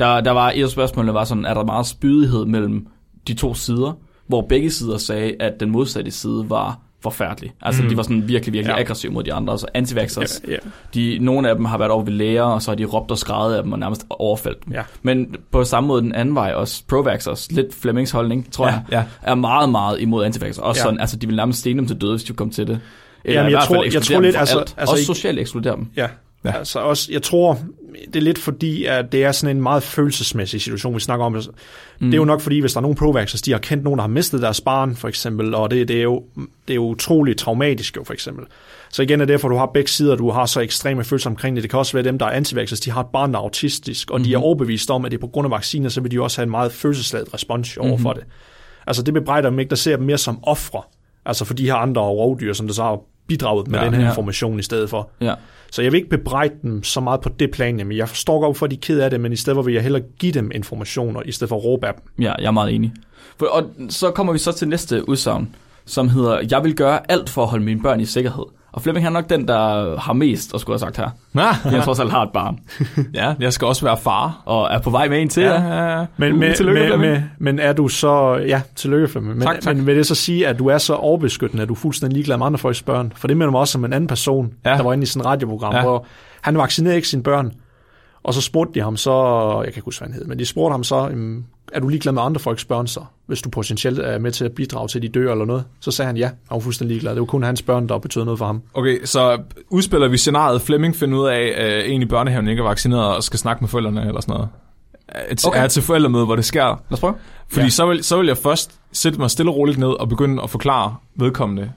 der, 0.00 0.20
der 0.20 0.30
var 0.30 0.50
et 0.54 0.62
af 0.62 0.70
spørgsmålene 0.70 1.14
var 1.14 1.24
sådan, 1.24 1.44
er 1.44 1.54
der 1.54 1.64
meget 1.64 1.86
spydighed 1.86 2.44
mellem 2.44 2.86
de 3.28 3.34
to 3.34 3.54
sider, 3.54 3.98
hvor 4.26 4.46
begge 4.48 4.70
sider 4.70 4.98
sagde, 4.98 5.34
at 5.40 5.60
den 5.60 5.70
modsatte 5.70 6.10
side 6.10 6.46
var 6.48 6.80
forfærdelig. 7.10 7.52
Altså, 7.62 7.82
mm. 7.82 7.88
de 7.88 7.96
var 7.96 8.02
sådan 8.02 8.28
virkelig, 8.28 8.52
virkelig 8.52 8.74
ja. 8.74 8.80
Aggressive 8.80 9.12
mod 9.12 9.22
de 9.22 9.32
andre. 9.32 9.58
Så 9.58 9.66
antivaxxers, 9.74 10.40
Ja, 10.48 10.52
ja. 10.52 10.56
de, 10.94 11.18
nogle 11.20 11.48
af 11.48 11.56
dem 11.56 11.64
har 11.64 11.78
været 11.78 11.90
over 11.90 12.02
ved 12.04 12.12
læger, 12.12 12.42
og 12.42 12.62
så 12.62 12.70
har 12.70 12.76
de 12.76 12.84
råbt 12.84 13.10
og 13.10 13.18
skrevet 13.18 13.54
af 13.54 13.62
dem 13.62 13.72
og 13.72 13.78
nærmest 13.78 14.04
overfaldt 14.10 14.64
dem. 14.64 14.72
Ja. 14.72 14.82
Men 15.02 15.36
på 15.50 15.64
samme 15.64 15.86
måde 15.88 16.02
den 16.02 16.14
anden 16.14 16.34
vej 16.34 16.52
også, 16.52 16.82
pro-vaxxers, 16.88 17.52
lidt 17.52 17.74
Flemmings 17.74 18.10
holdning, 18.10 18.52
tror 18.52 18.66
Ja, 18.66 18.72
jeg, 18.72 18.82
ja. 18.92 19.30
er 19.30 19.34
meget, 19.34 19.68
meget 19.68 20.00
imod 20.00 20.24
antivaxxer. 20.24 20.62
Også 20.62 20.78
Ja. 20.80 20.82
sådan, 20.84 21.00
altså 21.00 21.16
de 21.16 21.26
vil 21.26 21.36
nærmest 21.36 21.58
stene 21.58 21.78
dem 21.78 21.86
til 21.86 22.00
døde, 22.00 22.12
hvis 22.12 22.24
de 22.24 22.32
kom 22.32 22.50
til 22.50 22.66
det. 22.66 22.80
Eller 23.24 23.40
Jamen, 23.40 23.50
i 23.50 23.52
jeg 23.52 23.58
hvert 23.58 23.66
fald 23.68 23.76
tror- 23.76 23.82
jeg 23.84 23.86
ekskludere 23.86 24.06
tror 24.06 24.14
dem 24.16 24.22
lidt, 24.22 24.36
altså- 24.36 24.58
alt. 24.58 24.74
altså 24.78 24.92
også 24.92 25.02
i- 25.02 25.04
socialt 25.04 25.38
ekskludere 25.38 25.76
dem. 25.76 25.86
Ja. 25.96 26.02
Ja. 26.02 26.08
ja. 26.50 26.56
Altså 26.58 26.78
også, 26.78 27.08
jeg 27.12 27.22
tror, 27.22 27.58
det 28.06 28.16
er 28.16 28.20
lidt 28.20 28.38
fordi, 28.38 28.84
at 28.84 29.12
det 29.12 29.24
er 29.24 29.32
sådan 29.32 29.56
en 29.56 29.62
meget 29.62 29.82
følelsesmæssig 29.82 30.62
situation, 30.62 30.94
vi 30.94 31.00
snakker 31.00 31.24
om. 31.24 31.32
Mm. 31.32 31.40
Det 32.00 32.12
er 32.12 32.16
jo 32.16 32.24
nok 32.24 32.40
fordi, 32.40 32.58
hvis 32.58 32.72
der 32.72 32.78
er 32.78 32.82
nogle 32.82 32.96
pro 32.96 33.12
de 33.46 33.52
har 33.52 33.58
kendt 33.58 33.84
nogen, 33.84 33.98
der 33.98 34.02
har 34.02 34.08
mistet 34.08 34.42
deres 34.42 34.60
barn, 34.60 34.96
for 34.96 35.08
eksempel, 35.08 35.54
og 35.54 35.70
det, 35.70 35.88
det, 35.88 35.98
er, 35.98 36.02
jo, 36.02 36.24
det 36.36 36.72
er 36.72 36.74
jo 36.74 36.84
utroligt 36.84 37.38
traumatisk, 37.38 37.96
jo, 37.96 38.04
for 38.04 38.12
eksempel. 38.12 38.44
Så 38.90 39.02
igen 39.02 39.20
er 39.20 39.24
det 39.24 39.32
derfor, 39.32 39.48
du 39.48 39.56
har 39.56 39.66
begge 39.66 39.90
sider, 39.90 40.16
du 40.16 40.30
har 40.30 40.46
så 40.46 40.60
ekstreme 40.60 41.04
følelser 41.04 41.30
omkring 41.30 41.56
det. 41.56 41.62
Det 41.62 41.70
kan 41.70 41.78
også 41.78 41.92
være 41.92 42.04
dem, 42.04 42.18
der 42.18 42.26
er 42.26 42.30
antivaxxers, 42.30 42.80
de 42.80 42.90
har 42.90 43.00
et 43.00 43.06
barn, 43.12 43.32
der 43.32 43.38
er 43.38 43.42
autistisk, 43.42 44.10
og 44.10 44.18
mm-hmm. 44.18 44.28
de 44.28 44.34
er 44.34 44.38
overbevist 44.38 44.90
om, 44.90 45.04
at 45.04 45.10
det 45.10 45.16
er 45.16 45.20
på 45.20 45.26
grund 45.26 45.46
af 45.46 45.50
vacciner, 45.50 45.88
så 45.88 46.00
vil 46.00 46.10
de 46.10 46.22
også 46.22 46.40
have 46.40 46.44
en 46.44 46.50
meget 46.50 46.72
følelsesladet 46.72 47.34
respons 47.34 47.76
over 47.76 47.98
for 47.98 48.12
det. 48.12 48.24
Altså 48.86 49.02
det 49.02 49.14
bebrejder 49.14 49.50
dem 49.50 49.58
ikke, 49.58 49.70
der 49.70 49.76
ser 49.76 49.96
dem 49.96 50.06
mere 50.06 50.18
som 50.18 50.38
ofre, 50.42 50.82
altså 51.24 51.44
for 51.44 51.54
de 51.54 51.66
her 51.66 51.74
andre 51.74 52.02
rovdyr, 52.02 52.52
som 52.52 52.66
der 52.66 52.74
så 52.74 52.82
har 52.82 53.00
bidraget 53.26 53.68
med 53.68 53.78
Ja, 53.78 53.84
den 53.84 53.94
her 53.94 54.02
ja. 54.02 54.08
information 54.08 54.58
i 54.58 54.62
stedet 54.62 54.90
for. 54.90 55.10
Ja. 55.20 55.34
Så 55.70 55.82
jeg 55.82 55.92
vil 55.92 55.98
ikke 55.98 56.10
bebrejde 56.10 56.54
dem 56.62 56.82
så 56.82 57.00
meget 57.00 57.20
på 57.20 57.28
det 57.38 57.50
plan, 57.50 57.76
men 57.76 57.92
jeg 57.96 58.08
forstår 58.08 58.40
godt, 58.40 58.46
hvorfor 58.48 58.66
de 58.66 58.74
er 58.76 58.80
ked 58.82 59.00
af 59.00 59.10
det, 59.10 59.20
men 59.20 59.32
i 59.32 59.36
stedet 59.36 59.56
for 59.56 59.62
vil 59.62 59.74
jeg 59.74 59.82
hellere 59.82 60.02
give 60.18 60.32
dem 60.32 60.50
informationer, 60.54 61.22
i 61.24 61.32
stedet 61.32 61.48
for 61.48 61.56
at 61.56 61.64
råbe 61.64 61.86
af 61.86 61.94
dem. 61.94 62.24
ja, 62.24 62.32
jeg 62.38 62.46
er 62.46 62.50
meget 62.50 62.74
enig. 62.74 62.92
For, 63.38 63.46
og 63.46 63.70
så 63.88 64.10
kommer 64.10 64.32
vi 64.32 64.38
så 64.38 64.52
til 64.52 64.68
næste 64.68 65.08
udsagn, 65.08 65.54
som 65.86 66.08
hedder, 66.08 66.40
jeg 66.50 66.64
vil 66.64 66.74
gøre 66.74 67.10
alt 67.12 67.30
for 67.30 67.42
at 67.42 67.48
holde 67.48 67.64
mine 67.64 67.82
børn 67.82 68.00
i 68.00 68.04
sikkerhed. 68.04 68.44
Og 68.76 68.82
Flemming 68.82 69.06
han 69.06 69.16
er 69.16 69.20
nok 69.20 69.30
den, 69.30 69.48
der 69.48 69.96
har 70.00 70.12
mest 70.12 70.54
at 70.54 70.60
skulle 70.60 70.74
have 70.74 70.78
sagt 70.78 70.96
her. 70.96 71.10
Ja, 71.34 71.52
han 71.70 71.82
trods 71.82 72.00
alt 72.00 72.10
har 72.10 72.22
et 72.22 72.30
barn, 72.34 72.58
ja, 73.14 73.34
jeg 73.40 73.52
skal 73.52 73.66
også 73.68 73.84
være 73.84 73.96
far. 73.96 74.42
og 74.44 74.68
er 74.70 74.78
på 74.78 74.90
vej 74.90 75.08
med 75.08 75.22
en 75.22 75.28
til. 75.28 75.42
Ja, 75.42 75.62
Ja. 75.62 75.74
ja, 75.74 75.98
ja. 75.98 76.06
Men, 76.16 76.32
Uh, 76.32 76.38
med, 76.38 76.54
tillykke, 76.54 76.80
med, 76.80 76.86
Flemming. 76.88 77.12
med, 77.12 77.22
men 77.38 77.58
er 77.58 77.72
du 77.72 77.88
så... 77.88 78.34
Ja, 78.36 78.62
tillykke, 78.76 79.08
Flemming. 79.08 79.34
Men, 79.36 79.46
Tak, 79.46 79.60
tak. 79.60 79.76
men 79.76 79.86
vil 79.86 79.96
det 79.96 80.06
så 80.06 80.14
sige, 80.14 80.46
at 80.48 80.58
du 80.58 80.66
er 80.68 80.78
så 80.78 80.94
overbeskyttende, 80.94 81.62
at 81.62 81.68
du 81.68 81.74
er 81.74 81.78
fuldstændig 81.78 82.14
ligeglad 82.16 82.36
med 82.36 82.46
andre 82.46 82.58
folks 82.58 82.82
børn? 82.82 83.12
For 83.16 83.28
det 83.28 83.36
minder 83.36 83.50
mig 83.50 83.60
også 83.60 83.72
som 83.72 83.84
en 83.84 83.92
anden 83.92 84.08
person, 84.08 84.52
Ja. 84.64 84.70
der 84.70 84.82
var 84.82 84.92
inde 84.92 85.02
i 85.02 85.06
sådan 85.06 85.20
et 85.20 85.26
radioprogram, 85.26 85.74
ja. 85.74 85.82
hvor 85.82 86.06
han 86.40 86.58
vaccinerede 86.58 86.96
ikke 86.96 87.08
sine 87.08 87.22
børn. 87.22 87.52
Og 88.24 88.34
så 88.34 88.40
spurgte 88.40 88.74
de 88.74 88.80
ham 88.84 88.96
så... 88.96 89.12
Jeg 89.64 89.72
kan 89.72 89.78
ikke 89.78 89.84
huske, 89.84 90.00
hvad 90.00 90.08
han 90.12 90.18
hed, 90.18 90.24
men 90.26 90.38
de 90.38 90.46
spurgte 90.46 90.72
ham 90.72 90.84
så... 90.84 91.10
"Jamen, 91.74 91.76
Er 91.76 91.80
du 91.80 91.88
ligeglad 91.88 92.12
med 92.12 92.22
andre 92.22 92.40
folks 92.40 92.64
børn 92.64 92.86
så? 92.86 93.00
Hvis 93.26 93.42
du 93.42 93.48
potentielt 93.50 93.98
er 93.98 94.18
med 94.18 94.32
til 94.32 94.44
at 94.44 94.52
bidrage 94.52 94.88
til, 94.88 94.98
at 94.98 95.02
de 95.02 95.08
dør 95.08 95.32
eller 95.32 95.44
noget? 95.44 95.64
Så 95.80 95.90
sagde 95.90 96.06
han 96.06 96.16
ja. 96.16 96.26
Han 96.26 96.34
var 96.50 96.58
fuldstændig 96.58 96.94
ligeglad. 96.94 97.12
Det 97.12 97.20
var 97.20 97.26
kun 97.26 97.42
hans 97.42 97.62
børn, 97.62 97.88
der 97.88 97.98
betød 97.98 98.24
noget 98.24 98.38
for 98.38 98.46
ham. 98.46 98.62
Okay, 98.74 99.04
så 99.04 99.38
udspiller 99.70 100.08
vi 100.08 100.16
scenariet, 100.16 100.62
Flemming 100.62 100.96
finder 100.96 101.18
ud 101.18 101.26
af, 101.28 101.52
at 101.56 101.90
en 101.90 102.02
i 102.02 102.06
børnehaven 102.06 102.48
ikke 102.48 102.60
er 102.60 102.64
vaccineret 102.66 103.16
og 103.16 103.22
skal 103.22 103.38
snakke 103.38 103.60
med 103.60 103.68
forældrene 103.68 104.06
eller 104.08 104.20
sådan 104.20 104.32
noget. 104.32 104.48
Et, 105.30 105.46
Okay. 105.46 105.62
Er 105.62 105.66
til 105.68 105.82
forældremøde, 105.82 106.24
hvor 106.24 106.36
det 106.36 106.44
sker. 106.44 106.64
Lad 106.64 106.76
os 106.92 107.00
prøve. 107.00 107.14
Fordi 107.48 107.64
Ja. 107.64 107.70
så, 107.70 107.86
vil, 107.86 108.04
så 108.04 108.16
vil 108.18 108.26
jeg 108.26 108.36
først 108.36 108.74
sætte 108.92 109.18
mig 109.18 109.30
stille 109.30 109.50
og 109.52 109.56
roligt 109.56 109.78
ned 109.78 109.88
og 109.88 110.08
begynde 110.08 110.42
at 110.42 110.50
forklare 110.50 110.94
vedkommende, 111.16 111.72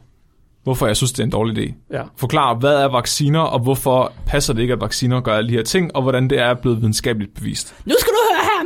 hvorfor 0.64 0.88
jeg 0.88 0.98
synes, 0.98 1.12
det 1.12 1.20
er 1.20 1.24
en 1.24 1.30
dårlig 1.30 1.58
idé. 1.70 1.74
Ja. 1.94 2.02
Forklare, 2.18 2.56
hvad 2.56 2.74
er 2.76 2.86
vacciner, 2.86 3.40
og 3.40 3.60
hvorfor 3.60 4.12
passer 4.26 4.54
det 4.54 4.62
ikke, 4.62 4.74
at 4.74 4.82
vacciner 4.82 5.22
gør 5.22 5.34
alle 5.34 5.50
de 5.50 5.54
her 5.56 5.64
ting, 5.64 5.96
og 5.96 6.02
hvordan 6.02 6.30
det 6.30 6.40
er 6.40 6.54
blevet 6.54 6.78
videnskabeligt 6.78 7.34
bevist. 7.36 7.76
Nu 7.86 7.94
skal 8.00 8.12
du 8.14 8.19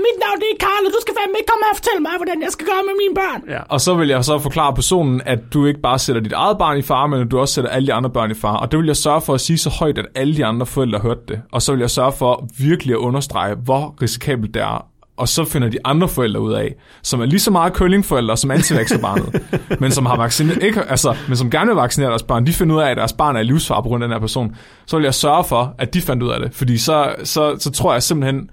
mit 0.08 0.18
navn 0.24 0.38
det 0.42 0.48
er 0.54 0.58
Karl, 0.66 0.84
og 0.88 0.92
du 0.96 1.02
skal 1.06 1.14
fandme 1.20 1.36
ikke 1.40 1.50
komme 1.52 1.64
her 1.66 1.74
og 1.76 1.80
fortælle 1.82 2.02
mig, 2.08 2.16
hvordan 2.22 2.38
jeg 2.46 2.52
skal 2.56 2.66
gøre 2.72 2.84
med 2.90 2.96
mine 3.04 3.16
børn. 3.22 3.42
Ja. 3.56 3.62
Og 3.74 3.80
så 3.86 3.92
vil 4.00 4.08
jeg 4.16 4.22
så 4.30 4.40
forklare 4.40 4.72
personen, 4.82 5.22
at 5.26 5.40
du 5.54 5.60
ikke 5.66 5.82
bare 5.82 6.00
sætter 6.00 6.22
dit 6.22 6.36
eget 6.44 6.58
barn 6.58 6.78
i 6.78 6.82
fare, 6.82 7.08
men 7.10 7.22
at 7.22 7.32
du 7.32 7.40
også 7.40 7.54
sætter 7.54 7.70
alle 7.70 7.88
de 7.88 7.94
andre 7.94 8.10
børn 8.10 8.32
i 8.32 8.34
fare. 8.34 8.60
Og 8.60 8.72
det 8.72 8.80
vil 8.80 8.88
jeg 8.88 8.98
sørge 8.98 9.22
for 9.22 9.34
at 9.34 9.42
sige 9.42 9.58
så 9.58 9.70
højt, 9.70 9.98
at 9.98 10.06
alle 10.16 10.36
de 10.38 10.46
andre 10.46 10.66
forældre 10.66 11.00
hørte 11.00 11.22
det. 11.28 11.42
Og 11.52 11.62
så 11.62 11.72
vil 11.72 11.80
jeg 11.80 11.90
sørge 11.90 12.12
for 12.12 12.48
virkelig 12.58 12.94
at 12.94 12.98
understrege, 12.98 13.56
hvor 13.56 13.96
risikabelt 14.02 14.54
det 14.54 14.62
er. 14.62 14.86
Og 15.18 15.28
så 15.28 15.46
finder 15.46 15.70
de 15.70 15.78
andre 15.86 16.08
forældre 16.08 16.42
ud 16.42 16.54
af, 16.54 16.76
som 17.04 17.22
er 17.22 17.26
lige 17.26 17.40
så 17.40 17.52
meget 17.52 17.74
køllingforældre 17.74 18.38
som 18.38 18.52
antivaxerbarnet, 18.52 19.42
men 19.82 19.92
som 19.92 20.06
har 20.06 20.18
vaccineret, 20.18 20.64
ikke, 20.64 20.82
altså, 20.82 21.16
men 21.28 21.38
som 21.38 21.50
gerne 21.50 21.68
vil 21.68 21.76
vaccinere 21.76 22.10
deres 22.10 22.24
barn, 22.24 22.46
de 22.46 22.54
finder 22.54 22.76
ud 22.76 22.82
af, 22.82 22.90
at 22.90 22.98
deres 22.98 23.14
barn 23.14 23.36
er 23.36 23.40
i 23.40 23.44
livsfare 23.44 23.84
på 23.84 23.90
grund 23.90 24.04
af 24.04 24.08
den 24.08 24.14
her 24.16 24.20
person. 24.20 24.56
Så 24.86 24.98
vil 24.98 25.04
jeg 25.04 25.14
sørge 25.14 25.44
for, 25.44 25.76
at 25.78 25.94
de 25.94 26.02
fandt 26.02 26.24
ud 26.24 26.30
af 26.30 26.40
det. 26.40 26.54
Fordi 26.54 26.78
så, 26.78 27.16
så, 27.24 27.56
så 27.60 27.72
tror 27.72 27.94
jeg 27.94 28.04
simpelthen, 28.04 28.50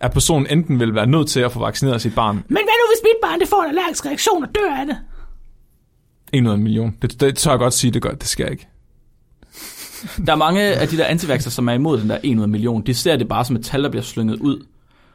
at 0.00 0.12
personen 0.12 0.46
enten 0.50 0.80
vil 0.80 0.94
være 0.94 1.06
nødt 1.06 1.28
til 1.28 1.40
at 1.40 1.52
få 1.52 1.60
vaccineret 1.60 2.02
sit 2.02 2.14
barn, 2.14 2.34
Men 2.36 2.44
hvad 2.46 2.58
nu, 2.58 2.92
hvis 2.92 3.02
mit 3.02 3.20
barn 3.22 3.40
det 3.40 3.48
får 3.48 3.62
en 3.62 3.68
allergisk 3.68 4.06
reaktion 4.06 4.42
og 4.42 4.54
dør 4.54 4.74
af 4.80 4.86
det? 4.86 4.96
En 6.32 6.46
ud 6.46 6.50
af 6.50 6.56
en 6.56 6.62
million. 6.62 6.96
Det, 7.02 7.20
det 7.20 7.36
tør 7.36 7.50
jeg 7.50 7.58
godt 7.58 7.74
sige, 7.74 7.90
det 7.90 8.02
gør. 8.02 8.10
Det 8.10 8.26
sker 8.28 8.46
ikke. 8.46 8.68
Der 10.26 10.32
er 10.32 10.36
mange 10.36 10.62
af 10.62 10.88
de 10.88 10.96
der 10.96 11.04
antivaxer, 11.04 11.50
som 11.50 11.68
er 11.68 11.72
imod 11.72 12.00
den 12.00 12.10
der 12.10 12.18
1 12.22 12.36
ud 12.36 12.40
af 12.40 12.44
en 12.44 12.50
million. 12.50 12.82
De 12.82 12.94
ser 12.94 13.16
det 13.16 13.28
bare 13.28 13.44
som 13.44 13.56
et 13.56 13.64
tal, 13.64 13.82
der 13.82 13.88
bliver 13.88 14.02
slynget 14.02 14.40
ud. 14.40 14.66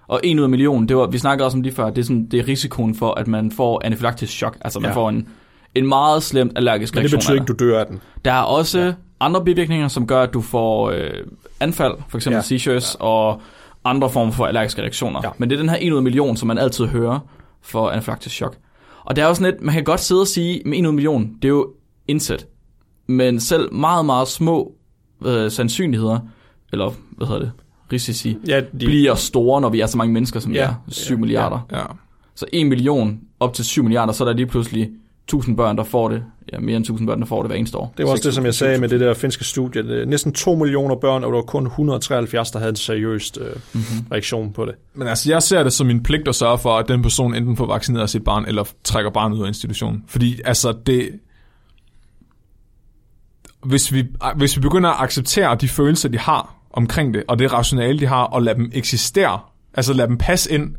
Og 0.07 0.19
1 0.23 0.35
ud 0.37 0.41
af 0.41 0.45
en 0.45 0.51
million, 0.51 0.87
det 0.87 0.97
var, 0.97 1.07
vi 1.07 1.17
snakkede 1.17 1.45
også 1.45 1.57
om 1.57 1.63
det 1.63 1.73
før, 1.73 1.89
det 1.89 1.97
er, 1.97 2.03
sådan, 2.03 2.25
det 2.25 2.39
er 2.39 2.47
risikoen 2.47 2.95
for, 2.95 3.13
at 3.13 3.27
man 3.27 3.51
får 3.51 3.81
anafylaktisk 3.85 4.33
chok. 4.33 4.57
Altså 4.61 4.79
man 4.79 4.89
ja. 4.89 4.95
Får 4.95 5.09
en, 5.09 5.27
en 5.75 5.87
meget 5.87 6.23
slemt 6.23 6.51
allergisk 6.55 6.95
Men 6.95 7.03
det 7.03 7.13
reaktion. 7.13 7.19
betyder 7.19 7.33
ikke, 7.33 7.45
du 7.45 7.65
dør 7.65 7.79
af 7.79 7.85
den. 7.85 8.01
Der 8.25 8.31
er 8.31 8.41
også 8.41 8.79
ja. 8.79 8.93
andre 9.19 9.45
bivirkninger, 9.45 9.87
som 9.87 10.07
gør, 10.07 10.21
at 10.21 10.33
du 10.33 10.41
får 10.41 10.89
øh, 10.91 11.09
anfald, 11.59 11.93
for 12.09 12.17
eksempel 12.17 12.35
ja. 12.35 12.41
seizures, 12.41 12.95
ja. 12.99 13.05
og 13.05 13.41
andre 13.85 14.09
former 14.09 14.31
for 14.31 14.45
allergiske 14.45 14.81
reaktioner. 14.81 15.19
Ja. 15.23 15.27
Ja. 15.27 15.33
Men 15.37 15.49
det 15.49 15.55
er 15.55 15.59
den 15.59 15.69
her 15.69 15.77
1 15.81 15.91
ud 15.91 15.97
af 15.97 16.03
million, 16.03 16.37
som 16.37 16.47
man 16.47 16.57
altid 16.57 16.85
hører 16.85 17.19
for 17.61 17.89
anafylaktisk 17.89 18.35
chok. 18.35 18.57
Og 19.05 19.15
det 19.15 19.21
er 19.21 19.27
jo 19.27 19.33
sådan 19.33 19.51
lidt, 19.53 19.63
man 19.63 19.73
kan 19.73 19.83
godt 19.83 19.99
sidde 19.99 20.21
og 20.21 20.27
sige, 20.27 20.61
med 20.65 20.77
1 20.77 20.81
ud 20.81 20.87
af 20.87 20.93
million, 20.93 21.31
det 21.41 21.45
er 21.45 21.49
jo 21.49 21.67
indsæt. 22.07 22.45
Men 23.07 23.39
selv 23.39 23.73
meget, 23.73 24.05
meget 24.05 24.27
små 24.27 24.71
øh, 25.25 25.51
sandsynligheder, 25.51 26.19
eller 26.71 26.91
hvad 27.17 27.27
hedder 27.27 27.41
det, 27.41 27.51
risici, 27.93 28.37
Ja, 28.47 28.59
de... 28.59 28.65
bliver 28.85 29.15
store, 29.15 29.61
når 29.61 29.69
vi 29.69 29.79
er 29.79 29.85
så 29.85 29.97
mange 29.97 30.13
mennesker, 30.13 30.39
som 30.39 30.51
Ja. 30.53 30.61
ja. 30.61 30.67
er. 30.67 30.73
7 30.87 31.13
Ja. 31.13 31.19
milliarder. 31.19 31.59
Ja. 31.71 31.83
Så 32.35 32.45
1 32.53 32.67
million 32.67 33.19
op 33.39 33.53
til 33.53 33.65
7 33.65 33.83
milliarder, 33.83 34.13
så 34.13 34.23
er 34.23 34.27
der 34.27 34.35
lige 34.35 34.45
pludselig 34.47 34.89
1000 35.23 35.57
børn, 35.57 35.77
der 35.77 35.83
får 35.83 36.09
det. 36.09 36.23
Ja, 36.53 36.59
mere 36.59 36.75
end 36.75 36.83
1000 36.83 37.07
børn, 37.07 37.19
der 37.19 37.25
får 37.25 37.41
det 37.41 37.49
hver 37.49 37.55
eneste 37.57 37.77
år. 37.77 37.93
det 37.97 38.05
var 38.05 38.11
også 38.11 38.23
det, 38.23 38.33
som 38.33 38.45
jeg 38.45 38.53
sagde 38.53 38.77
med 38.77 38.89
det 38.89 38.99
der 38.99 39.13
finske 39.13 39.43
studie. 39.43 39.83
Det 39.83 40.01
er 40.01 40.05
Næsten 40.05 40.33
2 40.33 40.55
millioner 40.55 40.95
børn, 40.95 41.23
og 41.23 41.29
der 41.31 41.35
var 41.35 41.43
kun 41.43 41.65
173, 41.65 42.51
der 42.51 42.59
havde 42.59 42.69
en 42.69 42.75
seriøst 42.75 43.37
øh, 43.41 43.45
Mm-hmm. 43.45 44.07
reaktion 44.11 44.53
på 44.53 44.65
det. 44.65 44.75
Men 44.93 45.07
altså, 45.07 45.31
jeg 45.31 45.43
ser 45.43 45.63
det 45.63 45.73
som 45.73 45.87
min 45.87 46.03
pligt 46.03 46.27
at 46.27 46.35
sørge 46.35 46.57
for, 46.57 46.77
at 46.77 46.87
den 46.87 47.01
person 47.01 47.35
enten 47.35 47.57
får 47.57 47.65
vaccineret 47.65 48.09
sit 48.09 48.23
barn, 48.23 48.45
eller 48.45 48.63
trækker 48.83 49.11
barnet 49.11 49.37
ud 49.37 49.43
af 49.43 49.47
institutionen. 49.47 50.03
Fordi 50.07 50.41
altså, 50.45 50.73
det... 50.85 51.09
Hvis 53.65 53.93
vi, 53.93 54.03
hvis 54.35 54.57
vi 54.57 54.61
begynder 54.61 54.89
at 54.89 55.03
acceptere 55.03 55.55
de 55.61 55.67
følelser, 55.67 56.09
de 56.09 56.19
har 56.19 56.55
omkring 56.73 57.13
det, 57.13 57.23
og 57.27 57.39
det 57.39 57.53
rationale, 57.53 57.99
de 57.99 58.05
har, 58.05 58.23
og 58.23 58.41
lade 58.41 58.55
dem 58.57 58.71
eksistere, 58.73 59.39
altså 59.73 59.93
lade 59.93 60.07
dem 60.07 60.17
passe 60.17 60.51
ind, 60.51 60.75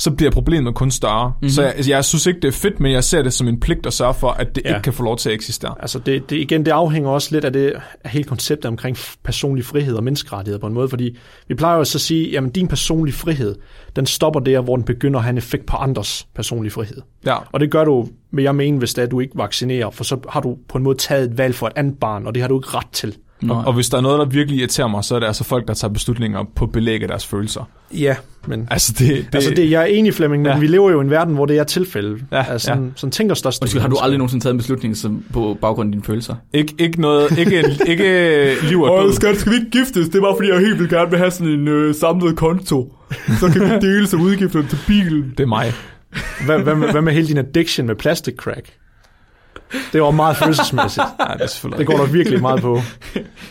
så 0.00 0.10
bliver 0.10 0.30
problemet 0.30 0.74
kun 0.74 0.90
større. 0.90 1.28
Mm-hmm. 1.28 1.48
Så 1.48 1.62
jeg, 1.62 1.88
jeg 1.88 2.04
synes 2.04 2.26
ikke, 2.26 2.40
det 2.40 2.48
er 2.48 2.52
fedt, 2.52 2.80
men 2.80 2.92
jeg 2.92 3.04
ser 3.04 3.22
det 3.22 3.32
som 3.32 3.48
en 3.48 3.60
pligt 3.60 3.86
at 3.86 3.92
sørge 3.92 4.14
for, 4.14 4.30
at 4.30 4.54
det 4.54 4.62
Ja. 4.64 4.68
ikke 4.68 4.82
kan 4.82 4.92
få 4.92 5.02
lov 5.02 5.16
til 5.16 5.28
at 5.28 5.34
eksistere. 5.34 5.74
Altså 5.80 5.98
det, 5.98 6.30
det, 6.30 6.36
igen, 6.36 6.64
det 6.64 6.70
afhænger 6.70 7.10
også 7.10 7.28
lidt 7.32 7.44
af 7.44 7.52
det 7.52 7.72
af 8.04 8.10
hele 8.10 8.24
konceptet 8.24 8.64
omkring 8.66 8.96
personlig 9.24 9.64
frihed 9.64 9.94
og 9.94 10.04
menneskerettigheder 10.04 10.60
på 10.60 10.66
en 10.66 10.74
måde, 10.74 10.88
fordi 10.88 11.16
vi 11.48 11.54
plejer 11.54 11.76
jo 11.78 11.84
så 11.84 11.96
at 11.98 12.02
sige, 12.02 12.30
jamen 12.30 12.50
din 12.50 12.68
personlige 12.68 13.14
frihed, 13.14 13.54
den 13.96 14.06
stopper 14.06 14.40
der, 14.40 14.60
hvor 14.60 14.76
den 14.76 14.84
begynder 14.84 15.18
at 15.18 15.24
have 15.24 15.30
en 15.30 15.38
effekt 15.38 15.66
på 15.66 15.76
andres 15.76 16.26
personlige 16.34 16.72
frihed. 16.72 17.02
Ja. 17.26 17.36
Og 17.52 17.60
det 17.60 17.70
gør 17.70 17.84
du, 17.84 18.08
vil 18.32 18.42
jeg 18.42 18.54
mene, 18.54 18.78
hvis 18.78 18.94
det 18.94 19.02
er, 19.02 19.06
at 19.06 19.10
du 19.10 19.20
ikke 19.20 19.38
vaccinerer, 19.38 19.90
for 19.90 20.04
så 20.04 20.16
har 20.28 20.40
du 20.40 20.56
på 20.68 20.78
en 20.78 20.84
måde 20.84 20.98
taget 20.98 21.30
et 21.30 21.38
valg 21.38 21.54
for 21.54 21.66
et 21.66 21.72
andet 21.76 21.98
barn, 22.00 22.26
og 22.26 22.34
det 22.34 22.42
har 22.42 22.48
du 22.48 22.58
ikke 22.58 22.68
ret 22.76 22.90
til. 22.92 23.16
Og, 23.48 23.64
og 23.66 23.72
hvis 23.72 23.88
der 23.88 23.96
er 23.96 24.00
noget, 24.00 24.18
der 24.18 24.24
virkelig 24.24 24.58
irriterer 24.58 24.88
mig, 24.88 25.04
så 25.04 25.14
er 25.14 25.18
det 25.18 25.26
altså 25.26 25.44
folk, 25.44 25.68
der 25.68 25.74
tager 25.74 25.92
beslutninger 25.92 26.44
på 26.54 26.66
belæg 26.66 27.02
af 27.02 27.08
deres 27.08 27.26
følelser. 27.26 27.68
Ja, 27.94 28.16
men... 28.46 28.68
Altså 28.70 28.92
det, 28.98 29.08
det, 29.08 29.34
altså 29.34 29.50
det, 29.50 29.70
jeg 29.70 29.82
er 29.82 29.86
enig, 29.86 30.14
Flemming, 30.14 30.42
men 30.42 30.52
ja. 30.52 30.58
Vi 30.58 30.66
lever 30.66 30.90
jo 30.90 31.00
i 31.00 31.04
en 31.04 31.10
verden, 31.10 31.34
hvor 31.34 31.46
det 31.46 31.58
er 31.58 31.64
tilfælde. 31.64 32.18
Ja, 32.32 32.42
altså, 32.42 32.66
sådan, 32.66 32.84
ja. 32.84 32.90
sådan 32.96 33.10
tænker 33.10 33.34
størst. 33.34 33.62
Undskyld, 33.62 33.80
har 33.80 33.88
du 33.88 33.96
aldrig 34.02 34.18
nogensinde 34.18 34.44
taget 34.44 34.54
en 34.54 34.58
beslutning 34.58 34.96
som 34.96 35.24
på 35.32 35.58
baggrund 35.60 35.88
af 35.88 35.92
dine 35.92 36.04
følelser? 36.04 36.34
ikke, 36.52 36.74
ikke 36.78 37.00
noget, 37.00 37.38
ikke, 37.38 37.64
ikke 37.90 38.54
liv 38.68 38.82
og 38.82 39.04
død. 39.04 39.12
skat, 39.12 39.36
skal 39.36 39.52
vi 39.52 39.56
ikke 39.56 39.70
giftes? 39.70 40.08
Det 40.08 40.22
var, 40.22 40.34
fordi 40.36 40.48
jeg 40.48 40.58
helt 40.58 40.78
vildt 40.78 40.90
gerne 40.90 41.10
vil 41.10 41.18
have 41.18 41.30
sådan 41.30 41.52
en 41.52 41.68
øh, 41.68 41.94
samlet 41.94 42.36
konto. 42.36 42.94
Så 43.40 43.50
kan 43.52 43.62
vi 43.62 43.88
dele 43.88 44.06
som 44.06 44.20
udgifter 44.20 44.62
til 44.68 44.78
bilen. 44.86 45.34
Det 45.38 45.40
er 45.40 45.46
mig. 45.46 45.72
Hvad, 46.46 46.58
hvad, 46.58 46.74
med, 46.74 46.90
hvad 46.90 47.02
med 47.02 47.12
hele 47.12 47.28
din 47.28 47.38
addiction 47.38 47.86
med 47.86 47.94
plastic 47.94 48.36
crack? 48.36 48.66
Det 49.92 50.02
var 50.02 50.10
meget 50.10 50.36
følelsesmæssigt. 50.36 51.06
Nej, 51.18 51.34
det 51.36 51.60
er 51.64 51.68
Det 51.68 51.86
går 51.86 51.96
der 51.96 52.06
virkelig 52.06 52.40
meget 52.40 52.60
på. 52.60 52.80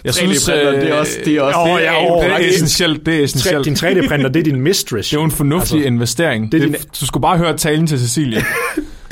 Jeg 0.03 0.13
synes, 0.13 0.43
det 0.45 0.89
er 0.89 0.93
også, 0.99 1.11
det 1.25 1.35
er 1.35 1.41
også 1.41 1.59
Åh, 1.59 1.79
det, 1.79 1.87
er- 1.87 2.11
åh, 2.11 2.23
det 2.23 2.31
er 2.33 2.37
det- 2.37 2.49
essentielt. 2.49 3.05
Det 3.05 3.19
er 3.19 3.23
essentielt. 3.23 3.65
din 3.65 3.73
3D-printer, 3.73 4.29
det 4.29 4.39
er 4.39 4.43
din 4.43 4.61
mistress. 4.61 5.09
Det 5.09 5.17
er 5.17 5.21
jo 5.21 5.25
en 5.25 5.31
fornuftig 5.31 5.75
Altså, 5.77 5.87
investering. 5.87 6.51
det 6.51 6.63
er 6.63 6.67
det, 6.67 6.87
du 7.01 7.05
skulle 7.05 7.21
bare 7.21 7.37
høre 7.37 7.57
talen 7.57 7.87
til 7.87 7.99
Cecilie. 7.99 8.41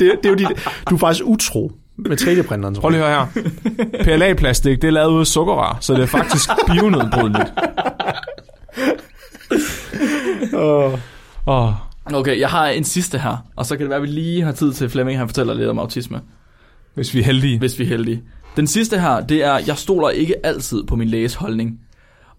det 0.00 0.10
er 0.24 0.28
jo 0.28 0.34
dit, 0.34 0.48
du 0.90 0.94
er 0.94 0.98
faktisk 0.98 1.24
utro 1.24 1.72
med 1.98 2.20
3D-printeren. 2.20 2.74
tror 2.74 2.80
Prøv 2.80 2.90
lige 2.90 3.04
at 3.04 3.08
høre 3.14 3.28
her. 3.34 4.04
PLA-plastik, 4.04 4.82
det 4.82 4.88
er 4.88 4.92
lavet 4.92 5.12
ud 5.12 5.20
af 5.20 5.26
sukkerrør, 5.26 5.78
så 5.80 5.94
det 5.94 6.02
er 6.02 6.06
faktisk 6.06 6.50
bionedbrydeligt. 6.66 7.52
jeg. 7.56 7.72
Åh. 10.54 10.92
Åh, 11.46 11.72
Okay, 12.14 12.40
jeg 12.40 12.48
har 12.48 12.66
en 12.68 12.84
sidste 12.84 13.18
her, 13.18 13.36
og 13.56 13.66
så 13.66 13.76
kan 13.76 13.80
det 13.80 13.88
være, 13.90 13.96
at 13.96 14.02
vi 14.02 14.06
lige 14.06 14.42
har 14.42 14.52
tid 14.52 14.72
til 14.72 14.88
Flemming, 14.90 15.18
han 15.18 15.28
fortæller 15.28 15.54
lidt 15.54 15.68
om 15.68 15.78
autisme, 15.78 16.20
hvis 16.98 17.14
vi 17.14 17.20
er 17.20 17.24
heldige. 17.24 17.58
hvis 17.58 17.78
vi 17.78 17.84
er 17.84 17.88
heldige. 17.88 18.22
Den 18.56 18.66
sidste 18.66 19.00
her, 19.00 19.20
det 19.20 19.44
er, 19.44 19.58
jeg 19.66 19.76
stoler 19.78 20.08
ikke 20.08 20.46
altid 20.46 20.84
på 20.84 20.96
min 20.96 21.08
læges 21.08 21.34
holdning. 21.34 21.78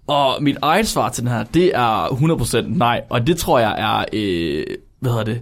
Og 0.07 0.38
mit 0.43 0.57
eget 0.62 0.88
svar 0.88 1.10
til 1.10 1.24
den 1.24 1.32
her, 1.32 1.43
det 1.43 1.72
er 1.76 2.05
100% 2.07 2.78
nej, 2.78 3.01
og 3.10 3.28
det 3.28 3.38
tror 3.38 3.60
jeg 3.60 3.76
er, 3.78 4.05
øh, 4.14 4.64
hvad 4.99 5.12
hedder 5.12 5.24
det, 5.26 5.41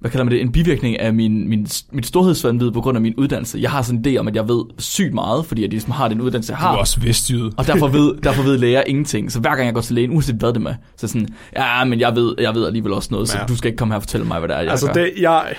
hvad 0.00 0.10
kalder 0.10 0.24
man 0.24 0.32
det, 0.32 0.40
en 0.40 0.52
bivirkning 0.52 1.00
af 1.00 1.14
min, 1.14 1.48
min, 1.48 1.66
mit 1.92 2.06
storhedsvandvid 2.06 2.70
på 2.70 2.80
grund 2.80 2.96
af 2.98 3.02
min 3.02 3.14
uddannelse. 3.14 3.58
Jeg 3.60 3.70
har 3.70 3.82
sådan 3.82 4.02
en 4.06 4.14
idé 4.14 4.18
om, 4.18 4.28
at 4.28 4.36
jeg 4.36 4.48
ved 4.48 4.64
sygt 4.78 5.14
meget, 5.14 5.46
fordi 5.46 5.62
jeg 5.62 5.70
ligesom 5.70 5.90
har 5.92 6.08
den 6.08 6.20
uddannelse, 6.20 6.52
jeg 6.52 6.58
Du 6.60 6.62
har. 6.66 6.72
er 6.74 6.78
også 6.78 7.00
vestjyde. 7.00 7.52
Og 7.56 7.66
derfor 7.66 7.88
ved, 7.88 8.14
derfor 8.24 8.42
ved 8.42 8.58
læger 8.58 8.82
ingenting. 8.86 9.32
Så 9.32 9.40
hver 9.40 9.50
gang 9.50 9.66
jeg 9.66 9.74
går 9.74 9.80
til 9.80 9.94
lægen, 9.94 10.10
uanset 10.10 10.34
hvad 10.34 10.48
det 10.48 10.56
er 10.56 10.60
med, 10.60 10.74
så 10.96 11.08
sådan, 11.08 11.28
ja, 11.56 11.84
men 11.84 12.00
jeg 12.00 12.16
ved, 12.16 12.34
jeg 12.38 12.54
ved 12.54 12.66
alligevel 12.66 12.92
også 12.92 13.08
noget, 13.12 13.28
så 13.28 13.38
Ja. 13.38 13.44
du 13.44 13.56
skal 13.56 13.68
ikke 13.68 13.76
komme 13.78 13.94
her 13.94 13.96
og 13.96 14.02
fortælle 14.02 14.26
mig, 14.26 14.38
hvad 14.38 14.48
det 14.48 14.56
er, 14.56 14.60
jeg 14.60 14.70
Altså, 14.70 14.86
gør. 14.86 14.92
det, 14.92 15.10
jeg, 15.20 15.54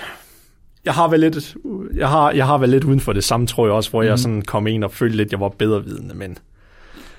jeg 0.84 0.94
har 0.94 1.08
vel 1.08 1.20
lidt, 1.20 1.56
jeg 1.96 2.08
har, 2.08 2.30
jeg 2.30 2.46
har 2.46 2.58
vel 2.58 2.68
lidt 2.68 2.84
uden 2.84 3.00
for 3.00 3.12
det 3.12 3.24
samme, 3.24 3.46
tror 3.46 3.66
jeg 3.66 3.74
også, 3.74 3.90
hvor 3.90 4.00
mm. 4.00 4.04
Mhm. 4.04 4.10
jeg 4.10 4.18
sådan 4.18 4.42
kom 4.42 4.66
ind 4.66 4.84
og 4.84 4.90
følte 4.90 5.16
lidt, 5.16 5.32
jeg 5.32 5.40
var 5.40 5.48
bedre 5.48 5.84
vidende, 5.84 6.14
men 6.14 6.38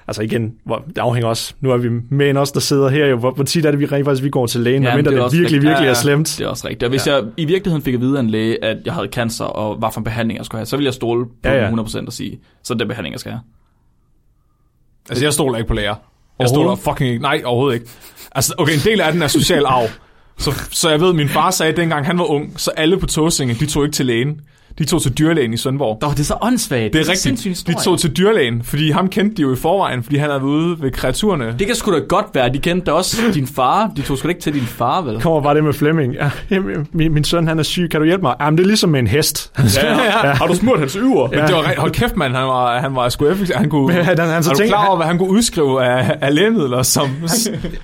altså 0.07 0.21
igen, 0.21 0.53
hvor, 0.65 0.83
det 0.87 0.97
afhænger 0.97 1.29
også, 1.29 1.53
nu 1.61 1.71
er 1.71 1.77
vi 1.77 1.89
med 2.09 2.29
en 2.29 2.37
os, 2.37 2.51
der 2.51 2.59
sidder 2.59 2.89
her 2.89 3.05
jo, 3.05 3.17
hvor, 3.17 3.31
hvor 3.31 3.43
tit 3.43 3.65
er 3.65 3.71
det, 3.71 3.79
vi 3.79 3.85
rent 3.85 4.05
faktisk, 4.05 4.23
vi 4.23 4.29
går 4.29 4.45
til 4.47 4.61
lægen, 4.61 4.83
Ja, 4.83 4.89
men 4.89 4.95
medmindre 4.95 5.11
det 5.11 5.15
det, 5.15 5.17
er 5.17 5.17
det 5.17 5.25
også 5.25 5.37
virkelig, 5.37 5.57
rigtigt. 5.57 5.69
virkelig 5.69 5.85
Ja, 5.85 5.89
er 5.89 5.93
slemt. 5.93 6.35
Det 6.37 6.45
er 6.45 6.49
også 6.49 6.67
rigtigt. 6.67 6.83
Og 6.83 6.89
hvis 6.89 7.07
ja. 7.07 7.15
jeg 7.15 7.23
i 7.37 7.45
virkeligheden 7.45 7.83
fik 7.83 7.93
at 7.93 8.01
vide 8.01 8.17
af 8.17 8.19
en 8.19 8.29
læge, 8.29 8.63
at 8.63 8.77
jeg 8.85 8.93
havde 8.93 9.07
cancer, 9.07 9.45
og 9.45 9.75
hvad 9.75 9.89
for 9.93 9.99
en 9.99 10.03
behandling 10.03 10.37
jeg 10.37 10.45
skulle 10.45 10.59
have, 10.59 10.65
så 10.65 10.77
ville 10.77 10.85
jeg 10.85 10.93
stole 10.93 11.25
på 11.25 11.31
Ja, 11.43 11.53
ja, 11.53 11.59
ja. 11.59 11.69
ja. 11.69 11.83
100% 11.83 12.05
og 12.05 12.13
sige, 12.13 12.39
så 12.63 12.73
det 12.73 12.87
behandling, 12.87 13.13
jeg 13.13 13.19
skal 13.19 13.31
have. 13.31 13.41
Altså, 15.09 15.25
jeg 15.25 15.33
stoler 15.33 15.57
ikke 15.57 15.67
på 15.67 15.73
læger. 15.73 15.95
Jeg 16.39 16.49
stoler 16.49 16.75
fucking 16.75 17.09
ikke. 17.09 17.21
Nej, 17.21 17.41
overhovedet 17.45 17.79
ikke. 17.79 17.91
Altså, 18.31 18.53
okay, 18.57 18.73
en 18.73 18.79
del 18.79 19.01
af 19.01 19.11
den 19.13 19.21
er 19.21 19.27
social 19.27 19.65
arv. 19.65 19.89
Så, 20.37 20.51
så 20.71 20.89
jeg 20.89 21.01
ved, 21.01 21.13
min 21.13 21.29
far 21.29 21.51
sagde, 21.51 21.71
at 21.71 21.77
dengang 21.77 22.05
han 22.05 22.17
var 22.17 22.25
ung, 22.25 22.53
så 22.57 22.71
alle 22.71 22.97
på 22.97 23.05
Tåsinge, 23.05 23.53
de 23.53 23.65
tog 23.65 23.83
ikke 23.85 23.95
til 23.95 24.05
lægen. 24.05 24.41
De 24.79 24.85
tog 24.85 25.01
til 25.01 25.11
dyrlægen 25.17 25.53
i 25.53 25.57
Svendborg. 25.57 25.97
Nå, 26.01 26.09
det 26.11 26.19
er 26.19 26.23
så 26.23 26.35
åndssvagt. 26.41 26.93
Det 26.93 27.01
er 27.01 27.05
så 27.15 27.21
sindssyg 27.21 27.49
rigtigt. 27.49 27.67
De 27.77 27.83
tog 27.83 27.99
til 27.99 28.17
dyrlægen, 28.17 28.63
fordi 28.63 28.91
ham 28.91 29.07
kendte 29.09 29.35
de 29.37 29.41
jo 29.41 29.53
i 29.53 29.55
forvejen, 29.55 30.03
fordi 30.03 30.15
han 30.17 30.29
havde 30.29 30.41
været 30.41 30.49
ude 30.51 30.81
ved 30.81 30.91
kreaturerne. 30.91 31.55
Det 31.59 31.67
kan 31.67 31.75
sgu 31.75 31.93
da 31.93 31.99
godt 31.99 32.25
være, 32.33 32.49
de 32.53 32.57
kendte 32.59 32.85
da 32.85 32.91
også 32.91 33.17
din 33.33 33.47
far. 33.47 33.91
De 33.97 34.01
tog 34.01 34.17
sgu 34.17 34.25
da 34.25 34.29
ikke 34.29 34.41
til 34.41 34.53
din 34.53 34.61
far, 34.61 35.01
vel? 35.01 35.21
kommer 35.21 35.41
bare 35.41 35.55
det 35.55 35.63
med 35.63 35.73
Flemming. 35.73 36.13
Ja, 36.13 36.29
jamen, 36.51 36.87
min, 36.91 37.13
min 37.13 37.23
søn, 37.23 37.47
han 37.47 37.59
er 37.59 37.63
syg. 37.63 37.87
Kan 37.91 37.99
du 37.99 38.05
hjælpe 38.05 38.21
mig? 38.21 38.35
Jamen, 38.41 38.57
det 38.57 38.63
er 38.63 38.67
ligesom 38.67 38.89
med 38.89 38.99
en 38.99 39.07
hest. 39.07 39.51
Ja, 39.57 39.63
ja. 40.27 40.33
Har 40.33 40.47
du 40.47 40.53
smurt 40.55 40.79
hans 40.79 40.95
øver? 40.95 41.29
Men 41.29 41.39
det 41.39 41.55
var 41.55 41.73
hold 41.77 41.91
kæft, 41.91 42.17
mand, 42.17 42.35
han 42.35 42.43
var, 42.47 42.79
han 42.79 42.95
var 42.95 43.09
sgu 43.09 43.25
effektiv. 43.27 43.55
Han 43.55 43.69
kunne, 43.69 43.87
Men 43.95 44.05
han- 44.05 44.19
han 44.19 44.43
så 44.43 44.49
er 44.49 44.53
du 44.53 44.57
tænkte- 44.57 44.67
klar 44.67 44.85
over, 44.87 44.95
hvad 44.97 45.05
han 45.07 45.17
kunne 45.17 45.29
udskrive 45.29 45.83
af, 45.85 46.17
af 46.21 46.35
lægemidler, 46.35 46.83
som... 46.83 47.09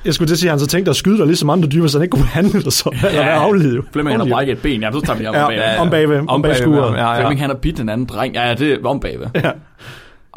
Jeg 0.05 0.13
skulle 0.13 0.27
til 0.27 0.35
at 0.35 0.39
sige, 0.39 0.49
at 0.49 0.51
han 0.51 0.59
så 0.59 0.67
tænkte 0.67 0.89
at 0.89 0.95
skyde 0.95 1.17
dig 1.17 1.25
ligesom 1.25 1.49
andre 1.49 1.69
dyr, 1.69 1.87
så 1.87 1.97
han 1.97 2.03
ikke 2.03 2.11
kunne 2.11 2.23
behandle 2.23 2.61
dig 2.63 2.73
så. 2.73 2.95
Ja, 3.03 3.47
eller 3.49 3.75
jo. 3.75 3.83
Flemming, 3.93 4.13
han 4.19 4.27
har 4.27 4.35
brækket 4.35 4.53
et 4.53 4.59
ben. 4.61 4.81
Ja, 4.81 4.91
så 4.91 5.01
tager 5.01 5.19
vi 5.19 5.25
ham 5.25 5.33
Ja, 5.35 5.43
om 5.43 5.49
bagved. 5.49 5.79
om 5.79 5.89
bagved, 5.89 6.19
om, 6.19 6.29
Om 6.29 6.41
bag 6.41 6.51
bagved, 6.51 6.80
skuret. 6.87 6.97
ja, 6.97 7.11
ja. 7.11 7.19
Flemming, 7.19 7.39
han 7.41 7.49
har 7.49 7.57
bidt 7.57 7.79
en 7.79 7.89
anden 7.89 8.07
dreng. 8.07 8.33
Ja, 8.35 8.47
ja, 8.47 8.53
det 8.53 8.71
er 8.73 8.87
om 8.87 8.99
bagved. 8.99 9.27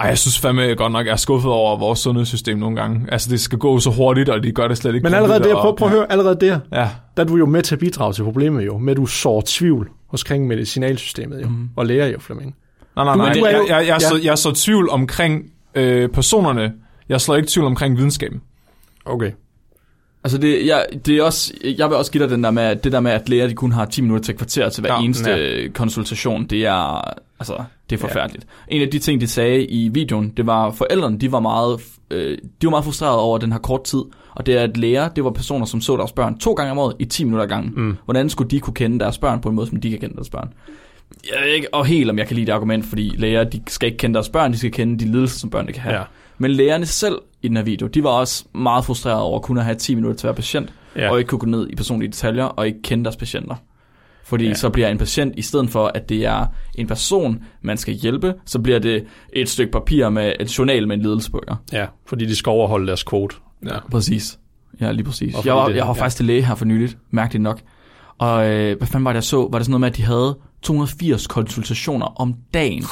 Ej, 0.01 0.07
jeg 0.09 0.19
synes 0.19 0.39
fandme 0.39 0.75
godt 0.75 0.93
nok, 0.93 1.07
jeg 1.07 1.13
er 1.13 1.17
skuffet 1.17 1.51
over 1.53 1.79
vores 1.79 1.99
sundhedssystem 1.99 2.59
nogle 2.59 2.77
gange. 2.77 3.07
Altså, 3.13 3.31
det 3.31 3.41
skal 3.41 3.59
gå 3.59 3.79
så 3.79 3.91
hurtigt, 3.91 4.29
og 4.29 4.43
de 4.43 4.53
gør 4.53 4.69
det 4.69 4.79
slet 4.79 4.95
ikke. 4.95 5.05
Men 5.05 5.15
allerede 5.15 5.45
der, 5.45 5.55
prøv, 5.55 5.71
og- 5.71 5.77
prøv 5.77 5.89
at 5.89 5.95
høre, 5.95 6.13
allerede 6.13 6.37
der, 6.41 6.59
Ja, 6.73 6.89
der 7.17 7.23
er 7.23 7.27
du 7.27 7.37
jo 7.37 7.47
med 7.47 7.63
til 7.63 7.75
at 7.75 7.79
bidrage 7.79 8.13
til 8.13 8.23
problemet 8.23 8.67
jo, 8.67 8.79
med 8.79 8.91
at 8.91 8.97
du 8.97 9.07
sår 9.07 9.43
tvivl 9.47 9.89
hos 10.07 10.25
kring 10.25 10.47
medicinalsystemet 10.47 11.43
jo, 11.43 11.49
mm. 11.49 11.69
og 11.77 11.87
læger 11.87 12.07
jo, 12.07 12.19
Flemming. 12.21 12.55
nej, 12.97 13.05
nej, 13.05 13.17
nej. 13.17 13.33
du 13.33 13.45
Jeg, 13.47 13.55
jo- 13.55 13.59
jeg, 13.59 13.69
jeg, 13.69 13.79
jeg, 13.81 13.87
ja. 13.89 13.99
så, 14.09 14.21
jeg 14.25 14.39
så 14.39 14.53
tvivl 14.53 14.91
omkring 14.91 15.43
øh, 15.75 16.09
personerne. 16.09 16.73
Jeg 17.09 17.21
slår 17.21 17.37
ikke 17.37 17.49
tvivl 17.49 17.67
omkring 17.67 17.97
videnskaben. 17.97 18.41
Okay. 19.05 19.31
Altså 20.25 20.39
det, 20.39 20.67
jeg, 20.67 20.87
det 21.07 21.17
er 21.17 21.23
også, 21.23 21.55
jeg 21.79 21.89
vil 21.91 21.97
også 21.97 22.13
give 22.13 22.23
dig 22.23 22.31
den 22.31 22.45
der 22.45 22.51
med, 22.51 22.63
at 22.63 22.85
det 22.85 22.93
der 22.93 23.01
med, 23.01 23.11
at 23.11 23.29
læger 23.29 23.47
de 23.47 23.55
kun 23.55 23.73
har 23.73 23.85
10 23.85 24.03
minutter 24.03 24.25
til 24.25 24.35
kvarter 24.37 24.69
til 24.69 24.81
hver 24.81 24.93
Ja, 24.93 25.01
eneste 25.01 25.31
ja. 25.31 25.69
konsultation, 25.69 26.45
det 26.47 26.67
er, 26.67 27.01
altså, 27.41 27.57
det 27.91 27.97
er 27.97 28.01
forfærdeligt. 28.01 28.47
Ja. 28.71 28.77
En 28.77 28.83
af 28.83 28.89
de 28.89 28.99
ting, 28.99 29.21
de 29.21 29.27
sagde 29.29 29.65
i 29.67 29.89
videoen, 29.89 30.33
det 30.37 30.47
var, 30.47 30.71
forældrene, 30.71 31.19
de 31.19 31.33
var 31.33 31.41
meget, 31.41 31.81
øh, 32.11 32.39
de 32.61 32.67
var 32.67 32.71
meget 32.71 32.85
frustrerede 32.85 33.21
over 33.21 33.39
den 33.39 33.53
her 33.53 33.59
kort 33.59 33.85
tid, 33.85 34.03
og 34.35 34.47
det 34.47 34.57
er, 34.59 34.63
at 34.63 34.77
læger, 34.77 35.09
det 35.09 35.25
var 35.25 35.31
personer, 35.31 35.67
som 35.67 35.81
så 35.81 35.97
deres 35.97 36.13
børn 36.13 36.39
to 36.39 36.53
gange 36.53 36.71
om 36.71 36.79
året 36.79 36.97
i 36.99 37.05
10 37.05 37.25
minutter 37.25 37.47
gangen. 37.47 37.73
Mm. 37.77 37.97
Hvordan 38.05 38.31
skulle 38.31 38.51
de 38.51 38.61
kunne 38.61 38.75
kende 38.75 38.99
deres 39.01 39.19
børn 39.19 39.41
på 39.41 39.49
en 39.49 39.55
måde, 39.55 39.67
som 39.67 39.81
de 39.81 39.91
kan 39.91 39.99
kende 39.99 40.15
deres 40.15 40.31
børn? 40.31 40.49
Jeg 41.33 41.43
ved 41.45 41.53
ikke 41.53 41.75
og 41.75 41.87
helt, 41.87 42.11
om 42.11 42.19
jeg 42.19 42.27
kan 42.27 42.35
lide 42.37 42.47
det 42.47 42.53
argument, 42.53 42.87
fordi 42.87 43.13
læger, 43.17 43.45
de 43.45 43.63
skal 43.69 43.87
ikke 43.87 43.99
kende 43.99 44.15
deres 44.15 44.29
børn, 44.29 44.53
de 44.53 44.59
skal 44.59 44.71
kende 44.73 45.05
de 45.05 45.13
lidelser, 45.13 45.39
som 45.39 45.51
børnene 45.51 45.73
kan 45.73 45.83
have. 45.83 45.97
Ja. 45.97 46.03
Men 46.39 46.51
lægerne 46.51 46.87
selv 46.87 47.19
i 47.43 47.49
den 47.49 47.57
her 47.57 47.65
video, 47.65 47.87
de 47.87 48.05
var 48.05 48.11
også 48.11 48.45
meget 48.55 48.85
frustrerede 48.85 49.23
over 49.23 49.41
kun 49.41 49.59
at 49.59 49.65
have 49.65 49.77
10 49.77 49.95
minutter 49.95 50.17
til 50.19 50.27
hver 50.27 50.35
patient, 50.35 50.73
Ja. 50.97 51.11
og 51.11 51.19
ikke 51.19 51.29
kunne 51.29 51.39
gå 51.39 51.47
ned 51.47 51.71
i 51.71 51.75
personlige 51.75 52.11
detaljer, 52.11 52.45
og 52.45 52.67
ikke 52.67 52.83
kende 52.83 53.05
deres 53.05 53.17
patienter. 53.17 53.55
Fordi 54.25 54.47
Ja. 54.47 54.55
så 54.55 54.71
bliver 54.71 54.89
en 54.89 54.99
patient, 54.99 55.35
i 55.37 55.43
stedet 55.43 55.71
for 55.71 55.87
at 55.95 56.09
det 56.09 56.25
er 56.27 56.47
en 56.75 56.87
person, 56.87 57.45
man 57.63 57.77
skal 57.77 57.95
hjælpe, 57.95 58.35
så 58.47 58.59
bliver 58.59 58.79
det 58.79 59.05
et 59.33 59.49
stykke 59.49 59.73
papir 59.73 60.09
med 60.09 60.33
et 60.41 60.59
journal 60.59 60.89
med 60.89 60.97
en 60.97 61.03
ledelsebøger. 61.03 61.57
Ja, 61.73 61.87
fordi 62.07 62.25
de 62.27 62.37
skal 62.37 62.51
overholde 62.51 62.87
deres 62.87 63.05
quote. 63.05 63.37
Ja. 63.67 63.79
Præcis. 63.91 64.39
Ja, 64.81 64.93
lige 64.93 65.05
præcis. 65.05 65.35
Jeg 65.45 65.55
var, 65.55 65.69
det- 65.69 65.77
jeg 65.77 65.87
var 65.87 65.95
ja. 65.95 66.01
faktisk 66.03 66.17
til 66.17 66.27
læge 66.27 66.45
her 66.45 66.55
for 66.55 66.65
nyligt, 66.65 66.99
mærkeligt 67.11 67.43
nok. 67.43 67.61
Og 68.19 68.49
øh, 68.51 68.79
hvad 68.79 68.87
fanden 68.89 69.05
var 69.05 69.11
det, 69.13 69.15
jeg 69.15 69.25
så? 69.25 69.49
Var 69.51 69.59
det 69.59 69.65
sådan 69.67 69.71
noget 69.71 69.81
med, 69.81 69.89
at 69.89 69.97
de 69.97 70.03
havde 70.03 70.37
280 70.63 71.27
konsultationer 71.27 72.07
om 72.21 72.35
dagen? 72.55 72.85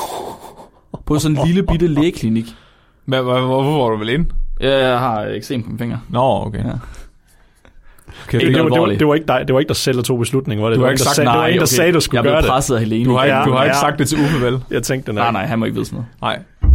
På 1.07 1.18
sådan 1.18 1.38
en 1.38 1.47
lille 1.47 1.62
bitte 1.62 1.86
lægeklinik. 1.86 2.45
Men 3.07 3.22
hvor- 3.22 3.40
hvorfor 3.40 3.82
var 3.82 3.90
du 3.90 3.96
vel 3.96 4.09
ind? 4.09 4.26
Ja, 4.61 4.88
Jeg 4.88 4.98
har 4.98 5.22
eksem 5.22 5.62
på 5.62 5.68
mine 5.68 5.78
fingre. 5.78 6.00
Nå, 6.09 6.20
okay. 6.46 6.59
Ja. 6.59 6.64
okay 8.26 8.38
Det, 8.40 8.40
det, 8.40 8.40
var, 8.40 8.53
det, 8.53 8.59
var, 8.59 8.64
alvorligt. 8.76 9.00
det, 9.00 9.09
var 9.09 9.14
ikke 9.14 9.26
dig, 9.26 9.44
det 9.46 9.55
var 9.55 9.61
ikke 9.61 9.68
dig 9.68 9.76
selv, 9.76 9.96
der 9.96 10.03
tog 10.03 10.18
beslutningen, 10.18 10.62
var 10.64 10.70
det? 10.70 10.76
Du 10.76 10.80
det 10.80 10.84
har 10.84 10.86
var 10.86 10.90
ikke 10.90 11.03
sagt 11.03 11.16
sagde, 11.16 11.26
det 11.30 11.34
var 11.34 11.40
nej, 11.40 11.46
ikke, 11.48 11.59
der 11.59 11.62
okay. 11.62 11.66
sagde, 11.74 11.92
du 11.92 11.96
Jeg 11.96 12.03
skulle 12.03 12.22
blev 12.22 12.32
gøre 12.32 12.42
det. 12.42 12.48
presset 12.48 12.74
af 12.74 12.80
Helene. 12.80 13.05
du 13.05 13.14
har 13.16 13.24
ikke, 13.24 13.36
Ja, 13.36 13.44
du 13.44 13.53
har 13.53 13.64
ikke 13.64 13.76
sagt 13.76 13.98
det 13.98 14.09
til 14.09 14.18
Uffe, 14.18 14.40
vel? 14.46 14.61
Jeg 14.70 14.82
tænkte, 14.82 15.11
er... 15.12 15.14
Nej, 15.14 15.32
nej, 15.32 15.44
han 15.46 15.59
må 15.59 15.64
ikke 15.64 15.74
vide 15.74 15.84
sådan 15.86 16.05
noget. 16.20 16.42
Nej. 16.61 16.70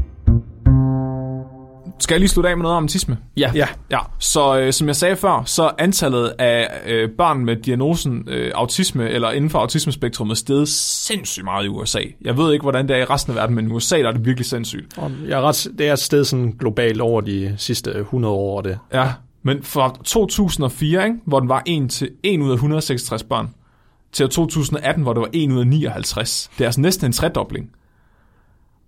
Skal 2.00 2.16
jeg 2.16 2.20
lige 2.20 2.30
slutte 2.30 2.50
af 2.50 2.58
med 2.58 2.64
noget 2.64 2.78
om 2.78 2.84
autisme? 2.84 3.18
Ja. 3.38 3.52
Ja, 3.56 3.68
Ja, 3.92 4.00
så 4.20 4.60
øh, 4.60 4.74
som 4.74 4.88
jeg 4.88 4.96
sagde 4.96 5.16
før, 5.16 5.44
så 5.46 5.72
antallet 5.78 6.34
af 6.40 6.68
øh, 6.86 7.10
børn 7.10 7.46
med 7.46 7.56
diagnosen 7.56 8.24
øh, 8.28 8.52
autisme 8.56 9.10
eller 9.10 9.32
inden 9.32 9.50
for 9.50 9.60
autismespektrummet 9.60 10.36
er 10.36 10.38
steget 10.38 10.70
sindssygt 10.70 11.44
meget 11.44 11.66
i 11.66 11.68
USA. 11.68 12.02
Jeg 12.22 12.38
ved 12.38 12.54
ikke, 12.54 12.64
hvordan 12.64 12.88
det 12.88 12.96
er 12.96 13.00
i 13.02 13.06
resten 13.06 13.32
af 13.32 13.36
verden, 13.36 13.56
men 13.56 13.68
i 13.68 13.72
USA 13.72 13.98
der 13.98 14.08
er 14.08 14.12
det 14.12 14.26
virkelig 14.26 14.46
sindssygt. 14.46 14.98
jeg 15.28 15.40
er 15.40 15.42
ret, 15.42 15.68
det 15.78 15.88
er 15.88 15.94
et 15.94 16.00
sted 16.00 16.26
sådan 16.26 16.52
globalt 16.60 17.02
over 17.02 17.22
de 17.22 17.56
sidste 17.58 17.92
100 18.00 18.34
år. 18.34 18.62
Det. 18.62 18.80
Ja, 18.94 19.12
men 19.44 19.64
fra 19.64 19.96
2004, 20.04 21.04
ikke, 21.04 21.18
hvor 21.26 21.40
den 21.40 21.50
var 21.50 21.64
1 21.66 21.90
til 21.90 22.10
1 22.24 22.40
ud 22.42 22.50
af 22.50 22.54
166 22.54 23.24
børn, 23.24 23.50
til 24.12 24.30
2018, 24.30 25.04
hvor 25.04 25.14
det 25.14 25.22
var 25.22 25.30
1 25.34 25.52
ud 25.52 25.60
af 25.60 25.68
59. 25.68 26.50
Det 26.58 26.64
er 26.64 26.68
altså 26.68 26.82
næsten 26.82 27.06
en 27.06 27.12
tredobling. 27.12 27.70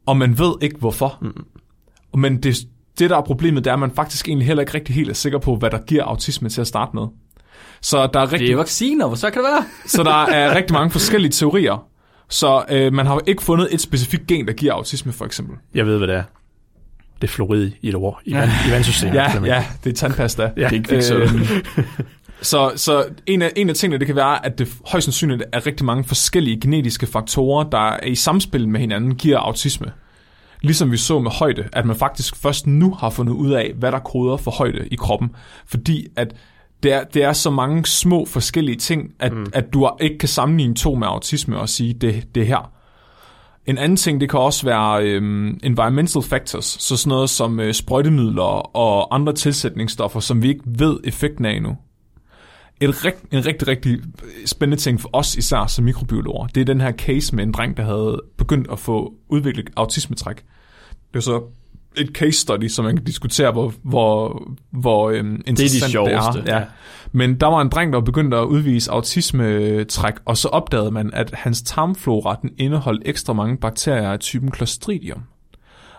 Og 0.05 0.17
man 0.17 0.39
ved 0.39 0.53
ikke 0.61 0.77
hvorfor. 0.77 1.17
Mm. 1.21 1.45
Men 2.19 2.43
det, 2.43 2.57
det, 2.99 3.09
der 3.09 3.17
er 3.17 3.21
problemet, 3.21 3.63
det 3.63 3.69
er, 3.69 3.73
at 3.73 3.79
man 3.79 3.91
faktisk 3.91 4.27
egentlig 4.27 4.47
heller 4.47 4.61
ikke 4.61 4.73
rigtig 4.73 4.95
helt 4.95 5.09
er 5.09 5.13
sikker 5.13 5.39
på, 5.39 5.55
hvad 5.55 5.69
der 5.69 5.79
giver 5.87 6.03
autisme 6.03 6.49
til 6.49 6.61
at 6.61 6.67
starte 6.67 6.91
med. 6.93 7.03
Så 7.81 8.09
der 8.13 8.19
er 8.19 8.23
rigtig 8.23 8.47
Det 8.47 8.53
er 8.53 8.57
vacciner, 8.57 9.07
hvor 9.07 9.15
så 9.15 9.29
kan 9.29 9.41
det 9.41 9.49
være? 9.51 9.65
Så 9.85 10.03
der 10.03 10.25
er 10.39 10.55
rigtig 10.55 10.73
mange 10.73 10.91
forskellige 10.91 11.31
teorier. 11.31 11.85
Så 12.29 12.63
øh, 12.69 12.93
man 12.93 13.05
har 13.05 13.21
ikke 13.27 13.43
fundet 13.43 13.67
et 13.71 13.81
specifikt 13.81 14.27
gen, 14.27 14.47
der 14.47 14.53
giver 14.53 14.73
autisme, 14.73 15.11
for 15.11 15.25
eksempel. 15.25 15.55
Jeg 15.75 15.85
ved, 15.85 15.97
hvad 15.97 16.07
det 16.07 16.15
er. 16.15 16.23
Det 17.21 17.27
er 17.27 17.31
fluorid 17.31 17.71
i 17.81 17.89
et 17.89 17.95
ord 17.95 18.21
i, 18.25 18.33
vand, 18.33 18.49
i 18.67 18.71
vandsystemet. 18.71 19.15
Ja, 19.15 19.45
ja, 19.45 19.65
det 19.83 19.89
er 19.89 19.93
tandpasta. 19.93 20.43
Ja. 20.43 20.49
Det 20.49 20.65
er 20.65 20.71
ikke 20.71 20.89
kviksølv. 20.89 21.21
Øhm, 21.21 21.41
så 22.41 22.71
så 22.75 23.05
en, 23.25 23.41
af, 23.41 23.51
en 23.55 23.69
af 23.69 23.75
tingene, 23.75 23.99
det 23.99 24.07
kan 24.07 24.15
være, 24.15 24.45
at 24.45 24.59
det 24.59 24.67
højst 24.85 25.05
sandsynligt 25.05 25.43
er 25.53 25.65
rigtig 25.67 25.85
mange 25.85 26.03
forskellige 26.03 26.59
genetiske 26.61 27.07
faktorer, 27.07 27.63
der 27.69 27.89
er 27.89 28.07
i 28.07 28.15
samspil 28.15 28.67
med 28.67 28.79
hinanden, 28.79 29.15
giver 29.15 29.37
autisme. 29.37 29.91
Ligesom 30.61 30.91
vi 30.91 30.97
så 30.97 31.19
med 31.19 31.31
højde, 31.31 31.69
at 31.73 31.85
man 31.85 31.95
faktisk 31.95 32.35
først 32.35 32.67
nu 32.67 32.93
har 32.93 33.09
fundet 33.09 33.33
ud 33.33 33.51
af, 33.51 33.73
hvad 33.75 33.91
der 33.91 33.99
koder 33.99 34.37
for 34.37 34.51
højde 34.51 34.87
i 34.87 34.95
kroppen. 34.95 35.29
Fordi 35.65 36.07
at 36.15 36.35
det 36.83 36.93
er, 36.93 37.03
det 37.03 37.23
er 37.23 37.33
så 37.33 37.49
mange 37.49 37.85
små 37.85 38.25
forskellige 38.25 38.77
ting, 38.77 39.13
at, 39.19 39.33
mm. 39.33 39.45
at 39.53 39.73
du 39.73 39.89
ikke 39.99 40.17
kan 40.17 40.29
sammenligne 40.29 40.75
to 40.75 40.95
med 40.95 41.07
autisme 41.07 41.59
og 41.59 41.69
sige, 41.69 41.93
det, 41.93 42.35
det 42.35 42.43
er 42.43 42.47
her. 42.47 42.71
En 43.65 43.77
anden 43.77 43.95
ting, 43.95 44.21
det 44.21 44.29
kan 44.29 44.39
også 44.39 44.65
være 44.65 45.03
øhm, 45.03 45.59
environmental 45.63 46.21
factors, 46.21 46.65
så 46.65 46.97
sådan 46.97 47.09
noget 47.09 47.29
som 47.29 47.59
øh, 47.59 47.73
sprøjtemidler 47.73 48.75
og 48.77 49.15
andre 49.15 49.33
tilsætningsstoffer, 49.33 50.19
som 50.19 50.41
vi 50.41 50.47
ikke 50.47 50.63
ved 50.65 50.99
effekten 51.03 51.45
af 51.45 51.51
endnu. 51.51 51.77
Et 52.81 53.05
rigt, 53.05 53.17
en 53.31 53.45
rigtig, 53.45 53.67
rigtig 53.67 53.99
spændende 54.45 54.81
ting 54.81 55.01
for 55.01 55.09
os 55.13 55.35
især 55.35 55.67
som 55.67 55.85
mikrobiologer, 55.85 56.47
det 56.47 56.61
er 56.61 56.65
den 56.65 56.81
her 56.81 56.91
case 56.91 57.35
med 57.35 57.43
en 57.43 57.51
dreng, 57.51 57.77
der 57.77 57.83
havde 57.83 58.21
begyndt 58.37 58.67
at 58.71 58.79
få 58.79 59.13
udviklet 59.29 59.69
autismetræk. 59.75 60.35
Det 61.13 61.15
er 61.15 61.19
så 61.19 61.43
et 61.97 62.07
case 62.13 62.39
study, 62.39 62.67
som 62.67 62.85
man 62.85 62.95
kan 62.95 63.05
diskutere, 63.05 63.51
hvor, 63.51 63.73
hvor, 63.83 64.43
hvor 64.71 65.09
øhm, 65.09 65.41
interessant 65.47 65.83
det 65.83 65.91
sjoveste. 65.91 66.39
er. 66.39 66.59
Ja. 66.59 66.65
Men 67.11 67.39
der 67.39 67.47
var 67.47 67.61
en 67.61 67.69
dreng, 67.69 67.93
der 67.93 68.01
begyndte 68.01 68.37
at 68.37 68.45
udvise 68.45 68.91
autismetræk, 68.91 70.13
og 70.25 70.37
så 70.37 70.47
opdagede 70.47 70.91
man, 70.91 71.13
at 71.13 71.31
hans 71.33 71.61
tarmflora 71.61 72.39
den 72.41 72.49
indeholdt 72.57 73.01
ekstra 73.05 73.33
mange 73.33 73.57
bakterier 73.57 74.11
af 74.11 74.19
typen 74.19 74.53
Clostridium. 74.53 75.23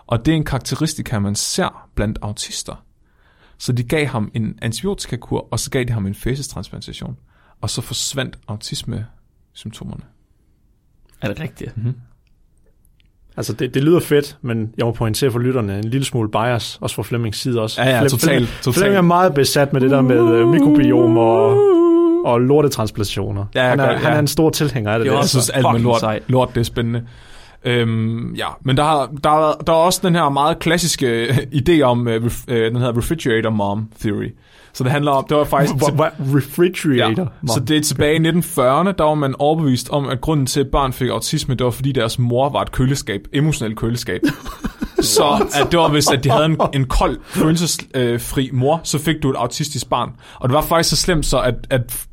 Og 0.07 0.25
det 0.25 0.31
er 0.31 0.35
en 0.35 0.45
karakteristika, 0.45 1.19
man 1.19 1.35
ser 1.35 1.89
blandt 1.95 2.19
autister. 2.21 2.83
Så 3.61 3.71
de 3.71 3.83
gav 3.83 4.05
ham 4.05 4.31
en 4.33 4.59
antibiotikakur, 4.61 5.47
og 5.51 5.59
så 5.59 5.69
gav 5.69 5.83
de 5.83 5.93
ham 5.93 6.05
en 6.05 6.15
fæsestransplantation. 6.15 7.17
Og 7.61 7.69
så 7.69 7.81
forsvandt 7.81 8.37
autisme-symptomerne. 8.47 10.03
Er 11.21 11.27
det 11.27 11.39
rigtigt? 11.39 11.75
Altså, 13.37 13.53
det, 13.53 13.73
det 13.73 13.83
lyder 13.83 13.99
fedt, 13.99 14.37
men 14.41 14.73
jeg 14.77 14.85
må 14.85 14.91
pointere 14.91 15.31
for 15.31 15.39
lytterne 15.39 15.77
en 15.77 15.83
lille 15.83 16.05
smule 16.05 16.31
bias, 16.31 16.77
også 16.81 16.95
fra 16.95 17.03
Flemmings 17.03 17.39
side 17.39 17.61
også. 17.61 17.81
Ja, 17.81 17.89
ja, 17.89 17.99
Flem- 17.99 18.09
totalt, 18.09 18.49
totalt. 18.61 18.75
Flemming 18.75 18.97
er 18.97 19.01
meget 19.01 19.33
besat 19.33 19.73
med 19.73 19.81
det 19.81 19.91
der 19.91 20.01
med 20.01 20.21
uh, 20.21 20.49
mikrobiom 20.49 21.17
og, 21.17 21.57
og 22.25 22.41
lortetransplantationer. 22.41 23.45
Ja, 23.55 23.69
han, 23.69 23.79
er, 23.79 23.85
godt, 23.85 23.93
ja. 23.97 24.03
han 24.03 24.13
er 24.13 24.19
en 24.19 24.27
stor 24.27 24.49
tilhænger 24.49 24.91
af 24.91 24.99
det. 24.99 25.05
Der. 25.05 25.11
Jeg 25.11 25.19
også 25.19 25.29
synes, 25.29 25.49
alt 25.49 25.67
med 25.73 25.79
lort, 25.79 25.99
sejt. 25.99 26.23
lort 26.27 26.49
det 26.55 26.59
er 26.59 26.63
spændende. 26.65 27.07
Øhm, 27.65 28.33
ja, 28.35 28.45
men 28.65 28.77
der, 28.77 28.83
har, 28.83 29.09
der, 29.23 29.29
er- 29.49 29.55
der 29.67 29.73
er 29.73 29.77
også 29.77 29.99
den 30.03 30.15
her 30.15 30.29
meget 30.29 30.59
klassiske 30.59 31.27
idé 31.53 31.81
om, 31.81 32.07
ref, 32.07 32.43
uh, 32.47 32.53
den 32.55 32.75
hedder 32.75 32.97
refrigerator 32.97 33.49
mom 33.49 33.87
theory. 33.99 34.29
Så 34.73 34.83
det 34.83 34.91
handler 34.91 35.11
om, 35.11 35.25
det 35.29 35.37
var 35.37 35.43
faktisk... 35.43 35.75
Hvor- 35.75 35.91
hvor- 35.91 36.37
Refrigerator. 36.37 37.21
Ja, 37.47 37.47
så 37.53 37.59
det 37.59 37.77
er 37.77 37.81
tilbage 37.81 38.15
i 38.15 38.29
1940'erne, 38.29 38.91
der 38.91 39.03
var 39.03 39.13
man 39.15 39.35
overbevist 39.39 39.89
om, 39.89 40.09
at 40.09 40.21
grunden 40.21 40.45
til, 40.45 40.59
at 40.59 40.67
børn 40.71 40.93
fik 40.93 41.09
autisme, 41.09 41.55
det 41.55 41.65
var 41.65 41.71
fordi 41.71 41.91
deres 41.91 42.19
mor 42.19 42.49
var 42.49 42.61
et 42.61 42.71
køleskab, 42.71 43.21
emotionelt 43.33 43.77
køleskab. 43.77 44.21
så 45.01 45.47
at 45.55 45.71
det 45.71 45.79
var, 45.79 45.89
hvis 45.89 46.07
at 46.11 46.23
de 46.23 46.29
havde 46.29 46.45
en, 46.45 46.57
en 46.73 46.85
kold, 46.85 47.17
følelsesfri 47.23 48.49
mor, 48.53 48.81
så 48.83 48.99
fik 48.99 49.15
du 49.23 49.29
et 49.29 49.35
autistisk 49.35 49.89
barn. 49.89 50.09
Og 50.39 50.49
det 50.49 50.53
var 50.55 50.61
faktisk 50.61 50.89
så 50.89 50.95
slemt 50.95 51.25
så, 51.25 51.39
at, 51.41 51.55
at 51.69 52.05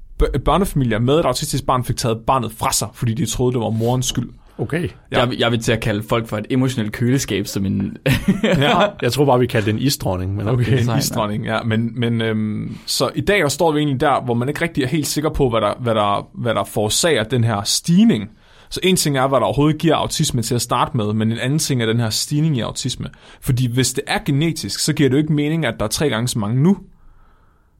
børnefamilier 0.45 0.99
med 0.99 1.19
et 1.19 1.25
autistisk 1.25 1.67
barn 1.67 1.85
fik 1.85 1.97
taget 1.97 2.19
barnet 2.27 2.53
fra 2.59 2.73
sig, 2.73 2.89
fordi 2.95 3.15
de 3.15 3.27
troede, 3.27 3.53
det 3.53 3.61
var 3.61 3.71
morens 3.71 4.07
skyld. 4.07 4.29
Okay. 4.59 4.83
Ja. 4.83 4.89
Ja. 5.13 5.19
Jeg, 5.21 5.31
vil- 5.31 5.39
jeg 5.39 5.51
vil 5.51 5.61
til 5.63 5.73
at 5.73 5.81
kalde 5.81 6.03
folk 6.03 6.27
for 6.29 6.37
et 6.39 6.47
emotionelt 6.51 6.93
køleskab 6.93 7.47
som 7.47 7.67
en... 7.67 7.97
Ja, 8.45 8.81
Jeg 9.03 9.13
tror 9.13 9.25
bare, 9.25 9.39
vi 9.39 9.47
kaldte 9.47 9.67
det 9.71 9.77
en 9.77 9.83
isdronning, 9.83 10.37
men 10.37 10.49
okay. 10.49 10.79
en 10.79 10.85
sejt, 10.85 11.03
isdronning, 11.03 11.45
ja. 11.45 11.63
Men, 11.63 12.01
men 12.01 12.21
øhm, 12.23 12.77
så 12.87 13.11
i 13.15 13.21
dag 13.21 13.51
står 13.51 13.73
vi 13.73 13.79
egentlig 13.79 14.01
der, 14.01 14.25
hvor 14.25 14.35
man 14.35 14.49
ikke 14.49 14.63
rigtig 14.63 14.85
er 14.85 14.89
helt 14.89 15.07
sikker 15.07 15.31
på, 15.31 15.51
hvad 15.51 15.61
der, 15.61 15.75
hvad 15.81 15.95
der, 15.95 16.29
hvad 16.35 16.55
der 16.55 16.65
forårsager 16.65 17.23
den 17.23 17.45
her 17.45 17.63
stigning. 17.63 18.31
Så 18.71 18.81
en 18.83 18.97
ting 18.97 19.19
er, 19.19 19.29
hvad 19.29 19.39
der 19.41 19.47
overhovedet 19.47 19.79
giver 19.81 19.95
autisme 19.95 20.43
til 20.43 20.55
at 20.55 20.63
starte 20.63 20.97
med, 20.97 21.13
men 21.13 21.33
en 21.33 21.39
anden 21.39 21.59
ting 21.59 21.83
er 21.83 21.87
den 21.87 22.01
her 22.01 22.11
stigning 22.11 22.57
i 22.57 22.61
autisme. 22.61 23.07
Fordi 23.41 23.73
hvis 23.73 23.93
det 23.93 24.05
er 24.07 24.19
genetisk, 24.27 24.81
så 24.81 24.93
giver 24.93 25.09
det 25.09 25.15
jo 25.17 25.19
ikke 25.23 25.33
mening, 25.33 25.67
at 25.67 25.75
der 25.79 25.85
er 25.85 25.89
tre 25.89 26.09
gange 26.09 26.29
så 26.29 26.39
mange 26.39 26.63
nu. 26.63 26.77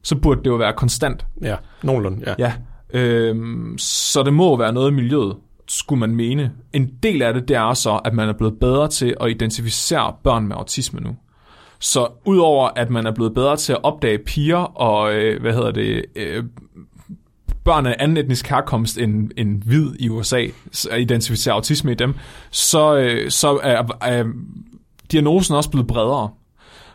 Så 0.03 0.15
burde 0.15 0.39
det 0.43 0.47
jo 0.49 0.55
være 0.55 0.73
konstant. 0.73 1.25
Ja, 1.41 1.55
nogenlunde, 1.83 2.23
ja. 2.27 2.33
Ja. 2.39 2.53
Øhm, 2.99 3.77
så 3.77 4.23
det 4.23 4.33
må 4.33 4.57
være 4.57 4.73
noget 4.73 4.91
i 4.91 4.93
miljøet, 4.93 5.35
skulle 5.69 5.99
man 5.99 6.15
mene. 6.15 6.51
En 6.73 6.89
del 7.03 7.21
af 7.21 7.33
det, 7.33 7.47
det 7.47 7.55
er 7.55 7.73
så, 7.73 7.95
at 8.05 8.13
man 8.13 8.29
er 8.29 8.33
blevet 8.33 8.59
bedre 8.59 8.87
til 8.87 9.15
at 9.21 9.29
identificere 9.29 10.13
børn 10.23 10.47
med 10.47 10.55
autisme 10.55 10.99
nu. 10.99 11.15
Så 11.79 12.07
udover 12.25 12.69
at 12.75 12.89
man 12.89 13.05
er 13.05 13.11
blevet 13.11 13.33
bedre 13.33 13.57
til 13.57 13.73
at 13.73 13.83
opdage 13.83 14.17
piger 14.17 14.57
og, 14.57 15.13
øh, 15.13 15.41
hvad 15.41 15.53
hedder 15.53 15.71
det, 15.71 16.05
øh, 16.15 16.43
børn 17.63 17.85
af 17.85 17.95
anden 17.99 18.17
etnisk 18.17 18.47
herkomst 18.47 18.97
end, 18.97 19.31
end 19.37 19.63
hvid 19.63 19.91
i 19.99 20.09
USA, 20.09 20.45
så 20.71 20.89
at 20.89 21.01
identificere 21.01 21.53
autisme 21.53 21.91
i 21.91 21.95
dem, 21.95 22.13
så, 22.51 22.97
øh, 22.97 23.31
så 23.31 23.59
er, 23.63 23.83
er 24.01 24.25
diagnosen 25.11 25.55
også 25.55 25.69
blevet 25.69 25.87
bredere. 25.87 26.29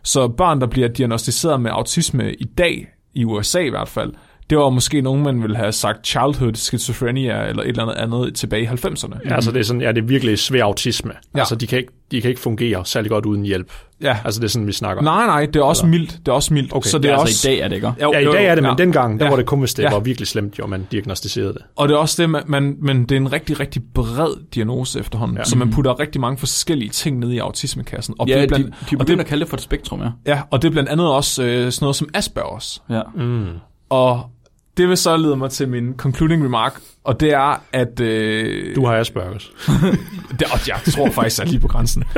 Så 0.02 0.28
børn, 0.28 0.60
der 0.60 0.66
bliver 0.66 0.88
diagnostiseret 0.88 1.60
med 1.60 1.70
autisme 1.70 2.34
i 2.34 2.44
dag, 2.44 2.86
i 3.14 3.24
USA 3.24 3.58
i 3.58 3.68
hvert 3.68 3.88
fald, 3.88 4.12
det 4.50 4.58
var 4.58 4.68
måske 4.70 5.00
nogen, 5.00 5.22
man 5.22 5.42
ville 5.42 5.56
have 5.56 5.72
sagt 5.72 6.06
childhood 6.06 6.54
schizophrenia 6.54 7.46
eller 7.48 7.62
et 7.62 7.68
eller 7.68 7.82
andet 7.82 7.94
andet 8.16 8.34
tilbage 8.34 8.62
i 8.62 8.66
90'erne. 8.66 9.18
Ja, 9.28 9.34
altså 9.34 9.52
det 9.52 9.60
er 9.60 9.64
sådan, 9.64 9.82
ja, 9.82 9.92
det 9.92 9.98
er 10.02 10.06
virkelig 10.06 10.38
svær 10.38 10.64
autisme. 10.64 11.12
Ja. 11.12 11.18
Ja. 11.34 11.38
Altså 11.40 11.54
de 11.54 11.66
kan, 11.66 11.78
ikke, 11.78 11.92
de 12.10 12.20
kan 12.20 12.28
ikke 12.30 12.40
fungere 12.40 12.86
særlig 12.86 13.10
godt 13.10 13.26
uden 13.26 13.42
hjælp. 13.42 13.72
Ja. 14.02 14.16
Altså 14.24 14.40
det 14.40 14.44
er 14.46 14.50
sådan, 14.50 14.66
vi 14.66 14.72
snakker. 14.72 15.02
Nej, 15.02 15.26
nej, 15.26 15.46
det 15.46 15.56
er 15.56 15.62
også 15.62 15.86
mildt. 15.86 16.10
Det 16.18 16.28
er 16.28 16.32
også 16.32 16.54
mildt. 16.54 16.72
Okay. 16.74 16.88
Så 16.88 16.98
det 16.98 17.02
Det 17.02 17.10
er 17.10 17.14
er 17.14 17.18
også... 17.18 17.30
altså 17.30 17.50
i 17.50 17.52
dag, 17.52 17.60
er 17.60 17.68
det 17.68 17.74
ikke? 17.76 17.86
Jo, 18.02 18.12
Ja, 18.12 18.18
i 18.18 18.24
dag 18.24 18.46
er 18.46 18.54
det, 18.54 18.62
men 18.64 18.70
ja. 18.78 18.84
dengang, 18.84 19.20
der 19.20 19.26
Ja. 19.26 19.30
var 19.30 19.36
det 19.36 19.46
kun, 19.46 19.58
hvis 19.58 19.74
det 19.74 19.82
Ja. 19.82 19.90
var 19.90 20.00
virkelig 20.00 20.28
slemt, 20.28 20.58
jo, 20.58 20.66
man 20.66 20.86
diagnostiserede 20.92 21.52
det. 21.52 21.62
Og 21.76 21.88
det 21.88 21.94
er 21.94 21.98
også 21.98 22.22
det, 22.22 22.30
man, 22.30 22.42
man, 22.46 22.76
men 22.82 23.02
det 23.02 23.12
er 23.12 23.16
en 23.16 23.32
rigtig, 23.32 23.60
rigtig 23.60 23.82
bred 23.94 24.34
diagnose 24.54 25.00
efterhånden. 25.00 25.36
Ja. 25.36 25.40
Ja. 25.40 25.44
Så 25.44 25.58
man 25.58 25.70
putter 25.70 26.00
rigtig 26.00 26.20
mange 26.20 26.38
forskellige 26.38 26.90
ting 26.90 27.18
ned 27.18 27.30
i 27.32 27.38
autismekassen. 27.38 28.14
Og 28.18 28.28
Ja, 28.28 28.34
det 28.34 28.42
er 28.42 28.46
de, 28.46 28.48
blandt, 28.48 28.66
de 28.66 28.72
og, 28.94 28.98
begynder 28.98 29.04
det, 29.16 29.20
at 29.20 29.26
kalde 29.26 29.40
det 29.40 29.48
for 29.48 29.56
et 29.56 29.60
spektrum, 29.62 30.00
ja. 30.02 30.08
ja, 30.26 30.40
og 30.50 30.62
det 30.62 30.68
er 30.68 30.72
blandt 30.72 30.88
andet 30.90 31.08
også 31.12 31.42
øh, 31.42 31.72
sådan 31.72 31.84
noget 31.84 31.96
som 31.96 32.08
Aspergers. 32.14 32.82
ja. 32.90 33.00
Mm. 33.16 33.46
Og 33.90 34.30
det 34.76 34.88
vil 34.88 34.96
så 34.96 35.16
lede 35.16 35.36
mig 35.36 35.50
til 35.50 35.68
min 35.68 35.94
concluding 35.96 36.44
remark, 36.44 36.80
og 37.04 37.20
det 37.20 37.32
er, 37.32 37.62
at... 37.72 38.00
Øh, 38.00 38.76
Du 38.76 38.86
har 38.86 38.96
Aspergers. 38.96 39.52
det, 40.38 40.46
og 40.52 40.68
jeg 40.68 40.80
tror 40.92 41.10
faktisk, 41.10 41.40
er 41.40 41.44
lige 41.44 41.60
på 41.60 41.68
grænsen. 41.68 42.04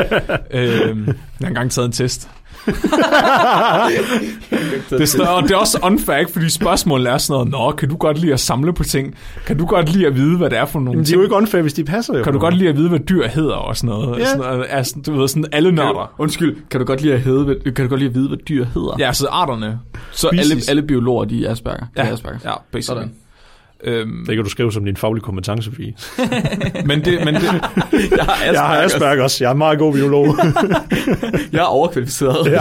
øh, 0.51 1.07
jeg 1.07 1.15
har 1.41 1.49
engang 1.49 1.71
taget 1.71 1.87
en 1.87 1.93
test. 1.93 2.29
Det, 4.91 5.01
er 5.01 5.07
sådan, 5.07 5.27
og 5.29 5.43
det 5.43 5.51
er 5.51 5.57
også 5.57 5.79
unfair, 5.83 6.17
ikke? 6.17 6.33
fordi 6.33 6.51
spørgsmålet 6.51 7.13
er 7.13 7.19
sådan 7.19 7.33
noget, 7.35 7.51
Nå, 7.51 7.71
kan 7.79 7.89
du 7.89 7.97
godt 7.97 8.19
lide 8.19 8.33
at 8.33 8.41
samle 8.41 8.73
på 8.73 8.85
ting? 8.85 9.15
Kan 9.47 9.59
du 9.59 9.67
godt 9.67 9.93
lide 9.93 10.07
at 10.07 10.15
vide, 10.15 10.37
hvad 10.37 10.51
det 10.51 10.59
er 10.59 10.65
for 10.65 10.81
nogle 10.81 10.91
Men 10.91 10.99
de 10.99 11.03
er 11.03 11.05
ting? 11.07 11.17
jo 11.19 11.23
ikke 11.23 11.35
unfair, 11.35 11.63
hvis 11.63 11.73
de 11.73 11.85
passer 11.85 12.19
jo. 12.19 12.25
Kan 12.25 12.33
du 12.33 12.39
godt 12.39 12.55
lide 12.57 12.69
at 12.71 12.77
vide, 12.77 12.89
hvad 12.89 12.99
dyr 12.99 13.29
hedder 13.29 13.55
og 13.55 13.77
sådan 13.77 13.89
noget? 13.89 14.19
Ja. 14.19 14.25
Sådan 14.27 14.39
noget 14.41 14.67
altså, 14.71 14.95
du 15.07 15.13
ved, 15.13 15.29
sådan 15.29 15.45
alle 15.53 15.73
nørder. 15.73 16.13
Undskyld, 16.19 16.57
kan 16.71 16.81
du 16.81 16.87
godt 16.87 17.03
lide 17.03 17.15
at, 17.15 17.21
hvad- 17.21 17.73
kan 17.73 17.85
du 17.85 17.89
godt 17.89 18.01
lide 18.01 18.09
at 18.09 18.15
vide, 18.15 18.29
hvad 18.29 18.39
dyr 18.39 18.65
hedder? 18.65 18.97
Ja, 18.99 19.13
så 19.13 19.27
arterne. 19.31 19.79
Så 20.13 20.29
alle, 20.29 20.45
species. 20.45 20.69
alle 20.69 20.83
biologer, 20.83 21.25
de 21.25 21.47
er 21.47 21.51
Asperger. 21.51 21.87
Ja, 21.97 22.03
er 22.09 22.13
Asperger. 22.13 22.39
ja 22.45 22.53
basically. 22.73 23.01
Sådan. 23.01 23.15
Øhm, 23.87 24.25
Det 24.27 24.35
kan 24.37 24.45
du 24.45 24.51
skrive 24.51 24.73
som 24.73 24.85
din 24.85 24.97
faglige 24.97 25.23
kompetence, 25.23 25.71
Fie. 25.73 25.95
men 26.89 27.05
det, 27.05 27.25
men 27.25 27.35
det, 27.35 27.43
Jeg 27.43 28.25
har 28.25 28.53
Jeg 28.53 28.61
har 28.61 28.83
Aspergers. 28.83 29.41
Jeg 29.41 29.47
er 29.49 29.53
en 29.53 29.59
meget 29.59 29.79
god 29.79 29.93
biolog. 29.93 30.27
Jeg 31.53 31.59
er 31.59 31.63
overkvalificeret. 31.65 32.53
ja. 32.53 32.61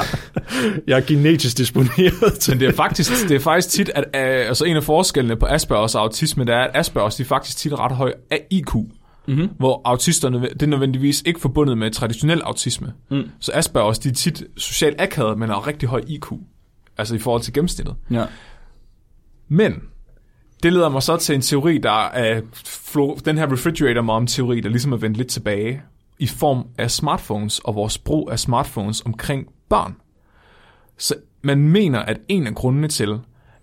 Jeg 0.87 0.97
er 0.97 1.01
genetisk 1.07 1.57
disponeret 1.57 2.47
men 2.49 2.59
det 2.59 2.67
er 2.67 2.73
faktisk, 2.73 3.11
det 3.29 3.35
er 3.35 3.39
faktisk 3.39 3.69
tit, 3.69 3.91
at 3.95 4.03
øh, 4.15 4.47
altså 4.47 4.65
en 4.65 4.75
af 4.75 4.83
forskellene 4.83 5.35
på 5.35 5.45
Aspergers 5.45 5.95
og 5.95 6.01
autisme, 6.01 6.45
det 6.45 6.53
er, 6.55 6.59
at 6.63 6.71
Aspergers 6.73 7.15
de 7.15 7.23
er 7.23 7.27
faktisk 7.27 7.57
tit 7.57 7.73
ret 7.79 7.91
høj 7.91 8.13
af 8.31 8.41
IQ. 8.51 8.75
Mm-hmm. 9.27 9.49
Hvor 9.59 9.81
autisterne, 9.85 10.41
det 10.41 10.61
er 10.63 10.67
nødvendigvis 10.67 11.23
ikke 11.25 11.39
forbundet 11.41 11.77
med 11.77 11.91
traditionel 11.91 12.41
autisme. 12.41 12.93
Mm. 13.11 13.23
Så 13.39 13.51
Aspergers, 13.53 13.99
de 13.99 14.09
er 14.09 14.13
tit 14.13 14.43
socialt 14.57 15.01
akavet, 15.01 15.37
men 15.37 15.49
har 15.49 15.67
rigtig 15.67 15.89
høj 15.89 16.01
IQ. 16.07 16.25
Altså 16.97 17.15
i 17.15 17.19
forhold 17.19 17.41
til 17.41 17.53
gennemsnittet. 17.53 17.95
Ja. 18.11 18.23
Men 19.49 19.73
det 20.65 20.73
leder 20.73 20.89
mig 20.89 21.03
så 21.03 21.17
til 21.17 21.35
en 21.35 21.41
teori, 21.41 21.77
der 21.77 22.07
er 22.07 22.41
den 23.25 23.37
her 23.37 23.51
refrigerator 23.51 24.01
mom 24.01 24.27
teori, 24.27 24.59
der 24.59 24.69
ligesom 24.69 24.91
er 24.91 24.97
vendt 24.97 25.17
lidt 25.17 25.27
tilbage 25.27 25.81
i 26.19 26.27
form 26.27 26.67
af 26.77 26.91
smartphones 26.91 27.59
og 27.59 27.75
vores 27.75 27.97
brug 27.97 28.31
af 28.31 28.39
smartphones 28.39 29.01
omkring 29.01 29.47
børn. 29.69 29.95
Så 30.97 31.15
man 31.41 31.57
mener, 31.57 31.99
at 31.99 32.17
en 32.27 32.47
af 32.47 32.55
grundene 32.55 32.87
til, 32.87 33.19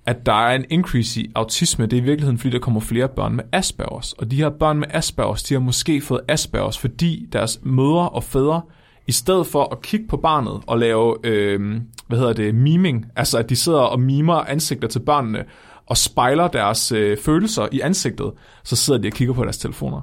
at 0.07 0.27
der 0.27 0.33
er 0.33 0.55
en 0.55 0.65
increase 0.71 1.21
i 1.21 1.31
autisme, 1.35 1.87
det 1.87 1.97
er 1.97 2.01
i 2.01 2.05
virkeligheden, 2.05 2.39
fordi 2.39 2.51
der 2.51 2.59
kommer 2.59 2.81
flere 2.81 3.09
børn 3.09 3.37
med 3.37 3.45
Aspergers. 3.53 4.13
Og 4.13 4.31
de 4.31 4.37
her 4.37 4.51
børn 4.51 4.79
med 4.79 4.87
Aspergers, 4.91 5.43
de 5.43 5.55
har 5.55 5.61
måske 5.61 6.01
fået 6.01 6.21
Aspergers, 6.29 6.79
fordi 6.79 7.27
deres 7.33 7.61
mødre 7.63 8.09
og 8.09 8.25
fædre, 8.25 8.63
i 9.07 9.13
stedet 9.13 9.47
for 9.47 9.73
at 9.73 9.83
kigge 9.83 10.07
på 10.09 10.17
barnet 10.17 10.61
og 10.67 10.79
lave, 10.79 11.17
øh, 11.25 11.81
hvad 12.09 12.19
hedder 12.19 12.33
det, 12.33 12.55
miming, 12.55 13.07
altså 13.17 13.39
at 13.39 13.51
de 13.51 13.57
sidder 13.57 13.79
og 13.81 14.01
mimer 14.01 14.35
ansigter 14.35 14.89
til 14.89 15.01
børnene, 15.01 15.45
og 15.93 15.97
spejler 15.99 16.49
deres 16.49 16.93
øh, 16.93 17.19
følelser 17.19 17.69
i 17.73 17.81
ansigtet, 17.81 18.31
så 18.65 18.77
sidder 18.77 19.01
de 19.01 19.09
og 19.09 19.13
kigger 19.13 19.35
på 19.35 19.45
deres 19.45 19.59
telefoner. 19.59 20.01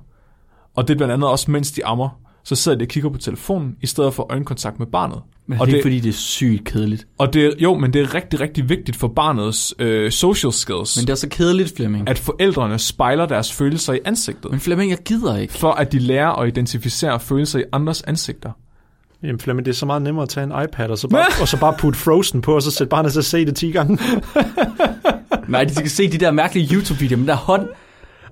Og 0.75 0.87
det 0.87 0.93
er 0.93 0.97
blandt 0.97 1.13
andet 1.13 1.29
også, 1.29 1.51
mens 1.51 1.71
de 1.71 1.85
ammer, 1.85 2.09
så 2.43 2.55
sidder 2.55 2.77
de 2.77 2.83
og 2.83 2.87
kigger 2.87 3.09
på 3.09 3.17
telefonen, 3.17 3.75
i 3.81 3.87
stedet 3.87 4.13
for 4.13 4.31
øjenkontakt 4.31 4.79
med 4.79 4.87
barnet. 4.87 5.21
Men 5.47 5.59
og 5.61 5.67
det 5.67 5.73
er 5.73 5.77
ikke, 5.77 5.85
fordi 5.85 5.99
det 5.99 6.09
er 6.09 6.13
sygt 6.13 6.63
kedeligt. 6.65 7.07
og 7.17 7.33
det, 7.33 7.53
jo, 7.59 7.73
men 7.77 7.93
det 7.93 8.01
er 8.01 8.15
rigtig, 8.15 8.39
rigtig 8.39 8.69
vigtigt 8.69 8.97
for 8.97 9.07
barnets 9.07 9.73
øh, 9.79 10.11
social 10.11 10.53
skills, 10.53 10.97
Men 10.97 11.07
det 11.07 11.11
er 11.11 11.15
så 11.17 11.29
kedeligt, 11.29 11.75
Flemming. 11.75 12.09
at 12.09 12.19
forældrene 12.19 12.79
spejler 12.79 13.25
deres 13.25 13.53
følelser 13.53 13.93
i 13.93 13.99
ansigtet, 14.05 14.51
Men 14.51 14.59
Flemming, 14.59 14.91
jeg 14.91 14.99
gider 15.05 15.37
ikke. 15.37 15.53
for 15.53 15.71
at 15.71 15.91
de 15.91 15.99
lærer 15.99 16.29
at 16.41 16.47
identificere 16.47 17.19
følelser 17.19 17.59
i 17.59 17.63
andres 17.71 18.01
ansigter. 18.01 18.51
Jamen 19.23 19.39
Flemming, 19.39 19.65
det 19.65 19.71
er 19.71 19.75
så 19.75 19.85
meget 19.85 20.01
nemmere 20.01 20.23
at 20.23 20.29
tage 20.29 20.43
en 20.43 20.63
iPad, 20.63 20.89
og 20.89 20.97
så 20.97 21.07
bare, 21.07 21.25
og 21.41 21.47
så 21.47 21.59
bare 21.59 21.73
putte 21.79 21.99
Frozen 21.99 22.41
på, 22.41 22.55
og 22.55 22.61
så 22.63 22.71
sætte 22.71 22.89
barnet 22.89 23.11
til 23.11 23.19
at 23.19 23.25
se 23.25 23.45
det 23.45 23.55
10 23.55 23.71
gange. 23.71 23.99
Nej, 25.49 25.63
de 25.63 25.75
skal 25.75 25.89
se 25.89 26.11
de 26.11 26.17
der 26.17 26.31
mærkelige 26.31 26.75
YouTube-videoer 26.75 27.19
med 27.19 27.27
der 27.27 27.35
hånd. 27.35 27.67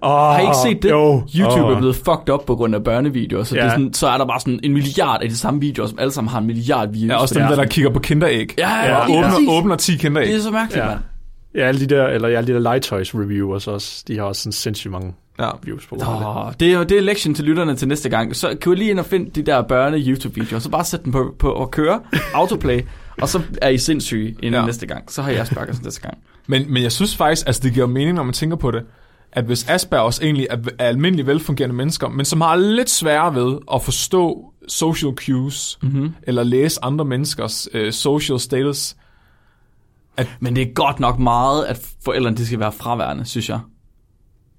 Oh, 0.01 0.09
Har 0.11 0.39
I 0.39 0.41
ikke 0.41 0.55
set 0.77 0.83
det? 0.83 0.89
Jo. 0.89 1.23
YouTube 1.39 1.63
Åh. 1.65 1.71
er 1.71 1.77
blevet 1.77 1.95
fucked 1.95 2.29
up 2.33 2.45
på 2.45 2.55
grund 2.55 2.75
af 2.75 2.83
børnevideoer, 2.83 3.43
så, 3.43 3.55
ja. 3.55 3.61
det 3.61 3.67
er 3.67 3.71
Ja. 3.71 3.77
sådan, 3.77 3.93
så 3.93 4.07
er 4.07 4.17
der 4.17 4.25
bare 4.25 4.39
sådan 4.39 4.59
en 4.63 4.73
milliard 4.73 5.21
af 5.23 5.29
de 5.29 5.37
samme 5.37 5.59
videoer, 5.59 5.87
som 5.87 5.99
alle 5.99 6.11
sammen 6.11 6.29
har 6.31 6.39
en 6.39 6.47
milliard 6.47 6.91
views. 6.91 7.09
Ja, 7.09 7.15
også 7.15 7.33
dem 7.35 7.43
Ja. 7.43 7.49
der, 7.49 7.55
der 7.55 7.65
kigger 7.65 7.91
på 7.91 7.99
kinderæg. 7.99 8.47
Ja, 8.57 8.69
ja, 8.85 8.95
og 8.97 9.07
lige 9.07 9.17
åbner, 9.17 9.29
præcis. 9.31 9.47
åbner 9.49 9.75
10 9.75 9.97
kinderæg. 9.97 10.27
Det 10.27 10.35
er 10.35 10.39
så 10.41 10.51
mærkeligt, 10.51 10.77
ja. 10.83 10.89
Ja. 10.89 10.89
mand. 10.89 11.03
Ja, 11.55 11.61
alle 11.67 11.79
de 11.79 11.85
der, 11.95 12.07
eller 12.07 12.27
ja, 12.27 12.37
alle 12.37 12.47
de 12.47 12.53
der 12.53 12.59
legetøjs 12.59 13.15
reviewers 13.15 13.67
også, 13.67 14.03
de 14.07 14.17
har 14.17 14.23
også 14.23 14.41
sådan 14.41 14.51
sindssygt 14.51 14.91
mange 14.91 15.13
Ja. 15.39 15.49
views 15.63 15.87
på. 15.87 15.95
Oh, 15.95 16.51
det, 16.59 16.73
er, 16.73 16.83
det 16.83 16.97
er 16.97 17.01
lektion 17.01 17.33
til 17.33 17.45
lytterne 17.45 17.75
til 17.75 17.87
næste 17.87 18.09
gang. 18.09 18.35
Så 18.35 18.55
kan 18.61 18.69
vi 18.71 18.75
lige 18.75 18.89
ind 18.89 18.99
og 18.99 19.05
finde 19.05 19.29
de 19.35 19.41
der 19.41 19.61
børne-YouTube-videoer, 19.61 20.59
så 20.59 20.69
bare 20.69 20.83
sæt 20.85 21.03
dem 21.05 21.11
på, 21.11 21.35
på 21.39 21.61
at 21.63 21.71
køre, 21.71 21.99
autoplay, 22.33 22.81
og 23.21 23.29
så 23.29 23.41
er 23.61 23.69
I 23.69 23.77
sindssyge 23.77 24.29
inden 24.29 24.53
Ja. 24.53 24.65
næste 24.65 24.87
gang. 24.87 25.11
Så 25.11 25.21
har 25.21 25.31
jeg 25.31 25.41
Aspergers 25.41 25.81
næste 25.83 26.01
gang. 26.01 26.17
Men, 26.47 26.73
men 26.73 26.83
jeg 26.83 26.91
synes 26.91 27.15
faktisk, 27.15 27.47
altså 27.47 27.61
det 27.63 27.73
giver 27.73 27.87
mening, 27.87 28.15
når 28.15 28.23
man 28.23 28.33
tænker 28.33 28.57
på 28.57 28.71
det, 28.71 28.83
at 29.31 29.45
hvis 29.45 29.69
Aspergers 29.69 30.19
egentlig 30.19 30.47
er, 30.49 30.57
er 30.79 30.85
almindelige 30.87 31.25
velfungerende 31.27 31.75
mennesker, 31.75 32.09
men 32.09 32.25
som 32.25 32.41
har 32.41 32.55
lidt 32.55 32.89
sværere 32.89 33.35
ved 33.35 33.57
at 33.73 33.83
forstå 33.83 34.53
social 34.67 35.11
cues, 35.15 35.79
mm-hmm. 35.81 36.13
eller 36.23 36.43
læse 36.43 36.79
andre 36.83 37.05
menneskers 37.05 37.67
øh, 37.73 37.93
social 37.93 38.39
status, 38.39 38.95
Men 40.39 40.55
det 40.55 40.61
er 40.61 40.73
godt 40.73 40.99
nok 40.99 41.19
meget, 41.19 41.65
at 41.65 41.87
forældrene 42.05 42.37
de 42.37 42.45
skal 42.45 42.59
være 42.59 42.71
fraværende, 42.71 43.25
synes 43.25 43.49
jeg. 43.49 43.59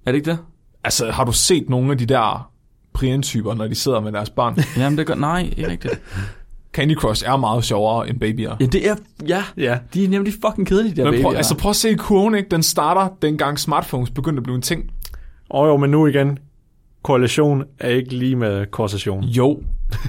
Er 0.07 0.13
det 0.13 0.19
ikke 0.19 0.31
det? 0.31 0.39
altså 0.85 1.11
har 1.11 1.25
du 1.25 1.33
set 1.33 1.69
nogle 1.69 1.93
af 1.93 1.99
de 1.99 2.07
der 2.07 2.51
Brian-typer, 2.95 3.55
når 3.55 3.69
de 3.69 3.75
sidder 3.75 4.01
med 4.01 4.13
deres 4.13 4.31
barn? 4.31 4.59
Jamen 4.77 4.99
det 4.99 5.07
gør, 5.07 5.15
nej, 5.15 5.53
ikke 5.57 5.71
rigtigt. 5.71 6.03
Candy 6.79 6.95
Crush 6.97 7.24
er 7.26 7.37
meget 7.37 7.64
sjovere 7.64 8.09
end 8.09 8.20
babyer. 8.20 8.57
Ja, 8.61 8.66
det 8.66 8.89
er, 8.89 8.95
ja, 9.29 9.43
Ja. 9.57 9.79
de 9.95 10.05
er 10.05 10.09
nemlig 10.09 10.33
fucking 10.47 10.66
kedelige, 10.68 10.91
de 10.97 10.97
der 10.97 11.05
Men 11.11 11.14
prøv, 11.14 11.22
babyer. 11.31 11.37
altså 11.37 11.55
prøv 11.57 11.70
at 11.70 11.76
se 11.76 11.95
kurven, 11.95 12.35
ikke? 12.35 12.49
Den 12.51 12.62
starter, 12.62 13.09
dengang 13.22 13.59
smartphones 13.59 14.11
begyndte 14.11 14.41
at 14.41 14.45
blive 14.45 14.57
en 14.57 14.62
ting. 14.62 14.91
Og 15.51 15.68
jo, 15.68 15.76
men 15.76 15.91
nu 15.91 16.07
igen, 16.07 16.39
korrelation 17.03 17.62
er 17.79 17.89
ikke 17.89 18.14
lige 18.14 18.37
med 18.37 18.66
korsation. 18.66 19.24
Jo, 19.24 19.61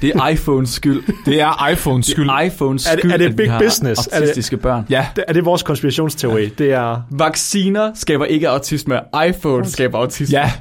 Det 0.01 0.09
er 0.15 0.28
iPhones 0.28 0.70
skyld. 0.70 1.03
det 1.26 1.41
er 1.41 1.67
iPhones 1.67 2.05
Det 2.05 2.13
skyld. 2.15 2.30
er 2.30 2.39
iPhones 2.41 2.86
Er 2.88 2.91
det- 2.91 2.99
skyld, 2.99 3.11
er 3.11 3.17
det 3.17 3.26
at 3.26 3.32
vi 3.32 3.36
big 3.36 3.51
har 3.51 3.59
business? 3.59 4.07
Er 4.07 4.11
det- 4.11 4.22
autistiske 4.22 4.57
børn. 4.57 4.86
Ja, 4.89 5.07
Det, 5.15 5.24
er 5.28 5.34
det 5.34 5.45
vores 5.45 5.63
konspirationsteori? 5.63 6.49
Det 6.49 6.72
er, 6.74 7.01
Vacciner 7.11 7.91
skaber 7.93 8.26
ikke 8.26 8.49
autisme. 8.49 8.99
iPhone 9.28 9.65
skaber 9.65 9.97
autisme. 9.97 10.39
ja. 10.39 10.51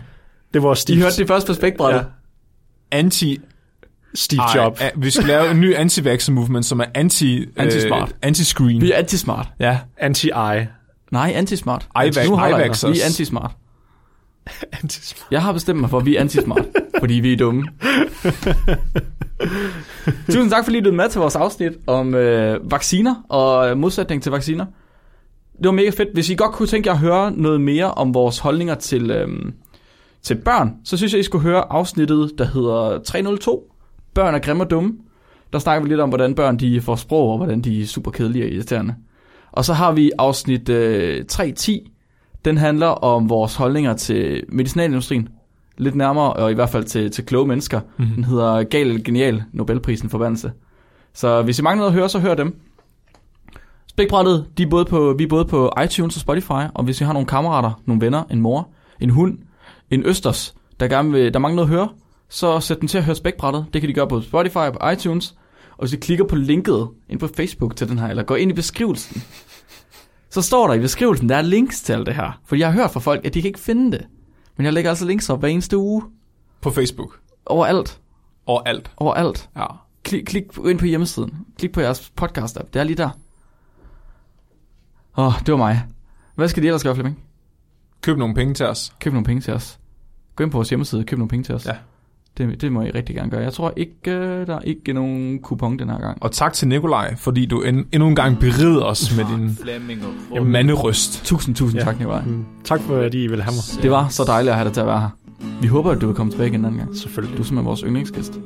det 0.55 0.63
var 0.63 0.75
Steve, 0.75 0.99
hørte 1.03 1.17
det 1.17 1.29
først 1.29 1.47
på 1.47 1.55
spækbrættet. 1.55 2.01
Ja. 2.01 2.05
Anti... 2.99 3.39
Steve 4.15 4.41
Ej, 4.43 4.53
Jobs. 4.57 4.81
ja, 4.81 4.89
vi 4.97 5.11
skal 5.11 5.27
lave 5.27 5.51
en 5.51 5.61
ny 5.61 5.75
anti 5.77 6.01
movement, 6.31 6.67
som 6.67 6.81
er 6.81 6.85
anti... 6.95 7.47
Anti-smart. 7.57 8.09
Øh, 8.09 8.31
anti-screen. 8.31 8.81
Vi 8.81 8.93
er 8.93 8.97
anti-smart. 8.99 9.49
Ja. 9.61 9.79
Anti-I. 9.97 10.67
Nej, 11.11 11.33
anti-smart. 11.37 11.89
Ivax- 11.99 12.29
Nu 12.29 12.37
holder 12.37 12.59
jeg. 12.59 12.71
Vi 12.93 13.01
er 13.01 13.05
anti-smart. 13.05 13.51
Anti-smart. 14.83 15.27
Jeg 15.31 15.43
har 15.43 15.53
bestemt 15.53 15.81
mig 15.81 15.91
for, 15.91 15.99
at 15.99 16.07
vi 16.07 16.17
er 16.17 16.21
anti-smart, 16.21 16.65
fordi 17.01 17.15
vi 17.15 17.33
er 17.33 17.37
dumme. 17.37 17.69
Tusind 20.27 20.51
tak, 20.51 20.65
fordi 20.65 20.77
I 20.77 20.81
lyttede 20.81 20.97
med 20.97 21.09
til 21.09 21.21
vores 21.21 21.37
afsnit 21.37 21.73
om 21.87 22.15
øh, 22.15 22.71
vacciner 22.71 23.15
og 23.29 23.71
øh, 23.71 23.77
modsætning 23.79 24.23
til 24.23 24.33
vacciner. 24.33 24.67
Det 25.59 25.65
var 25.67 25.71
mega 25.73 25.91
fedt. 25.91 26.09
Hvis 26.15 26.31
I 26.31 26.35
godt 26.35 26.53
kunne 26.53 26.67
tænke 26.67 26.89
jer 26.89 26.95
at 26.95 27.01
høre 27.01 27.33
noget 27.33 27.61
mere 27.61 27.95
om 27.95 28.15
vores 28.15 28.39
holdninger 28.39 28.75
til, 28.75 29.11
øh, 29.11 29.29
til 30.23 30.35
børn, 30.35 30.73
så 30.85 30.97
synes 30.97 31.13
jeg, 31.13 31.21
I 31.21 31.23
skulle 31.23 31.43
høre 31.43 31.73
afsnittet, 31.73 32.33
der 32.39 32.45
hedder 32.45 33.03
302. 33.03 33.73
Børn 34.19 34.35
er 34.35 34.39
grimme 34.39 34.65
og 34.65 34.71
dumme. 34.71 34.93
Der 35.53 35.59
snakker 35.59 35.83
vi 35.83 35.89
lidt 35.89 36.01
om, 36.01 36.09
hvordan 36.09 36.35
børn 36.35 36.57
de 36.57 36.81
får 36.81 36.97
sprog, 36.97 37.31
og 37.31 37.37
hvordan 37.37 37.61
de 37.61 37.83
er 37.83 37.87
super 37.87 38.11
kedelige 38.11 38.45
og 38.45 38.51
irriterende. 38.51 38.95
Og 39.53 39.65
så 39.65 39.73
har 39.73 39.93
vi 39.93 40.11
afsnit 40.19 40.69
øh, 40.69 41.25
310. 41.25 41.93
Den 42.45 42.57
handler 42.57 42.87
om 42.87 43.29
vores 43.29 43.57
holdninger 43.57 43.95
til 43.95 44.45
medicinalindustrien. 44.49 45.29
Lidt 45.77 45.95
nærmere, 45.95 46.33
og 46.33 46.51
i 46.51 46.55
hvert 46.55 46.69
fald 46.69 46.85
til, 46.85 47.11
til 47.11 47.27
kloge 47.27 47.47
mennesker. 47.47 47.81
Mm-hmm. 47.81 48.15
Den 48.15 48.25
hedder 48.25 48.63
Gal 48.63 49.05
Genial, 49.05 49.43
Nobelprisen 49.53 50.09
forbandelse. 50.09 50.53
Så 51.15 51.43
hvis 51.43 51.59
I 51.59 51.63
mangler 51.63 51.81
noget 51.81 51.93
at 51.93 51.99
høre, 51.99 52.09
så 52.09 52.19
hør 52.19 52.35
dem. 52.35 52.61
Spækbrættet, 53.87 54.47
de 54.59 54.63
er 54.63 54.69
både 54.71 54.85
på, 54.85 55.15
vi 55.19 55.25
er 55.25 55.29
både 55.29 55.45
på 55.45 55.73
iTunes 55.85 56.17
og 56.17 56.21
Spotify, 56.21 56.69
og 56.75 56.85
hvis 56.85 57.01
I 57.01 57.05
har 57.05 57.13
nogle 57.13 57.27
kammerater, 57.27 57.83
nogle 57.87 58.03
venner, 58.03 58.23
en 58.31 58.41
mor, 58.41 58.69
en 59.01 59.11
hund, 59.11 59.39
en 59.91 60.07
østers, 60.07 60.55
der, 60.81 60.89
gerne 60.89 61.13
vil, 61.13 61.35
der 61.35 61.39
mangler 61.39 61.57
noget 61.57 61.69
at 61.69 61.75
høre, 61.79 61.89
så 62.29 62.61
sæt 62.61 62.81
dem 62.81 62.89
til 62.89 62.99
at 62.99 63.05
høre 63.05 63.17
Spækbrættet. 63.17 63.67
Det 63.73 63.83
kan 63.83 63.89
de 63.89 63.95
gøre 63.95 64.09
på 64.09 64.21
Spotify 64.21 64.57
og 64.57 64.73
på 64.73 64.89
iTunes. 64.89 65.35
Og 65.71 65.79
hvis 65.79 65.93
I 65.93 65.97
klikker 65.97 66.25
på 66.25 66.37
linket 66.37 66.89
ind 67.09 67.21
på 67.21 67.29
Facebook 67.37 67.77
til 67.77 67.89
den 67.89 67.99
her, 67.99 68.07
eller 68.07 68.23
går 68.23 68.37
ind 68.37 68.51
i 68.51 68.55
beskrivelsen, 68.55 69.23
så 70.31 70.43
står 70.43 70.67
der 70.67 70.75
i 70.75 70.79
beskrivelsen, 70.79 71.29
der 71.29 71.37
er 71.37 71.43
links 71.43 71.83
til 71.83 71.93
alt 71.93 72.07
det 72.07 72.15
her. 72.15 72.41
For 72.45 72.57
jeg 72.57 72.69
har 72.69 72.81
hørt 72.81 72.91
fra 72.91 73.01
folk, 73.01 73.25
at 73.25 73.35
de 73.35 73.43
kan 73.43 73.49
ikke 73.49 73.61
finde 73.61 73.93
det. 73.93 74.07
Men 74.57 74.65
jeg 74.65 74.73
lægger 74.73 74.91
altså 74.91 75.05
links 75.05 75.31
op 75.31 75.41
hver 75.41 75.49
eneste 75.49 75.77
uge. 75.79 76.03
På 76.61 76.71
Facebook. 76.71 77.21
Overalt. 77.47 78.01
Overalt. 78.47 78.91
Overalt. 78.97 79.51
Ja. 79.57 79.67
Klik, 80.03 80.25
klik 80.25 80.45
ind 80.67 80.79
på 80.79 80.87
hjemmesiden. 80.87 81.47
Klik 81.59 81.73
på 81.73 81.81
jeres 81.81 82.13
podcast-app. 82.21 82.71
Det 82.73 82.77
er 82.81 82.85
lige 82.85 82.97
der. 82.97 83.11
Åh, 85.17 85.27
oh, 85.27 85.33
det 85.39 85.53
var 85.53 85.59
mig. 85.59 85.85
Hvad 86.35 86.49
skal 86.49 86.63
de 86.63 86.69
ellers 86.69 86.83
gøre, 86.83 86.95
Flemming? 86.95 87.25
Køb 88.03 88.17
nogle 88.17 88.35
penge 88.35 88.55
til 88.55 88.67
os. 88.67 88.93
Køb 89.01 89.13
nogle 89.13 89.25
penge 89.25 89.41
til 89.41 89.55
os. 89.55 89.79
Gå 90.37 90.45
ind 90.45 90.51
på 90.51 90.59
vores 90.59 90.69
hjemmeside, 90.69 91.05
køb 91.05 91.19
nogle 91.19 91.29
penge 91.29 91.45
til 91.45 91.55
os. 91.55 91.67
Ja. 91.67 91.77
Det, 92.39 92.61
det 92.61 92.73
må 92.73 92.83
I 92.83 92.91
rigtig 92.91 93.17
gerne 93.17 93.31
gøre. 93.31 93.41
Jeg 93.41 93.53
tror 93.53 93.73
ikke, 93.77 94.11
øh, 94.11 94.47
der 94.47 94.55
er 94.57 94.61
ikke 94.61 94.93
nogen 94.93 95.39
kupon 95.39 95.79
den 95.79 95.91
her 95.91 95.99
gang. 95.99 96.19
Og 96.23 96.33
tak 96.33 96.53
til 96.53 96.69
Nikolaj, 96.69 97.17
fordi 97.17 97.47
du 97.47 97.63
en, 97.63 97.87
endnu 97.93 98.09
en 98.09 98.17
gang 98.17 98.39
berider 98.39 98.83
os 98.85 99.17
med 99.17 99.25
din 99.25 99.59
og 100.41 100.47
manderøst. 100.47 101.25
Tusind, 101.25 101.55
tusind 101.55 101.79
Ja. 101.81 101.85
tak, 101.85 101.99
Nicolaj. 101.99 102.23
Mm, 102.27 102.45
Tak 102.65 102.81
for, 102.81 102.97
at 102.97 103.15
I 103.15 103.27
ville 103.27 103.43
have 103.45 103.53
mig. 103.55 103.83
Det 103.83 103.91
var 103.91 104.09
så 104.09 104.25
dejligt 104.27 104.51
at 104.51 104.57
have 104.57 104.65
dig 104.65 104.73
til 104.75 104.81
at 104.81 104.87
være 104.87 105.01
her. 105.01 105.09
Vi 105.61 105.67
håber, 105.67 105.91
at 105.91 106.01
du 106.01 106.07
vil 106.07 106.17
komme 106.17 106.33
tilbage 106.33 106.49
igen 106.49 106.61
en 106.61 106.65
anden 106.67 106.81
gang. 106.81 106.97
Selvfølgelig. 106.97 107.37
Du 107.37 107.43
er 107.43 107.47
simpelthen 107.47 107.67
vores 107.67 107.81
yndlingsgæst. 107.81 108.41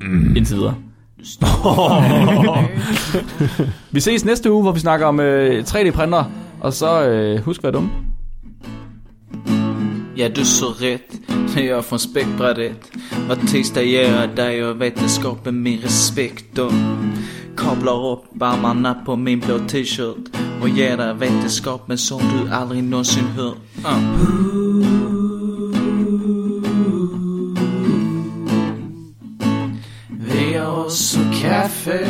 Mm. 0.00 0.36
Indtil 0.36 0.56
videre. 0.56 0.74
vi 3.92 4.00
ses 4.00 4.24
næste 4.24 4.52
uge, 4.52 4.62
hvor 4.62 4.72
vi 4.72 4.80
snakker 4.80 5.06
om 5.06 5.20
øh, 5.20 5.64
3D-printer. 5.68 6.24
Og 6.60 6.72
så 6.72 7.08
øh, 7.08 7.40
husk 7.40 7.60
at 7.60 7.64
være 7.64 7.72
dumme. 7.72 7.90
Ja, 10.16 10.28
du 10.28 10.44
så 10.44 10.66
Jag 11.56 11.84
från 11.84 11.98
späckbrädet. 11.98 12.92
Var 13.28 13.36
tisdag 13.36 13.82
ger 13.82 14.20
jag 14.20 14.36
dig 14.36 14.64
och 14.64 14.80
vetenskapen 14.80 15.62
min 15.62 15.80
respekt 15.80 16.58
och 16.58 16.72
kablar 17.56 18.12
upp 18.12 18.42
armarna 18.42 18.94
på 18.94 19.16
min 19.16 19.40
blå 19.40 19.58
t-shirt 19.58 20.36
Och 20.62 20.68
ger 20.68 20.96
dig 20.96 21.14
vetenskapen 21.14 21.98
som 21.98 22.18
du 22.18 22.54
aldrig 22.54 22.84
någonsin 22.84 23.24
hört 23.24 23.56
uh. 23.78 24.20
Vi 30.08 30.54
har 30.54 30.84
också 30.84 31.18
kaffe 31.42 32.08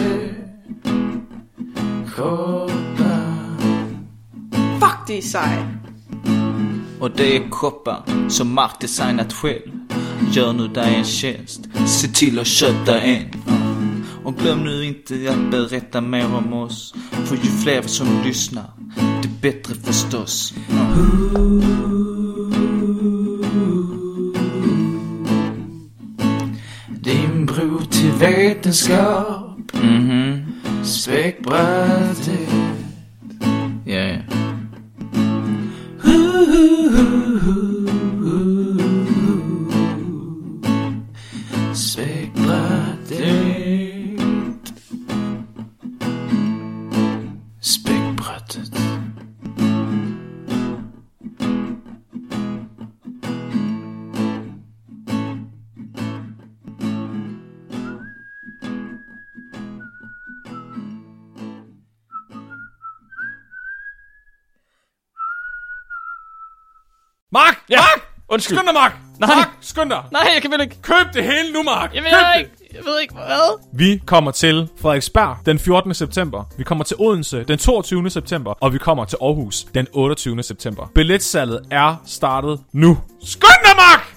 Koppar 2.16 3.30
Fuck, 4.80 5.06
det 5.06 5.18
är 5.18 5.22
sej. 5.22 5.79
Och 7.00 7.10
det 7.10 7.36
är 7.36 7.48
koppar 7.48 8.28
som 8.28 8.54
Mark 8.54 8.80
designat 8.80 9.32
själv. 9.32 9.70
Gör 10.32 10.52
nu 10.52 10.68
dig 10.68 10.94
en 10.94 11.04
tjänst, 11.04 11.60
se 11.86 12.08
till 12.08 12.38
att 12.38 12.46
köpa 12.46 13.00
en. 13.00 13.26
Och 14.24 14.36
glöm 14.36 14.58
nu 14.58 14.84
inte 14.84 15.14
att 15.30 15.50
berätta 15.50 16.00
mer 16.00 16.34
om 16.34 16.52
oss. 16.52 16.94
För 17.10 17.36
ju 17.36 17.50
fler 17.62 17.82
som 17.82 18.06
lyssnar, 18.24 18.70
det 19.22 19.28
bättre 19.40 19.74
förstås. 19.74 20.54
Din 26.88 27.46
bro 27.46 27.80
till 27.90 28.12
vetenskap. 28.12 29.72
Mhm. 29.82 30.52
Späckbrädet. 30.84 32.30
Ja, 33.86 33.94
ja 33.94 34.39
Ja, 67.70 67.76
Mark! 67.76 68.00
undskyld. 68.28 68.56
Skynd 68.56 68.66
dig, 68.66 68.74
Mark! 68.74 68.92
Nej. 69.18 69.34
Mark, 69.36 69.48
skynd 69.60 69.90
dig! 69.90 70.02
Nej, 70.12 70.22
jeg 70.34 70.42
kan 70.42 70.50
vel 70.50 70.60
ikke. 70.60 70.82
Køb 70.82 71.06
det 71.14 71.24
hele 71.24 71.52
nu, 71.52 71.62
Mark! 71.62 71.94
Jamen, 71.94 72.10
Køb 72.10 72.18
jeg, 72.18 72.34
det! 72.34 72.40
ikke, 72.40 72.76
jeg 72.76 72.84
ved 72.84 73.00
ikke, 73.00 73.14
hvad? 73.14 73.60
Vi 73.74 74.00
kommer 74.06 74.30
til 74.30 74.68
Frederiksberg 74.82 75.36
den 75.46 75.58
14. 75.58 75.94
september. 75.94 76.44
Vi 76.58 76.64
kommer 76.64 76.84
til 76.84 76.96
Odense 77.00 77.44
den 77.44 77.58
22. 77.58 78.10
september. 78.10 78.54
Og 78.60 78.72
vi 78.72 78.78
kommer 78.78 79.04
til 79.04 79.18
Aarhus 79.22 79.64
den 79.74 79.86
28. 79.92 80.42
september. 80.42 80.90
Billetsalget 80.94 81.60
er 81.70 81.96
startet 82.06 82.60
nu. 82.72 82.98
Skynd 83.24 83.64
dig, 83.64 83.76
Mark! 83.76 84.16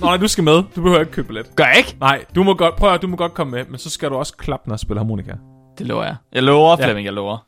Nå, 0.00 0.06
nej, 0.06 0.16
du 0.16 0.28
skal 0.28 0.44
med. 0.44 0.54
Du 0.54 0.82
behøver 0.82 1.00
ikke 1.00 1.12
købe 1.12 1.26
billet. 1.26 1.56
Gør 1.56 1.64
jeg 1.64 1.76
ikke? 1.78 1.96
Nej, 2.00 2.24
du 2.34 2.42
må 2.42 2.54
godt, 2.54 2.76
prøv 2.76 2.92
at, 2.94 3.02
du 3.02 3.06
må 3.06 3.16
godt 3.16 3.34
komme 3.34 3.50
med, 3.56 3.64
men 3.64 3.78
så 3.78 3.90
skal 3.90 4.10
du 4.10 4.14
også 4.16 4.36
klappe, 4.36 4.68
når 4.68 4.74
jeg 4.74 4.80
spiller 4.80 5.00
harmonika. 5.00 5.32
Det 5.78 5.86
lover 5.86 6.04
jeg. 6.04 6.16
Jeg 6.32 6.42
lover, 6.42 6.76
Ja. 6.78 6.84
Flemming, 6.84 7.04
jeg 7.04 7.12
lover. 7.14 7.38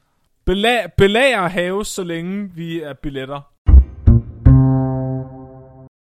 Belag, 0.46 0.86
belager 0.96 1.49
haves, 1.49 1.88
så 1.88 2.05
længe 2.05 2.51
vi 2.55 2.80
er 2.82 2.92
billetter 3.03 3.40